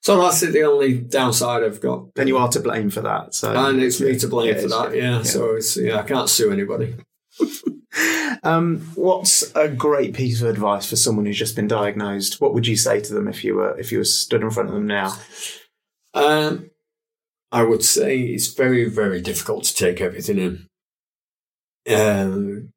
so 0.00 0.22
that's 0.22 0.40
the 0.40 0.62
only 0.62 0.98
downside 0.98 1.64
I've 1.64 1.80
got. 1.80 2.06
And 2.16 2.28
you 2.28 2.38
are 2.38 2.48
to 2.48 2.60
blame 2.60 2.90
for 2.90 3.00
that. 3.00 3.34
So 3.34 3.52
and 3.52 3.82
it's 3.82 4.00
me 4.00 4.16
to 4.18 4.28
blame 4.28 4.54
yeah, 4.54 4.60
for 4.60 4.68
that. 4.68 4.94
Yeah. 4.94 5.16
yeah. 5.16 5.22
So 5.22 5.56
it's 5.56 5.76
yeah, 5.76 5.98
I 5.98 6.02
can't 6.02 6.28
sue 6.28 6.52
anybody. 6.52 6.94
um, 8.42 8.80
what's 8.94 9.54
a 9.54 9.68
great 9.68 10.14
piece 10.14 10.40
of 10.42 10.48
advice 10.48 10.88
for 10.88 10.96
someone 10.96 11.26
who's 11.26 11.38
just 11.38 11.56
been 11.56 11.68
diagnosed? 11.68 12.40
What 12.40 12.54
would 12.54 12.66
you 12.66 12.76
say 12.76 13.00
to 13.00 13.14
them 13.14 13.28
if 13.28 13.44
you 13.44 13.56
were 13.56 13.78
if 13.78 13.92
you 13.92 13.98
were 13.98 14.04
stood 14.04 14.42
in 14.42 14.50
front 14.50 14.68
of 14.68 14.74
them 14.74 14.86
now? 14.86 15.14
Um, 16.14 16.70
I 17.50 17.62
would 17.62 17.84
say 17.84 18.20
it's 18.20 18.52
very 18.52 18.88
very 18.88 19.20
difficult 19.20 19.64
to 19.64 19.74
take 19.74 20.00
everything 20.00 20.38
in. 20.38 20.66
Um, 21.94 22.72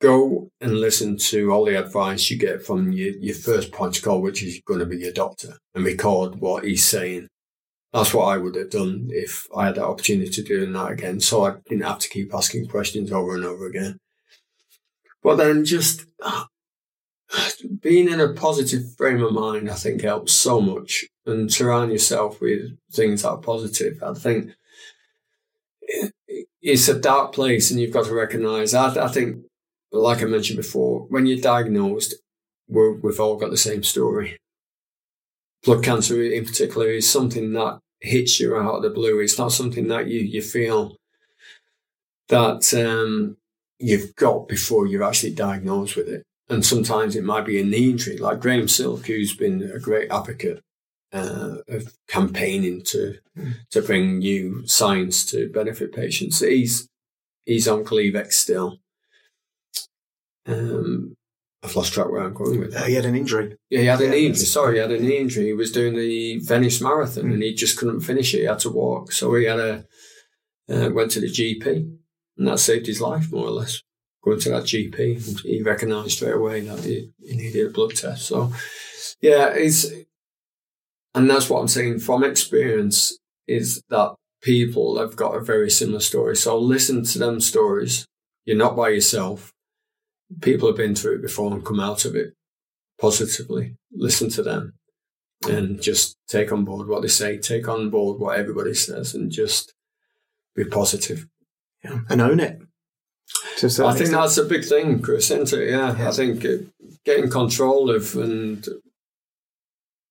go 0.00 0.50
and 0.60 0.78
listen 0.78 1.16
to 1.16 1.52
all 1.52 1.64
the 1.64 1.78
advice 1.78 2.30
you 2.30 2.38
get 2.38 2.64
from 2.64 2.92
your, 2.92 3.14
your 3.16 3.34
first 3.34 3.72
point 3.72 3.96
of 3.96 4.04
call, 4.04 4.22
which 4.22 4.42
is 4.42 4.60
going 4.64 4.80
to 4.80 4.86
be 4.86 4.98
your 4.98 5.12
doctor, 5.12 5.58
and 5.74 5.84
record 5.84 6.36
what 6.36 6.64
he's 6.64 6.84
saying. 6.84 7.28
That's 7.92 8.12
what 8.12 8.26
I 8.26 8.36
would 8.36 8.54
have 8.54 8.70
done 8.70 9.08
if 9.10 9.46
I 9.56 9.66
had 9.66 9.76
that 9.76 9.84
opportunity 9.84 10.30
to 10.30 10.42
do 10.42 10.70
that 10.70 10.90
again. 10.90 11.20
So 11.20 11.44
I 11.46 11.54
didn't 11.68 11.84
have 11.84 11.98
to 12.00 12.08
keep 12.08 12.34
asking 12.34 12.68
questions 12.68 13.10
over 13.10 13.34
and 13.34 13.44
over 13.44 13.66
again. 13.66 13.98
But 15.22 15.36
then 15.36 15.64
just 15.64 16.04
being 17.80 18.08
in 18.08 18.20
a 18.20 18.34
positive 18.34 18.94
frame 18.96 19.22
of 19.22 19.32
mind, 19.32 19.70
I 19.70 19.74
think 19.74 20.02
helps 20.02 20.32
so 20.32 20.60
much. 20.60 21.06
And 21.24 21.52
surround 21.52 21.92
yourself 21.92 22.40
with 22.40 22.78
things 22.92 23.22
that 23.22 23.30
are 23.30 23.38
positive. 23.38 24.02
I 24.02 24.14
think 24.14 24.52
it's 26.62 26.88
a 26.88 26.98
dark 26.98 27.34
place 27.34 27.70
and 27.70 27.78
you've 27.80 27.92
got 27.92 28.06
to 28.06 28.14
recognize. 28.14 28.74
I, 28.74 29.04
I 29.04 29.08
think 29.08 29.44
like 29.92 30.22
I 30.22 30.26
mentioned 30.26 30.56
before, 30.56 31.06
when 31.08 31.26
you're 31.26 31.38
diagnosed, 31.38 32.14
we 32.68 32.98
have 33.04 33.20
all 33.20 33.36
got 33.36 33.50
the 33.50 33.56
same 33.56 33.82
story. 33.82 34.38
Blood 35.64 35.82
cancer, 35.84 36.22
in 36.22 36.44
particular, 36.44 36.88
is 36.88 37.10
something 37.10 37.52
that 37.54 37.80
hits 38.00 38.38
you 38.38 38.56
out 38.56 38.76
of 38.76 38.82
the 38.82 38.90
blue. 38.90 39.18
It's 39.20 39.38
not 39.38 39.52
something 39.52 39.88
that 39.88 40.06
you, 40.06 40.20
you 40.20 40.40
feel 40.40 40.96
that 42.28 42.72
um, 42.74 43.36
you've 43.78 44.14
got 44.16 44.48
before 44.48 44.86
you're 44.86 45.02
actually 45.02 45.34
diagnosed 45.34 45.96
with 45.96 46.08
it. 46.08 46.22
And 46.48 46.64
sometimes 46.64 47.14
it 47.16 47.24
might 47.24 47.44
be 47.44 47.60
a 47.60 47.64
knee 47.64 47.90
injury, 47.90 48.16
like 48.16 48.40
Graham 48.40 48.68
Silk, 48.68 49.06
who's 49.06 49.36
been 49.36 49.70
a 49.74 49.78
great 49.78 50.10
advocate 50.10 50.62
uh, 51.12 51.56
of 51.68 51.92
campaigning 52.06 52.82
to 52.84 53.16
mm. 53.36 53.54
to 53.70 53.82
bring 53.82 54.18
new 54.18 54.66
science 54.66 55.24
to 55.26 55.50
benefit 55.50 55.92
patients. 55.92 56.40
He's 56.40 56.88
he's 57.44 57.68
on 57.68 57.84
Gleevec 57.84 58.32
still, 58.32 58.78
um, 60.46 61.16
I've 61.62 61.74
lost 61.74 61.92
track 61.92 62.08
where 62.08 62.22
I'm 62.22 62.34
going 62.34 62.60
with 62.60 62.72
that. 62.72 62.84
Uh, 62.84 62.86
he 62.86 62.94
had 62.94 63.04
an 63.04 63.16
injury. 63.16 63.56
Yeah, 63.68 63.80
he 63.80 63.86
had 63.86 64.00
an 64.00 64.12
injury. 64.12 64.46
Sorry, 64.46 64.74
he 64.76 64.80
had 64.80 64.92
an 64.92 65.10
injury. 65.10 65.46
He 65.46 65.52
was 65.52 65.72
doing 65.72 65.96
the 65.96 66.38
Venice 66.38 66.80
Marathon 66.80 67.24
mm. 67.24 67.34
and 67.34 67.42
he 67.42 67.52
just 67.52 67.76
couldn't 67.78 68.00
finish 68.00 68.32
it. 68.32 68.38
He 68.38 68.44
had 68.44 68.60
to 68.60 68.70
walk. 68.70 69.10
So 69.10 69.34
he 69.34 69.46
had 69.46 69.58
a 69.58 69.84
uh, 70.70 70.90
went 70.90 71.10
to 71.12 71.20
the 71.20 71.26
GP 71.26 71.66
and 72.36 72.46
that 72.46 72.60
saved 72.60 72.86
his 72.86 73.00
life 73.00 73.32
more 73.32 73.46
or 73.46 73.50
less. 73.50 73.82
Going 74.22 74.40
to 74.40 74.50
that 74.50 74.64
GP, 74.64 75.40
he 75.42 75.62
recognised 75.62 76.12
straight 76.12 76.34
away 76.34 76.60
that 76.60 76.84
he, 76.84 77.10
he 77.20 77.36
needed 77.36 77.68
a 77.68 77.70
blood 77.70 77.94
test. 77.94 78.26
So, 78.26 78.52
yeah, 79.20 79.48
it's 79.48 79.86
and 81.14 81.30
that's 81.30 81.48
what 81.48 81.60
I'm 81.60 81.68
saying 81.68 82.00
from 82.00 82.22
experience 82.22 83.18
is 83.46 83.82
that 83.88 84.14
people 84.42 84.98
have 84.98 85.16
got 85.16 85.34
a 85.34 85.40
very 85.40 85.70
similar 85.70 86.00
story. 86.00 86.36
So 86.36 86.58
listen 86.58 87.04
to 87.04 87.18
them 87.18 87.40
stories. 87.40 88.06
You're 88.44 88.56
not 88.56 88.76
by 88.76 88.90
yourself 88.90 89.52
people 90.40 90.68
have 90.68 90.76
been 90.76 90.94
through 90.94 91.16
it 91.16 91.22
before 91.22 91.52
and 91.52 91.64
come 91.64 91.80
out 91.80 92.04
of 92.04 92.14
it 92.14 92.34
positively. 93.00 93.76
Listen 93.92 94.28
to 94.30 94.42
them 94.42 94.74
and 95.48 95.80
just 95.80 96.16
take 96.28 96.52
on 96.52 96.64
board 96.64 96.88
what 96.88 97.02
they 97.02 97.08
say, 97.08 97.38
take 97.38 97.68
on 97.68 97.90
board 97.90 98.20
what 98.20 98.38
everybody 98.38 98.74
says, 98.74 99.14
and 99.14 99.30
just 99.30 99.74
be 100.54 100.64
positive. 100.64 101.26
Yeah. 101.84 102.00
And 102.08 102.20
own 102.20 102.40
it. 102.40 102.60
I 103.62 103.94
think 103.94 104.10
that's 104.10 104.38
a 104.38 104.44
big 104.44 104.64
thing, 104.64 105.00
Chris, 105.00 105.30
isn't 105.30 105.52
it? 105.52 105.70
Yeah. 105.70 105.96
yeah. 105.96 106.08
I 106.08 106.12
think 106.12 106.44
getting 107.04 107.30
control 107.30 107.90
of 107.90 108.16
and 108.16 108.66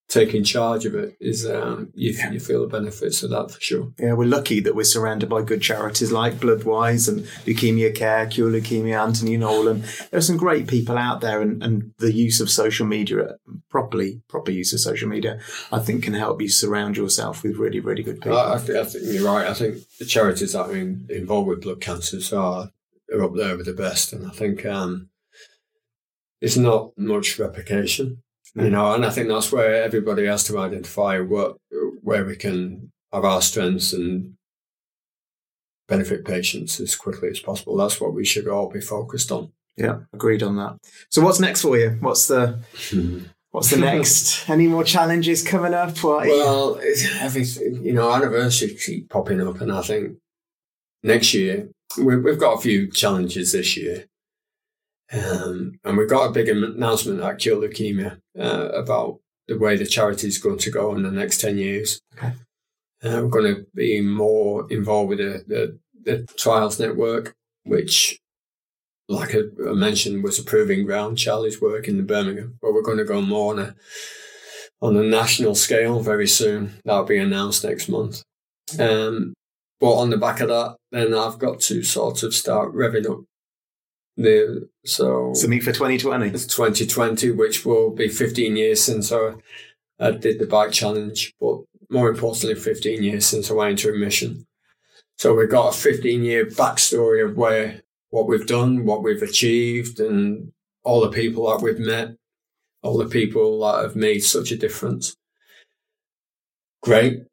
taking 0.08 0.44
charge 0.44 0.86
of 0.86 0.96
it 0.96 1.18
is 1.20 1.46
um, 1.46 1.92
you, 1.94 2.12
yeah. 2.12 2.32
you 2.32 2.40
feel 2.40 2.62
the 2.62 2.68
benefits 2.68 3.24
of 3.24 3.30
that 3.30 3.52
for 3.52 3.60
sure. 3.60 3.92
Yeah, 4.00 4.14
we're 4.14 4.26
lucky 4.26 4.62
that 4.62 4.76
we're 4.76 4.84
surrounded 4.84 5.28
by 5.28 5.42
good 5.42 5.62
charities 5.62 6.12
like 6.12 6.36
Bloodwise 6.36 7.10
and 7.10 7.26
Leukemia 7.46 7.94
Care, 7.94 8.26
Cure 8.28 8.50
Leukemia, 8.50 9.02
Anthony 9.02 9.36
Nolan. 9.36 9.82
There 10.10 10.18
are 10.18 10.22
some 10.22 10.38
great 10.38 10.68
people 10.68 10.98
out 10.98 11.20
there, 11.20 11.42
and, 11.42 11.62
and 11.62 11.94
the 11.98 12.14
use 12.14 12.40
of 12.40 12.50
social 12.50 12.86
media, 12.86 13.36
properly 13.70 14.22
proper 14.30 14.52
use 14.52 14.72
of 14.74 14.80
social 14.80 15.10
media, 15.10 15.40
I 15.72 15.80
think 15.80 16.04
can 16.04 16.14
help 16.14 16.42
you 16.42 16.50
surround 16.50 16.96
yourself 16.96 17.44
with 17.44 17.58
really 17.58 17.80
really 17.80 18.04
good 18.04 18.22
people. 18.22 18.38
I, 18.38 18.56
I, 18.56 18.58
think, 18.60 18.78
I 18.78 18.84
think, 18.86 19.04
you're 19.08 19.26
right. 19.26 19.48
I 19.48 19.54
think 19.54 19.78
the 20.00 20.06
charities 20.06 20.54
that 20.54 20.68
are 20.68 20.76
in, 20.76 21.08
involved 21.10 21.50
with 21.50 21.62
blood 21.62 21.82
cancers 21.82 22.32
are, 22.32 22.72
are 23.14 23.24
up 23.24 23.36
there 23.36 23.58
with 23.58 23.66
the 23.66 23.74
best, 23.74 24.14
and 24.14 24.26
I 24.26 24.32
think 24.32 24.66
um, 24.66 25.10
it's 26.40 26.58
not 26.58 26.98
much 26.98 27.38
replication 27.40 28.24
you 28.58 28.64
mm. 28.64 28.72
know, 28.72 28.94
and 28.94 29.06
I 29.06 29.12
think 29.12 29.28
that's 29.28 29.52
where 29.52 29.84
everybody 29.84 30.26
has 30.26 30.44
to 30.46 30.58
identify 30.58 31.20
what 31.20 31.58
where 32.02 32.26
we 32.26 32.36
can 32.36 32.92
have 33.14 33.24
our 33.24 33.42
strengths 33.42 33.94
and 33.94 34.34
benefit 35.88 36.26
patients 36.26 36.80
as 36.80 36.96
quickly 36.96 37.30
as 37.30 37.40
possible. 37.40 37.78
That's 37.78 38.02
what 38.02 38.14
we 38.14 38.26
should 38.26 38.48
all 38.48 38.70
be 38.70 38.82
focused 38.82 39.32
on. 39.32 39.52
Yeah, 39.76 40.00
agreed 40.12 40.42
on 40.42 40.56
that. 40.56 40.78
So, 41.10 41.22
what's 41.22 41.40
next 41.40 41.62
for 41.62 41.78
you? 41.78 41.98
What's 42.00 42.28
the 42.28 42.60
What's 43.52 43.70
the 43.70 43.78
next? 43.78 44.50
Any 44.50 44.68
more 44.68 44.84
challenges 44.84 45.44
coming 45.44 45.74
up? 45.74 46.04
well, 46.04 46.80
everything 47.20 47.86
you 47.86 47.94
know, 47.94 48.12
anniversaries 48.12 48.84
keep 48.84 49.10
popping 49.10 49.46
up, 49.46 49.62
and 49.62 49.72
I 49.72 49.82
think 49.82 50.18
next 51.04 51.34
year 51.34 51.70
we've 51.98 52.40
got 52.40 52.58
a 52.58 52.62
few 52.62 52.90
challenges 52.92 53.52
this 53.52 53.78
year. 53.78 54.06
Um, 55.12 55.80
and 55.84 55.98
we've 55.98 56.10
got 56.10 56.30
a 56.30 56.34
big 56.34 56.50
announcement 56.50 57.22
at 57.22 57.40
Cure 57.40 57.62
Leukemia 57.62 58.20
uh, 58.38 58.70
about 58.70 59.20
the 59.48 59.58
way 59.58 59.78
the 59.78 59.86
charity 59.86 60.28
is 60.28 60.38
going 60.38 60.58
to 60.58 60.72
go 60.72 60.94
in 60.96 61.04
the 61.04 61.12
next 61.12 61.40
10 61.40 61.58
years. 61.58 62.02
Okay. 62.18 62.34
Uh, 63.04 63.22
we're 63.22 63.28
going 63.28 63.56
to 63.56 63.66
be 63.76 64.02
more 64.02 64.70
involved 64.72 65.10
with 65.10 65.20
the, 65.20 65.44
the, 65.48 65.80
the 66.04 66.28
trials 66.38 66.80
network, 66.80 67.36
which, 67.64 68.20
like 69.08 69.36
I 69.36 69.44
mentioned, 69.74 70.24
was 70.24 70.40
a 70.40 70.44
proving 70.44 70.86
ground. 70.86 71.18
Charlie's 71.18 71.62
work 71.62 71.88
in 71.88 71.98
the 71.98 72.04
Birmingham, 72.04 72.58
but 72.62 72.74
we're 72.74 72.82
going 72.82 72.98
to 72.98 73.06
go 73.06 73.22
more 73.22 73.54
on 73.54 73.60
a 73.60 73.76
on 74.80 74.96
a 74.96 75.04
national 75.04 75.56
scale 75.56 76.02
very 76.02 76.28
soon. 76.28 76.74
That'll 76.86 77.04
be 77.04 77.18
announced 77.18 77.64
next 77.64 77.90
month. 77.90 78.22
Um, 78.78 79.34
but 79.80 79.94
on 79.96 80.10
the 80.10 80.18
back 80.18 80.40
of 80.40 80.50
that, 80.50 80.76
then 80.92 81.14
I've 81.14 81.40
got 81.40 81.60
to 81.62 81.84
sort 81.84 82.24
of 82.24 82.34
start 82.34 82.74
revving 82.74 83.10
up 83.10 83.24
the, 84.18 84.68
so 84.86 85.34
something 85.34 85.62
for 85.62 85.72
2020. 85.72 86.30
It's 86.30 86.48
2020, 86.48 87.32
which 87.32 87.66
will 87.66 87.92
be 87.92 88.10
15 88.10 88.58
years 88.58 88.84
since 88.84 89.12
I, 89.12 89.34
I 90.00 90.12
did 90.12 90.40
the 90.40 90.48
bike 90.48 90.72
challenge, 90.72 91.34
but 91.40 91.60
more 91.90 92.10
importantly, 92.10 92.56
15 92.56 93.04
years 93.04 93.26
since 93.26 93.50
I 93.50 93.54
went 93.54 93.72
into 93.72 93.92
remission. 93.92 94.48
So 95.18 95.34
we've 95.34 95.50
got 95.50 95.74
a 95.74 95.78
15 95.78 96.24
year 96.24 96.46
backstory 96.46 97.24
of 97.24 97.38
where 97.38 97.82
what 98.10 98.28
we've 98.28 98.48
done, 98.48 98.86
what 98.86 99.04
we've 99.04 99.22
achieved, 99.22 100.00
and 100.00 100.52
all 100.84 101.02
the 101.02 101.10
people 101.10 101.50
that 101.50 101.64
we've 101.64 101.80
met, 101.80 102.16
all 102.82 102.98
the 102.98 103.08
people 103.08 103.60
that 103.62 103.82
have 103.82 103.96
made 103.96 104.20
such 104.20 104.52
a 104.52 104.58
difference. 104.58 105.16
Great, 106.82 107.24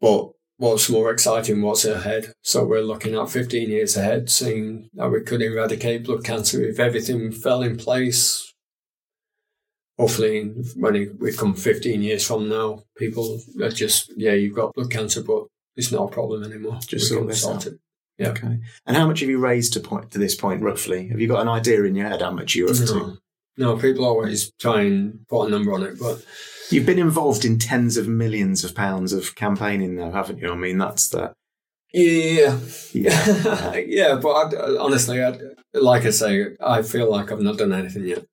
but 0.00 0.30
what's 0.62 0.88
more 0.88 1.10
exciting, 1.10 1.60
what's 1.60 1.84
ahead. 1.84 2.32
So 2.42 2.64
we're 2.64 2.82
looking 2.82 3.16
at 3.16 3.28
15 3.28 3.68
years 3.68 3.96
ahead, 3.96 4.30
seeing 4.30 4.88
how 4.96 5.08
we 5.08 5.20
could 5.20 5.42
eradicate 5.42 6.04
blood 6.04 6.22
cancer 6.22 6.62
if 6.62 6.78
everything 6.78 7.32
fell 7.32 7.62
in 7.62 7.76
place. 7.76 8.54
Hopefully, 9.98 10.52
when 10.76 11.18
we 11.18 11.32
come 11.32 11.54
15 11.54 12.00
years 12.00 12.24
from 12.24 12.48
now, 12.48 12.84
people 12.96 13.40
are 13.60 13.70
just, 13.70 14.12
yeah, 14.16 14.34
you've 14.34 14.54
got 14.54 14.72
blood 14.74 14.90
cancer, 14.90 15.24
but 15.24 15.46
it's 15.74 15.90
not 15.90 16.04
a 16.04 16.12
problem 16.12 16.44
anymore. 16.44 16.78
Just 16.86 17.08
sort 17.08 17.26
this 17.26 17.44
out. 17.44 17.66
It. 17.66 17.80
Yeah. 18.18 18.28
Okay. 18.28 18.60
And 18.86 18.96
how 18.96 19.08
much 19.08 19.18
have 19.18 19.28
you 19.28 19.38
raised 19.38 19.72
to 19.72 19.80
point 19.80 20.12
to 20.12 20.18
this 20.18 20.36
point, 20.36 20.62
roughly? 20.62 21.08
Have 21.08 21.20
you 21.20 21.26
got 21.26 21.42
an 21.42 21.48
idea 21.48 21.82
in 21.82 21.96
your 21.96 22.08
head 22.08 22.22
how 22.22 22.30
much 22.30 22.54
you're 22.54 22.70
up 22.70 22.78
no. 22.78 22.86
to? 22.86 23.18
No, 23.56 23.76
people 23.76 24.04
always 24.04 24.52
try 24.60 24.82
and 24.82 25.26
put 25.28 25.46
a 25.46 25.50
number 25.50 25.74
on 25.74 25.82
it, 25.82 25.98
but 25.98 26.24
You've 26.70 26.86
been 26.86 26.98
involved 26.98 27.44
in 27.44 27.58
tens 27.58 27.96
of 27.96 28.08
millions 28.08 28.64
of 28.64 28.74
pounds 28.74 29.12
of 29.12 29.34
campaigning, 29.34 29.96
though, 29.96 30.12
haven't 30.12 30.38
you? 30.38 30.52
I 30.52 30.56
mean, 30.56 30.78
that's 30.78 31.08
the. 31.08 31.32
Yeah. 31.92 32.58
Yeah. 32.94 33.76
yeah, 33.76 34.14
but 34.16 34.54
I, 34.54 34.76
honestly, 34.78 35.22
I, 35.22 35.38
like 35.74 36.04
I 36.04 36.10
say, 36.10 36.48
I 36.60 36.82
feel 36.82 37.10
like 37.10 37.32
I've 37.32 37.40
not 37.40 37.58
done 37.58 37.72
anything 37.72 38.06
yet. 38.06 38.24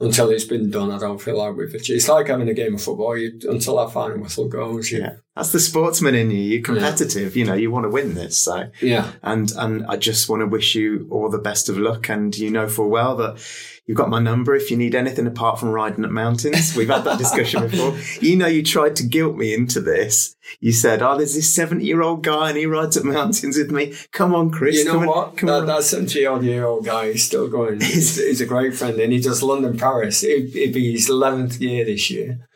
Until 0.00 0.30
it's 0.30 0.44
been 0.44 0.70
done, 0.70 0.92
I 0.92 0.98
don't 0.98 1.20
feel 1.20 1.36
like 1.38 1.56
we've 1.56 1.74
achieved. 1.74 1.96
It's 1.96 2.08
like 2.08 2.28
having 2.28 2.48
a 2.48 2.54
game 2.54 2.76
of 2.76 2.82
football. 2.82 3.16
You, 3.16 3.36
until 3.48 3.78
that 3.78 3.92
final 3.92 4.20
whistle 4.20 4.46
goes, 4.46 4.92
you, 4.92 5.00
yeah, 5.00 5.16
that's 5.34 5.50
the 5.50 5.58
sportsman 5.58 6.14
in 6.14 6.30
you. 6.30 6.38
You're 6.38 6.62
competitive. 6.62 7.34
Yeah. 7.34 7.40
You 7.40 7.50
know, 7.50 7.56
you 7.56 7.72
want 7.72 7.82
to 7.84 7.90
win 7.90 8.14
this. 8.14 8.38
So 8.38 8.70
yeah, 8.80 9.10
and 9.24 9.50
and 9.56 9.84
I 9.86 9.96
just 9.96 10.28
want 10.28 10.42
to 10.42 10.46
wish 10.46 10.76
you 10.76 11.08
all 11.10 11.28
the 11.28 11.38
best 11.38 11.68
of 11.68 11.78
luck. 11.78 12.08
And 12.08 12.36
you 12.38 12.48
know 12.48 12.68
full 12.68 12.88
well 12.88 13.16
that 13.16 13.40
You've 13.88 13.96
got 13.96 14.10
my 14.10 14.20
number 14.20 14.54
if 14.54 14.70
you 14.70 14.76
need 14.76 14.94
anything 14.94 15.26
apart 15.26 15.58
from 15.58 15.70
riding 15.70 16.04
up 16.04 16.10
mountains. 16.10 16.76
We've 16.76 16.90
had 16.90 17.04
that 17.04 17.16
discussion 17.16 17.62
before. 17.70 17.98
You 18.20 18.36
know, 18.36 18.46
you 18.46 18.62
tried 18.62 18.94
to 18.96 19.02
guilt 19.02 19.36
me 19.36 19.54
into 19.54 19.80
this. 19.80 20.36
You 20.60 20.72
said, 20.72 21.00
"Oh, 21.00 21.16
there's 21.16 21.34
this 21.34 21.54
seventy-year-old 21.54 22.22
guy 22.22 22.50
and 22.50 22.58
he 22.58 22.66
rides 22.66 22.98
up 22.98 23.04
mountains 23.04 23.56
with 23.56 23.70
me. 23.70 23.94
Come 24.12 24.34
on, 24.34 24.50
Chris. 24.50 24.76
You 24.76 24.84
know 24.84 24.98
what? 24.98 25.28
On, 25.28 25.36
come 25.36 25.46
that, 25.46 25.60
on. 25.60 25.66
that 25.66 25.84
seventy-odd-year-old 25.84 26.84
guy 26.84 27.04
is 27.04 27.24
still 27.24 27.48
going. 27.48 27.80
He's, 27.88 28.16
he's, 28.16 28.42
a 28.42 28.46
great 28.46 28.74
friend, 28.74 29.00
and 29.00 29.10
he 29.10 29.20
does 29.20 29.42
London 29.42 29.78
Paris. 29.78 30.22
It, 30.22 30.54
it'd 30.54 30.74
be 30.74 30.92
his 30.92 31.08
eleventh 31.08 31.58
year 31.58 31.86
this 31.86 32.10
year. 32.10 32.46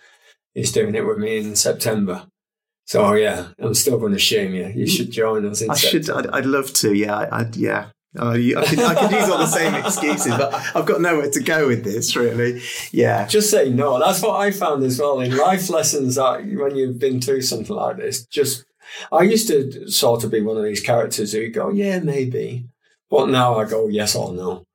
He's 0.52 0.70
doing 0.70 0.94
it 0.94 1.06
with 1.06 1.16
me 1.16 1.38
in 1.38 1.56
September. 1.56 2.26
So 2.84 3.14
yeah, 3.14 3.48
I'm 3.59 3.72
still 3.72 3.98
going 3.98 4.12
to 4.12 4.18
shame 4.18 4.52
you. 4.52 4.66
You 4.66 4.84
mm. 4.84 4.90
should 4.90 5.10
join 5.10 5.46
us. 5.46 5.62
I 5.62 5.74
September. 5.74 6.04
should. 6.04 6.10
I'd, 6.10 6.26
I'd, 6.40 6.46
love 6.46 6.74
to. 6.74 6.92
Yeah, 6.92 7.26
I'd, 7.32 7.56
yeah. 7.56 7.86
Oh, 8.18 8.32
I 8.32 8.36
could, 8.36 8.78
I 8.78 8.94
could 8.94 9.10
use 9.10 9.28
all 9.30 9.39
the 9.39 9.47
same 9.47 9.74
excuses, 9.74 10.36
but 10.36 10.52
I've 10.76 10.84
got 10.84 11.01
nowhere 11.01 11.30
to 11.30 11.43
go 11.43 11.66
with 11.66 11.82
this, 11.82 12.14
really. 12.14 12.60
Yeah. 12.90 13.26
Just 13.26 13.51
say 13.51 13.70
no. 13.70 13.98
That's 13.98 14.20
what 14.20 14.39
I 14.39 14.51
found 14.51 14.84
as 14.84 14.98
well 14.98 15.20
in 15.20 15.34
life 15.34 15.70
lessons 15.70 16.16
that 16.16 16.44
when 16.44 16.76
you've 16.76 16.98
been 16.98 17.22
through 17.22 17.40
something 17.40 17.74
like 17.74 17.97
this. 17.97 18.26
Just, 18.26 18.66
I 19.10 19.22
used 19.22 19.48
to 19.48 19.89
sort 19.89 20.24
of 20.24 20.30
be 20.30 20.43
one 20.43 20.59
of 20.59 20.64
these 20.64 20.82
characters 20.82 21.32
who 21.32 21.48
go, 21.48 21.70
yeah, 21.70 22.01
maybe. 22.01 22.66
But 23.09 23.30
now 23.30 23.59
I 23.59 23.64
go, 23.64 23.89
yes 23.89 24.14
or 24.14 24.34
no. 24.34 24.66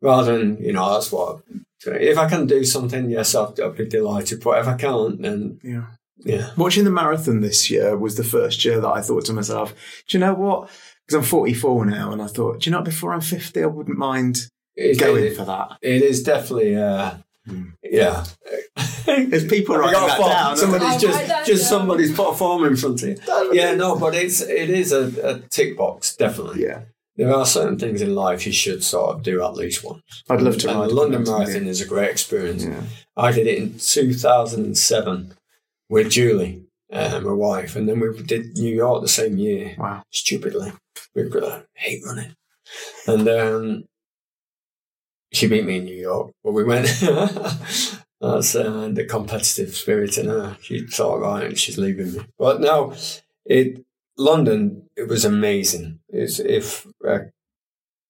Rather 0.00 0.38
than, 0.38 0.62
you 0.62 0.72
know, 0.72 0.94
that's 0.94 1.10
what, 1.10 1.40
if 1.84 2.16
I 2.16 2.28
can 2.28 2.46
do 2.46 2.64
something, 2.64 3.10
yes, 3.10 3.34
I'll, 3.34 3.52
I'll 3.60 3.70
be 3.70 3.86
delighted. 3.86 4.40
But 4.44 4.60
if 4.60 4.68
I 4.68 4.76
can't, 4.76 5.20
then. 5.20 5.58
Yeah. 5.64 5.86
Yeah. 6.24 6.50
Watching 6.56 6.82
the 6.82 6.90
marathon 6.90 7.40
this 7.40 7.70
year 7.70 7.96
was 7.96 8.16
the 8.16 8.24
first 8.24 8.64
year 8.64 8.80
that 8.80 8.88
I 8.88 9.00
thought 9.00 9.24
to 9.26 9.32
myself, 9.32 9.72
do 10.08 10.18
you 10.18 10.20
know 10.20 10.34
what? 10.34 10.68
Because 11.08 11.24
I'm 11.24 11.28
44 11.30 11.86
now, 11.86 12.12
and 12.12 12.20
I 12.20 12.26
thought, 12.26 12.60
do 12.60 12.68
you 12.70 12.76
know, 12.76 12.82
before 12.82 13.14
I'm 13.14 13.22
50, 13.22 13.62
I 13.62 13.66
wouldn't 13.66 13.96
mind 13.96 14.48
it, 14.76 14.98
going 14.98 15.24
it, 15.24 15.36
for 15.36 15.44
that. 15.46 15.78
It 15.80 16.02
is 16.02 16.22
definitely, 16.22 16.76
uh, 16.76 17.14
mm. 17.48 17.72
yeah. 17.82 18.26
There's 19.06 19.46
people 19.46 19.78
writing 19.78 20.06
that 20.06 20.18
down. 20.18 20.56
Somebody's 20.58 21.00
just 21.00 21.46
just 21.46 21.70
down. 21.70 21.80
somebody's 21.80 22.14
put 22.14 22.32
a 22.32 22.34
form 22.36 22.64
in 22.66 22.76
front 22.76 23.02
of 23.02 23.08
you. 23.08 23.18
Yeah, 23.52 23.74
no, 23.74 23.98
but 23.98 24.14
it's 24.14 24.42
it 24.42 24.68
is 24.68 24.92
a, 24.92 25.06
a 25.26 25.38
tick 25.48 25.78
box, 25.78 26.14
definitely. 26.14 26.64
Yeah. 26.64 26.82
There 27.16 27.34
are 27.34 27.46
certain 27.46 27.78
things 27.78 28.02
in 28.02 28.14
life 28.14 28.46
you 28.46 28.52
should 28.52 28.84
sort 28.84 29.16
of 29.16 29.22
do 29.22 29.42
at 29.42 29.54
least 29.54 29.82
once. 29.82 30.02
I'd 30.28 30.42
love 30.42 30.58
to. 30.58 30.70
And 30.70 30.90
the 30.90 30.94
London 30.94 31.24
Marathon 31.24 31.66
is 31.66 31.80
a 31.80 31.86
great 31.86 32.10
experience. 32.10 32.64
Yeah. 32.64 32.82
I 33.16 33.32
did 33.32 33.46
it 33.46 33.58
in 33.58 33.78
2007 33.78 35.34
with 35.88 36.10
Julie, 36.10 36.66
uh, 36.92 37.18
my 37.20 37.32
wife, 37.32 37.74
and 37.74 37.88
then 37.88 37.98
we 37.98 38.22
did 38.22 38.58
New 38.58 38.72
York 38.72 39.00
the 39.00 39.08
same 39.08 39.38
year. 39.38 39.74
Wow. 39.78 40.02
Stupidly 40.12 40.72
we 41.14 41.28
got 41.28 41.66
hate 41.74 42.02
running. 42.04 42.34
And 43.06 43.28
um, 43.28 43.84
she 45.32 45.46
beat 45.48 45.64
me 45.64 45.78
in 45.78 45.84
New 45.84 45.96
York. 45.96 46.32
But 46.42 46.52
we 46.52 46.64
went. 46.64 46.86
That's 48.20 48.56
uh, 48.56 48.90
the 48.92 49.04
competitive 49.04 49.76
spirit 49.76 50.18
in 50.18 50.26
her. 50.26 50.56
She 50.60 50.86
thought, 50.86 51.20
right, 51.20 51.56
she's 51.56 51.78
leaving 51.78 52.14
me. 52.14 52.20
But 52.36 52.60
no, 52.60 52.94
it 53.44 53.84
London. 54.16 54.88
It 54.96 55.08
was 55.08 55.24
amazing. 55.24 56.00
It's, 56.08 56.40
if 56.40 56.86
I 57.08 57.30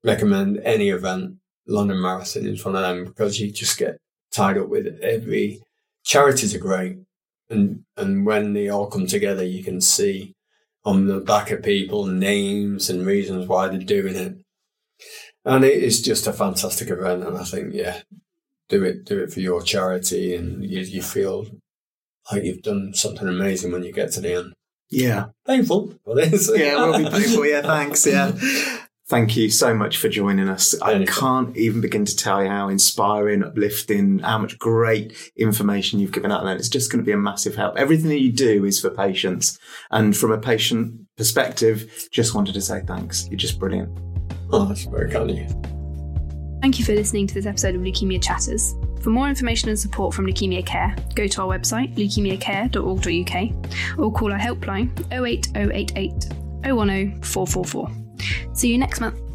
recommend 0.02 0.60
any 0.64 0.88
event, 0.88 1.36
London 1.66 2.00
Marathon 2.00 2.46
is 2.46 2.64
one 2.64 2.76
of 2.76 2.82
them 2.82 3.04
because 3.04 3.38
you 3.38 3.50
just 3.52 3.78
get 3.78 3.98
tied 4.32 4.58
up 4.58 4.68
with 4.68 4.98
every. 5.02 5.62
Charities 6.04 6.54
are 6.54 6.58
great, 6.58 6.96
and 7.50 7.84
and 7.98 8.24
when 8.24 8.54
they 8.54 8.70
all 8.70 8.86
come 8.86 9.06
together, 9.06 9.44
you 9.44 9.62
can 9.62 9.82
see 9.82 10.34
on 10.84 11.06
the 11.06 11.20
back 11.20 11.50
of 11.50 11.62
people, 11.62 12.06
names 12.06 12.88
and 12.88 13.06
reasons 13.06 13.46
why 13.46 13.68
they're 13.68 13.78
doing 13.78 14.14
it. 14.14 14.36
And 15.44 15.64
it 15.64 15.82
is 15.82 16.02
just 16.02 16.26
a 16.26 16.32
fantastic 16.32 16.88
event. 16.88 17.24
And 17.24 17.36
I 17.36 17.44
think, 17.44 17.74
yeah, 17.74 18.02
do 18.68 18.84
it, 18.84 19.04
do 19.04 19.18
it 19.22 19.32
for 19.32 19.40
your 19.40 19.62
charity 19.62 20.34
and 20.34 20.64
you, 20.64 20.80
you 20.80 21.02
feel 21.02 21.46
like 22.30 22.44
you've 22.44 22.62
done 22.62 22.92
something 22.94 23.26
amazing 23.28 23.72
when 23.72 23.84
you 23.84 23.92
get 23.92 24.12
to 24.12 24.20
the 24.20 24.34
end. 24.34 24.52
Yeah. 24.90 25.26
Painful, 25.46 25.94
but 26.04 26.18
it 26.18 26.32
is. 26.32 26.50
yeah, 26.54 26.82
it 26.82 26.86
will 26.86 26.98
be 26.98 27.10
painful. 27.10 27.46
Yeah, 27.46 27.62
thanks. 27.62 28.06
Yeah. 28.06 28.32
Thank 29.08 29.36
you 29.38 29.48
so 29.48 29.72
much 29.72 29.96
for 29.96 30.10
joining 30.10 30.50
us. 30.50 30.78
I 30.82 31.02
can't 31.06 31.56
even 31.56 31.80
begin 31.80 32.04
to 32.04 32.14
tell 32.14 32.42
you 32.42 32.50
how 32.50 32.68
inspiring, 32.68 33.42
uplifting, 33.42 34.18
how 34.18 34.36
much 34.36 34.58
great 34.58 35.32
information 35.34 35.98
you've 35.98 36.12
given 36.12 36.30
out 36.30 36.44
there. 36.44 36.54
It's 36.54 36.68
just 36.68 36.92
going 36.92 37.02
to 37.02 37.06
be 37.06 37.12
a 37.12 37.16
massive 37.16 37.56
help. 37.56 37.78
Everything 37.78 38.10
that 38.10 38.20
you 38.20 38.30
do 38.30 38.66
is 38.66 38.78
for 38.78 38.90
patients. 38.90 39.58
And 39.90 40.14
from 40.14 40.30
a 40.30 40.36
patient 40.36 41.06
perspective, 41.16 42.10
just 42.12 42.34
wanted 42.34 42.52
to 42.52 42.60
say 42.60 42.82
thanks. 42.86 43.26
You're 43.28 43.38
just 43.38 43.58
brilliant. 43.58 43.98
Oh, 44.52 44.66
that's 44.66 44.84
very 44.84 45.10
kind 45.10 45.30
of 45.30 45.38
you. 45.38 45.46
Thank 46.60 46.78
you 46.78 46.84
for 46.84 46.92
listening 46.92 47.26
to 47.28 47.34
this 47.34 47.46
episode 47.46 47.76
of 47.76 47.80
Leukemia 47.80 48.22
Chatters. 48.22 48.74
For 49.00 49.08
more 49.08 49.30
information 49.30 49.70
and 49.70 49.78
support 49.78 50.12
from 50.12 50.26
Leukemia 50.26 50.66
Care, 50.66 50.94
go 51.14 51.26
to 51.26 51.42
our 51.42 51.58
website, 51.58 51.96
leukemiacare.org.uk, 51.96 53.98
or 53.98 54.12
call 54.12 54.32
our 54.32 54.38
helpline 54.38 54.90
08088 55.10 56.12
010 56.62 57.22
444. 57.22 58.07
See 58.52 58.70
you 58.72 58.78
next 58.78 59.00
month. 59.00 59.27